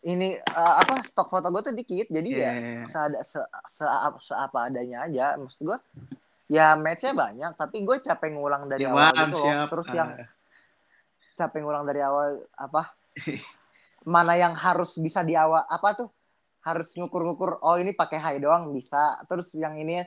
Ini 0.01 0.33
eh, 0.33 0.73
apa 0.75 0.97
stok 1.01 1.29
foto 1.29 1.47
gue 1.47 1.61
tuh 1.61 1.73
dikit. 1.73 2.07
Jadi 2.07 2.27
gitu. 2.27 2.41
ya 2.41 2.51
Ya. 2.51 2.83
seada 2.87 3.19
se, 3.21 3.37
se, 3.67 3.85
se 4.19 4.33
apa 4.33 4.65
adanya 4.65 5.03
aja 5.03 5.35
maksud 5.35 5.61
gue 5.63 5.77
ya 6.47 6.73
matchnya 6.73 7.13
banyak 7.13 7.51
tapi 7.53 7.81
gue 7.81 7.97
capek 7.99 8.29
ngulang 8.31 8.65
dari 8.65 8.81
Ya, 8.81 8.91
awal 8.91 9.13
gitu 9.15 9.39
siap. 9.39 9.67
terus 9.69 9.87
Ah. 9.87 9.95
yang 9.95 10.09
capek 11.33 11.59
ngulang 11.61 11.83
dari 11.83 12.01
awal 12.01 12.29
apa 12.53 12.93
mana 14.05 14.33
yang 14.33 14.53
harus 14.53 14.97
bisa 14.97 15.21
di 15.21 15.33
awal 15.33 15.63
apa 15.63 15.89
tuh 15.95 16.09
harus 16.63 16.95
ngukur-ngukur 16.95 17.59
oh 17.59 17.75
ini 17.75 17.91
pakai 17.91 18.19
high 18.19 18.39
doang 18.39 18.71
bisa. 18.71 19.19
Terus 19.27 19.51
yang 19.55 19.75
ini 19.75 19.99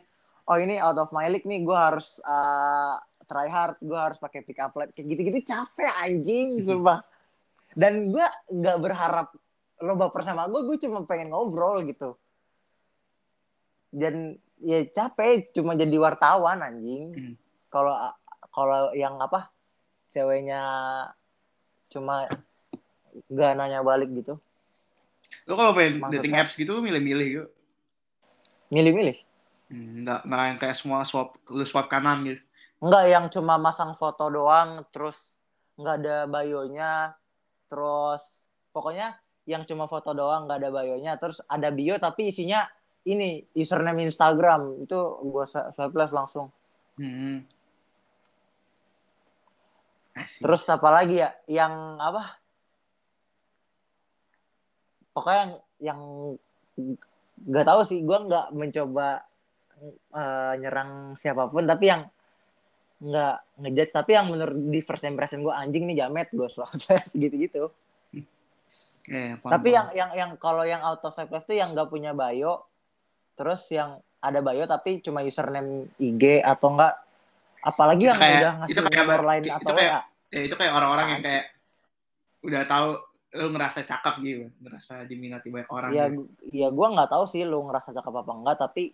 oh 0.48 0.56
ini 0.56 0.80
out 0.80 0.96
of 0.96 1.12
my 1.12 1.28
league 1.28 1.44
nih 1.44 1.62
gue 1.62 1.76
harus 1.76 2.20
uh, 2.24 2.96
try 3.28 3.48
hard 3.50 3.76
gue 3.82 3.98
harus 3.98 4.16
pakai 4.16 4.40
pick 4.46 4.56
up 4.62 4.72
line 4.78 4.92
kayak 4.94 5.06
gitu-gitu 5.12 5.40
capek 5.52 5.92
anjing 6.04 6.48
sumpah. 6.66 7.04
Dan 7.76 8.08
gue 8.08 8.26
nggak 8.56 8.78
berharap 8.80 9.28
lo 9.84 9.92
baper 10.00 10.24
sama 10.24 10.48
gue 10.48 10.64
gue 10.64 10.76
cuma 10.88 11.04
pengen 11.04 11.28
ngobrol 11.32 11.84
gitu. 11.84 12.16
Dan 13.92 14.40
ya 14.64 14.80
capek 14.88 15.52
cuma 15.52 15.76
jadi 15.76 15.96
wartawan 16.00 16.64
anjing. 16.64 17.12
Hmm. 17.12 17.34
kalau 17.68 17.92
kalau 18.56 18.96
yang 18.96 19.20
apa 19.20 19.52
ceweknya 20.08 20.62
cuma 21.92 22.24
gak 23.28 23.52
nanya 23.56 23.84
balik 23.84 24.08
gitu 24.16 24.40
Lu 25.46 25.54
kalau 25.54 25.72
pengen 25.72 26.02
Maksudnya? 26.02 26.14
dating 26.18 26.34
apps 26.34 26.52
gitu 26.54 26.70
lu 26.70 26.82
milih-milih 26.82 27.28
gitu. 27.30 27.46
milih-milih 28.68 29.16
Hmm, 29.66 30.06
Nggak, 30.06 30.20
nggak 30.22 30.42
yang 30.46 30.58
kayak 30.62 30.76
semua 30.78 31.02
swap, 31.02 31.34
lu 31.50 31.66
swap 31.66 31.90
kanan 31.90 32.22
gitu. 32.22 32.38
Enggak 32.78 33.04
yang 33.10 33.26
cuma 33.26 33.58
masang 33.58 33.98
foto 33.98 34.30
doang 34.30 34.86
terus 34.94 35.18
nggak 35.74 35.96
ada 35.98 36.16
bayonya 36.24 37.18
terus 37.66 38.22
pokoknya 38.70 39.18
yang 39.44 39.66
cuma 39.66 39.84
foto 39.86 40.14
doang 40.14 40.46
nggak 40.46 40.62
ada 40.62 40.70
bayonya 40.70 41.12
terus 41.18 41.42
ada 41.44 41.68
bio 41.68 41.98
tapi 41.98 42.30
isinya 42.30 42.62
ini 43.02 43.42
username 43.52 44.06
Instagram 44.06 44.82
itu 44.82 44.98
gue 45.20 45.44
swipe 45.44 45.94
left 45.94 46.14
langsung 46.14 46.46
Hmm. 46.94 47.42
Asik. 50.14 50.40
terus 50.40 50.64
apa 50.64 50.88
lagi 50.88 51.20
ya 51.20 51.28
yang 51.44 51.98
apa 51.98 52.40
pokoknya 55.16 55.40
yang 55.40 55.52
yang 55.80 56.00
nggak 57.38 57.64
tahu 57.64 57.80
sih 57.82 58.00
gue 58.00 58.18
nggak 58.18 58.52
mencoba 58.52 59.24
eh, 60.12 60.52
nyerang 60.58 60.90
siapa 61.14 61.48
pun 61.48 61.64
tapi 61.64 61.84
yang 61.86 62.04
nggak 62.98 63.36
ngejudge 63.58 63.92
tapi 63.92 64.10
yang 64.12 64.26
menurut 64.26 64.56
di 64.56 64.80
first 64.80 65.04
impression 65.04 65.40
gue 65.40 65.52
anjing 65.52 65.84
nih 65.84 65.96
jamet 65.98 66.28
gue 66.30 66.44
swipe 66.46 66.80
left 66.86 67.12
gitu-gitu. 67.12 67.68
Ya, 69.06 69.38
paham, 69.38 69.52
tapi 69.52 69.70
paham. 69.70 69.76
yang 69.76 69.88
yang 69.92 70.10
yang 70.12 70.30
kalau 70.34 70.64
yang 70.64 70.80
auto 70.80 71.08
swipe 71.08 71.30
left 71.30 71.46
tuh 71.46 71.54
yang 71.54 71.72
nggak 71.72 71.86
punya 71.86 72.10
bio 72.10 72.64
terus 73.32 73.68
yang 73.68 73.96
ada 74.18 74.40
bio 74.40 74.64
tapi 74.64 74.98
cuma 74.98 75.20
username 75.20 75.92
IG 75.96 76.40
atau 76.40 76.72
enggak 76.72 76.94
apalagi 77.60 78.02
Itu 78.02 78.10
yang 78.10 78.18
kayak- 78.18 78.40
udah 78.40 78.52
ngasih 78.56 78.72
itu 78.72 78.80
kayak- 78.82 78.96
nomor 78.98 79.20
lain 79.22 79.42
itu 79.42 79.52
atau 79.54 79.74
kayak- 79.74 80.04
ya 80.26 80.40
itu 80.42 80.54
kayak 80.56 80.72
orang-orang 80.72 81.06
yang 81.08 81.22
kayak 81.22 81.44
udah 82.42 82.62
tahu 82.64 82.88
lu 83.36 83.48
ngerasa 83.50 83.84
cakep 83.84 84.14
gitu, 84.20 84.44
ngerasa 84.60 85.04
diminati 85.04 85.48
banyak 85.48 85.68
orang. 85.68 85.90
ya 85.92 86.08
gitu. 86.08 86.24
ya 86.50 86.68
gue 86.68 86.86
nggak 86.90 87.10
tahu 87.10 87.24
sih 87.24 87.42
lu 87.42 87.60
ngerasa 87.64 87.92
cakep 87.92 88.14
apa 88.16 88.32
enggak 88.32 88.56
tapi 88.58 88.84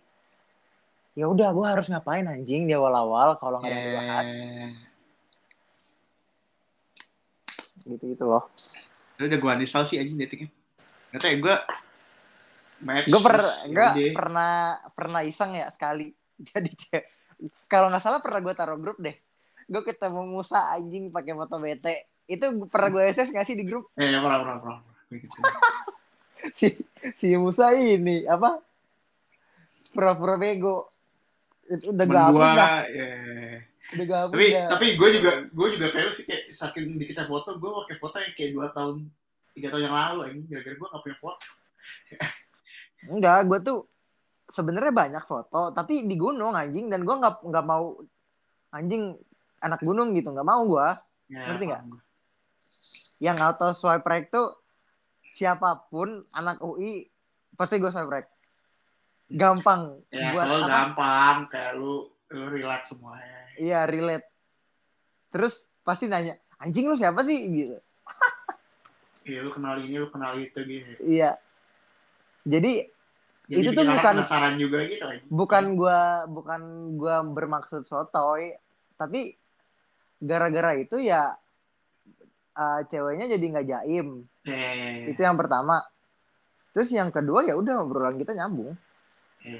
ya 1.13 1.25
udah 1.25 1.49
gue 1.49 1.65
harus 1.65 1.87
ngapain 1.87 2.25
anjing 2.25 2.65
di 2.65 2.73
awal-awal 2.73 3.37
kalau 3.37 3.57
nggak 3.57 3.69
ada 3.69 3.77
yang 3.77 3.87
dibahas 3.87 4.29
Ya. 7.83 7.89
gitu 7.89 8.03
gitu 8.09 8.23
loh 8.23 8.47
Lu 9.19 9.27
udah 9.27 9.39
gua 9.39 9.51
uninstall 9.53 9.85
sih 9.85 10.01
anjing 10.01 10.17
datingnya. 10.17 10.49
Gak 11.11 11.19
tau 11.19 11.29
ya 11.29 11.37
gue 11.37 11.55
gue 12.83 13.21
per 13.21 13.39
gue 13.63 13.87
yaudah. 13.95 14.11
pernah 14.11 14.53
pernah 14.91 15.21
iseng 15.23 15.55
ya 15.55 15.71
sekali 15.71 16.11
jadi 16.51 16.71
kalau 17.65 17.87
nggak 17.87 18.03
salah 18.03 18.19
pernah 18.19 18.43
gue 18.43 18.53
taruh 18.53 18.75
grup 18.75 18.99
deh 18.99 19.15
gue 19.63 19.81
ketemu 19.83 20.21
Musa 20.27 20.75
anjing 20.75 21.07
pakai 21.07 21.31
foto 21.31 21.55
bete 21.59 22.11
itu 22.25 22.43
pernah 22.65 22.89
gue 22.89 23.03
SS 23.05 23.29
nggak 23.29 23.45
sih 23.45 23.53
di 23.53 23.63
grup 23.63 23.91
Eh, 23.93 24.07
ya, 24.07 24.19
pernah, 24.19 24.39
pernah, 24.39 24.57
pernah. 24.59 24.79
Si 26.51 26.67
si 27.13 27.31
Musa 27.33 27.71
ini 27.71 28.25
apa 28.25 28.59
pura-pura 29.89 30.35
bego 30.35 30.91
itu 31.65 31.89
udah 31.89 32.03
Temen 32.03 32.11
gabut 32.13 32.35
gua, 32.35 32.51
dah 32.51 32.83
ya. 32.85 33.07
udah 33.93 34.05
gabut 34.05 34.35
Tapi 34.35 34.47
dah. 34.49 34.67
tapi 34.67 34.85
gue 34.93 35.09
juga 35.13 35.31
gue 35.45 35.67
juga 35.71 35.87
kayak 35.89 36.11
sih 36.11 36.23
kayak 36.23 36.43
saking 36.49 36.97
dikitnya 36.97 37.23
foto, 37.25 37.55
gue 37.55 37.69
pakai 37.79 37.95
foto 37.97 38.15
yang 38.17 38.33
kayak 38.33 38.51
dua 38.51 38.67
tahun 38.69 39.07
tiga 39.53 39.67
tahun 39.69 39.83
yang 39.83 39.95
lalu 39.95 40.19
anjing 40.25 40.43
gara-gara 40.49 40.75
gue 40.75 40.87
gak 40.89 41.01
punya 41.01 41.17
foto. 41.17 41.47
enggak 43.05 43.39
gue 43.45 43.59
tuh 43.61 43.77
sebenarnya 44.49 44.93
banyak 44.93 45.23
foto 45.23 45.71
tapi 45.71 46.03
di 46.03 46.15
gunung 46.15 46.53
anjing 46.53 46.87
dan 46.87 47.01
gue 47.01 47.15
nggak 47.15 47.39
nggak 47.41 47.65
mau 47.65 47.95
anjing 48.69 49.15
anak 49.59 49.79
gunung 49.79 50.11
gitu 50.11 50.27
nggak 50.27 50.43
mau 50.45 50.63
gue 50.65 50.87
Ya, 51.25 51.49
Ngerti 51.49 51.65
nggak? 51.65 51.81
Yang 53.17 53.37
auto 53.37 53.71
swipe 53.71 54.03
right 54.03 54.27
tuh 54.27 54.55
siapa 55.31 55.85
pun 55.87 56.07
anak 56.31 56.57
UI 56.59 57.05
pasti 57.53 57.77
gue 57.77 57.89
swipe 57.89 58.09
right 58.11 58.29
gampang 59.27 60.01
Ya, 60.09 60.29
buat 60.29 60.43
soal 60.43 60.61
apa 60.61 60.69
gampang 60.69 61.35
kayak 61.47 61.73
lu 61.75 62.05
lu 62.29 62.45
relate 62.47 62.85
semuanya. 62.85 63.39
iya 63.55 63.79
relate 63.83 64.25
terus 65.29 65.53
pasti 65.81 66.05
nanya 66.05 66.33
anjing 66.55 66.85
lu 66.85 66.95
siapa 66.95 67.21
sih 67.21 67.37
gitu 67.51 67.77
Iya, 69.23 69.39
lu 69.39 69.49
kenal 69.49 69.79
ini, 69.79 69.95
lu 69.95 70.09
kenal 70.09 70.35
itu 70.35 70.59
gitu. 70.59 70.99
iya 71.01 71.37
jadi 72.43 72.91
Jadi 73.43 73.59
Itu 73.61 73.71
tuh 73.73 73.83
bukan- 73.85 74.15
penasaran 74.17 74.55
juga 74.55 74.77
gitu 74.83 75.03
anjing. 75.03 75.27
bukan 75.27 75.63
gua 75.73 75.99
bukan 76.25 76.61
gua 76.93 77.15
bermaksud 77.23 77.83
sotoy 77.83 78.55
tapi 78.93 79.35
gara-gara 80.17 80.75
itu 80.75 80.95
ya 80.97 81.35
uh, 82.53 82.81
ceweknya 82.85 83.25
jadi 83.29 83.45
nggak 83.49 83.67
jaim 83.67 84.07
ya. 84.43 85.09
itu 85.09 85.19
yang 85.19 85.35
pertama 85.35 85.81
terus 86.71 86.89
yang 86.89 87.09
kedua 87.09 87.43
ya 87.43 87.53
udah 87.53 87.81
obrolan 87.81 88.17
kita 88.17 88.33
nyambung 88.33 88.73
Ya. 89.43 89.59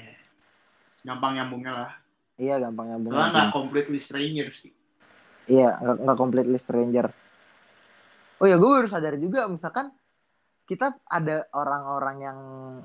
Gampang 1.04 1.36
nyambungnya 1.36 1.72
lah. 1.76 1.92
iya 2.34 2.56
gampang 2.56 2.88
nyambung 2.88 3.12
Soalnya 3.12 3.30
nggak 3.30 3.52
completely 3.52 4.00
stranger 4.00 4.48
sih. 4.48 4.72
iya 5.44 5.76
nggak 5.76 6.16
completely 6.16 6.56
stranger 6.56 7.12
oh 8.34 8.46
ya 8.48 8.56
gue 8.56 8.64
baru 8.66 8.88
sadar 8.88 9.14
juga 9.16 9.44
misalkan 9.46 9.92
kita 10.64 10.96
ada 11.04 11.44
orang-orang 11.52 12.16
yang 12.18 12.38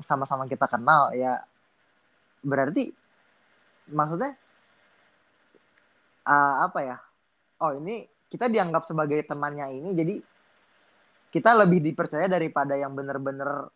sama-sama 0.03 0.44
kita 0.45 0.68
kenal 0.68 1.15
ya 1.15 1.40
berarti 2.41 2.91
maksudnya 3.88 4.36
ah, 6.23 6.68
apa 6.68 6.80
ya 6.84 6.98
oh 7.60 7.80
ini 7.80 8.03
kita 8.30 8.45
dianggap 8.47 8.85
sebagai 8.85 9.26
temannya 9.26 9.68
ini 9.73 9.89
jadi 9.97 10.15
kita 11.30 11.53
lebih 11.65 11.80
dipercaya 11.85 12.26
daripada 12.26 12.73
yang 12.73 12.97
bener-bener 12.97 13.69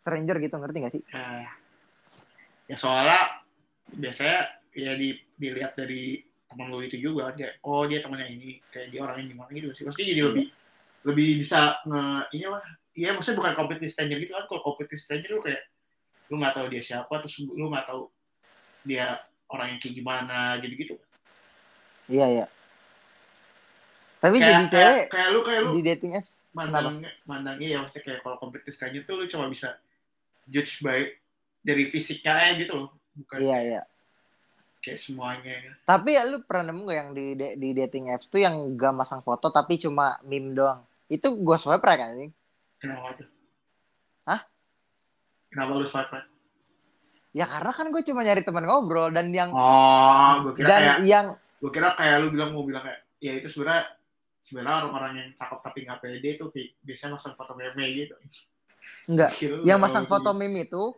stranger 0.00 0.36
gitu 0.40 0.56
ngerti 0.56 0.78
gak 0.80 0.94
sih? 0.96 1.02
Ya, 1.12 1.50
ya 2.72 2.76
soalnya 2.80 3.20
biasanya 3.92 4.40
ya 4.72 4.92
di, 4.96 5.16
dilihat 5.36 5.76
dari 5.76 6.24
teman 6.46 6.72
lu 6.72 6.80
itu 6.80 6.96
juga 6.96 7.34
dia 7.36 7.52
oh 7.66 7.84
dia 7.84 8.00
temannya 8.00 8.32
ini 8.32 8.62
kayak 8.72 8.88
dia 8.94 9.00
orangnya 9.04 9.34
gimana 9.34 9.50
gitu 9.52 9.68
sih. 9.76 9.84
Maksudnya 9.84 10.08
jadi 10.14 10.22
lebih 10.30 10.46
lebih 11.06 11.28
bisa 11.44 11.78
nge 11.86 12.02
ini 12.34 12.46
lah 12.50 12.64
iya 12.96 13.10
maksudnya 13.12 13.38
bukan 13.38 13.54
completely 13.54 13.88
stranger 13.92 14.18
gitu 14.18 14.32
kan 14.34 14.44
kalau 14.48 14.62
completely 14.64 14.98
stranger 14.98 15.30
lu 15.36 15.42
kayak 15.44 15.62
lu 16.32 16.40
nggak 16.40 16.54
tahu 16.56 16.66
dia 16.66 16.82
siapa 16.82 17.14
terus 17.22 17.38
lu 17.44 17.66
nggak 17.70 17.86
tahu 17.86 18.10
dia 18.82 19.20
orang 19.52 19.76
yang 19.76 19.78
kayak 19.78 19.94
gimana 19.94 20.58
gitu 20.58 20.74
gitu 20.74 20.94
iya 22.10 22.26
iya 22.26 22.46
tapi 24.22 24.36
kayak, 24.40 24.48
jadi 24.48 24.64
kayak, 24.66 24.72
cewek 24.72 25.06
kayak 25.12 25.28
lu 25.30 25.40
kayak 25.44 25.60
lu 25.62 25.70
di 25.76 25.82
dating 25.84 26.12
apps 26.18 26.30
mandang 26.56 27.04
mandang 27.28 27.56
iya 27.60 27.76
maksudnya 27.84 28.02
kayak 28.04 28.20
kalau 28.24 28.36
completely 28.40 28.72
stranger 28.72 29.02
tuh 29.04 29.20
lu 29.20 29.24
cuma 29.28 29.44
bisa 29.48 29.76
judge 30.48 30.80
by 30.80 31.10
dari 31.60 31.84
fisiknya 31.90 32.32
aja 32.32 32.52
gitu 32.56 32.72
loh 32.74 32.88
bukan 33.18 33.36
iya 33.42 33.58
iya 33.60 33.82
kayak 34.86 35.02
semuanya 35.02 35.74
Tapi 35.82 36.14
ya 36.14 36.22
lu 36.30 36.46
pernah 36.46 36.70
nemu 36.70 36.86
gak 36.86 36.94
yang 36.94 37.10
di 37.10 37.26
di 37.58 37.68
dating 37.74 38.14
apps 38.14 38.30
tuh 38.30 38.38
yang 38.38 38.54
gak 38.78 38.94
masang 38.94 39.18
foto 39.18 39.50
tapi 39.50 39.82
cuma 39.82 40.14
meme 40.22 40.54
doang? 40.54 40.86
Itu 41.10 41.42
gue 41.42 41.56
swipe 41.58 41.82
right 41.82 41.98
kan 41.98 42.14
anjing. 42.14 42.30
kenapa 42.78 43.18
tuh 43.18 43.26
Hah? 44.30 44.40
kenapa 45.50 45.70
lu 45.74 45.86
swipe 45.90 46.12
right 46.14 46.28
Ya 47.36 47.44
karena 47.44 47.68
kan 47.74 47.90
gue 47.92 48.00
cuma 48.00 48.24
nyari 48.24 48.46
teman 48.46 48.64
ngobrol 48.64 49.10
dan 49.10 49.28
yang 49.34 49.50
oh 49.52 50.40
gue 50.46 50.54
kira 50.56 50.70
dan 50.70 50.78
kayak 50.78 50.98
yang 51.04 51.26
gue 51.34 51.70
kira 51.74 51.88
kayak 51.98 52.16
lu 52.22 52.28
bilang 52.30 52.54
mau 52.54 52.62
bilang 52.62 52.86
kayak 52.86 53.02
ya 53.18 53.32
itu 53.36 53.50
sebenarnya 53.50 53.90
sebenarnya 54.46 54.78
orang-orang 54.86 55.12
yang 55.18 55.28
cakep 55.34 55.58
tapi 55.58 55.78
nggak 55.82 55.98
pede 55.98 56.30
tuh 56.38 56.48
biasanya 56.86 57.18
masang 57.18 57.34
foto 57.34 57.52
meme 57.58 57.84
gitu. 57.90 58.14
Enggak 59.10 59.30
yang 59.66 59.82
masang 59.82 60.06
sih. 60.06 60.10
foto 60.14 60.30
meme 60.30 60.70
itu 60.70 60.94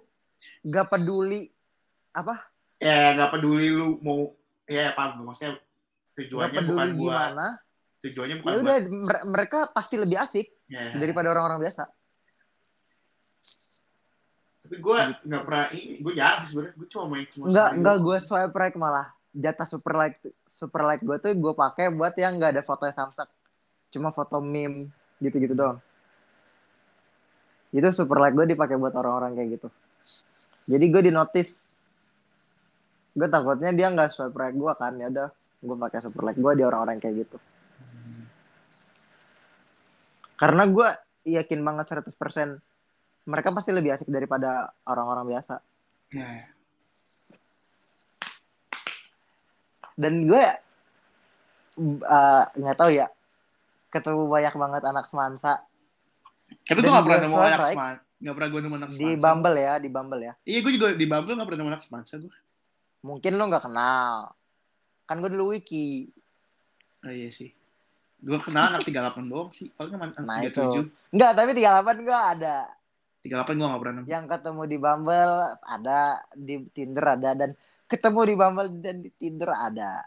gak 0.68 0.92
peduli 0.92 1.48
apa? 2.12 2.44
Ya 2.76 3.16
nggak 3.16 3.40
peduli 3.40 3.72
lu 3.72 3.96
mau 4.04 4.36
ya 4.68 4.92
paham. 4.92 5.24
Gue 5.24 5.32
maksudnya 5.32 5.56
tujuannya 6.12 6.60
bukan 6.60 6.88
buat 7.00 7.16
gimana. 7.16 7.48
tujuannya 7.98 8.36
ya 8.36 8.40
bukan 8.44 8.52
udah 8.52 8.62
buat 8.62 8.84
mer- 8.86 9.26
mereka 9.26 9.58
pasti 9.72 9.98
lebih 9.98 10.20
asik 10.20 10.46
ya, 10.68 10.92
daripada 10.94 11.32
orang-orang 11.32 11.64
biasa. 11.64 11.88
Tapi 14.68 14.76
gue 14.76 14.98
nggak 15.24 15.42
pernah 15.48 15.66
ini 15.72 16.04
gue 16.04 16.12
jarang 16.12 16.44
sebenarnya. 16.44 16.74
Gue 16.76 16.88
cuma 16.92 17.04
main 17.08 17.24
sekali 17.24 17.48
enggak 17.48 17.96
doang. 17.96 18.04
gue 18.04 18.16
swipe 18.28 18.52
right 18.52 18.76
malah. 18.76 19.08
Jatah 19.32 19.68
super 19.68 19.94
like 19.96 20.20
super 20.46 20.82
like 20.84 21.00
gue 21.00 21.16
tuh 21.16 21.32
gue 21.32 21.54
pakai 21.56 21.88
buat 21.94 22.12
yang 22.20 22.36
nggak 22.36 22.58
ada 22.58 22.62
fotonya 22.66 22.92
Samsak 22.92 23.28
cuma 23.92 24.12
foto 24.12 24.40
meme 24.40 24.88
gitu-gitu 25.20 25.54
doang. 25.56 25.78
Itu 27.74 27.88
super 27.92 28.20
like 28.20 28.36
gue 28.36 28.56
dipakai 28.56 28.80
buat 28.80 28.94
orang-orang 28.96 29.36
kayak 29.36 29.48
gitu. 29.60 29.68
Jadi 30.68 30.84
gue 30.88 31.02
di 31.08 31.12
notice 31.12 31.64
gue 33.18 33.26
takutnya 33.26 33.74
dia 33.74 33.90
nggak 33.90 34.14
swipe 34.14 34.36
right 34.38 34.54
gue 34.54 34.72
kan 34.78 34.94
ya 34.94 35.10
udah 35.10 35.28
gue 35.58 35.76
pakai 35.80 35.98
super 36.06 36.22
like 36.22 36.38
gue 36.38 36.52
di 36.54 36.62
orang-orang 36.62 37.02
kayak 37.02 37.26
gitu. 37.26 37.36
Karena 40.38 40.64
gue 40.70 40.88
yakin 41.26 41.60
banget 41.66 41.86
100% 42.14 42.14
mereka 43.28 43.48
pasti 43.52 43.70
lebih 43.74 43.98
asik 43.98 44.08
daripada 44.08 44.72
orang-orang 44.86 45.36
biasa. 45.36 45.54
Ya, 46.08 46.48
dan 49.98 50.30
gue 50.30 50.44
uh, 52.06 52.44
nggak 52.54 52.78
tahu 52.78 52.90
ya 52.94 53.10
ketemu 53.88 54.22
banyak 54.28 54.54
banget 54.54 54.82
anak 54.84 55.04
semansa. 55.08 55.52
Tapi 56.64 56.78
gue 56.80 56.90
nggak 56.92 57.04
pernah 57.04 57.20
nemu 57.24 57.36
anak 57.36 57.60
right. 57.60 57.76
seman 57.76 57.96
nggak 58.18 58.34
pernah 58.34 58.50
gue 58.50 58.60
nemu 58.66 58.76
anak 58.82 58.90
di 58.90 58.96
semansa. 58.98 59.22
Bumble 59.22 59.56
ya 59.56 59.74
di 59.78 59.88
Bumble 59.88 60.22
ya. 60.22 60.34
Iya 60.42 60.58
gue 60.64 60.72
juga 60.74 60.86
di 60.92 61.06
Bumble 61.06 61.34
nggak 61.38 61.48
pernah 61.48 61.60
nemu 61.60 61.70
anak 61.72 61.82
semansa 61.86 62.14
gue 62.18 62.36
mungkin 63.06 63.32
lo 63.38 63.44
nggak 63.48 63.64
kenal. 63.64 64.12
Kan 65.08 65.16
gue 65.24 65.30
dulu 65.32 65.56
wiki. 65.56 66.10
Oh 67.06 67.12
iya 67.12 67.30
sih. 67.32 67.50
Gue 68.18 68.38
kenal 68.42 68.74
anak 68.74 68.82
38 68.84 69.30
doang 69.30 69.50
sih. 69.54 69.70
Paling 69.72 69.92
kan 69.94 70.00
Nah, 70.24 70.42
anak 70.42 70.52
itu. 70.52 70.88
37 70.90 71.14
nggak 71.14 71.30
tapi 71.32 71.50
38 71.56 72.06
gue 72.06 72.18
ada. 72.18 72.56
38 73.22 73.56
gue 73.56 73.66
nggak 73.66 73.80
pernah 73.80 73.94
nemu. 74.02 74.06
Yang 74.10 74.24
ketemu 74.34 74.62
di 74.66 74.76
Bumble 74.76 75.36
ada 75.64 76.00
di 76.34 76.54
Tinder 76.74 77.04
ada 77.06 77.30
dan 77.32 77.50
ketemu 77.88 78.20
di 78.26 78.34
Bumble 78.36 78.68
dan 78.82 78.96
di 79.00 79.10
Tinder 79.16 79.50
ada 79.54 80.04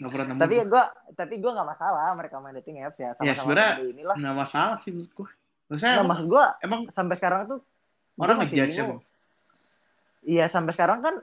nggak 0.00 0.10
pernah 0.10 0.26
nemu 0.32 0.40
tapi 0.40 0.54
gua. 0.56 0.66
gue 0.66 0.84
tapi 1.14 1.34
gue 1.38 1.50
nggak 1.54 1.68
masalah 1.68 2.08
mereka 2.18 2.34
main 2.42 2.54
dating 2.58 2.82
apps 2.82 2.98
ya 2.98 3.10
sama-sama 3.14 3.50
gede 3.54 3.94
inilah 3.94 4.16
nggak 4.18 4.36
masalah 4.36 4.74
sih 4.80 4.90
menurut 4.90 5.12
gue 5.12 5.28
maksudnya 5.70 5.94
emang, 5.98 6.08
maksud 6.10 6.26
gue 6.28 6.44
emang 6.66 6.80
sampai 6.90 7.14
sekarang 7.16 7.40
tuh 7.46 7.60
orang 8.18 8.36
ngejudge 8.42 8.78
emang 8.82 9.00
Iya 10.24 10.48
sampai 10.48 10.72
sekarang 10.72 11.04
kan 11.04 11.14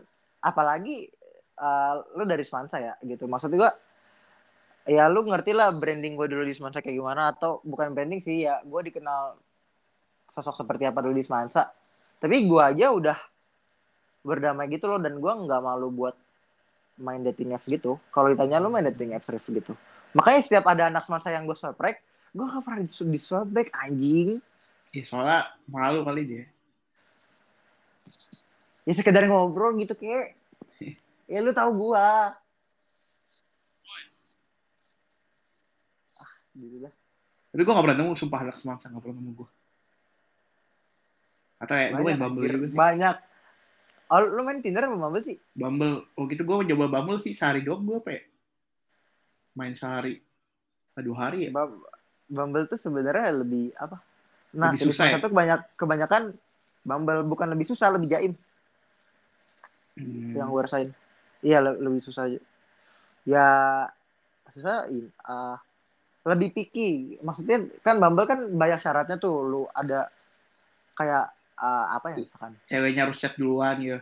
apalagi 0.45 1.09
eh, 1.57 1.93
lu 2.15 2.23
dari 2.29 2.45
Semansa 2.45 2.77
ya 2.77 2.93
gitu. 3.01 3.25
Maksud 3.25 3.49
gua 3.57 3.73
ya 4.85 5.09
lu 5.09 5.25
ngerti 5.25 5.53
lah 5.53 5.73
branding 5.77 6.17
gue 6.17 6.25
dulu 6.25 6.41
di 6.41 6.57
Semansa 6.57 6.81
kayak 6.81 6.97
gimana 6.97 7.33
atau 7.33 7.61
bukan 7.61 7.93
branding 7.93 8.17
sih 8.17 8.49
ya 8.49 8.65
gue 8.65 8.81
dikenal 8.89 9.37
sosok 10.25 10.57
seperti 10.57 10.89
apa 10.89 11.01
dulu 11.01 11.17
di 11.17 11.25
Semansa. 11.25 11.73
Tapi 12.21 12.45
gua 12.45 12.69
aja 12.69 12.93
udah 12.93 13.17
berdamai 14.21 14.69
gitu 14.69 14.85
loh 14.85 15.01
dan 15.01 15.17
gua 15.17 15.33
nggak 15.33 15.61
malu 15.65 15.89
buat 15.89 16.13
main 17.01 17.25
dating 17.25 17.51
apps 17.51 17.65
gitu. 17.65 17.97
Kalau 18.13 18.29
ditanya 18.29 18.61
lu 18.61 18.69
main 18.69 18.85
dating 18.85 19.11
apps 19.11 19.25
Rif, 19.25 19.49
gitu. 19.49 19.73
Makanya 20.13 20.39
setiap 20.39 20.65
ada 20.69 20.87
anak 20.87 21.03
Semansa 21.03 21.33
yang 21.33 21.43
gue 21.43 21.57
swipe 21.57 21.81
right, 21.81 21.97
gue 22.31 22.45
gak 22.45 22.61
pernah 22.61 22.79
di, 22.79 22.87
di 22.87 23.19
swipe 23.19 23.49
back 23.49 23.69
anjing. 23.75 24.37
ya 24.91 25.03
soalnya 25.07 25.39
malu 25.65 26.03
kali 26.03 26.21
dia 26.27 26.43
Ya 28.83 28.91
sekedar 28.91 29.23
ngobrol 29.23 29.71
gitu 29.79 29.95
kayak 29.95 30.35
ya 31.31 31.39
lu 31.39 31.55
tahu 31.55 31.71
gua. 31.87 32.35
Ah, 36.19 36.31
gitu 36.51 36.83
dah. 36.83 36.93
tapi 37.51 37.61
gue 37.63 37.71
nggak 37.71 37.85
pernah 37.87 37.97
nemu 37.99 38.13
sumpah 38.15 38.39
anak 38.43 38.57
semansa 38.59 38.91
nggak 38.91 38.99
pernah 38.99 39.17
nemu 39.19 39.31
gue 39.31 39.49
atau 41.61 41.75
ya 41.77 41.87
gue 41.93 42.03
main 42.03 42.17
Bumble 42.17 42.43
juga 42.47 42.67
sih 42.67 42.75
Banyak. 42.75 43.15
Oh, 44.11 44.19
lu 44.19 44.43
main 44.43 44.59
Tinder 44.59 44.83
apa 44.91 44.95
Bumble 44.99 45.23
sih? 45.23 45.39
Bumble 45.55 46.03
oh 46.19 46.27
gitu 46.27 46.43
gue 46.43 46.75
coba 46.75 46.85
Bumble 46.91 47.19
sih 47.23 47.31
sehari 47.31 47.63
doang 47.63 47.87
gue 47.87 47.97
apa 48.03 48.11
ya? 48.11 48.21
main 49.51 49.75
sehari 49.75 50.19
aduh 50.95 51.15
hari 51.15 51.47
ya 51.47 51.51
Bum- 51.51 51.83
Bumble 52.31 52.67
tuh 52.67 52.79
sebenarnya 52.79 53.31
lebih 53.43 53.71
apa? 53.75 53.99
Nah, 54.55 54.71
Lebih 54.75 54.91
susah 54.91 55.05
ya? 55.07 55.15
satu 55.19 55.31
kebanyak 55.31 55.59
kebanyakan 55.79 56.35
Bumble 56.83 57.23
bukan 57.27 57.47
lebih 57.51 57.67
susah, 57.71 57.87
lebih 57.91 58.11
jaim 58.11 58.33
Hmm. 59.91 60.31
yang 60.33 60.47
gue 60.47 60.63
rasain. 60.63 60.89
Iya, 61.43 61.59
le- 61.59 61.79
lebih 61.83 61.99
susah. 61.99 62.31
Ya 63.27 63.47
susah 64.55 64.87
ah, 65.27 65.59
lebih 66.25 66.55
picky. 66.55 67.19
Maksudnya 67.19 67.67
kan 67.83 67.99
Bumble 67.99 68.23
kan 68.23 68.39
banyak 68.55 68.79
syaratnya 68.79 69.19
tuh. 69.19 69.43
Lu 69.43 69.61
ada 69.75 70.07
kayak 70.95 71.35
ah, 71.61 71.93
apa 71.93 72.11
ya 72.11 72.25
misalkan? 72.25 72.51
ceweknya 72.65 73.01
harus 73.05 73.17
chat 73.21 73.37
duluan 73.37 73.77
ya 73.79 73.99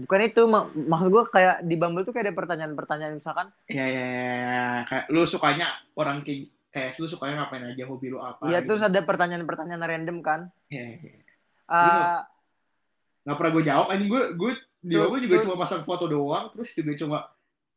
Bukan 0.00 0.20
itu, 0.24 0.42
mak- 0.48 0.72
maksud 0.72 1.12
gue 1.12 1.22
kayak 1.28 1.56
di 1.60 1.76
Bumble 1.76 2.08
tuh 2.08 2.16
kayak 2.16 2.32
ada 2.32 2.34
pertanyaan-pertanyaan 2.40 3.20
misalkan, 3.20 3.52
ya 3.68 3.84
ya, 3.84 4.00
ya, 4.00 4.24
ya. 4.24 4.64
kayak 4.88 5.04
lu 5.12 5.28
sukanya 5.28 5.76
orang 5.92 6.24
kayak 6.24 6.48
kayak 6.72 6.96
lu 6.96 7.04
sukanya 7.04 7.44
ngapain 7.44 7.68
aja 7.68 7.84
hobi 7.84 8.08
lu 8.08 8.16
apa 8.16 8.48
iya 8.48 8.64
gitu. 8.64 8.72
terus 8.72 8.82
ada 8.88 8.96
pertanyaan-pertanyaan 9.04 9.82
random 9.84 10.18
kan. 10.24 10.40
ya, 10.72 10.96
ya. 10.96 11.20
Ah, 11.68 12.24
nggak 13.28 13.36
pernah 13.36 13.52
gue 13.52 13.64
jawab 13.68 13.86
anjing 13.92 14.08
gue 14.08 14.22
gue 14.40 14.52
di 14.80 14.94
Bumble 14.96 15.20
juga 15.20 15.36
cuma 15.44 15.56
pasang 15.60 15.84
foto 15.84 16.08
doang 16.08 16.48
terus 16.48 16.72
juga 16.72 16.92
cuma 16.96 17.18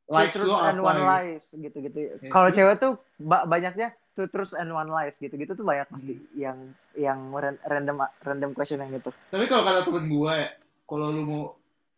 likes 0.08 0.36
lu 0.40 0.48
truths 0.48 0.64
and 0.64 0.80
apa 0.80 0.88
one 0.88 0.96
gitu. 0.96 1.08
lies 1.12 1.44
gitu-gitu. 1.52 2.00
Ya. 2.24 2.32
Kalau 2.32 2.50
cewek 2.56 2.76
tuh 2.80 2.92
ba- 3.20 3.44
banyaknya 3.44 3.92
two 4.14 4.28
truths 4.28 4.54
and 4.54 4.70
one 4.70 4.88
lies 4.88 5.18
gitu-gitu 5.18 5.54
tuh 5.54 5.62
banyak 5.62 5.86
pasti 5.88 6.14
Hmm. 6.14 6.26
yang 6.34 6.58
yang 6.94 7.20
ran- 7.30 7.62
random 7.64 7.98
random 8.20 8.52
question 8.52 8.78
yang 8.78 8.94
gitu. 8.94 9.10
tapi 9.28 9.46
kalau 9.46 9.64
kata 9.64 9.84
temen 9.84 10.06
gue 10.06 10.34
ya 10.36 10.50
kalau 10.84 11.10
lu 11.10 11.22
mau 11.24 11.44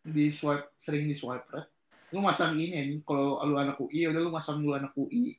di 0.00 0.28
swipe 0.28 0.72
sering 0.74 1.04
di 1.04 1.12
swipe 1.12 1.44
right 1.46 1.68
lu 2.08 2.22
masang 2.22 2.54
ini 2.54 2.72
anjing 2.72 3.02
kalau 3.02 3.42
lu 3.42 3.56
anak 3.56 3.76
UI 3.76 3.98
ya 3.98 4.08
udah 4.08 4.22
lu 4.22 4.30
masang 4.30 4.56
lu 4.58 4.72
anak 4.72 4.94
UI 4.94 5.36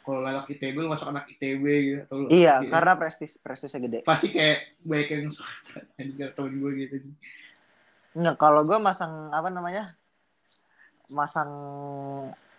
kalau 0.00 0.22
anak 0.22 0.46
ITB 0.46 0.76
lu 0.76 0.86
masuk 0.86 1.10
anak 1.10 1.26
ITB 1.28 1.64
gitu 1.82 2.00
atau 2.00 2.16
lu 2.16 2.26
Iya, 2.30 2.62
gitu. 2.62 2.70
karena 2.70 2.92
prestis 2.94 3.36
prestisnya 3.36 3.80
gede. 3.82 3.98
pasti 4.02 4.30
kayak 4.30 4.78
banyak 4.80 5.08
yang 5.10 5.26
kata 6.14 6.30
temen 6.32 6.54
gue 6.56 6.70
gitu 6.78 6.96
Nggak, 8.16 8.40
kalau 8.40 8.64
gue 8.64 8.78
masang 8.80 9.28
apa 9.28 9.52
namanya? 9.52 9.92
Masang 11.06 11.50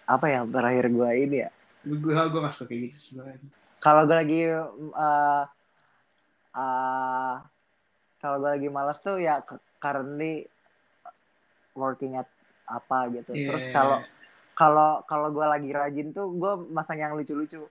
apa 0.06 0.26
yang 0.28 0.46
terakhir 0.48 0.86
gue 0.86 1.10
ini 1.18 1.38
ya? 1.42 1.50
Gue 1.88 1.98
gue 1.98 2.12
gue 2.14 2.40
gak 2.40 2.54
suka 2.54 2.66
kayak 2.68 2.82
gitu 2.92 2.98
sebenarnya 3.00 3.40
Kalau 3.78 4.02
gue 4.04 4.18
lagi 4.18 4.42
uh, 4.50 5.44
uh, 6.52 7.34
kalau 8.18 8.38
gue 8.38 8.50
lagi 8.50 8.68
malas 8.68 8.98
tuh 9.00 9.16
ya 9.18 9.40
currently 9.78 10.50
working 11.74 12.18
at 12.18 12.26
apa 12.66 13.14
gitu. 13.14 13.32
Iya. 13.32 13.48
Terus 13.48 13.66
kalau 13.70 13.98
kalau 14.54 14.90
kalau 15.06 15.28
gue 15.30 15.46
lagi 15.46 15.70
rajin 15.70 16.10
tuh 16.10 16.34
gue 16.34 16.54
masang 16.70 16.98
yang 16.98 17.14
lucu-lucu. 17.14 17.64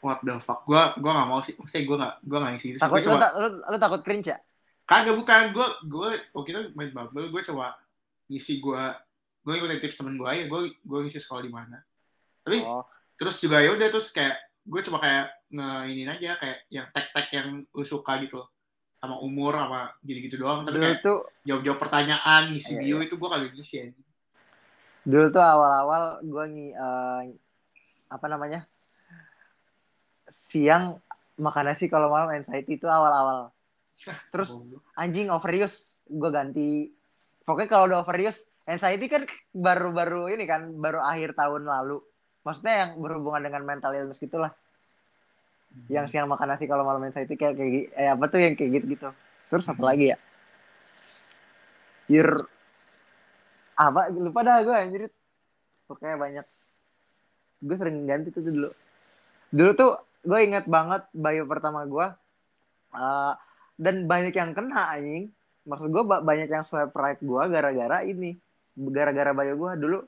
what 0.00 0.20
the 0.20 0.36
fuck 0.36 0.68
gue 0.68 0.76
gue 1.00 1.08
gak 1.08 1.28
mau 1.28 1.40
sih 1.40 1.56
maksudnya 1.56 1.84
gue 1.84 1.96
gak 1.96 2.14
gue 2.20 2.36
gak 2.36 2.52
ngisi 2.52 2.66
itu 2.72 2.78
Takut 2.78 2.92
gue 2.94 3.00
lu, 3.00 3.08
coba 3.08 3.18
ta- 3.24 3.34
lu, 3.40 3.48
lu 3.56 3.76
takut 3.80 4.00
cringe 4.04 4.28
ya? 4.28 4.38
kagak 4.84 5.16
bukan 5.16 5.42
gue 5.48 5.66
gue 5.88 6.08
waktu 6.36 6.48
itu 6.52 6.60
main 6.76 6.92
bubble 6.92 7.32
gue 7.32 7.40
coba 7.40 7.72
ngisi 8.28 8.60
gue 8.60 8.82
gue 9.40 9.52
ikutin 9.56 9.80
tips 9.80 9.96
temen 9.96 10.20
gue 10.20 10.28
aja 10.28 10.44
gue 10.44 10.60
gue 10.76 10.98
ngisi 11.04 11.16
sekolah 11.16 11.40
di 11.40 11.48
mana 11.48 11.80
tapi 12.44 12.60
Oh, 12.60 12.84
terus 13.14 13.36
juga 13.38 13.62
ya 13.62 13.70
udah 13.74 13.88
terus 13.90 14.10
kayak 14.10 14.36
gue 14.64 14.80
cuma 14.84 14.98
kayak 14.98 15.30
nge 15.52 15.68
ini 15.92 16.02
aja 16.08 16.30
kayak 16.40 16.58
yang 16.72 16.86
tag-tag 16.90 17.26
yang 17.30 17.48
lu 17.68 17.84
suka 17.84 18.18
gitu 18.24 18.42
sama 18.96 19.20
umur 19.20 19.52
sama 19.52 19.92
gitu-gitu 20.00 20.40
doang. 20.40 20.64
Tapi 20.64 20.80
dulu 20.80 20.84
kayak 20.88 21.00
tuh 21.04 21.18
jawab-jawab 21.44 21.78
pertanyaan 21.78 22.42
ngisi 22.50 22.72
Iya, 22.78 22.80
bio 22.80 22.96
itu 23.04 23.14
gue 23.20 23.28
kagak 23.28 23.52
ngisi 23.52 23.76
ya 23.76 23.86
dulu 25.04 25.26
tuh 25.28 25.44
awal-awal 25.44 26.24
gue 26.24 26.44
ngi 26.48 26.68
eh, 26.72 27.22
apa 28.08 28.26
namanya 28.28 28.64
siang 30.32 30.98
makan 31.36 31.64
nasi 31.70 31.92
kalau 31.92 32.08
malam 32.08 32.32
anxiety 32.32 32.80
itu 32.80 32.88
awal-awal. 32.88 33.52
Terus 34.32 34.50
anjing 34.96 35.28
overuse 35.28 36.00
gue 36.08 36.30
ganti. 36.32 36.70
Pokoknya 37.44 37.68
kalau 37.68 37.84
udah 37.92 38.00
overuse 38.00 38.48
anxiety 38.64 39.12
kan 39.12 39.28
baru-baru 39.52 40.32
ini 40.32 40.48
kan 40.48 40.72
baru 40.80 41.04
akhir 41.04 41.36
tahun 41.36 41.68
lalu 41.68 42.00
maksudnya 42.44 42.74
yang 42.86 42.90
berhubungan 43.00 43.42
dengan 43.42 43.62
mental 43.64 43.96
illness 43.96 44.20
gitulah. 44.20 44.52
Yang 45.90 46.14
siang 46.14 46.30
makan 46.30 46.54
nasi 46.54 46.70
kalau 46.70 46.86
malam 46.86 47.02
anxiety 47.02 47.34
kayak 47.34 47.58
kayak 47.58 47.70
gi- 47.74 47.90
eh, 47.98 48.06
apa 48.06 48.30
tuh 48.30 48.38
yang 48.38 48.54
kayak 48.54 48.78
gitu 48.78 48.86
gitu 48.94 49.08
terus 49.50 49.66
apa 49.66 49.82
lagi 49.82 50.14
ya? 50.14 50.18
Year 52.06 52.30
apa? 53.74 54.06
Lupa 54.14 54.46
dah 54.46 54.62
gue 54.62 54.70
anjir. 54.70 55.02
Pokoknya 55.90 56.14
banyak. 56.14 56.46
Gue 57.58 57.76
sering 57.80 58.06
ganti 58.06 58.30
tuh 58.30 58.44
dulu. 58.46 58.70
Dulu 59.50 59.70
tuh 59.74 59.92
gue 60.22 60.38
inget 60.46 60.64
banget 60.70 61.10
bio 61.10 61.44
pertama 61.44 61.82
gue 61.84 62.06
eh, 62.94 63.34
dan 63.74 64.06
banyak 64.06 64.34
yang 64.34 64.54
kena 64.54 64.94
anjing. 64.94 65.34
Maksud 65.66 65.90
gue 65.90 66.02
ba- 66.06 66.22
banyak 66.22 66.46
yang 66.46 66.62
swipe 66.62 66.94
right 66.94 67.18
gue 67.18 67.42
gara-gara 67.50 68.06
ini. 68.06 68.38
Gara-gara 68.78 69.34
bio 69.34 69.54
gue 69.58 69.72
dulu 69.74 69.98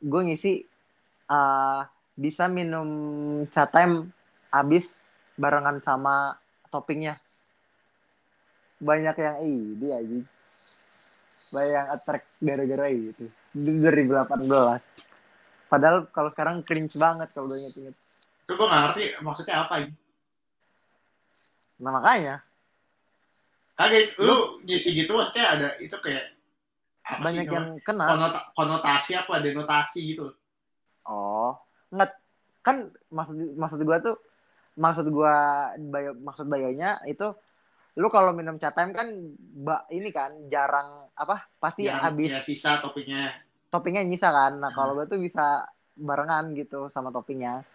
gue 0.00 0.20
ngisi 0.30 0.69
eh, 1.30 1.80
bisa 2.18 2.50
minum 2.50 2.88
chat 3.48 3.70
time 3.70 4.10
abis 4.50 5.06
barengan 5.38 5.78
sama 5.80 6.36
toppingnya. 6.68 7.14
Banyak 8.82 9.16
yang 9.16 9.36
ih 9.44 9.62
dia 9.78 9.94
anjing 10.02 10.26
banyak 11.50 11.72
yang 11.74 11.88
attract 11.90 12.26
gara-gara 12.38 12.86
itu. 12.90 13.26
Itu 13.54 13.70
2018 13.82 14.46
padahal 15.70 16.10
kalau 16.10 16.30
sekarang 16.34 16.66
cringe 16.66 16.98
banget 16.98 17.30
kalau 17.30 17.46
udah 17.46 17.58
inget-inget. 17.58 17.94
Terus 18.42 18.56
gue 18.58 18.66
gak 18.66 18.82
ngerti 18.90 19.02
maksudnya 19.22 19.56
apa 19.66 19.74
ini. 19.86 19.94
nah 21.80 21.96
makanya. 21.96 22.36
Kaget, 23.78 24.12
lu 24.20 24.60
ngisi 24.68 24.92
gitu 24.92 25.16
maksudnya 25.16 25.46
ada 25.56 25.68
itu 25.80 25.96
kayak 25.96 26.36
banyak 27.24 27.48
yang 27.48 27.80
kena. 27.80 28.06
Konota- 28.12 28.46
konotasi 28.52 29.16
apa 29.16 29.40
denotasi 29.40 30.00
gitu. 30.12 30.36
Oh 31.04 31.56
nggak 31.88 32.10
kan 32.60 32.76
maksud 33.08 33.36
maksud 33.54 33.80
gua 33.82 33.98
tuh 33.98 34.16
maksud 34.74 35.06
gua 35.08 35.34
bio, 35.76 36.12
maksud 36.14 36.46
bayonya 36.46 37.00
itu 37.04 37.32
lu 37.94 38.06
kalau 38.06 38.30
minum 38.30 38.54
chat 38.54 38.72
time 38.72 38.90
kan 38.90 39.10
ba, 39.58 39.82
ini 39.88 40.08
kan 40.08 40.30
jarang 40.46 41.10
apa 41.12 41.50
pasti 41.58 41.84
Yang 41.84 42.00
habis 42.00 42.30
ya 42.30 42.40
sisa 42.40 42.70
toppingnya. 42.78 43.34
toppingnya 43.68 44.02
nyisa 44.02 44.28
kan 44.28 44.56
nah 44.56 44.68
Hmm. 44.68 44.76
kalau 44.76 44.92
gua 44.94 45.04
tuh 45.04 45.18
bisa 45.18 45.66
barengan 45.94 46.54
gitu 46.54 46.86
sama 46.88 47.10
toppingnya 47.10 47.66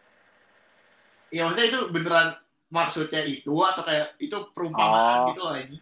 Ya 1.28 1.44
maksudnya 1.44 1.68
itu 1.68 1.80
beneran 1.90 2.38
maksudnya 2.68 3.22
itu 3.22 3.52
atau 3.52 3.82
kayak 3.82 4.16
itu 4.18 4.38
perumpamaan 4.52 5.18
Oh. 5.20 5.28
gitu 5.30 5.44
ini. 5.52 5.78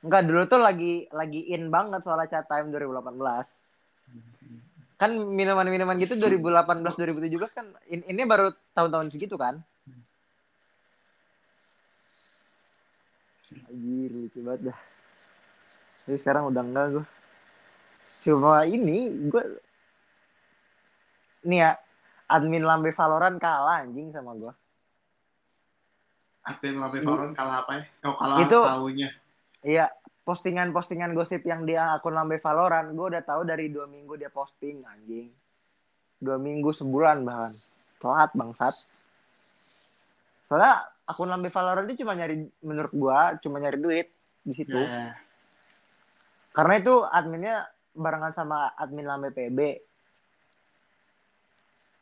Enggak 0.00 0.22
dulu 0.26 0.42
tuh 0.44 0.58
lagi 0.58 1.06
lagi 1.10 1.48
in 1.48 1.70
banget 1.70 2.02
soal 2.02 2.20
chat 2.26 2.44
time 2.44 2.68
2018 2.68 3.46
kan 5.04 5.12
minuman-minuman 5.12 6.00
gitu 6.00 6.16
2018 6.16 6.80
2017 6.96 7.36
kan 7.52 7.66
in, 7.92 8.00
ini 8.08 8.24
baru 8.24 8.56
tahun-tahun 8.72 9.12
segitu 9.12 9.36
kan 9.36 9.60
Anjir 13.68 14.10
lucu 14.10 14.40
banget 14.40 14.72
dah 14.72 14.78
Tapi 16.08 16.16
sekarang 16.16 16.48
udah 16.48 16.62
enggak 16.64 16.86
gue 16.96 17.04
Cuma 18.24 18.64
ini 18.64 19.12
gue 19.28 19.44
Nih 21.44 21.60
ya 21.60 21.70
Admin 22.32 22.64
Lambe 22.64 22.90
Valorant 22.96 23.36
kalah 23.36 23.84
anjing 23.84 24.08
sama 24.08 24.32
gue 24.40 24.52
yang 26.64 26.76
Lambe 26.80 26.98
Valorant 27.00 27.32
kalah 27.36 27.56
apa 27.64 27.72
ya? 27.72 27.82
Oh 28.04 28.16
kalah 28.20 28.36
Itu- 28.44 28.64
tahunya. 28.64 29.08
Iya 29.64 29.86
postingan-postingan 30.24 31.12
gosip 31.12 31.44
yang 31.44 31.68
dia 31.68 31.92
akun 31.92 32.16
Lambe 32.16 32.40
Valorant 32.40 32.88
gue 32.96 33.06
udah 33.12 33.22
tahu 33.22 33.44
dari 33.44 33.68
dua 33.68 33.84
minggu 33.84 34.16
dia 34.16 34.32
posting 34.32 34.80
anjing. 34.84 35.28
Dua 36.16 36.40
minggu 36.40 36.72
sebulan 36.72 37.20
bahkan. 37.22 37.52
Telat 38.00 38.30
bangsat. 38.32 38.74
Soalnya 40.48 40.88
akun 41.04 41.28
Lambe 41.28 41.52
Valorant 41.52 41.84
itu 41.88 42.04
cuma 42.04 42.16
nyari 42.16 42.40
menurut 42.64 42.92
gua 42.96 43.36
cuma 43.40 43.60
nyari 43.60 43.78
duit 43.78 44.08
di 44.44 44.52
situ. 44.56 44.76
Ya. 44.76 45.16
karena 46.54 46.78
itu 46.78 47.02
adminnya 47.02 47.66
barengan 47.98 48.30
sama 48.30 48.70
admin 48.78 49.10
Lambe 49.10 49.34
PB 49.34 49.58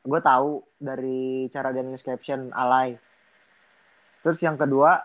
gue 0.03 0.21
tahu 0.21 0.67
dari 0.83 1.47
cara 1.55 1.71
dia 1.71 1.87
nulis 1.87 2.03
caption 2.03 2.51
alay. 2.51 2.99
Terus 4.23 4.39
yang 4.43 4.59
kedua 4.59 4.99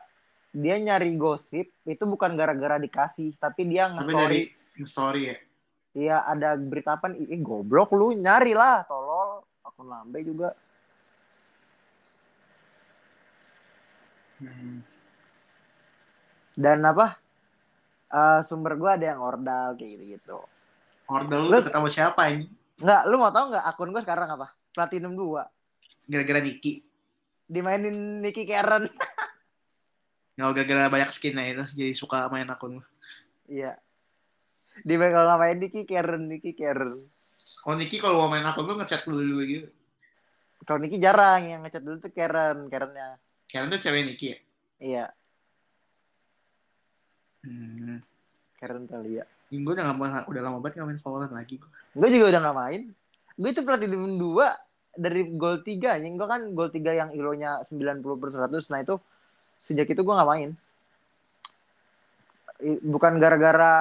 dia 0.57 0.75
nyari 0.81 1.13
gosip 1.13 1.69
itu 1.85 2.03
bukan 2.09 2.33
gara-gara 2.33 2.81
dikasih 2.81 3.37
tapi 3.37 3.69
dia 3.69 3.93
nge-story 3.93 4.41
story 4.81 5.21
ya. 5.29 5.37
Iya 5.97 6.17
ada 6.29 6.53
berita 6.57 6.97
apa 6.97 7.09
nih? 7.09 7.25
Ih, 7.25 7.41
goblok 7.41 7.89
lu 7.97 8.13
nyari 8.13 8.53
lah, 8.53 8.85
tolol. 8.85 9.41
Akun 9.65 9.89
lambe 9.89 10.21
juga. 10.21 10.53
Hmm. 14.37 14.85
Dan 16.53 16.85
apa? 16.85 17.17
eh, 18.07 18.39
sumber 18.45 18.79
gua 18.79 18.95
ada 18.95 19.09
yang 19.13 19.19
ordal 19.19 19.75
kayak 19.75 19.89
gitu-gitu. 19.97 20.39
Ordal 21.09 21.49
Lu- 21.49 21.59
lu 21.59 21.65
ketemu 21.65 21.87
siapa 21.89 22.29
ini? 22.29 22.45
Enggak, 22.77 23.01
lu 23.09 23.15
mau 23.17 23.33
tahu 23.33 23.45
nggak 23.51 23.65
akun 23.65 23.89
gua 23.89 24.01
sekarang 24.05 24.29
apa? 24.37 24.47
Platinum 24.71 25.17
2. 25.17 25.43
Gara-gara 26.07 26.39
Niki. 26.39 26.85
Dimainin 27.49 28.21
Nicky 28.21 28.45
Karen. 28.45 28.85
Nggak 30.37 30.49
gara-gara 30.53 30.87
banyak 30.93 31.09
skinnya 31.11 31.43
itu. 31.49 31.65
Jadi 31.73 31.91
suka 31.97 32.29
main 32.29 32.47
akun. 32.47 32.79
Iya. 33.49 33.75
Di 34.85 34.93
kalau 34.93 35.25
ngapain 35.25 35.57
Nicky 35.57 35.83
Karen, 35.89 36.29
Nicky 36.29 36.53
Karen. 36.53 36.93
Oh 37.65 37.73
Niki 37.73 37.97
kalau 37.97 38.21
mau 38.25 38.29
main 38.29 38.45
akun 38.45 38.69
lu 38.69 38.77
ngechat 38.77 39.03
dulu 39.03 39.25
dulu 39.25 39.43
gitu. 39.43 39.67
Kalau 40.63 40.79
Nicky 40.79 41.01
jarang 41.01 41.41
yang 41.49 41.65
ngechat 41.65 41.81
dulu 41.81 41.97
tuh 41.97 42.13
Karen, 42.13 42.69
Karennya. 42.69 43.17
Karen 43.49 43.73
tuh 43.73 43.81
cewek 43.81 44.05
Niki 44.05 44.27
ya? 44.29 44.37
Iya, 44.77 45.05
Hmm. 47.47 48.03
Karen 48.59 48.83
kali 48.89 49.21
ya. 49.21 49.25
Gue 49.47 49.71
udah, 49.71 49.95
gak, 49.95 50.27
udah 50.27 50.41
lama 50.43 50.59
banget 50.59 50.83
gak 50.83 50.87
main 50.91 50.99
Valorant 50.99 51.31
lagi. 51.31 51.55
Gue 51.95 52.09
juga 52.11 52.35
udah 52.35 52.39
nggak 52.43 52.57
main. 52.57 52.81
Gue 53.37 53.49
itu 53.53 53.61
platinum 53.63 54.19
2 54.19 54.99
dari 54.99 55.21
gol 55.37 55.63
3 55.63 55.95
anjing. 56.01 56.19
Gue 56.19 56.27
kan 56.27 56.41
gol 56.51 56.69
3 56.73 56.91
yang 56.91 57.09
ilonya 57.15 57.63
90 57.69 58.03
per 58.19 58.29
100. 58.35 58.67
Nah 58.73 58.79
itu 58.83 58.95
sejak 59.67 59.85
itu 59.85 59.99
gue 59.99 60.15
nggak 60.15 60.29
main. 60.29 60.49
Bukan 62.81 63.21
gara-gara 63.21 63.73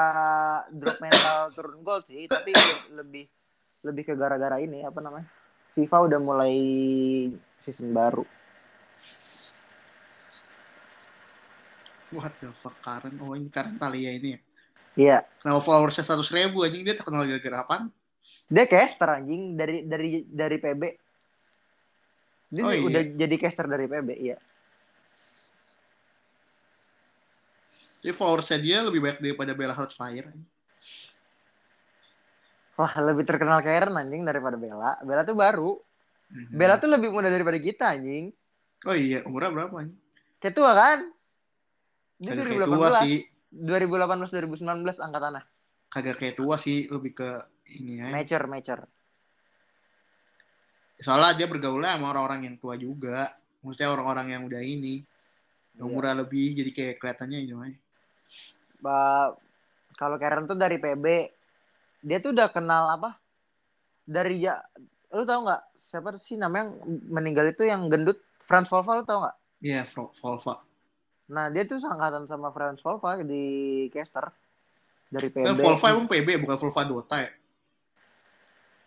drop 0.68 0.98
mental 1.00 1.38
turun 1.50 1.80
gol 1.80 2.04
sih, 2.04 2.28
tapi 2.28 2.52
lebih 2.92 3.24
lebih 3.80 4.02
ke 4.04 4.14
gara-gara 4.14 4.58
ini 4.58 4.82
apa 4.82 5.00
namanya? 5.00 5.24
FIFA 5.72 5.96
udah 6.04 6.18
mulai 6.20 6.54
season 7.62 7.94
baru. 7.94 8.26
What 12.10 12.38
the 12.38 12.50
fuck 12.50 12.78
Karen? 12.80 13.18
Oh 13.18 13.34
ini 13.34 13.48
Karen 13.48 13.76
Talia 13.76 14.12
ini 14.12 14.28
ya? 14.30 14.40
Iya, 14.96 15.18
Kenapa 15.38 15.60
followersnya 15.60 16.08
100 16.08 16.24
ribu 16.32 16.64
anjing 16.64 16.80
dia 16.80 16.96
terkenal 16.96 17.24
gara-gara 17.24 17.60
apaan? 17.62 17.84
dia 18.46 18.62
caster 18.64 19.10
anjing 19.12 19.54
dari 19.54 19.82
dari 19.82 20.22
dari 20.24 20.56
PB. 20.56 20.82
Dia 22.48 22.62
Oh, 22.62 22.70
iya. 22.70 22.80
udah 22.80 23.02
jadi 23.18 23.36
caster 23.36 23.66
dari 23.66 23.84
PB, 23.84 24.08
iya. 24.16 24.38
Jadi 28.06 28.14
followersnya 28.14 28.62
dia 28.62 28.78
lebih 28.86 29.02
banyak 29.02 29.18
daripada 29.18 29.50
Bella 29.50 29.74
Heartfire. 29.74 30.30
Wah, 32.78 32.94
lebih 33.02 33.26
terkenal 33.26 33.58
Karen 33.66 33.98
anjing 33.98 34.22
daripada 34.22 34.54
Bella. 34.54 34.94
Bella 35.02 35.26
tuh 35.26 35.34
baru. 35.34 35.74
Hmm. 36.30 36.54
Bella 36.54 36.78
tuh 36.78 36.86
lebih 36.86 37.10
muda 37.10 37.26
daripada 37.26 37.58
kita 37.58 37.98
anjing. 37.98 38.30
Oh 38.86 38.94
iya, 38.94 39.26
umurnya 39.26 39.50
berapa 39.50 39.74
anjing? 39.74 39.98
Kayak 40.38 40.54
tua 40.54 40.70
kan? 40.78 40.98
Dia 42.22 42.30
Kagak 42.30 42.46
kayak 42.46 42.62
tua 42.70 42.88
2018. 42.94 43.02
sih. 43.02 43.18
2018 43.50 44.30
2019 44.54 45.02
angkatannya. 45.02 45.42
Kagak 45.90 46.16
kayak 46.22 46.34
tua 46.38 46.54
sih, 46.62 46.86
lebih 46.86 47.10
ke 47.10 47.30
ini 47.74 48.06
ya. 48.06 48.14
Mature, 48.14 48.46
mature. 48.46 48.86
Soalnya 51.02 51.34
dia 51.34 51.50
bergaulnya 51.50 51.98
sama 51.98 52.14
orang-orang 52.14 52.54
yang 52.54 52.56
tua 52.62 52.78
juga. 52.78 53.34
Maksudnya 53.66 53.90
orang-orang 53.90 54.30
yang 54.30 54.46
udah 54.46 54.62
ini. 54.62 55.02
Yang 55.74 55.86
umurnya 55.90 56.14
lebih, 56.22 56.54
jadi 56.54 56.70
kayak 56.70 56.94
kelihatannya 57.02 57.42
ini 57.42 57.54
mah. 57.58 57.74
Kalau 59.96 60.16
Karen 60.20 60.44
tuh 60.44 60.58
dari 60.58 60.76
PB, 60.76 61.06
dia 62.04 62.18
tuh 62.20 62.36
udah 62.36 62.52
kenal 62.52 62.92
apa? 63.00 63.16
Dari 64.06 64.44
ya, 64.44 64.60
lu 65.16 65.24
tau 65.24 65.42
nggak 65.42 65.62
siapa 65.88 66.14
sih 66.20 66.36
namanya 66.36 66.68
yang 66.68 66.70
meninggal 67.08 67.46
itu 67.50 67.62
yang 67.64 67.88
gendut 67.88 68.20
Franz 68.44 68.68
Volva 68.68 69.00
lu 69.00 69.04
tau 69.08 69.24
nggak? 69.24 69.36
Iya, 69.64 69.82
Fro- 69.88 70.12
Volva. 70.20 70.60
Nah 71.26 71.50
dia 71.50 71.66
tuh 71.66 71.82
sangkatan 71.82 72.28
sama 72.30 72.54
Franz 72.54 72.78
Volva 72.84 73.18
di 73.24 73.44
caster 73.90 74.30
dari 75.10 75.28
PB. 75.32 75.42
Kan 75.48 75.56
Volva 75.58 75.86
emang 75.90 76.06
PB, 76.06 76.28
bukan 76.44 76.56
Volva 76.60 76.82
Dota 76.86 77.16
ya? 77.22 77.30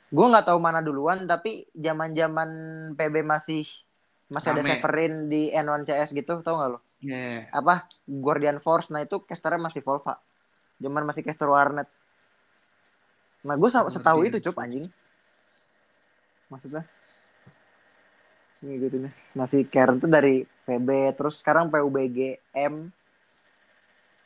Gue 0.09 0.25
nggak 0.25 0.45
tahu 0.49 0.59
mana 0.61 0.81
duluan, 0.81 1.29
tapi 1.29 1.69
zaman 1.75 2.17
zaman 2.17 2.49
PB 2.97 3.21
masih 3.21 3.65
masih 4.29 4.49
ada 4.53 4.61
Rame. 4.65 4.69
Severin 4.77 5.13
di 5.29 5.53
N1 5.53 5.85
CS 5.85 6.09
gitu, 6.13 6.41
tau 6.41 6.57
nggak 6.57 6.69
lo? 6.73 6.79
Iya. 6.99 7.47
Apa 7.55 7.87
Guardian 8.07 8.59
Force? 8.59 8.91
Nah 8.91 9.03
itu 9.03 9.23
casternya 9.23 9.71
masih 9.71 9.83
Volva. 9.83 10.19
zaman 10.79 11.03
masih 11.03 11.21
caster 11.27 11.47
warnet 11.51 11.87
nah 13.39 13.55
gue 13.55 13.69
setahu 13.71 14.27
itu 14.27 14.39
cup 14.51 14.63
anjing 14.63 14.87
maksudnya 16.51 16.83
ini 18.59 18.75
gitu 18.83 18.97
nih 18.99 19.13
masih 19.31 19.63
Karen 19.71 20.03
tuh 20.03 20.11
dari 20.11 20.43
PB 20.67 21.15
terus 21.15 21.39
sekarang 21.39 21.71
PUBG 21.71 22.39
M 22.55 22.91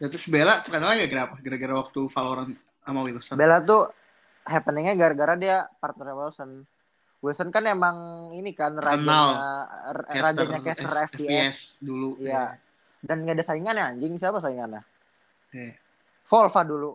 Ya, 0.02 0.10
terus 0.10 0.26
Bella 0.28 0.60
terkenal 0.60 1.00
gak 1.00 1.16
kenapa? 1.16 1.36
Gara-gara 1.40 1.80
waktu 1.80 2.02
Valorant 2.12 2.52
sama 2.84 3.08
Wilson. 3.08 3.40
Bella 3.40 3.64
tuh 3.64 3.88
happeningnya 4.44 5.00
gara-gara 5.00 5.38
dia 5.40 5.70
partner 5.80 6.12
Wilson 6.18 6.66
Wilson 7.24 7.50
kan 7.50 7.64
emang 7.64 7.98
ini 8.36 8.52
kan 8.52 8.76
rajanya 8.76 9.64
Caster 10.04 10.22
rajanya 10.44 10.60
caster 10.60 10.91
FPS 11.08 11.80
dulu. 11.80 12.20
Iya. 12.20 12.60
dan 13.00 13.24
nggak 13.24 13.36
ada 13.36 13.45
saingannya 13.45 13.84
anjing 13.86 14.16
siapa 14.16 14.38
saingannya 14.38 14.84
Iya. 15.52 15.78
Volva 16.26 16.62
dulu. 16.64 16.91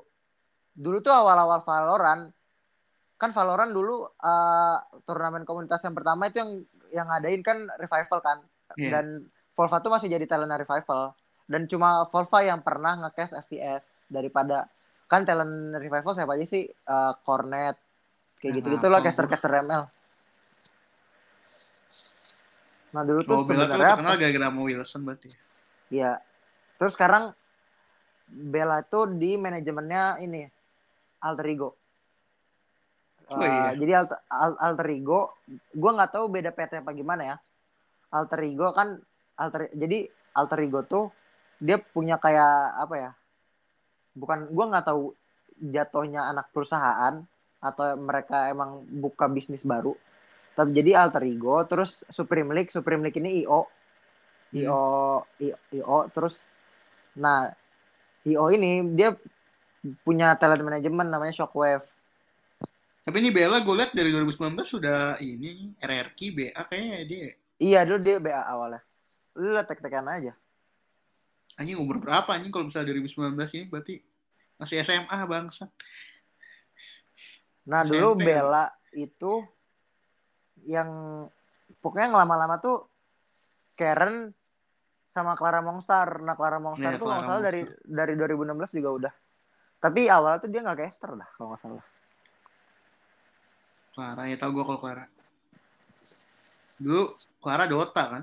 Dulu 0.74 0.98
tuh 0.98 1.10
awal-awal 1.10 1.62
Valorant 1.62 2.28
kan 3.14 3.30
Valorant 3.30 3.70
dulu 3.70 4.04
eh, 4.04 4.76
turnamen 5.02 5.42
komunitas 5.42 5.80
yang 5.80 5.94
pertama 5.94 6.26
itu 6.26 6.38
yang 6.38 6.50
yang 6.90 7.06
ngadain 7.06 7.40
kan 7.40 7.58
Revival 7.76 8.18
kan. 8.18 8.38
Iya. 8.74 8.90
Dan 8.92 9.06
Volva 9.52 9.78
tuh 9.78 9.90
masih 9.90 10.06
jadi 10.06 10.24
talent 10.24 10.54
Revival 10.54 11.14
dan 11.46 11.64
cuma 11.66 12.04
Volva 12.06 12.38
yang 12.40 12.60
pernah 12.60 12.94
nge-cast 12.98 13.32
FPS 13.42 13.80
daripada 14.06 14.68
kan 15.06 15.24
talent 15.24 15.72
Revival 15.74 16.12
siapa 16.12 16.34
aja 16.34 16.46
sih 16.46 16.68
Eh, 16.68 17.12
Cornet 17.22 17.76
kayak 18.38 18.48
Ya, 18.48 18.56
gitu-gitu 18.60 18.86
lah 18.86 18.98
apa, 18.98 19.06
caster-caster 19.08 19.50
ML. 19.62 19.82
Nah 22.92 23.02
dulu 23.04 23.20
tuh 23.24 23.34
Oh, 23.40 23.44
Bella 23.44 23.68
tuh 23.68 23.80
terkenal 23.80 24.14
gara-gara 24.16 24.46
sama 24.48 24.60
Wilson 24.64 25.00
berarti. 25.04 25.28
Iya. 25.92 26.20
Terus 26.80 26.92
sekarang 26.96 27.34
Bella 28.28 28.84
itu 28.84 29.00
di 29.16 29.40
manajemennya 29.40 30.20
ini 30.20 30.44
Alter 31.24 31.46
Ego. 31.48 31.70
Oh, 33.28 33.40
iya. 33.44 33.76
Jadi 33.76 33.92
Alter, 33.92 34.18
Al- 34.28 34.60
Alter 34.60 34.88
Ego, 34.88 35.36
gue 35.48 35.90
nggak 35.92 36.12
tahu 36.16 36.24
beda 36.32 36.50
PT 36.52 36.80
apa 36.80 36.92
gimana 36.96 37.22
ya. 37.24 37.36
Alter 38.08 38.40
Ego 38.44 38.72
kan 38.72 38.96
Alter, 39.36 39.68
jadi 39.76 40.08
Alter 40.32 40.60
Ego 40.64 40.80
tuh 40.84 41.12
dia 41.60 41.76
punya 41.76 42.16
kayak 42.16 42.80
apa 42.80 42.94
ya? 42.96 43.10
Bukan, 44.16 44.48
gue 44.48 44.64
nggak 44.64 44.86
tahu 44.88 45.12
jatuhnya 45.58 46.30
anak 46.30 46.48
perusahaan 46.54 47.20
atau 47.58 47.86
mereka 47.98 48.48
emang 48.48 48.86
buka 48.86 49.26
bisnis 49.26 49.66
baru. 49.66 49.92
Tapi 50.58 50.74
jadi 50.74 50.98
Alter 50.98 51.22
Ego, 51.22 51.62
terus 51.70 52.02
Supreme 52.10 52.50
League, 52.50 52.74
Supreme 52.74 53.06
League 53.06 53.18
ini 53.22 53.46
IO, 53.46 53.70
IO, 54.58 55.22
IO, 55.38 55.56
IO, 55.70 55.98
terus 56.10 56.42
nah 57.14 57.46
IO 58.26 58.50
ini 58.50 58.82
dia 58.90 59.14
punya 60.02 60.34
talent 60.34 60.66
manajemen 60.66 61.06
namanya 61.06 61.30
Shockwave. 61.30 61.86
Tapi 63.06 63.22
ini 63.22 63.30
Bella 63.30 63.62
gue 63.62 63.70
liat 63.70 63.94
dari 63.94 64.10
2019 64.10 64.58
sudah 64.66 65.14
ini 65.22 65.78
RRQ 65.78 66.18
BA 66.34 66.62
kayaknya 66.66 66.98
dia 67.06 67.30
Iya 67.58 67.86
dulu 67.86 67.98
dia 68.02 68.18
BA 68.18 68.42
awalnya. 68.42 68.82
Lu 69.38 69.54
liat 69.54 69.70
tek-tekan 69.70 70.06
aja. 70.10 70.34
anjing 71.58 71.74
umur 71.74 71.98
berapa 71.98 72.30
anjing 72.38 72.54
kalau 72.54 72.70
misalnya 72.70 72.94
2019 72.94 73.34
ini 73.58 73.64
berarti 73.66 73.94
masih 74.58 74.78
SMA 74.82 75.18
bangsa. 75.26 75.66
Nah 77.66 77.82
SMP 77.82 77.98
dulu 77.98 78.10
kan? 78.14 78.22
Bella 78.22 78.64
itu 78.94 79.32
yang 80.68 80.88
pokoknya 81.80 82.12
yang 82.12 82.18
lama-lama 82.20 82.60
tuh 82.60 82.84
Karen 83.72 84.36
sama 85.08 85.32
Clara 85.32 85.64
Mongstar. 85.64 86.20
Nah 86.20 86.36
Clara 86.36 86.60
Mongstar 86.60 86.92
Iya, 86.92 87.00
tuh 87.00 87.08
Clara 87.08 87.24
nggak 87.24 87.28
salah 87.32 87.42
dari 87.42 87.60
dari 87.88 88.12
2016 88.20 88.76
juga 88.76 88.90
udah. 88.92 89.14
Tapi 89.80 90.00
awalnya 90.12 90.44
tuh 90.44 90.50
dia 90.52 90.60
nggak 90.60 90.78
caster 90.84 91.16
dah 91.16 91.28
kalau 91.34 91.48
nggak 91.56 91.62
salah. 91.64 91.86
Clara 93.96 94.22
ya 94.28 94.36
tau 94.36 94.52
gue 94.52 94.62
kalau 94.62 94.78
Clara. 94.78 95.04
Dulu 96.78 97.02
Clara 97.42 97.64
Dota 97.66 98.04
kan, 98.06 98.22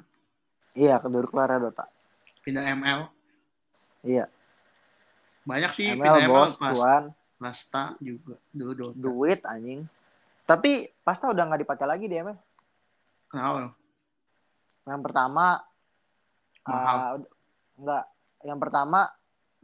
Iya 0.71 0.95
kedua 1.03 1.27
Clara 1.27 1.59
Dota. 1.59 1.83
pindah 2.45 2.63
ML. 2.77 3.09
Iya. 4.05 4.29
Banyak 5.43 5.71
sih 5.75 5.91
ML 5.91 5.99
pindah 5.99 6.21
ML 6.23 6.31
bos, 6.31 6.55
pas 6.55 6.71
cuan, 6.77 7.03
juga 7.99 8.39
dulu 8.55 8.71
Dota. 8.71 8.95
duit 8.95 9.39
anjing. 9.43 9.83
Tapi 10.45 10.93
pasta 11.01 11.33
udah 11.33 11.43
nggak 11.49 11.61
dipakai 11.65 11.85
lagi 11.89 12.05
dia 12.05 12.21
ML. 12.21 12.37
Kenapa? 13.29 13.73
Yang 14.85 15.01
pertama 15.01 15.45
Mahal. 16.65 16.97
uh, 16.97 17.13
enggak, 17.81 18.03
yang 18.45 18.59
pertama 18.61 18.99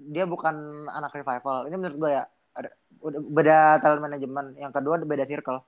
dia 0.02 0.26
bukan 0.26 0.90
anak 0.90 1.14
revival. 1.14 1.70
Ini 1.70 1.76
menurut 1.78 1.98
gue 2.02 2.12
ya 2.18 2.24
ada 2.58 2.70
udah 3.06 3.20
beda 3.22 3.58
talent 3.86 4.02
manajemen. 4.02 4.58
Yang 4.58 4.74
kedua 4.82 4.96
beda 5.06 5.26
circle. 5.30 5.62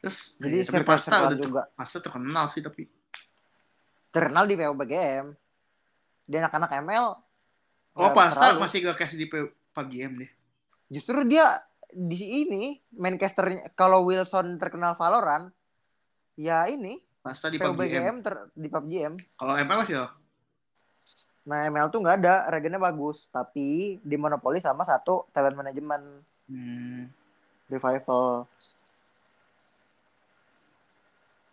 Terus 0.00 0.32
Jadi 0.40 0.56
iya, 0.56 0.64
tapi 0.64 0.86
Pasta 0.86 1.16
udah 1.28 1.38
juga. 1.38 1.62
Pasta 1.76 1.98
terkenal 2.00 2.46
sih 2.48 2.62
tapi 2.64 2.88
Terkenal 4.10 4.48
di 4.48 4.54
PUBGM. 4.58 5.26
Dia 6.30 6.38
anak-anak 6.46 6.70
ML. 6.82 7.06
Oh 7.98 8.10
Pasta 8.14 8.54
terlalu. 8.54 8.62
masih 8.64 8.78
gak 8.86 8.96
cash 9.02 9.14
di 9.18 9.26
P- 9.26 9.50
PUBG 9.74 9.92
M 10.06 10.12
deh. 10.22 10.30
Justru 10.90 11.22
dia 11.26 11.62
di 11.92 12.46
ini 12.46 12.78
main 12.96 13.18
casternya 13.18 13.70
kalau 13.74 14.06
Wilson 14.06 14.56
terkenal 14.56 14.94
Valorant 14.94 15.50
ya 16.38 16.66
ini 16.70 16.98
Pasta 17.20 17.52
di 17.52 17.60
PUBG 17.60 17.68
M. 17.68 17.76
PUBGM 17.76 18.16
ter, 18.24 18.34
di 18.56 18.68
PUBG 18.72 18.92
M. 19.12 19.14
Kalau 19.36 19.52
ML 19.52 19.80
sih 19.84 19.92
ya. 19.92 20.08
Nah 21.44 21.68
ML 21.68 21.92
tuh 21.92 22.00
nggak 22.00 22.16
ada, 22.24 22.48
regennya 22.48 22.80
bagus, 22.80 23.28
tapi 23.28 24.00
dimonopoli 24.00 24.60
sama 24.60 24.88
satu 24.88 25.28
talent 25.36 25.56
manajemen 25.56 26.24
Hmm. 26.50 27.06
revival. 27.70 28.42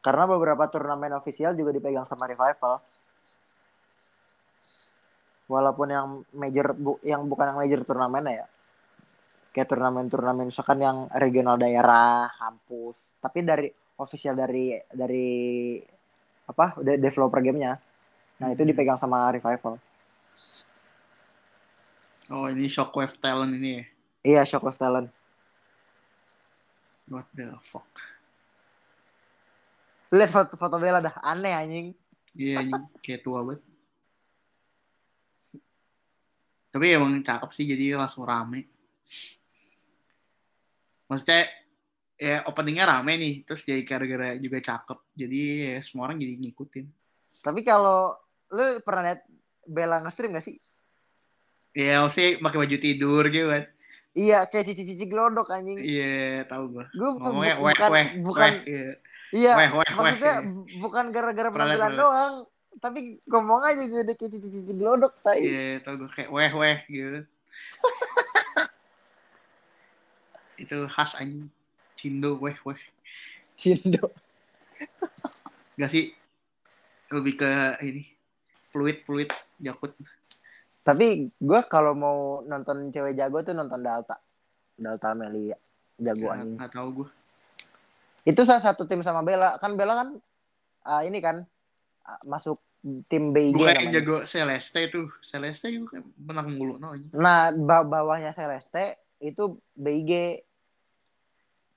Karena 0.01 0.25
beberapa 0.25 0.65
turnamen 0.73 1.13
ofisial 1.13 1.53
juga 1.53 1.69
dipegang 1.69 2.09
sama 2.09 2.25
revival. 2.25 2.81
Walaupun 5.45 5.87
yang 5.93 6.05
major 6.33 6.73
bu, 6.73 6.97
yang 7.05 7.29
bukan 7.29 7.53
yang 7.53 7.59
major 7.61 7.81
turnamen 7.85 8.25
ya. 8.25 8.49
Kayak 9.57 9.73
turnamen-turnamen 9.73 10.53
misalkan 10.53 10.77
yang 10.77 11.09
regional 11.17 11.57
daerah, 11.57 12.29
kampus, 12.37 12.93
tapi 13.17 13.41
dari 13.41 13.65
official 13.97 14.37
dari 14.37 14.77
dari 14.85 15.81
apa? 16.45 16.77
de- 16.77 17.01
developer 17.01 17.41
gamenya. 17.41 17.81
Nah, 18.37 18.53
itu 18.53 18.61
Hmm. 18.61 18.69
dipegang 18.69 19.01
sama 19.01 19.33
revival. 19.33 19.81
Oh 22.29 22.45
ini 22.45 22.69
Shockwave 22.69 23.17
Talent 23.17 23.57
ini 23.57 23.81
ya. 23.81 23.83
Iya, 24.21 24.41
Shock 24.45 24.69
of 24.69 24.77
Talent. 24.77 25.09
What 27.09 27.25
the 27.33 27.57
fuck. 27.57 27.89
Lihat 30.13 30.29
foto, 30.29 30.53
foto 30.53 30.77
Bella 30.77 31.01
dah 31.01 31.17
aneh 31.25 31.57
anjing. 31.57 31.87
Iya 32.37 32.61
anjing 32.61 32.83
kayak 33.01 33.25
tua 33.25 33.41
banget. 33.41 33.65
Tapi 36.69 36.85
emang 36.93 37.17
cakep 37.25 37.49
sih 37.57 37.65
jadi 37.65 37.97
langsung 37.97 38.21
rame. 38.21 38.69
Maksudnya 41.07 41.47
ya 42.17 42.43
openingnya 42.49 42.85
rame 42.89 43.13
nih, 43.15 43.33
terus 43.47 43.63
jadi 43.63 43.81
gara-gara 43.87 44.35
juga 44.35 44.59
cakep. 44.59 44.99
Jadi 45.15 45.39
ya 45.71 45.79
semua 45.79 46.11
orang 46.11 46.19
jadi 46.19 46.33
ngikutin. 46.35 46.85
Tapi 47.43 47.61
kalau 47.63 48.15
lu 48.51 48.79
pernah 48.83 49.11
lihat 49.11 49.21
Bella 49.67 49.99
nge-stream 50.03 50.35
gak 50.35 50.47
sih? 50.47 50.55
Ya 51.75 52.01
maksudnya 52.01 52.39
pakai 52.41 52.57
baju 52.63 52.77
tidur 52.79 53.23
gitu 53.29 53.47
kan. 53.51 53.63
Iya, 54.17 54.49
kayak 54.49 54.65
cici-cici 54.73 55.05
glodok 55.05 55.53
anjing. 55.53 55.77
Iya 55.77 56.41
tahu 56.49 56.73
gua. 56.73 56.85
Gue 56.89 57.09
Ngomongnya 57.21 57.55
bukan 57.61 57.89
weh 57.93 57.93
weh 57.93 58.07
bukan 58.25 58.41
weh. 58.41 58.55
Iya. 58.65 58.89
iya, 59.29 59.53
weh, 59.53 59.69
weh, 59.77 59.89
maksudnya 59.93 60.35
weh. 60.41 60.49
bu- 60.49 60.69
bukan 60.89 61.05
gara-gara 61.13 61.47
liat, 61.47 61.53
penampilan 61.53 61.91
pernah 61.93 62.01
doang, 62.01 62.33
tapi 62.81 62.99
ngomong 63.29 63.61
aja 63.61 63.83
gue 63.85 64.01
udah 64.09 64.15
kayak 64.17 64.31
cici-cici 64.33 64.73
glodok 64.73 65.13
tai. 65.21 65.45
Iya 65.45 65.85
tahu 65.85 66.01
gua 66.01 66.09
kayak 66.09 66.31
weh 66.33 66.51
weh 66.57 66.77
gitu. 66.89 67.19
Itu 70.57 70.89
khas 70.89 71.15
anjing. 71.17 71.47
Cindo 71.97 72.37
weh 72.37 72.57
weh. 72.65 72.81
Cindo. 73.57 74.13
Gak 75.77 75.89
sih? 75.89 76.13
Lebih 77.09 77.33
ke 77.39 77.49
ini. 77.85 78.05
Fluid, 78.69 79.01
fluid, 79.07 79.29
jakut. 79.57 79.93
Tapi 80.83 81.33
gue 81.33 81.59
kalau 81.67 81.93
mau 81.97 82.17
nonton 82.45 82.93
cewek 82.93 83.17
jago 83.17 83.41
tuh 83.41 83.57
nonton 83.57 83.81
Dalta. 83.81 84.17
Dalta 84.77 85.13
Amelia. 85.13 85.57
Jago 85.97 86.29
Gak, 86.29 86.33
anjing. 86.37 86.57
gak 86.61 86.71
tau 86.73 86.87
gue. 86.93 87.09
Itu 88.27 88.43
salah 88.43 88.61
satu 88.61 88.85
tim 88.85 89.01
sama 89.01 89.25
Bella. 89.25 89.57
Kan 89.57 89.73
Bella 89.73 89.93
kan 90.05 90.09
ah, 90.85 91.01
ini 91.01 91.17
kan 91.17 91.41
ah, 92.05 92.21
masuk 92.29 92.61
tim 93.09 93.33
BIG 93.35 93.57
Bukan 93.57 93.73
yang 93.73 93.93
jago 93.99 94.21
Celeste 94.23 94.79
itu. 94.85 95.09
Celeste 95.19 95.67
juga 95.73 95.99
menang 96.15 96.53
mulu. 96.53 96.77
No. 96.77 96.93
Nah, 97.17 97.51
ba- 97.51 97.87
bawahnya 97.87 98.31
Celeste 98.31 99.01
itu 99.17 99.57
BIG 99.73 100.43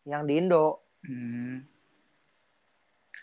yang 0.04 0.24
di 0.24 0.36
Indo. 0.36 0.80
Hmm. 1.00 1.64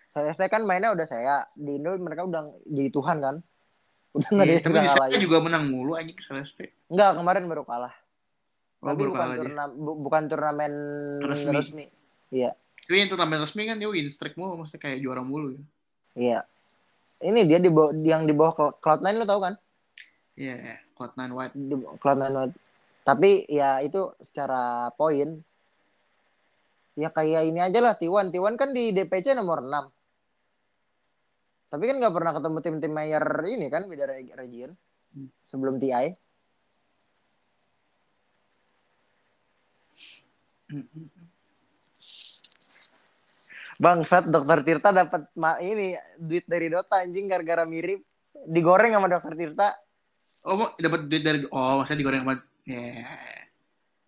Celeste 0.09 0.45
kan 0.47 0.63
mainnya 0.63 0.91
udah 0.91 1.05
saya. 1.05 1.45
Di 1.53 1.77
Indo 1.77 1.93
mereka 1.95 2.23
udah 2.23 2.41
jadi 2.63 2.89
Tuhan 2.89 3.17
kan. 3.19 3.37
Udah 4.17 4.29
nggak 4.31 4.41
ada 4.41 4.49
Iya, 4.49 4.55
yang 4.55 4.65
tapi 4.65 4.73
bisa 4.73 4.81
di 4.81 4.89
sana 4.89 4.97
ngalahin. 5.03 5.21
juga 5.21 5.37
menang 5.39 5.63
mulu 5.67 5.91
anjing 5.93 6.17
Celeste. 6.17 6.73
Enggak, 6.87 7.11
kemarin 7.13 7.43
baru 7.45 7.61
kalah. 7.61 7.93
Oh, 8.79 8.87
Tapi 8.87 8.97
baru 8.99 9.09
bukan 9.11 9.21
kalah 9.21 9.35
turna, 9.37 9.63
bu- 9.69 9.99
bukan 9.99 10.23
turnamen 10.25 10.73
Resmi. 11.21 11.53
resmi. 11.53 11.85
Iya, 12.27 12.51
Tapi 12.81 12.97
yang 12.97 13.09
turnamen 13.09 13.37
resmi 13.37 13.61
kan 13.63 13.77
dia 13.77 13.85
win 13.85 14.07
streak 14.07 14.33
mulu, 14.33 14.57
maksudnya 14.57 14.81
kayak 14.81 14.99
juara 14.99 15.21
mulu 15.21 15.53
ya. 15.53 15.61
iya. 16.15 16.39
Ini 17.19 17.45
dia 17.45 17.57
di 17.57 17.69
bawah, 17.69 17.93
yang 17.95 18.23
di 18.23 18.33
bawah 18.33 18.53
Cl- 18.53 18.77
Cloud9 18.79 19.07
lo 19.13 19.25
tau 19.25 19.37
kan? 19.39 19.53
Iya, 20.33 20.55
yeah, 20.55 20.77
Cloud9 20.93 21.21
White. 21.29 21.53
Di 21.53 21.75
bawah 21.75 21.95
Cloud9 21.95 22.25
White. 22.31 22.55
Tapi 23.03 23.29
ya 23.45 23.69
itu 23.79 24.01
secara 24.17 24.61
poin 24.91 25.45
ya 26.98 27.14
kayak 27.14 27.45
ini 27.45 27.61
aja 27.61 27.78
lah 27.78 27.94
T1. 27.94 28.34
T1 28.34 28.57
kan 28.57 28.74
di 28.74 28.90
DPC 28.90 29.38
nomor 29.38 29.61
6. 29.61 29.86
Tapi 31.68 31.84
kan 31.86 31.95
nggak 32.02 32.15
pernah 32.15 32.32
ketemu 32.34 32.57
tim-tim 32.64 32.94
mayor 32.95 33.26
ini 33.45 33.68
kan 33.69 33.86
beda 33.86 34.06
reg- 34.10 34.34
region 34.34 34.74
Hmm. 35.07 35.32
sebelum 35.48 35.80
TI. 35.80 36.14
Bangsat 43.78 44.34
Dokter 44.34 44.65
Tirta 44.65 44.90
dapat 44.90 45.30
ini 45.61 45.94
duit 46.18 46.49
dari 46.49 46.68
Dota 46.68 46.98
anjing 47.06 47.30
gara-gara 47.30 47.61
mirip 47.64 48.02
digoreng 48.49 48.98
sama 48.98 49.06
Dokter 49.06 49.38
Tirta. 49.38 49.69
Oh, 50.49 50.74
dapat 50.76 51.06
duit 51.06 51.22
dari 51.22 51.45
oh, 51.45 51.82
maksudnya 51.82 52.02
digoreng 52.02 52.22
sama 52.26 52.36
ya. 52.65 53.06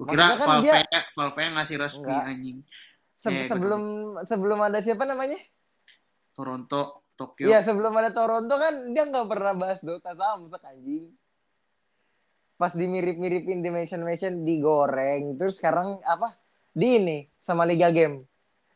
Kira 0.05 0.35
kan 0.35 0.47
Valve, 0.61 0.63
dia- 0.63 1.07
Valve 1.11 1.39
yang 1.39 1.53
ngasih 1.55 1.77
resmi 1.77 2.07
Enggak. 2.07 2.23
anjing. 2.25 2.57
Se- 3.13 3.27
Iya, 3.29 3.43
sebelum 3.47 3.83
sebelum 4.23 4.59
ada 4.61 4.79
siapa 4.79 5.03
namanya? 5.03 5.35
Toronto, 6.31 7.03
Tokyo. 7.13 7.51
Iya 7.51 7.59
sebelum 7.59 7.91
ada 7.91 8.09
Toronto 8.09 8.55
kan 8.55 8.73
dia 8.89 9.03
nggak 9.03 9.27
pernah 9.27 9.51
bahas 9.53 9.83
Dota 9.83 10.15
samsek 10.15 10.63
anjing. 10.63 11.11
Pas 12.55 12.71
dimirip-miripin 12.71 13.59
Dimension 13.59 13.99
Mansion 13.99 14.43
digoreng 14.43 15.35
terus 15.35 15.55
sekarang 15.55 15.99
apa? 16.01 16.35
Di 16.71 16.95
ini 16.97 17.17
sama 17.35 17.63
Liga 17.63 17.87
Game 17.89 18.23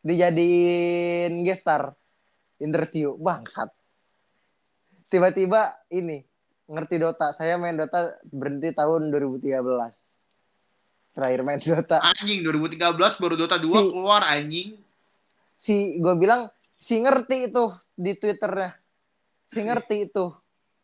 dijadiin 0.02 1.44
gestar 1.44 1.96
interview 2.58 3.16
bangsat. 3.16 3.72
Tiba-tiba 5.04 5.72
ini 5.90 6.24
ngerti 6.66 6.96
Dota. 6.98 7.32
Saya 7.32 7.56
main 7.56 7.76
Dota 7.76 8.12
berhenti 8.26 8.72
tahun 8.72 9.08
2013. 9.08 10.23
Terakhir 11.14 11.42
main 11.42 11.62
Dota. 11.64 12.02
Anjing 12.02 12.42
2013 12.42 12.82
baru 13.18 13.36
Dota 13.36 13.56
2 13.56 13.64
Si- 13.64 13.90
keluar 13.90 14.22
anjing. 14.24 14.70
si 15.54 15.76
gue 15.96 16.16
bilang 16.18 16.50
si 16.76 16.98
ngerti 16.98 17.48
itu 17.48 17.64
di 17.94 18.12
twitternya. 18.14 18.74
Si 19.44 19.60
ngerti 19.60 19.96
itu. 20.08 20.26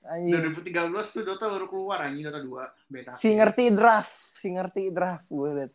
Anjing. 0.02 0.54
2013 0.64 0.70
tuh 1.12 1.24
Dota 1.26 1.46
baru 1.48 1.66
keluar 1.66 2.06
anjing 2.06 2.24
Dota 2.24 2.40
2 2.40 2.88
beta. 2.88 3.12
si 3.14 3.34
ngerti 3.34 3.70
draft 3.70 4.14
si 4.34 4.48
ngerti 4.50 4.82
draft 4.90 5.28
gue 5.28 5.50
liat. 5.56 5.74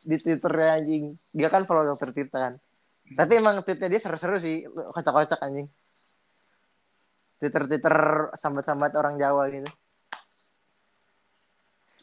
Di 0.00 0.16
twitternya 0.16 0.70
anjing. 0.76 1.04
Dia 1.28 1.48
kan 1.48 1.62
follow 1.62 1.90
dokter 1.90 2.14
Tirta 2.14 2.38
kan. 2.40 2.54
Tapi 3.10 3.32
emang 3.34 3.60
tweetnya 3.60 3.90
dia 3.90 3.98
seru-seru 3.98 4.38
sih. 4.38 4.64
Kocak-kocak 4.64 5.42
anjing. 5.42 5.66
Twitter 7.36 7.64
twitter 7.66 7.96
sambat-sambat 8.32 8.92
orang 8.94 9.16
Jawa 9.16 9.48
gitu 9.48 9.68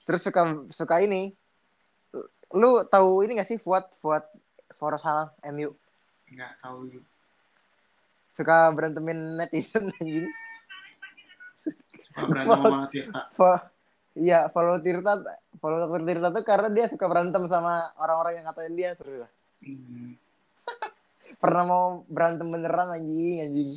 terus 0.07 0.23
suka 0.23 0.41
suka 0.71 1.03
ini 1.03 1.35
lu 2.55 2.79
tahu 2.87 3.27
ini 3.27 3.35
gak 3.35 3.49
sih 3.51 3.59
Fuad 3.59 3.91
Fuad 3.99 4.23
Forsalang 4.71 5.35
MU 5.51 5.75
Enggak 6.31 6.55
tahu 6.63 6.87
suka 8.31 8.71
berantemin 8.71 9.35
netizen 9.35 9.91
anjing 9.99 10.31
Suka 11.99 12.23
berantem 12.23 12.61
sama 12.63 12.87
Tirta. 12.87 13.21
Fo- 13.37 13.65
Iya, 14.17 14.49
follow 14.49 14.81
Tirta, 14.81 15.13
follow 15.61 15.85
Dr. 15.85 16.01
Tirta 16.01 16.27
tuh 16.33 16.41
karena 16.41 16.73
dia 16.73 16.89
suka 16.89 17.05
berantem 17.05 17.45
sama 17.45 17.93
orang-orang 18.01 18.41
yang 18.41 18.45
ngatain 18.49 18.73
dia 18.73 18.97
seru 18.97 19.21
lah. 19.21 19.31
Hmm. 19.61 20.17
Pernah 21.41 21.63
mau 21.69 21.85
berantem 22.09 22.49
beneran 22.49 22.97
anjing, 22.97 23.45
anjing. 23.45 23.69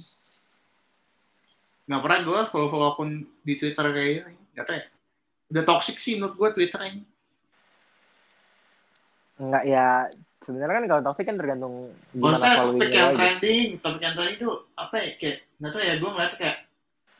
Nggak 1.84 2.00
pernah 2.00 2.18
gue 2.24 2.40
follow-follow 2.48 2.88
akun 2.96 3.28
di 3.44 3.52
Twitter 3.52 3.84
kayak 3.92 4.08
gitu. 4.08 4.30
Gak 4.56 4.64
tau 4.64 4.74
ya. 4.80 4.84
Udah 5.50 5.62
toxic 5.66 5.98
sih 5.98 6.16
menurut 6.16 6.38
gue 6.38 6.48
Twitter 6.62 6.80
ini. 6.86 7.02
Enggak 9.40 9.64
ya, 9.66 10.06
sebenarnya 10.38 10.74
kan 10.78 10.86
kalau 10.86 11.02
toxic 11.10 11.24
kan 11.26 11.36
tergantung 11.36 11.90
gimana 12.14 12.38
following 12.38 12.78
topik 12.78 12.92
yang 12.94 13.12
trending, 13.18 13.68
topik 13.82 14.02
yang 14.04 14.14
trending 14.14 14.38
tuh 14.38 14.54
apa 14.78 14.94
ya? 15.00 15.08
Kayak, 15.18 15.36
nggak 15.58 15.70
tau 15.74 15.82
ya, 15.82 15.94
gue 15.98 16.10
ngeliatnya 16.12 16.38
kayak 16.38 16.56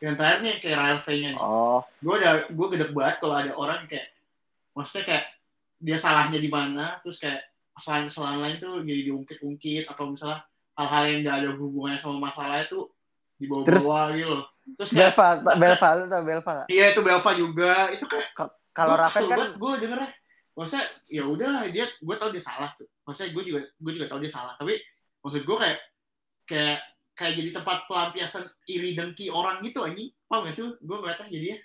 yang 0.01 0.15
terakhir 0.17 0.39
nih 0.41 0.55
kayak 0.57 0.77
Ryan 0.81 0.99
V-nya 1.01 1.29
nih. 1.35 1.41
Oh, 1.41 1.81
Gue 2.01 2.13
udah, 2.17 2.33
gue 2.49 2.67
gede 2.73 2.85
banget 2.89 3.15
kalau 3.21 3.35
ada 3.37 3.51
orang 3.53 3.79
kayak, 3.85 4.07
maksudnya 4.73 5.03
kayak 5.05 5.25
dia 5.81 5.97
salahnya 5.97 6.39
di 6.41 6.49
mana, 6.49 6.97
terus 7.01 7.17
kayak 7.21 7.41
kesalahan-kesalahan 7.77 8.39
lain 8.41 8.57
tuh 8.57 8.73
jadi 8.81 9.01
diungkit-ungkit, 9.11 9.83
atau 9.89 10.09
misalnya 10.09 10.45
hal-hal 10.77 11.03
yang 11.09 11.19
nggak 11.25 11.37
ada 11.41 11.49
hubungannya 11.57 11.99
sama 12.01 12.17
masalahnya 12.31 12.65
tuh 12.69 12.89
dibawa-bawa 13.41 14.13
gitu 14.13 14.29
loh. 14.29 14.45
Terus 14.77 14.89
kayak, 14.93 15.13
Belva, 15.15 15.53
Belva 15.57 15.87
lu 15.97 16.05
tau 16.07 16.23
Belva 16.23 16.51
gak? 16.63 16.67
iya 16.71 16.85
itu 16.93 17.01
Belva 17.03 17.31
juga, 17.35 17.73
itu 17.91 18.05
kayak 18.07 18.27
Kalau 18.71 18.95
kesel 18.95 19.27
kan 19.27 19.51
gue 19.59 19.71
dengernya. 19.83 20.11
Maksudnya 20.55 20.85
ya 21.11 21.23
udahlah 21.27 21.67
dia 21.67 21.87
gue 21.87 22.15
tau 22.15 22.31
dia 22.31 22.43
salah 22.43 22.71
tuh. 22.79 22.87
Maksudnya 23.03 23.29
gue 23.35 23.43
juga 23.43 23.59
gue 23.67 23.91
juga 23.91 24.07
tau 24.07 24.19
dia 24.19 24.31
salah. 24.31 24.55
Tapi 24.55 24.79
maksud 25.19 25.43
gue 25.43 25.57
kayak 25.59 25.79
kayak 26.47 26.77
kayak 27.11 27.33
jadi 27.35 27.49
tempat 27.59 27.77
pelampiasan 27.91 28.47
iri 28.71 28.95
dengki 28.95 29.27
orang 29.27 29.59
gitu 29.59 29.83
anjing. 29.83 30.07
Paham 30.27 30.47
gak 30.47 30.55
sih 30.55 30.63
lu? 30.63 30.71
Gue 30.79 30.97
ngeliatnya 31.03 31.27
jadinya 31.27 31.57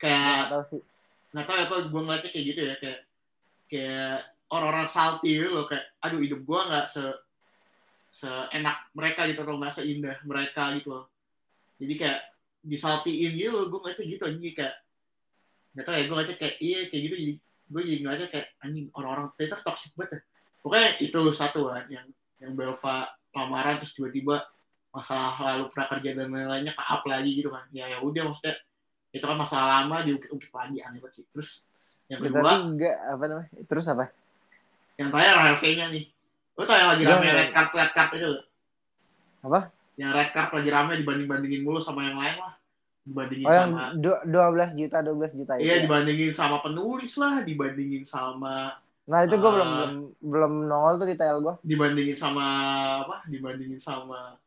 kayak 0.00 0.22
nggak 0.22 0.50
tahu 0.54 0.64
sih. 0.70 0.82
nggak 1.30 1.44
tau 1.46 1.54
ya 1.54 1.64
kok 1.66 1.78
gue 1.90 2.02
ngeliatnya 2.02 2.30
kayak 2.30 2.46
gitu 2.46 2.60
ya 2.62 2.74
kayak 2.78 3.00
kayak 3.70 4.14
orang-orang 4.50 4.88
salty 4.90 5.30
gitu 5.34 5.50
loh. 5.50 5.66
Kayak 5.66 5.84
aduh 5.98 6.20
hidup 6.22 6.40
gue 6.46 6.60
nggak 6.62 6.86
se 6.86 7.04
seenak 8.10 8.90
mereka 8.94 9.26
gitu 9.30 9.46
atau 9.46 9.54
nggak 9.54 9.74
seindah 9.74 10.18
mereka 10.26 10.74
gitu 10.74 10.98
loh 10.98 11.09
jadi 11.80 11.94
kayak 11.96 12.20
disaltiin 12.60 13.32
gitu 13.40 13.72
gue 13.72 13.78
ngeliatnya 13.80 14.06
gitu 14.06 14.22
anjing 14.28 14.52
kayak 14.52 14.74
nggak 15.72 15.84
tau 15.88 15.94
ya 15.96 16.02
gue 16.04 16.14
ngeliatnya 16.14 16.38
kayak 16.38 16.56
iya 16.60 16.80
kayak 16.92 17.02
gitu 17.08 17.16
jadi 17.16 17.34
gue 17.70 17.80
jadi 17.88 17.98
ngeliatnya 18.04 18.28
kayak 18.28 18.46
anjing 18.60 18.86
orang-orang 18.92 19.28
Twitter 19.34 19.58
toxic 19.64 19.92
banget 19.96 20.10
ya 20.12 20.20
pokoknya 20.60 20.88
itu 21.00 21.20
satu 21.32 21.60
kan 21.72 21.84
yang 21.88 22.06
yang 22.40 22.52
Belva 22.52 23.08
lamaran 23.32 23.80
terus 23.80 23.96
tiba-tiba 23.96 24.44
masalah 24.90 25.38
lalu 25.38 25.70
prakerja 25.70 26.18
dan 26.18 26.28
lain-lainnya 26.34 26.74
ke 26.74 26.82
up 26.82 27.02
lagi 27.06 27.30
gitu 27.38 27.48
kan 27.54 27.64
ya 27.70 27.86
ya 27.86 28.02
udah 28.02 28.28
maksudnya 28.28 28.58
itu 29.10 29.24
kan 29.24 29.38
masalah 29.38 29.66
lama 29.82 30.02
diungkit-ungkit 30.02 30.50
lagi 30.50 30.78
aneh 30.82 30.98
banget 30.98 31.14
sih 31.22 31.24
terus 31.30 31.64
yang 32.10 32.18
kedua 32.26 32.66
enggak 32.66 32.96
apa 33.06 33.24
namanya? 33.30 33.50
Terus 33.70 33.86
apa? 33.86 34.10
yang 34.98 35.08
terakhir 35.08 35.56
RV-nya 35.56 35.86
nih 35.94 36.04
lu 36.58 36.62
tau 36.68 36.76
yang 36.76 36.90
lagi 36.92 37.02
Iya, 37.08 37.16
rame 37.16 37.28
red 37.32 37.50
card 37.56 37.70
red 37.72 37.92
card 37.96 38.10
itu 38.20 38.30
Apa? 39.40 39.60
Yang 40.00 40.10
red 40.10 40.32
card 40.32 40.48
lagi 40.50 40.70
rame 40.70 40.96
dibanding-bandingin 40.96 41.60
mulu 41.60 41.76
sama 41.76 42.08
yang 42.08 42.16
lain 42.16 42.36
lah 42.36 42.56
dibandingin 43.02 43.44
Oh 43.44 43.52
sama 43.52 43.82
du- 43.94 44.24
12 44.24 44.72
juta 44.74 44.98
12 45.00 45.32
juta 45.34 45.52
itu. 45.54 45.62
iya 45.62 45.74
ya? 45.76 45.82
dibandingin 45.84 46.32
sama 46.32 46.56
penulis 46.60 47.12
lah 47.16 47.44
dibandingin 47.44 48.02
sama 48.02 48.80
Nah, 49.04 49.26
itu 49.26 49.34
gue 49.34 49.50
belum 49.50 49.70
belum 49.74 49.92
belum 50.22 50.52
nongol 50.70 50.94
tuh 50.96 51.08
detail 51.08 51.36
gue. 51.42 51.54
dibandingin 51.62 52.14
sama 52.14 52.44
apa 53.02 53.26
dibandingin 53.26 53.76
sama 53.76 54.38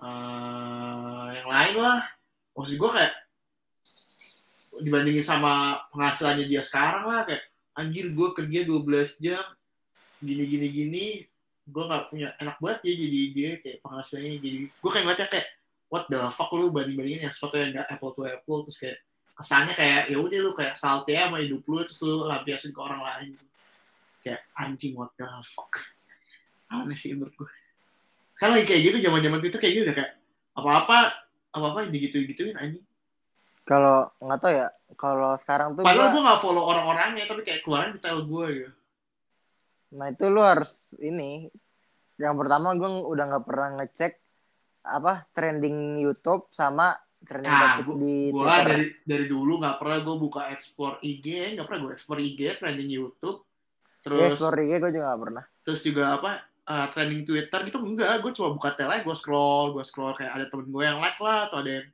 eh, 0.00 1.26
yang 1.32 1.48
lain 1.48 1.74
lah 1.78 1.98
maksud 2.52 2.74
gue 2.74 2.90
kayak 2.90 3.14
dibandingin 4.82 5.22
sama 5.22 5.52
penghasilannya 5.88 6.44
dia 6.44 6.60
sekarang 6.60 7.06
lah 7.06 7.22
kayak 7.22 7.46
anjir 7.72 8.10
gue 8.10 8.28
kerja 8.34 8.60
12 8.64 8.82
jam 9.22 9.44
gini 10.18 10.44
gini 10.44 10.66
gini 10.68 11.06
gue 11.64 11.84
nggak 11.88 12.04
punya 12.12 12.28
enak 12.40 12.56
banget 12.60 12.80
ya 12.84 12.92
jadi 12.92 13.20
dia 13.32 13.50
kayak 13.64 13.78
penghasilannya 13.80 14.32
jadi 14.40 14.60
gue 14.68 14.90
kayak 14.92 15.04
ngeliatnya 15.08 15.28
kayak 15.32 15.48
what 15.88 16.04
the 16.12 16.20
fuck 16.36 16.50
lu 16.52 16.68
banding 16.68 16.96
bandingin 16.98 17.30
yang 17.30 17.34
sesuatu 17.34 17.56
yang 17.56 17.72
nggak 17.72 17.88
apple 17.88 18.12
to 18.12 18.26
apple 18.28 18.60
terus 18.66 18.76
kayak 18.76 18.98
kesannya 19.34 19.74
kayak 19.74 20.02
ya 20.12 20.16
udah 20.20 20.38
lu 20.40 20.52
kayak 20.54 20.78
salte 20.78 21.14
sama 21.16 21.42
hidup 21.42 21.62
lu 21.66 21.82
terus 21.82 22.00
lu 22.06 22.26
lampiasin 22.26 22.70
ke 22.70 22.80
orang 22.80 23.02
lain. 23.02 23.34
Kayak 24.22 24.40
anjing 24.56 24.94
what 24.94 25.10
the 25.18 25.26
fuck? 25.42 25.72
Aneh 26.70 26.96
sih 26.96 27.12
menurut 27.12 27.34
gue. 27.34 27.50
Kan 28.38 28.54
lagi 28.54 28.66
kayak 28.66 28.82
gitu 28.90 28.96
zaman 29.02 29.20
zaman 29.20 29.38
itu 29.42 29.58
kayak 29.58 29.74
gitu 29.74 29.90
kayak 29.90 30.12
apa 30.54 30.70
apa 30.86 30.96
apa 31.54 31.66
apa 31.74 31.78
digitu 31.90 32.22
gituin 32.26 32.54
anjing. 32.58 32.84
Kalau 33.64 34.12
nggak 34.20 34.38
tahu 34.44 34.52
ya, 34.52 34.68
kalau 34.94 35.32
sekarang 35.40 35.74
tuh 35.74 35.82
padahal 35.82 36.12
gue 36.14 36.22
nggak 36.22 36.40
follow 36.44 36.64
orang-orangnya 36.68 37.24
tapi 37.26 37.42
kayak 37.42 37.64
keluaran 37.64 37.96
detail 37.96 38.22
gue 38.22 38.46
gitu 38.52 38.70
nah 39.94 40.06
itu 40.08 40.26
lu 40.26 40.40
harus 40.40 40.72
ini. 40.98 41.46
Yang 42.14 42.34
pertama 42.36 42.74
gue 42.74 42.86
udah 42.86 43.24
nggak 43.26 43.44
pernah 43.44 43.68
ngecek 43.76 44.12
apa 44.84 45.26
trending 45.30 45.96
YouTube 45.96 46.46
sama 46.48 46.92
trending 47.20 47.48
Nah, 47.48 47.80
gua- 47.80 47.96
di 47.96 48.16
gue 48.28 48.36
Twitter. 48.36 48.66
dari 48.68 48.84
dari 49.02 49.24
dulu 49.24 49.52
nggak 49.56 49.76
pernah 49.78 49.98
gue 49.98 50.16
buka 50.18 50.42
explore 50.50 51.00
IG 51.00 51.26
nggak 51.54 51.64
pernah 51.64 51.80
gue 51.80 51.92
explore 51.92 52.20
IG 52.20 52.40
trending 52.56 52.90
YouTube 52.90 53.38
Ya, 53.40 53.98
terus 54.04 54.36
explore 54.36 54.60
IG 54.60 54.72
gue 54.76 54.90
juga 54.92 55.04
nggak 55.08 55.22
pernah. 55.24 55.44
terus 55.64 55.80
juga 55.80 56.04
apa 56.12 56.30
uh, 56.64 56.86
trending 56.88 57.24
Twitter 57.24 57.60
gitu 57.64 57.78
enggak 57.80 58.20
gue 58.20 58.32
cuma 58.32 58.52
buka 58.52 58.70
tel 58.72 58.90
aja 58.90 59.00
gue 59.00 59.16
scroll 59.16 59.72
gue 59.72 59.82
scroll 59.82 60.12
kayak 60.12 60.32
ada 60.34 60.46
temen 60.46 60.68
gue 60.68 60.84
yang 60.84 61.00
like 61.00 61.16
lah 61.18 61.48
atau 61.48 61.58
ada 61.58 61.70
yang 61.72 61.88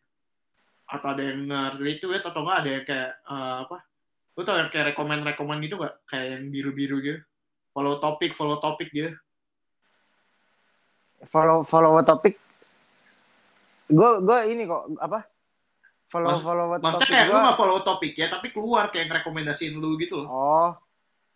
atau 0.84 1.06
ada 1.06 1.22
yang 1.22 1.38
nge-retweet 1.46 2.18
atau 2.20 2.40
enggak 2.42 2.58
ada 2.58 2.70
yang 2.72 2.84
kayak 2.84 3.10
uh, 3.24 3.56
apa 3.62 3.76
Lu 4.30 4.42
tau 4.42 4.56
yang 4.56 4.66
kayak 4.68 4.94
rekomend-rekomend 4.94 5.60
gitu 5.60 5.76
gak? 5.76 6.00
Kayak 6.06 6.26
yang 6.32 6.44
biru-biru 6.48 6.96
gitu. 6.98 7.18
Follow 7.80 7.96
topik, 7.96 8.36
follow 8.36 8.60
topik 8.60 8.88
gitu. 8.92 9.16
follow 11.22 11.60
follow 11.60 11.96
topik 12.00 12.36
gue 13.88 14.10
gue 14.20 14.38
ini 14.48 14.64
kok 14.64 15.00
apa 15.00 15.24
follow 16.06 16.28
Maksud- 16.30 16.44
follow 16.44 16.66
Maksudnya 16.70 16.92
topik 16.94 17.08
kayak 17.10 17.24
lu 17.24 17.32
gue 17.32 17.40
gak 17.42 17.56
follow 17.56 17.78
topik 17.80 18.12
ya, 18.14 18.26
tapi 18.28 18.46
keluar 18.50 18.84
kayak 18.88 19.06
ngerekomendasiin 19.08 19.76
lu 19.76 19.96
gitu 19.96 20.20
loh. 20.20 20.28
oh 20.28 20.70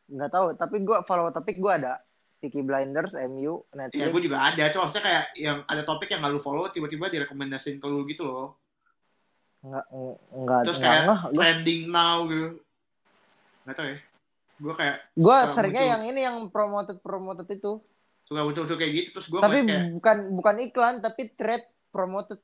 nggak 0.04 0.30
tahu 0.30 0.46
tapi 0.54 0.76
gue 0.80 0.98
follow 1.02 1.28
topik 1.30 1.56
gue 1.56 1.72
ada 1.74 1.96
Peaky 2.38 2.60
Blinders 2.60 3.16
MU 3.24 3.64
Netflix 3.72 4.04
gue 4.06 4.22
juga 4.22 4.38
ada. 4.42 4.68
Cuma 4.68 4.84
maksudnya 4.84 5.00
kayak 5.02 5.24
yang 5.34 5.58
ada 5.64 5.80
topik 5.82 6.08
yang 6.08 6.20
gak 6.20 6.28
lu 6.28 6.36
follow, 6.38 6.68
tiba-tiba 6.68 7.08
direkomendasiin 7.08 7.76
ke 7.76 7.86
lu 7.86 8.04
gitu 8.04 8.24
loh. 8.24 8.60
nggak 9.60 9.84
nggak 10.44 10.60
Terus 10.68 10.76
kayak 10.78 11.00
ngeh 11.02 11.20
gue 11.24 11.40
trending 11.40 11.80
now 11.88 12.28
gitu. 12.28 12.48
Gak 13.64 13.74
tau 13.74 13.86
ya. 13.86 13.96
Gue 14.60 14.74
kayak 14.74 14.96
gue 15.14 15.38
seringnya 15.54 15.82
muncul. 15.82 15.94
yang 15.94 16.02
ini 16.06 16.20
yang 16.22 16.36
promoted 16.50 16.98
promoted 17.02 17.48
itu 17.50 17.82
suka 18.24 18.40
muncul-muncul 18.44 18.78
kayak 18.78 18.92
gitu. 18.92 19.08
Terus 19.18 19.26
gue 19.30 19.40
tapi 19.40 19.58
kayak, 19.66 19.84
bukan 19.98 20.16
bukan 20.34 20.56
iklan 20.64 20.94
tapi 21.02 21.22
thread 21.34 21.64
promoted 21.90 22.40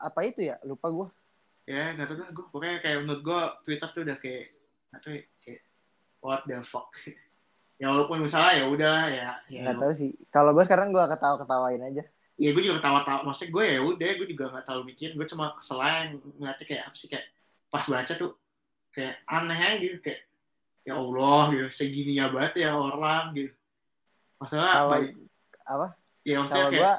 apa 0.00 0.20
itu 0.24 0.48
ya 0.48 0.56
lupa 0.64 0.88
gue 0.88 1.08
ya 1.70 1.94
gak 1.94 2.06
tau 2.10 2.16
dah. 2.18 2.28
Gue 2.34 2.44
pokoknya 2.50 2.78
kayak 2.82 2.98
menurut 3.06 3.22
gue 3.22 3.40
Twitter 3.62 3.88
tuh 3.88 4.02
udah 4.02 4.16
kayak, 4.18 4.44
gak 4.90 5.00
tau 5.00 5.10
ya, 5.14 5.22
kayak 5.44 5.62
what 6.20 6.42
the 6.48 6.58
fuck. 6.66 6.90
ya 7.80 7.88
walaupun 7.88 8.20
misalnya 8.20 8.52
ya 8.60 8.64
udah 8.68 8.98
ya. 9.08 9.28
ya 9.48 9.60
nggak 9.64 9.80
tahu 9.80 9.92
sih 9.96 10.12
kalau 10.28 10.52
gue 10.52 10.64
sekarang 10.68 10.92
gue 10.92 11.00
ketawa 11.00 11.40
ketawain 11.40 11.80
aja 11.80 12.04
ya 12.36 12.48
gue 12.52 12.62
juga 12.64 12.76
ketawa-tawa 12.76 13.24
maksudnya 13.24 13.48
gue 13.56 13.64
ya 13.64 13.80
udah 13.80 14.10
gue 14.20 14.28
juga 14.28 14.44
nggak 14.52 14.64
terlalu 14.68 14.84
mikirin 14.92 15.16
gue 15.16 15.28
cuma 15.32 15.56
kesel 15.56 15.80
aja 15.80 16.12
ngeliatnya 16.12 16.66
kayak 16.68 16.82
apa 16.92 16.96
sih 17.00 17.08
kayak 17.08 17.26
pas 17.72 17.84
baca 17.88 18.12
tuh 18.12 18.32
kayak 18.92 19.16
aneh 19.24 19.56
aja 19.56 19.76
gitu 19.80 19.98
kayak 20.04 20.20
ya 20.80 20.94
Allah 20.96 21.42
gitu 21.50 21.66
segininya 21.68 22.32
banget 22.32 22.64
ya 22.64 22.70
orang 22.72 23.32
gitu. 23.32 23.52
Masalah 24.36 24.70
kalau 24.72 24.90
banyak 24.90 25.14
apa? 25.64 25.86
Ya 26.24 26.34
maksudnya 26.40 26.56
kalau 26.56 26.70
kayak 26.72 26.80
gue 26.80 26.92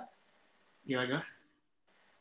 gimana 0.81 1.19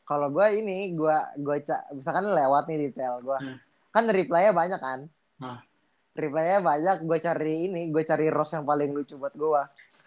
kalau 0.01 0.27
gue 0.27 0.47
ini 0.59 0.77
gue 0.91 1.17
gue 1.39 1.57
ca- 1.63 1.87
misalkan 1.91 2.25
lewat 2.27 2.63
nih 2.67 2.77
detail 2.89 3.21
gue 3.21 3.37
Hmm. 3.39 3.57
kan 3.89 4.03
reply-nya 4.05 4.51
banyak 4.51 4.79
kan? 4.79 4.99
Nah. 5.37 5.59
reply-nya 6.11 6.59
banyak 6.59 7.07
gue 7.07 7.17
cari 7.17 7.71
ini 7.71 7.87
gue 7.87 8.03
cari 8.03 8.27
rose 8.27 8.51
yang 8.51 8.67
paling 8.67 8.91
lucu 8.91 9.15
buat 9.15 9.31
gue 9.31 9.61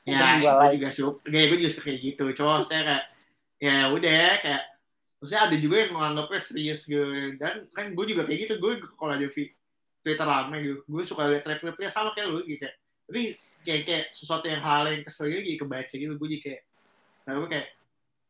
ya 0.04 0.36
gua 0.36 0.36
gue 0.36 0.52
like. 0.68 0.76
juga 0.76 0.90
suka 0.92 1.24
gue 1.24 1.56
juga 1.56 1.70
suka 1.72 1.84
kayak 1.88 2.00
gitu. 2.04 2.24
Cuma 2.36 2.60
maksudnya 2.60 2.82
kayak 2.84 3.02
ya 3.56 3.76
udah 3.88 4.24
kayak 4.44 4.62
maksudnya 5.16 5.42
ada 5.48 5.56
juga 5.56 5.76
yang 5.80 5.92
menganggapnya 5.96 6.40
serius 6.44 6.84
gitu. 6.84 7.00
Dan 7.40 7.64
kan 7.72 7.84
gue 7.88 8.04
juga 8.04 8.28
kayak 8.28 8.38
gitu. 8.44 8.54
Gue 8.60 8.72
kalau 9.00 9.16
ada 9.16 9.24
Twitter 10.04 10.28
rame 10.28 10.56
gitu. 10.60 10.76
Gue 10.84 11.02
suka 11.02 11.24
lihat 11.32 11.48
thread-threadnya 11.48 11.88
sama 11.88 12.12
kayak 12.12 12.28
lu 12.28 12.44
gitu. 12.44 12.68
Tapi 13.08 13.20
kayak 13.64 13.82
kayak 13.88 14.04
sesuatu 14.12 14.44
yang 14.52 14.60
hal 14.60 14.84
yang 14.92 15.00
kesel 15.00 15.32
gitu 15.32 15.40
jadi 15.40 15.58
kebaca 15.64 15.94
gitu. 15.96 16.12
Gue 16.20 16.28
jadi 16.36 16.42
kayak 16.44 16.62
nah 17.24 17.32
gue 17.40 17.48
kayak 17.48 17.68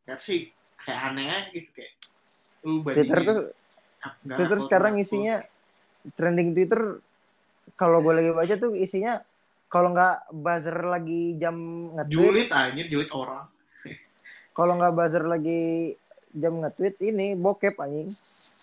kayak 0.06 0.20
sih 0.22 0.40
kayak 0.86 1.00
aneh 1.10 1.26
aja 1.26 1.50
gitu 1.50 1.70
kayak. 1.74 1.92
Lu 2.62 2.80
bandingin. 2.86 3.10
Twitter 3.10 3.20
tuh 3.26 3.38
ah, 4.06 4.12
nggak 4.22 4.36
Twitter 4.38 4.58
upload, 4.62 4.68
sekarang 4.70 4.94
upload. 4.94 5.04
isinya 5.10 5.34
trending 6.14 6.50
Twitter 6.54 6.82
kalau 7.74 7.98
gue 8.06 8.14
lagi 8.14 8.30
baca 8.30 8.54
tuh 8.54 8.72
isinya 8.78 9.18
kalau 9.66 9.90
nggak 9.90 10.30
buzzer 10.30 10.78
lagi 10.86 11.34
jam 11.34 11.56
nge-tweet 11.98 12.14
julid 12.14 12.50
anjir 12.54 12.86
julid 12.86 13.10
orang. 13.10 13.50
Kalau 14.54 14.78
nggak 14.78 14.94
buzzer 14.94 15.24
lagi 15.26 15.62
jam 16.30 16.62
nge-tweet 16.62 17.02
ini 17.02 17.34
bokep 17.34 17.74
anjing 17.82 18.14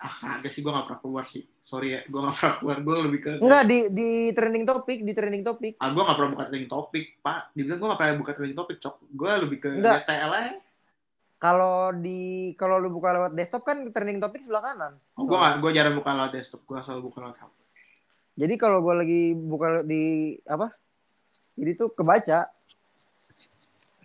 ah 0.02 0.14
sih. 0.42 0.66
gue 0.66 0.72
gak 0.74 0.86
pernah 0.90 1.02
keluar 1.02 1.24
sih. 1.30 1.46
Sorry 1.62 1.94
ya 1.94 2.02
gue 2.10 2.20
gak 2.26 2.36
pernah 2.36 2.56
keluar. 2.58 2.78
Gue 2.82 2.96
lebih 3.06 3.20
ke 3.22 3.32
enggak 3.38 3.64
di 3.70 3.78
di 3.94 4.10
trending 4.34 4.66
topik 4.66 5.00
di 5.06 5.14
trending 5.14 5.44
topik 5.46 5.74
ah 5.78 5.90
gue 5.94 6.02
gak 6.02 6.18
pernah 6.18 6.32
buka 6.34 6.44
trending 6.50 6.70
topik 6.70 7.06
pak. 7.22 7.40
Dibilang 7.54 7.78
gue 7.78 7.88
gak 7.94 8.00
pernah 8.02 8.18
buka 8.18 8.32
trending 8.34 8.58
topik 8.58 8.78
cok. 8.82 8.96
Gue 9.14 9.32
lebih 9.46 9.58
ke 9.62 9.70
Enggak. 9.78 10.10
DTL 10.10 10.32
aja. 10.34 10.54
Kalau 11.42 11.90
di 11.94 12.54
kalau 12.58 12.78
lu 12.78 12.90
buka 12.94 13.14
lewat 13.14 13.34
desktop 13.34 13.66
kan 13.66 13.78
trending 13.94 14.18
topik 14.18 14.42
sebelah 14.42 14.74
kanan. 14.74 14.94
Oh, 15.18 15.26
gue 15.30 15.38
gak 15.38 15.62
gue 15.62 15.72
jarang 15.74 15.94
buka 15.94 16.18
lewat 16.18 16.34
desktop. 16.34 16.66
Gue 16.66 16.82
selalu 16.82 17.14
buka 17.14 17.22
lewat 17.22 17.38
HP 17.38 17.62
jadi 18.42 18.54
kalau 18.56 18.80
gue 18.80 18.96
lagi 18.96 19.22
buka 19.36 19.84
di 19.84 20.34
apa? 20.48 20.72
Jadi 21.60 21.72
tuh 21.76 21.92
kebaca. 21.92 22.48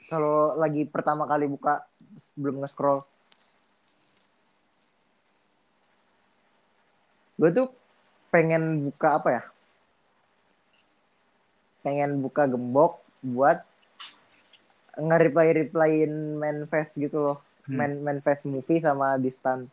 Kalau 0.07 0.55
lagi 0.59 0.87
pertama 0.87 1.27
kali 1.27 1.51
buka 1.51 1.83
belum 2.37 2.63
nge-scroll 2.63 3.01
gue 7.37 7.51
tuh 7.53 7.69
pengen 8.33 8.89
buka 8.89 9.21
apa 9.21 9.29
ya? 9.29 9.43
Pengen 11.85 12.19
buka 12.25 12.49
gembok 12.49 13.05
buat 13.23 13.63
nge-reply 14.97 15.49
replyin 15.53 16.41
manifest 16.41 16.97
gitu 16.97 17.21
loh. 17.21 17.39
Hmm. 17.67 17.83
man 17.83 17.93
manifest 17.99 18.47
movie 18.47 18.79
sama 18.79 19.19
distant. 19.19 19.67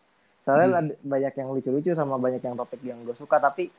Soalnya 0.44 0.81
ada 0.81 0.94
banyak 1.06 1.34
yang 1.40 1.49
lucu-lucu 1.53 1.94
sama 1.94 2.18
banyak 2.18 2.41
yang 2.41 2.57
topik 2.57 2.81
yang 2.81 2.99
gue 3.06 3.14
suka 3.14 3.38
tapi 3.38 3.69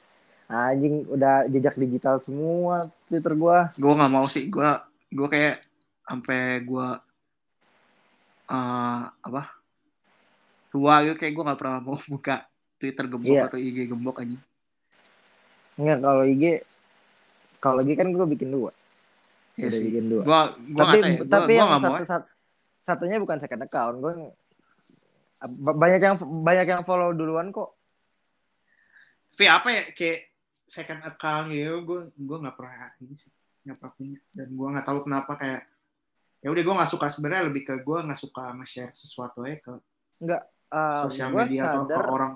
anjing 0.47 1.02
udah 1.11 1.51
jejak 1.51 1.74
digital 1.81 2.23
semua 2.23 2.93
twitter 3.11 3.35
gue 3.35 3.59
gue 3.74 3.93
gak 3.98 4.12
mau 4.15 4.27
sih. 4.31 4.47
Gue 4.47 4.70
gue 5.11 5.28
kayak 5.28 5.66
sampai 6.06 6.62
gue 6.62 6.89
eh 8.48 9.02
apa? 9.11 9.43
Tua 10.70 11.02
gitu 11.02 11.19
kayak 11.19 11.32
gue 11.35 11.44
gak 11.51 11.59
pernah 11.59 11.78
mau 11.82 11.98
buka 12.15 12.47
Twitter 12.85 13.05
gembok 13.09 13.32
Iya. 13.32 13.48
atau 13.48 13.56
IG 13.56 13.89
gembok 13.89 14.20
aja 14.20 14.36
Enggak 15.74 15.98
kalau 16.01 16.23
IG 16.23 16.44
kalau 17.59 17.81
IG 17.81 17.97
kan 17.97 18.12
gue 18.12 18.27
bikin 18.28 18.52
dua. 18.52 18.70
Iya 19.56 19.73
udah 19.73 19.78
sih. 19.81 19.86
bikin 19.89 20.05
dua. 20.06 20.23
Gue 20.23 20.40
gue 20.69 20.85
tapi 20.85 20.97
ya. 21.01 21.09
Tapi 21.24 21.48
gue 21.48 21.56
yang 21.56 21.69
gak 21.70 21.81
mau 21.81 21.97
satu, 21.97 22.05
satu 22.05 22.27
satunya 22.85 23.16
bukan 23.16 23.36
second 23.40 23.62
account. 23.65 23.97
Gue 23.98 24.12
ba- 25.59 25.78
banyak 25.78 25.98
yang 25.98 26.15
banyak 26.44 26.66
yang 26.69 26.82
follow 26.85 27.11
duluan 27.11 27.48
kok. 27.51 27.73
Tapi 29.35 29.44
apa 29.48 29.69
ya 29.73 29.82
kayak 29.90 30.20
second 30.69 31.01
account 31.02 31.47
gitu 31.51 31.74
gue 31.82 32.01
gue 32.12 32.36
nggak 32.39 32.55
pernah 32.55 32.94
ini 33.01 33.15
sih 33.16 33.31
nggak 33.65 33.77
pernah 33.81 33.93
punya. 33.97 34.19
Dan 34.31 34.48
gue 34.52 34.69
nggak 34.69 34.86
tahu 34.86 34.98
kenapa 35.02 35.32
kayak 35.35 35.62
ya 36.39 36.48
udah 36.52 36.62
gue 36.62 36.74
nggak 36.77 36.90
suka 36.93 37.06
sebenarnya 37.09 37.48
lebih 37.48 37.62
ke 37.65 37.74
gue 37.81 37.98
nggak 37.98 38.20
suka 38.20 38.52
nge-share 38.61 38.93
sesuatu 38.93 39.43
ya 39.43 39.56
ke 39.59 39.73
Uh, 40.74 41.06
sosial 41.06 41.31
media 41.31 41.70
atau 41.70 41.86
ke 41.86 41.94
sadar 41.94 42.06
orang 42.09 42.32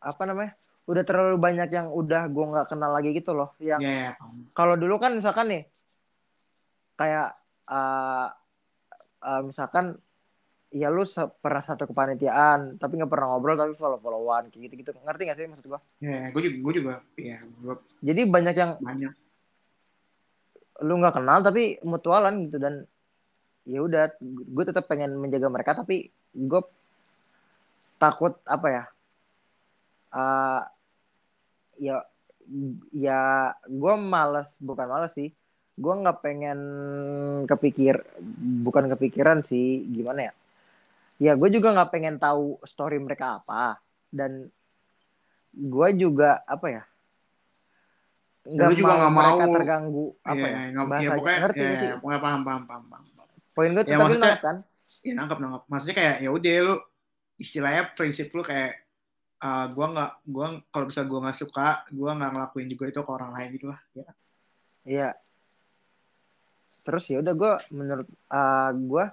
apa 0.00 0.22
namanya 0.28 0.52
udah 0.86 1.02
terlalu 1.02 1.36
banyak 1.40 1.68
yang 1.72 1.88
udah 1.90 2.30
gue 2.30 2.44
nggak 2.46 2.66
kenal 2.70 2.90
lagi 2.94 3.10
gitu 3.16 3.34
loh 3.34 3.56
yang 3.58 3.82
ya 3.82 3.90
ya, 3.90 4.10
paham. 4.14 4.38
kalau 4.54 4.74
dulu 4.78 4.94
kan 5.02 5.18
misalkan 5.18 5.46
nih 5.50 5.62
kayak 6.94 7.34
uh, 7.68 8.30
uh, 9.26 9.40
misalkan 9.42 9.98
ya 10.70 10.92
lu 10.92 11.06
pernah 11.40 11.62
satu 11.62 11.88
kepanitiaan 11.88 12.76
tapi 12.76 12.98
nggak 13.00 13.10
pernah 13.10 13.32
ngobrol 13.32 13.56
tapi 13.56 13.72
follow 13.74 13.98
followan 13.98 14.52
kayak 14.52 14.70
gitu 14.70 14.74
gitu 14.82 14.90
ngerti 15.02 15.22
gak 15.26 15.36
sih 15.38 15.46
maksud 15.48 15.66
gue 15.66 15.80
ya 16.02 16.28
gue 16.30 16.42
juga 16.42 16.56
gue 16.60 16.72
juga 16.76 16.94
ya 17.16 17.38
gue 17.40 17.74
jadi 18.02 18.20
banyak 18.28 18.54
yang 18.54 18.72
banyak. 18.82 19.12
lu 20.84 20.94
nggak 21.00 21.14
kenal 21.16 21.38
tapi 21.40 21.80
mutualan 21.86 22.46
gitu 22.50 22.58
dan 22.60 22.84
ya 23.66 23.82
udah 23.82 24.14
gue 24.22 24.64
tetap 24.66 24.86
pengen 24.86 25.16
menjaga 25.18 25.48
mereka 25.50 25.72
tapi 25.74 26.12
gue 26.36 26.62
takut 27.96 28.36
apa 28.44 28.68
ya 28.68 28.84
Eh 30.16 30.62
ya 31.76 32.00
ya 32.90 33.20
gue 33.62 33.94
males 33.94 34.48
bukan 34.56 34.88
males 34.88 35.12
sih. 35.12 35.28
Gue 35.76 35.92
nggak 35.92 36.24
pengen 36.24 36.60
kepikir 37.44 38.00
bukan 38.64 38.88
kepikiran 38.88 39.44
sih 39.44 39.84
gimana 39.86 40.30
ya. 40.30 40.32
Ya 41.16 41.32
gue 41.32 41.48
juga 41.48 41.76
nggak 41.76 41.90
pengen 41.92 42.16
tahu 42.16 42.56
story 42.64 42.96
mereka 42.96 43.44
apa. 43.44 43.76
Dan 44.08 44.48
gue 45.52 45.88
juga 45.94 46.40
apa 46.44 46.68
ya 46.70 46.82
Gua 48.46 48.70
juga 48.70 48.92
nggak 48.94 49.10
mereka 49.10 49.42
mau- 49.42 49.54
terganggu 49.58 50.06
apa 50.22 50.36
Iya, 50.38 50.46
ya, 50.46 50.46
nggak- 50.46 50.70
ya 50.70 50.86
bahasanya. 50.86 51.10
pokoknya 51.10 51.38
ngerti 51.42 51.58
ya, 51.58 51.70
ya, 51.82 51.94
pokoknya 51.98 52.20
paham 52.22 52.40
paham 52.46 52.62
paham 52.62 52.84
paham 52.86 53.04
poin 53.50 53.70
gue 53.74 53.82
Ya, 53.82 53.96
tapi 53.98 54.14
nangkep 54.14 54.38
kan? 54.38 54.56
Ya 55.02 55.12
nangkap 55.18 55.38
nangkap 55.42 55.62
maksudnya 55.66 55.96
kayak 55.96 56.16
ya 56.22 56.30
udah 56.30 56.54
lu 56.62 56.74
istilahnya 57.36 57.82
prinsip 57.90 58.30
lu 58.30 58.46
kayak 58.46 58.85
uh, 59.42 59.66
gua 59.72 59.86
nggak 59.92 60.12
gua 60.28 60.46
kalau 60.70 60.86
bisa 60.88 61.02
gua 61.04 61.18
nggak 61.28 61.38
suka 61.38 61.84
gua 61.92 62.16
nggak 62.16 62.30
ngelakuin 62.32 62.68
juga 62.70 62.84
itu 62.88 63.00
ke 63.02 63.10
orang 63.10 63.30
lain 63.34 63.48
gitu 63.56 63.66
lah 63.72 63.80
ya 63.92 64.08
Iya. 64.86 65.10
Terus 66.86 67.04
ya 67.10 67.18
udah 67.18 67.34
gue 67.34 67.52
menurut 67.74 68.06
uh, 68.30 68.70
gue 68.70 69.04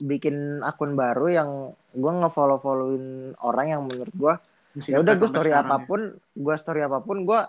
bikin 0.00 0.64
akun 0.64 0.96
baru 0.96 1.28
yang 1.28 1.50
gue 1.92 2.12
nge-follow 2.24 2.58
followin 2.58 3.36
orang 3.44 3.66
yang 3.68 3.82
menurut 3.84 4.10
gue 4.16 4.34
ya 4.90 4.98
udah 4.98 5.14
gue 5.14 5.28
sampai 5.30 5.38
story 5.38 5.50
sekarang 5.54 5.68
ya. 5.68 5.70
apa 5.70 5.76
pun 5.86 6.00
gue 6.18 6.54
story 6.58 6.80
apa 6.82 6.98
pun 6.98 7.16
gue 7.22 7.40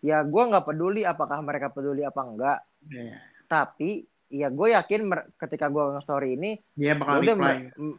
ya 0.00 0.24
gue 0.24 0.42
nggak 0.48 0.64
peduli 0.64 1.04
apakah 1.04 1.44
mereka 1.44 1.68
peduli 1.68 2.00
apa 2.00 2.20
enggak 2.24 2.58
ya. 2.88 3.20
tapi 3.44 4.08
ya 4.32 4.48
gue 4.48 4.68
yakin 4.72 5.00
ketika 5.36 5.68
gue 5.68 5.82
nge-story 5.98 6.40
ini 6.40 6.50
dia 6.72 6.94
ya 6.94 6.94
bakal 6.96 7.20
udah 7.20 7.34
reply 7.36 7.56
mer- 7.58 7.76
m- 7.76 7.98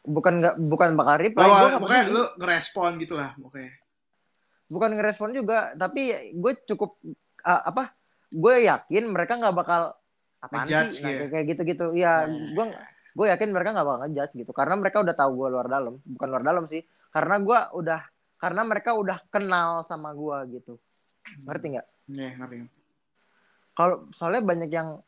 bukan 0.00 0.40
nggak 0.40 0.54
bukan 0.64 0.90
bakal 0.96 1.16
reply 1.20 1.44
Oh, 1.44 1.52
gue 1.52 1.68
nggak 1.68 1.82
pokoknya 1.84 2.04
lu 2.08 2.22
ngerespon 2.40 2.90
gitu 3.00 3.14
lah 3.16 3.30
pokoknya. 3.36 3.72
Bukan 4.70 4.90
ngerespon 4.96 5.30
juga 5.34 5.58
tapi 5.76 6.34
gue 6.34 6.52
cukup 6.64 6.96
uh, 7.44 7.62
apa 7.68 7.92
gue 8.30 8.54
yakin 8.70 9.04
mereka 9.10 9.36
nggak 9.36 9.56
bakal 9.56 9.92
apa 10.40 10.64
sih 10.64 10.72
nah, 10.72 10.88
ya. 10.88 11.28
kayak 11.28 11.44
gitu 11.52 11.62
gitu 11.68 11.84
ya 11.92 12.24
gue 12.30 12.64
gue 13.12 13.26
yakin 13.28 13.52
mereka 13.52 13.76
nggak 13.76 13.86
bakal 13.86 14.00
ngejudge 14.06 14.32
gitu 14.40 14.52
karena 14.56 14.74
mereka 14.80 15.04
udah 15.04 15.14
tahu 15.14 15.30
gue 15.36 15.48
luar 15.52 15.66
dalam. 15.68 15.94
Bukan 16.00 16.28
luar 16.30 16.44
dalam 16.46 16.64
sih 16.70 16.80
karena 17.12 17.36
gue 17.42 17.58
udah 17.76 18.00
karena 18.40 18.62
mereka 18.64 18.96
udah 18.96 19.18
kenal 19.28 19.84
sama 19.84 20.16
gue 20.16 20.60
gitu. 20.60 20.80
Ngerti 21.44 21.66
nggak? 21.76 21.88
Iya, 22.10 22.30
ngerti. 22.42 22.56
kalau 23.70 24.10
soalnya 24.10 24.42
banyak 24.44 24.70
yang 24.72 24.98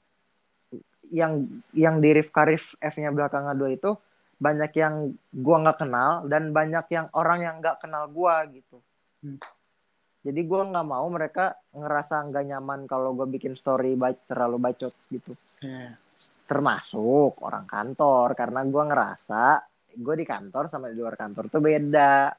yang 1.12 1.32
yang 1.76 2.00
di 2.00 2.10
Rif 2.16 2.32
Karif 2.32 2.72
F-nya 2.80 3.12
belakangan 3.12 3.52
dua 3.52 3.74
itu 3.74 3.92
banyak 4.42 4.72
yang 4.74 4.94
gua 5.30 5.56
nggak 5.62 5.78
kenal 5.86 6.10
dan 6.26 6.50
banyak 6.50 6.86
yang 6.90 7.06
orang 7.14 7.38
yang 7.46 7.54
nggak 7.62 7.78
kenal 7.78 8.10
gua 8.10 8.42
gitu. 8.50 8.82
Hmm. 9.22 9.38
Jadi 10.22 10.40
gua 10.42 10.66
nggak 10.66 10.86
mau 10.86 11.06
mereka 11.06 11.54
ngerasa 11.70 12.26
nggak 12.26 12.44
nyaman 12.50 12.80
kalau 12.90 13.14
gua 13.14 13.30
bikin 13.30 13.54
story 13.54 13.94
baik 13.94 14.26
terlalu 14.26 14.58
bacot 14.58 14.90
gitu. 15.14 15.30
Iya. 15.62 15.94
Termasuk 16.50 17.38
orang 17.38 17.70
kantor 17.70 18.34
karena 18.34 18.66
gua 18.66 18.82
ngerasa 18.90 19.44
gue 19.92 20.14
di 20.16 20.24
kantor 20.24 20.72
sama 20.72 20.88
di 20.88 20.96
luar 20.96 21.14
kantor 21.20 21.52
tuh 21.52 21.60
beda. 21.62 22.32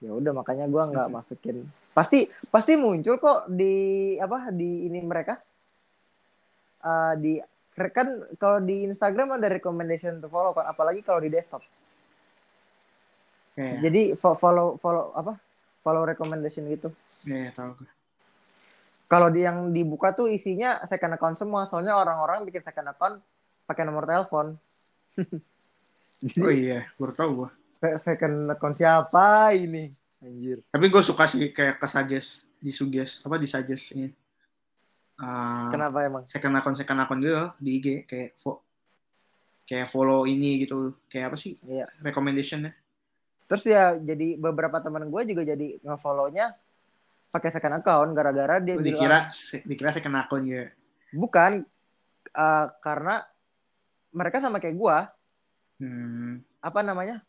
Ya 0.00 0.10
udah 0.10 0.32
makanya 0.32 0.70
gua 0.72 0.88
nggak 0.88 1.12
masukin. 1.12 1.68
Pasti 1.92 2.24
pasti 2.48 2.80
muncul 2.80 3.20
kok 3.20 3.52
di 3.52 4.16
apa 4.16 4.48
di 4.48 4.88
ini 4.88 5.02
mereka 5.04 5.36
Eh, 6.82 7.14
di 7.22 7.32
kan 7.72 8.08
kalau 8.36 8.60
di 8.60 8.84
Instagram 8.84 9.36
ada 9.36 9.48
recommendation 9.48 10.20
to 10.20 10.28
follow 10.28 10.52
kan 10.52 10.68
apalagi 10.68 11.00
kalau 11.00 11.18
di 11.18 11.28
desktop. 11.28 11.64
Iya, 13.52 13.84
Jadi 13.84 14.02
fo- 14.14 14.36
follow 14.36 14.76
follow 14.76 15.12
apa? 15.12 15.36
Follow 15.82 16.04
recommendation 16.04 16.68
gitu. 16.68 16.92
iya, 17.26 17.50
tahu 17.50 17.74
gue. 17.76 17.90
Kalau 19.04 19.28
di 19.28 19.44
yang 19.44 19.68
dibuka 19.68 20.12
tuh 20.12 20.24
isinya 20.26 20.80
second 20.86 21.16
account 21.16 21.36
semua, 21.36 21.68
soalnya 21.68 21.92
orang-orang 21.92 22.48
bikin 22.48 22.62
second 22.62 22.88
account 22.88 23.20
pakai 23.64 23.84
nomor 23.84 24.04
telepon. 24.04 24.56
Oh 26.38 26.54
iya, 26.54 26.86
baru 26.94 27.12
tahu 27.12 27.32
se- 27.74 27.98
second 27.98 28.46
account 28.46 28.78
siapa 28.78 29.50
ini? 29.58 29.90
Anjir. 30.22 30.62
Tapi 30.70 30.86
gue 30.86 31.02
suka 31.02 31.26
sih 31.26 31.50
kayak 31.50 31.82
kesajes, 31.82 32.46
disuges, 32.62 33.26
apa 33.26 33.42
disuggest 33.42 33.90
ini. 33.98 34.14
Uh, 35.22 35.70
Kenapa 35.70 36.02
emang? 36.02 36.22
second 36.26 36.50
akun 36.52 36.74
second 36.74 36.98
akun 36.98 37.22
gitu 37.22 37.46
di 37.56 37.78
IG 37.78 37.86
kayak 38.04 38.34
fo 38.34 38.58
kayak 39.62 39.86
follow 39.86 40.26
ini 40.26 40.58
gitu. 40.60 40.98
Kayak 41.06 41.30
apa 41.30 41.36
sih? 41.38 41.54
Iya. 41.62 41.86
recommendationnya. 42.02 42.74
Terus 43.46 43.62
ya 43.64 43.94
jadi 43.94 44.34
beberapa 44.34 44.82
teman 44.82 45.06
gue 45.06 45.22
juga 45.24 45.46
jadi 45.46 45.78
nge-follow-nya 45.78 46.56
pakai 47.28 47.50
second 47.50 47.78
account 47.78 48.10
gara-gara 48.12 48.58
dia 48.58 48.74
Oh, 48.74 48.82
bilang- 48.82 48.98
dikira 48.98 49.18
se- 49.30 49.62
dikira 49.62 49.94
second 49.94 50.16
akun 50.16 50.42
ya. 50.44 50.66
Bukan 51.12 51.62
eh, 52.28 52.66
karena 52.80 53.22
mereka 54.10 54.40
sama 54.40 54.58
kayak 54.58 54.74
gua. 54.74 55.06
Hmm. 55.78 56.38
apa 56.58 56.78
namanya? 56.80 57.22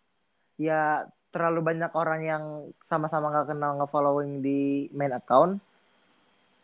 Ya 0.58 1.06
terlalu 1.30 1.66
banyak 1.66 1.90
orang 1.92 2.22
yang 2.22 2.44
sama-sama 2.86 3.30
nggak 3.30 3.50
kenal 3.50 3.78
nge-following 3.78 4.40
di 4.40 4.60
main 4.90 5.10
account. 5.12 5.58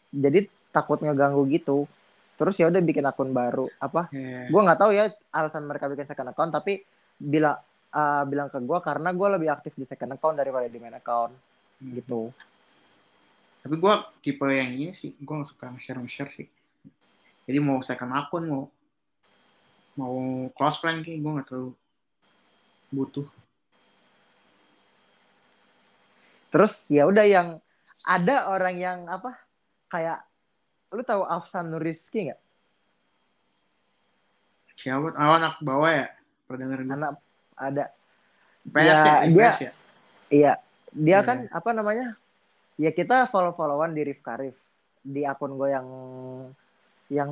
Jadi 0.09 0.45
takut 0.69 1.01
ngeganggu 1.01 1.45
gitu. 1.49 1.89
Terus 2.39 2.55
ya 2.55 2.71
udah 2.71 2.79
bikin 2.79 3.03
akun 3.03 3.35
baru. 3.35 3.67
Apa? 3.81 4.07
Ya. 4.15 4.47
gua 4.47 4.61
nggak 4.65 4.79
tahu 4.79 4.91
ya 4.95 5.11
alasan 5.33 5.67
mereka 5.67 5.91
bikin 5.91 6.07
second 6.07 6.31
account 6.31 6.51
tapi 6.55 6.81
bilang 7.19 7.59
eh, 7.91 8.23
bilang 8.29 8.47
ke 8.47 8.59
gua 8.63 8.79
karena 8.79 9.11
gua 9.11 9.35
lebih 9.35 9.51
aktif 9.51 9.75
di 9.75 9.83
second 9.83 10.15
account 10.15 10.39
daripada 10.39 10.65
di 10.71 10.79
main 10.79 10.95
account 10.95 11.35
Hmm. 11.79 11.95
gitu. 11.95 12.21
Tapi 13.59 13.75
gue 13.75 13.93
tipe 14.23 14.43
yang 14.47 14.71
ini 14.71 14.91
sih 14.95 15.15
gue 15.15 15.33
gak 15.35 15.49
suka 15.51 15.71
share 15.79 15.99
share 16.07 16.31
sih. 16.31 16.47
Jadi 17.47 17.57
mau 17.59 17.79
second 17.83 18.11
akun 18.15 18.43
mau 18.47 18.63
mau 19.99 20.15
close 20.55 20.79
friend 20.79 21.03
kayak 21.03 21.19
gue 21.19 21.31
gak 21.39 21.47
terlalu 21.47 21.71
butuh. 22.91 23.27
Terus 26.51 26.73
ya 26.91 27.03
udah 27.07 27.25
yang 27.27 27.47
ada 28.07 28.47
orang 28.51 28.75
yang 28.79 28.99
apa 29.11 29.35
kayak 29.91 30.23
lu 30.89 31.01
tahu 31.01 31.21
Afsan 31.23 31.69
Nuriski 31.69 32.29
nggak? 32.29 32.39
Siapa? 34.73 35.11
Oh, 35.11 35.35
anak 35.35 35.59
bawah 35.59 35.91
ya? 35.91 36.07
Gue 36.47 36.55
anak 36.57 37.19
ada. 37.53 37.85
PS 38.65 38.79
ya, 38.79 38.93
Ya, 38.95 39.13
dia- 39.27 39.35
PS 39.51 39.57
ya? 39.59 39.71
Iya, 40.29 40.53
dia 40.91 41.09
Iya. 41.11 41.19
kan 41.21 41.37
apa 41.49 41.69
namanya? 41.71 42.07
Ya 42.79 42.89
kita 42.89 43.27
follow-followan 43.27 43.91
di 43.91 44.07
Rif 44.07 44.21
Karif 44.21 44.55
di 45.01 45.27
akun 45.27 45.55
gue 45.55 45.69
yang 45.69 45.87
yang 47.09 47.31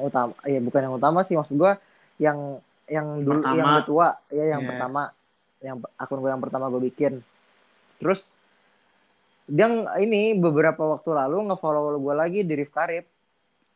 utama, 0.00 0.32
ya 0.42 0.56
bukan 0.58 0.80
yang 0.82 0.94
utama 0.96 1.20
sih 1.22 1.36
maksud 1.36 1.54
gue 1.54 1.72
yang 2.16 2.58
yang 2.88 3.20
dulu 3.20 3.44
Pertama. 3.44 3.56
yang 3.60 3.84
tua, 3.84 4.08
ya 4.32 4.44
yang 4.48 4.62
Iya. 4.64 4.68
pertama, 4.72 5.02
yang 5.60 5.76
akun 5.94 6.18
gue 6.18 6.30
yang 6.32 6.40
pertama 6.40 6.64
gue 6.68 6.82
bikin. 6.82 7.20
Terus 8.00 8.32
dia 9.48 9.66
ini 9.96 10.36
beberapa 10.36 10.84
waktu 10.84 11.08
lalu 11.10 11.48
nge-follow 11.48 11.96
gue 11.96 12.14
lagi 12.14 12.40
di 12.44 12.52
Rif 12.52 12.68
Karif 12.68 13.08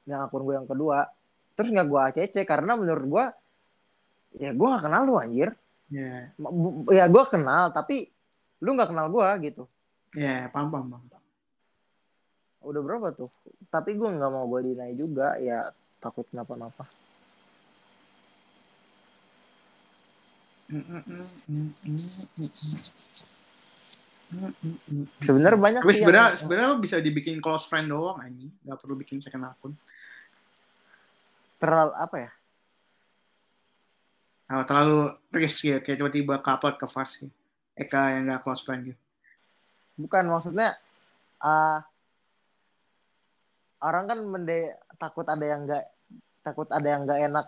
yang 0.05 0.29
akun 0.29 0.45
gue 0.45 0.55
yang 0.55 0.69
kedua. 0.69 1.09
Terus 1.57 1.73
nggak 1.73 1.89
gue 1.89 2.01
ACC 2.13 2.35
karena 2.45 2.77
menurut 2.77 3.07
gue 3.09 3.25
ya 4.37 4.51
gue 4.53 4.67
gak 4.69 4.85
kenal 4.85 5.03
lu 5.05 5.17
anjir. 5.17 5.53
ya 5.89 6.33
Bu- 6.37 6.89
Ya 6.89 7.05
gue 7.09 7.25
kenal 7.29 7.73
tapi 7.73 8.09
lu 8.61 8.73
nggak 8.73 8.91
kenal 8.93 9.09
gue 9.09 9.29
gitu. 9.45 9.65
ya 10.13 10.53
paham 10.53 10.69
paham 10.69 10.87
paham 10.93 11.09
udah 12.63 12.79
berapa 12.85 13.11
tuh 13.11 13.27
tapi 13.75 13.97
gue 13.99 14.07
nggak 14.07 14.31
mau 14.31 14.47
gue 14.47 14.71
deny 14.71 14.93
juga 14.95 15.35
ya 15.41 15.67
takut 15.99 16.23
kenapa-napa 16.31 16.87
sebenarnya 25.19 25.57
banyak 25.57 25.81
Tapi 25.81 25.91
sih 25.91 26.01
sebenarnya 26.01 26.29
yang- 26.29 26.39
sebenarnya 26.39 26.69
bisa 26.77 26.97
dibikin 26.99 27.37
close 27.39 27.65
friend 27.65 27.89
doang 27.89 28.17
anjing, 28.19 28.51
nggak 28.61 28.79
perlu 28.79 28.95
bikin 28.95 29.19
second 29.19 29.45
akun. 29.47 29.73
terlalu 31.57 31.93
apa 31.95 32.17
ya 32.19 32.31
Nah, 34.45 34.65
terlalu 34.65 34.99
risk 35.33 35.65
ya, 35.65 35.79
kayak 35.79 35.97
tiba-tiba 35.97 36.37
couple 36.37 36.75
ke 36.75 36.85
fast 36.85 37.17
gitu. 37.19 37.33
Eka 37.73 38.13
yang 38.13 38.27
nggak 38.27 38.43
close 38.43 38.61
friend 38.61 38.85
gitu. 38.87 39.01
bukan 39.95 40.25
maksudnya 40.27 40.73
ah 41.39 41.85
orang 43.79 44.05
kan 44.07 44.19
mende 44.21 44.73
takut 44.97 45.25
ada 45.25 45.41
yang 45.43 45.63
nggak 45.63 45.85
takut 46.41 46.67
ada 46.67 46.85
yang 46.85 47.03
nggak 47.03 47.21
enak 47.23 47.47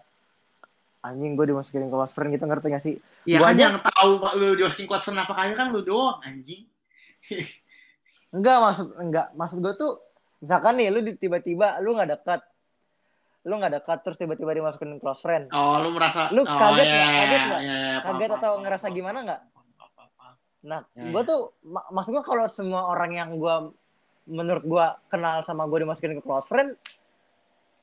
anjing 1.00 1.34
gue 1.34 1.46
dimasukin 1.46 1.86
close 1.86 2.10
friend 2.10 2.30
gitu 2.30 2.44
ngerti 2.44 2.66
gak 2.68 2.80
sih 2.80 2.96
Iya 3.24 3.40
kan 3.42 3.50
aja- 3.50 3.64
yang 3.66 3.76
tahu 3.80 4.10
lu 4.34 4.48
dimasukin 4.54 4.84
close 4.84 5.04
friend 5.04 5.18
apa 5.18 5.32
kali 5.32 5.52
kan 5.52 5.68
lu 5.68 5.80
doang 5.80 6.20
anjing. 6.20 6.64
enggak 8.36 8.56
maksud 8.60 8.88
enggak 8.98 9.26
maksud 9.38 9.58
gue 9.62 9.74
tuh 9.78 9.92
misalkan 10.42 10.74
nih 10.76 10.88
lu 10.90 11.00
tiba-tiba 11.16 11.78
lu 11.80 11.94
nggak 11.96 12.10
dekat 12.18 12.40
lu 13.44 13.60
nggak 13.60 13.80
dekat 13.80 13.98
terus 14.00 14.16
tiba-tiba 14.16 14.56
dimasukin 14.56 14.96
close 14.96 15.20
friend 15.20 15.52
Oh, 15.52 15.76
lu 15.76 15.92
merasa 15.92 16.32
Lu 16.32 16.42
oh, 16.42 16.48
kaget 16.48 16.86
iya, 16.88 16.96
nggak? 16.96 17.12
Kaget 17.12 17.36
iya, 17.36 17.44
nggak? 17.44 17.60
iya, 17.60 17.74
iya, 17.76 17.92
paham, 18.00 18.04
Kaget 18.16 18.28
paham, 18.28 18.40
atau 18.40 18.50
paham, 18.50 18.62
ngerasa 18.64 18.86
paham, 18.88 18.96
gimana 18.96 19.18
nggak? 19.20 19.40
Nah, 20.64 20.80
Ya, 20.96 21.04
gue 21.12 21.22
tuh 21.28 21.40
mak 21.68 21.84
maksud 21.92 22.10
gue 22.16 22.24
kalau 22.24 22.46
semua 22.48 22.88
orang 22.88 23.12
yang 23.12 23.30
gue 23.36 23.56
menurut 24.24 24.64
gue 24.64 24.86
kenal 25.12 25.44
sama 25.44 25.68
gue 25.68 25.84
dimasukin 25.84 26.16
ke 26.16 26.24
close 26.24 26.48
friend, 26.48 26.72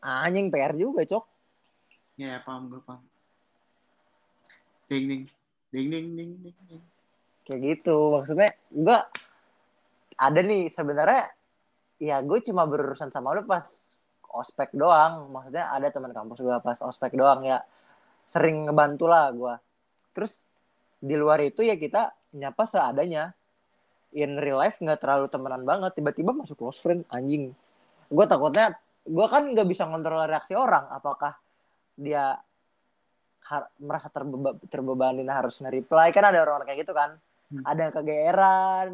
anjing 0.01 0.49
PR 0.49 0.73
juga 0.73 1.05
cok. 1.05 1.23
Iya, 2.17 2.41
paham 2.41 2.73
gue 2.73 2.81
paham. 2.81 3.05
Ding 4.89 5.05
ding. 5.05 5.23
Ding 5.69 5.87
ding 5.93 6.07
ding 6.17 6.31
ding. 6.41 6.57
ding. 6.65 6.81
Kayak 7.45 7.59
gitu. 7.77 8.17
Maksudnya 8.17 8.57
gue 8.73 8.97
ada 10.21 10.39
nih 10.45 10.69
sebenarnya 10.69 11.33
ya 11.97 12.21
gue 12.21 12.39
cuma 12.45 12.69
berurusan 12.69 13.09
sama 13.09 13.33
lu 13.33 13.41
pas 13.49 13.65
ospek 14.29 14.77
doang. 14.77 15.33
Maksudnya 15.33 15.73
ada 15.73 15.89
teman 15.89 16.13
kampus 16.13 16.37
gue 16.45 16.57
pas 16.61 16.77
ospek 16.85 17.17
doang 17.17 17.41
ya 17.41 17.65
sering 18.29 18.69
ngebantu 18.69 19.09
lah 19.09 19.33
gue. 19.33 19.53
Terus 20.13 20.45
di 21.01 21.17
luar 21.17 21.41
itu 21.41 21.65
ya 21.65 21.73
kita 21.73 22.13
nyapa 22.37 22.63
seadanya. 22.69 23.33
In 24.11 24.37
real 24.37 24.59
life 24.59 24.77
nggak 24.77 25.01
terlalu 25.01 25.25
temenan 25.31 25.63
banget. 25.65 25.97
Tiba-tiba 25.97 26.35
masuk 26.35 26.59
close 26.61 26.77
friend 26.83 27.01
anjing. 27.09 27.55
Gue 28.11 28.25
takutnya 28.29 28.77
gue 29.01 29.25
kan 29.25 29.49
nggak 29.49 29.65
bisa 29.65 29.89
kontrol 29.89 30.21
reaksi 30.29 30.53
orang. 30.53 30.85
Apakah 30.93 31.33
dia 31.97 32.37
merasa 33.81 34.07
terbeba 34.07 34.55
terbebanin 34.69 35.27
harus 35.27 35.59
nge-reply 35.59 36.13
kan 36.13 36.23
ada 36.23 36.39
orang-orang 36.45 36.71
kayak 36.71 36.87
gitu 36.87 36.93
kan 36.95 37.17
Hmm. 37.51 37.67
ada 37.67 37.79
yang 37.83 37.95
kegeeran 37.99 38.87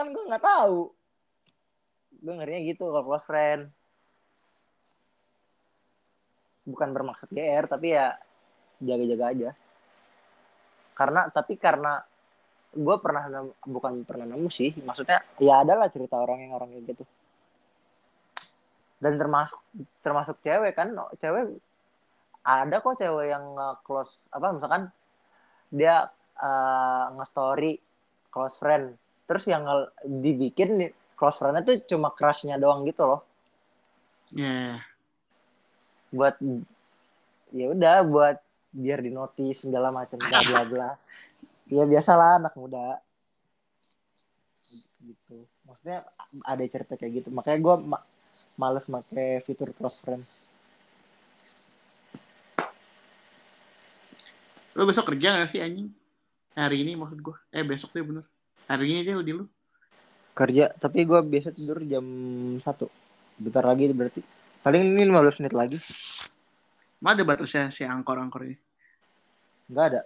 kan 0.00 0.08
gue 0.16 0.24
nggak 0.24 0.44
tahu. 0.44 0.88
Gue 2.24 2.32
ngerinya 2.40 2.60
gitu 2.64 2.88
kalau 2.88 3.04
close 3.04 3.28
friend. 3.28 3.68
Bukan 6.64 6.88
bermaksud 6.96 7.28
GR 7.28 7.68
tapi 7.68 7.92
ya 7.92 8.16
jaga-jaga 8.80 9.24
aja. 9.28 9.50
Karena 10.96 11.28
tapi 11.28 11.60
karena 11.60 12.00
gue 12.72 12.96
pernah 13.02 13.52
bukan 13.66 14.06
pernah 14.06 14.30
nemu 14.30 14.46
sih 14.46 14.70
maksudnya 14.86 15.26
ya 15.42 15.66
ada 15.66 15.74
lah 15.74 15.90
cerita 15.90 16.16
orang 16.16 16.48
yang 16.48 16.52
orang 16.56 16.72
kayak 16.72 16.96
gitu. 16.96 17.04
Dan 19.00 19.20
termasuk 19.20 19.60
termasuk 20.00 20.40
cewek 20.40 20.72
kan 20.72 20.96
cewek 21.20 21.60
ada 22.40 22.80
kok 22.80 22.96
cewek 22.96 23.36
yang 23.36 23.52
close 23.84 24.24
apa 24.32 24.48
misalkan 24.56 24.88
dia 25.68 26.08
eh, 26.40 27.04
nge-story 27.16 27.76
close 28.32 28.56
friend 28.56 28.96
terus 29.30 29.46
yang 29.46 29.62
dibikin 30.02 30.90
close 31.14 31.38
friendnya 31.38 31.62
tuh 31.62 31.78
cuma 31.86 32.10
crushnya 32.10 32.58
doang 32.58 32.82
gitu 32.82 33.06
loh. 33.06 33.22
Ya, 34.34 34.82
buat 36.10 36.34
ya 37.54 37.70
udah 37.70 38.02
buat 38.02 38.42
biar 38.74 38.98
di 38.98 39.14
notice 39.14 39.70
segala 39.70 39.94
macam 39.94 40.18
bla 40.18 40.42
bla 40.42 40.62
bla. 40.74 40.90
Ya 41.70 41.86
biasalah 41.86 42.42
anak 42.42 42.58
muda. 42.58 42.98
Gitu. 44.98 45.46
Maksudnya 45.62 46.02
ada 46.42 46.64
cerita 46.66 46.98
kayak 46.98 47.22
gitu. 47.22 47.28
Makanya 47.30 47.58
gue 47.62 47.76
ma- 47.86 48.06
males 48.58 48.86
make 48.90 49.46
fitur 49.46 49.70
close 49.74 50.02
friends 50.02 50.42
Lu 54.78 54.86
besok 54.86 55.10
kerja 55.14 55.42
gak 55.42 55.50
sih 55.50 55.58
anjing? 55.58 55.90
Hari 56.54 56.86
ini 56.86 56.94
maksud 56.94 57.18
gua. 57.18 57.38
Eh 57.50 57.66
besok 57.66 57.90
deh 57.90 58.06
bener. 58.06 58.22
Hari 58.70 58.84
ini 58.86 58.98
aja 59.02 59.12
lu 59.12 59.24
di 59.24 59.34
lu. 59.34 59.44
kerja 60.30 60.70
tapi 60.72 61.02
gue 61.02 61.20
biasa 61.20 61.50
tidur 61.50 61.82
jam 61.84 62.06
satu 62.62 62.86
bentar 63.36 63.60
lagi 63.60 63.90
berarti 63.90 64.22
paling 64.62 64.94
ini 64.94 65.04
15 65.04 65.42
menit 65.42 65.52
lagi 65.52 65.78
Mana 66.96 67.18
ada 67.18 67.24
batasnya 67.26 67.68
si 67.68 67.82
angkor-angkor 67.82 68.46
ini? 68.46 68.56
nggak 69.66 69.86
ada 69.86 70.02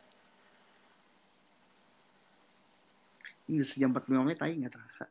Ini 3.45 3.61
sejam 3.63 3.93
45 3.93 4.25
menit 4.25 4.41
aja 4.41 4.55
gak 4.59 4.73
terasa. 4.73 5.05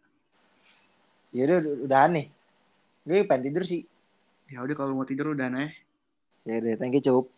ya 1.30 1.46
udah 1.46 1.60
udah 1.86 2.00
aneh 2.04 2.26
gue 3.06 3.22
pengen 3.24 3.44
tidur 3.48 3.64
sih 3.64 3.86
Ya 4.50 4.60
udah 4.60 4.76
kalau 4.76 4.94
mau 4.94 5.06
tidur 5.06 5.32
udah 5.32 5.48
aneh. 5.48 5.72
ya 6.44 6.58
udah 6.58 6.74
thank 6.76 6.94
you 6.94 7.02
cup 7.02 7.30